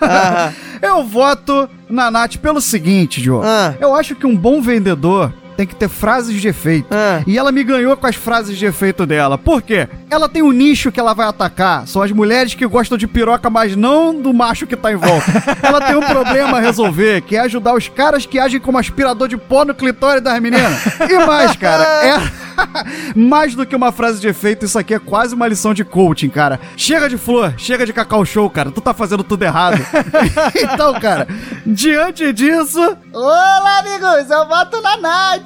Eu 0.82 1.04
voto 1.04 1.68
na 1.88 2.10
Nath 2.10 2.36
pelo 2.36 2.60
seguinte, 2.60 3.22
Diogo. 3.22 3.44
Ah. 3.46 3.74
Eu 3.80 3.94
acho 3.94 4.14
que 4.14 4.26
um 4.26 4.36
bom 4.36 4.60
vendedor 4.60 5.32
tem 5.56 5.66
que 5.66 5.74
ter 5.74 5.88
frases 5.88 6.40
de 6.40 6.48
efeito. 6.48 6.88
Ah. 6.90 7.22
E 7.26 7.38
ela 7.38 7.50
me 7.50 7.64
ganhou 7.64 7.96
com 7.96 8.06
as 8.06 8.16
frases 8.16 8.56
de 8.56 8.66
efeito 8.66 9.06
dela. 9.06 9.38
Por 9.38 9.62
quê? 9.62 9.88
Ela 10.10 10.28
tem 10.28 10.42
um 10.42 10.52
nicho 10.52 10.92
que 10.92 11.00
ela 11.00 11.14
vai 11.14 11.26
atacar. 11.26 11.86
São 11.86 12.02
as 12.02 12.12
mulheres 12.12 12.54
que 12.54 12.66
gostam 12.66 12.98
de 12.98 13.06
piroca, 13.06 13.48
mas 13.48 13.74
não 13.74 14.14
do 14.20 14.32
macho 14.32 14.66
que 14.66 14.76
tá 14.76 14.92
em 14.92 14.96
volta. 14.96 15.26
ela 15.62 15.80
tem 15.80 15.96
um 15.96 16.02
problema 16.02 16.58
a 16.58 16.60
resolver, 16.60 17.22
que 17.22 17.36
é 17.36 17.40
ajudar 17.40 17.74
os 17.74 17.88
caras 17.88 18.26
que 18.26 18.38
agem 18.38 18.60
como 18.60 18.78
aspirador 18.78 19.28
de 19.28 19.36
pó 19.36 19.64
no 19.64 19.74
clitóris 19.74 20.22
das 20.22 20.40
meninas. 20.40 20.72
E 21.08 21.26
mais, 21.26 21.56
cara, 21.56 21.84
é... 22.04 22.46
Mais 23.14 23.54
do 23.54 23.66
que 23.66 23.76
uma 23.76 23.92
frase 23.92 24.20
de 24.20 24.28
efeito, 24.28 24.64
isso 24.64 24.78
aqui 24.78 24.94
é 24.94 24.98
quase 24.98 25.34
uma 25.34 25.46
lição 25.46 25.74
de 25.74 25.84
coaching, 25.84 26.28
cara. 26.28 26.60
Chega 26.76 27.08
de 27.08 27.16
flor, 27.16 27.54
chega 27.56 27.86
de 27.86 27.92
cacau 27.92 28.24
show, 28.24 28.48
cara. 28.48 28.70
Tu 28.70 28.80
tá 28.80 28.94
fazendo 28.94 29.24
tudo 29.24 29.42
errado. 29.42 29.78
então, 30.56 30.98
cara, 31.00 31.26
diante 31.64 32.32
disso. 32.32 32.80
Olá, 33.12 33.78
amigos, 33.78 34.30
eu 34.30 34.48
voto 34.48 34.80
na 34.80 34.96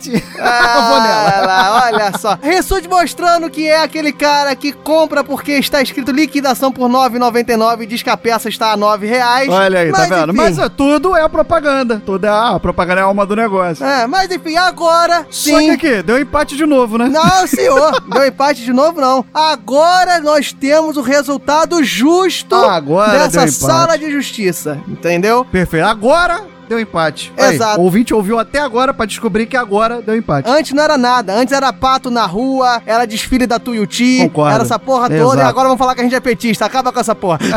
Eu 0.10 0.82
vou 0.82 1.00
nela. 1.00 1.50
Ah, 1.50 1.82
olha 1.84 2.18
só. 2.18 2.38
Ressude 2.40 2.88
mostrando 2.88 3.50
que 3.50 3.66
é 3.66 3.82
aquele 3.82 4.12
cara 4.12 4.54
que 4.56 4.72
compra 4.72 5.22
porque 5.22 5.52
está 5.52 5.82
escrito 5.82 6.10
liquidação 6.10 6.72
por 6.72 6.86
R$ 6.88 6.92
9,99 6.92 7.82
e 7.82 7.86
diz 7.86 8.02
que 8.02 8.10
a 8.10 8.16
peça 8.16 8.48
está 8.48 8.72
a 8.72 8.76
9 8.76 9.06
reais. 9.06 9.48
Olha 9.48 9.80
aí, 9.80 9.90
Mas, 9.90 10.08
tá 10.08 10.14
vendo? 10.14 10.32
enfim. 10.32 10.42
Mas 10.42 10.58
é, 10.58 10.68
tudo 10.68 11.16
é 11.16 11.28
propaganda. 11.28 12.02
Tudo 12.04 12.26
é 12.26 12.28
ah, 12.28 12.50
a 12.56 12.60
propaganda 12.60 13.00
é 13.00 13.04
a 13.04 13.06
alma 13.06 13.24
do 13.24 13.34
negócio. 13.36 13.84
É, 13.84 14.06
mas 14.06 14.30
enfim, 14.30 14.56
agora 14.56 15.26
Só 15.30 15.58
que 15.58 15.64
sim. 15.64 15.70
aqui, 15.70 16.02
deu 16.02 16.18
empate 16.20 16.56
de 16.56 16.66
novo, 16.66 16.98
né? 16.98 17.08
Não, 17.08 17.46
senhor. 17.48 18.00
Deu 18.08 18.26
empate 18.26 18.64
de 18.64 18.72
novo, 18.72 19.00
não. 19.00 19.24
Agora 19.32 20.20
nós 20.20 20.52
temos 20.52 20.96
o 20.96 21.02
resultado 21.02 21.82
justo 21.82 22.54
Agora 22.54 23.28
dessa 23.28 23.46
sala 23.48 23.96
de 23.96 24.10
justiça. 24.10 24.78
Entendeu? 24.86 25.44
Perfeito. 25.44 25.86
Agora 25.86 26.44
deu 26.70 26.78
empate. 26.78 27.32
Aí, 27.36 27.56
Exato. 27.56 27.80
O 27.80 27.84
ouvinte 27.84 28.14
ouviu 28.14 28.38
até 28.38 28.60
agora 28.60 28.94
pra 28.94 29.04
descobrir 29.04 29.46
que 29.46 29.56
agora 29.56 30.00
deu 30.00 30.16
empate. 30.16 30.48
Antes 30.48 30.72
não 30.72 30.84
era 30.84 30.96
nada. 30.96 31.34
Antes 31.34 31.52
era 31.52 31.72
pato 31.72 32.12
na 32.12 32.24
rua, 32.24 32.80
era 32.86 33.04
desfile 33.04 33.44
da 33.44 33.58
Tuiuti, 33.58 34.20
Concordo. 34.28 34.54
era 34.54 34.62
essa 34.62 34.78
porra 34.78 35.08
toda. 35.08 35.16
Exato. 35.16 35.38
E 35.38 35.42
agora 35.42 35.66
vamos 35.66 35.80
falar 35.80 35.96
que 35.96 36.00
a 36.00 36.04
gente 36.04 36.14
é 36.14 36.20
petista. 36.20 36.64
Acaba 36.64 36.92
com 36.92 37.00
essa 37.00 37.12
porra. 37.14 37.40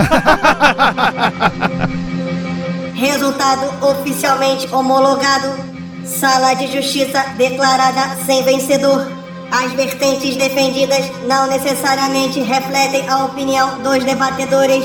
Resultado 2.96 3.86
oficialmente 3.86 4.68
homologado. 4.74 5.72
Sala 6.04 6.56
de 6.56 6.72
Justiça 6.72 7.24
declarada 7.38 8.16
sem 8.26 8.44
vencedor. 8.44 9.12
As 9.52 9.72
vertentes 9.74 10.36
defendidas 10.36 11.06
não 11.28 11.46
necessariamente 11.48 12.40
refletem 12.42 13.08
a 13.08 13.26
opinião 13.26 13.78
dos 13.84 14.04
debatedores. 14.04 14.84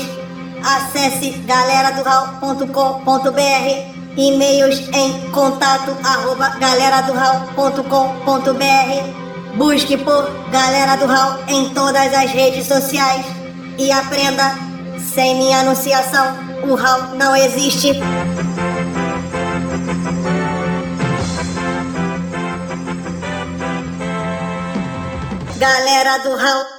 Acesse 0.63 1.31
galeradoral.com.br 1.47 3.98
e-mails 4.17 4.79
em 4.93 5.31
contato 5.31 5.95
arroba 6.03 6.49
galeradoral.com.br 6.59 9.29
Busque 9.55 9.97
por 9.97 10.29
Galera 10.51 10.95
do 10.95 11.05
Hall 11.05 11.39
em 11.47 11.73
todas 11.73 12.13
as 12.13 12.31
redes 12.31 12.67
sociais 12.67 13.25
e 13.77 13.91
aprenda, 13.91 14.55
sem 15.13 15.35
minha 15.35 15.59
anunciação, 15.59 16.35
o 16.63 16.75
Hall 16.75 17.15
não 17.15 17.35
existe. 17.35 17.91
Galera 25.57 26.17
do 26.19 26.37
Hall 26.37 26.78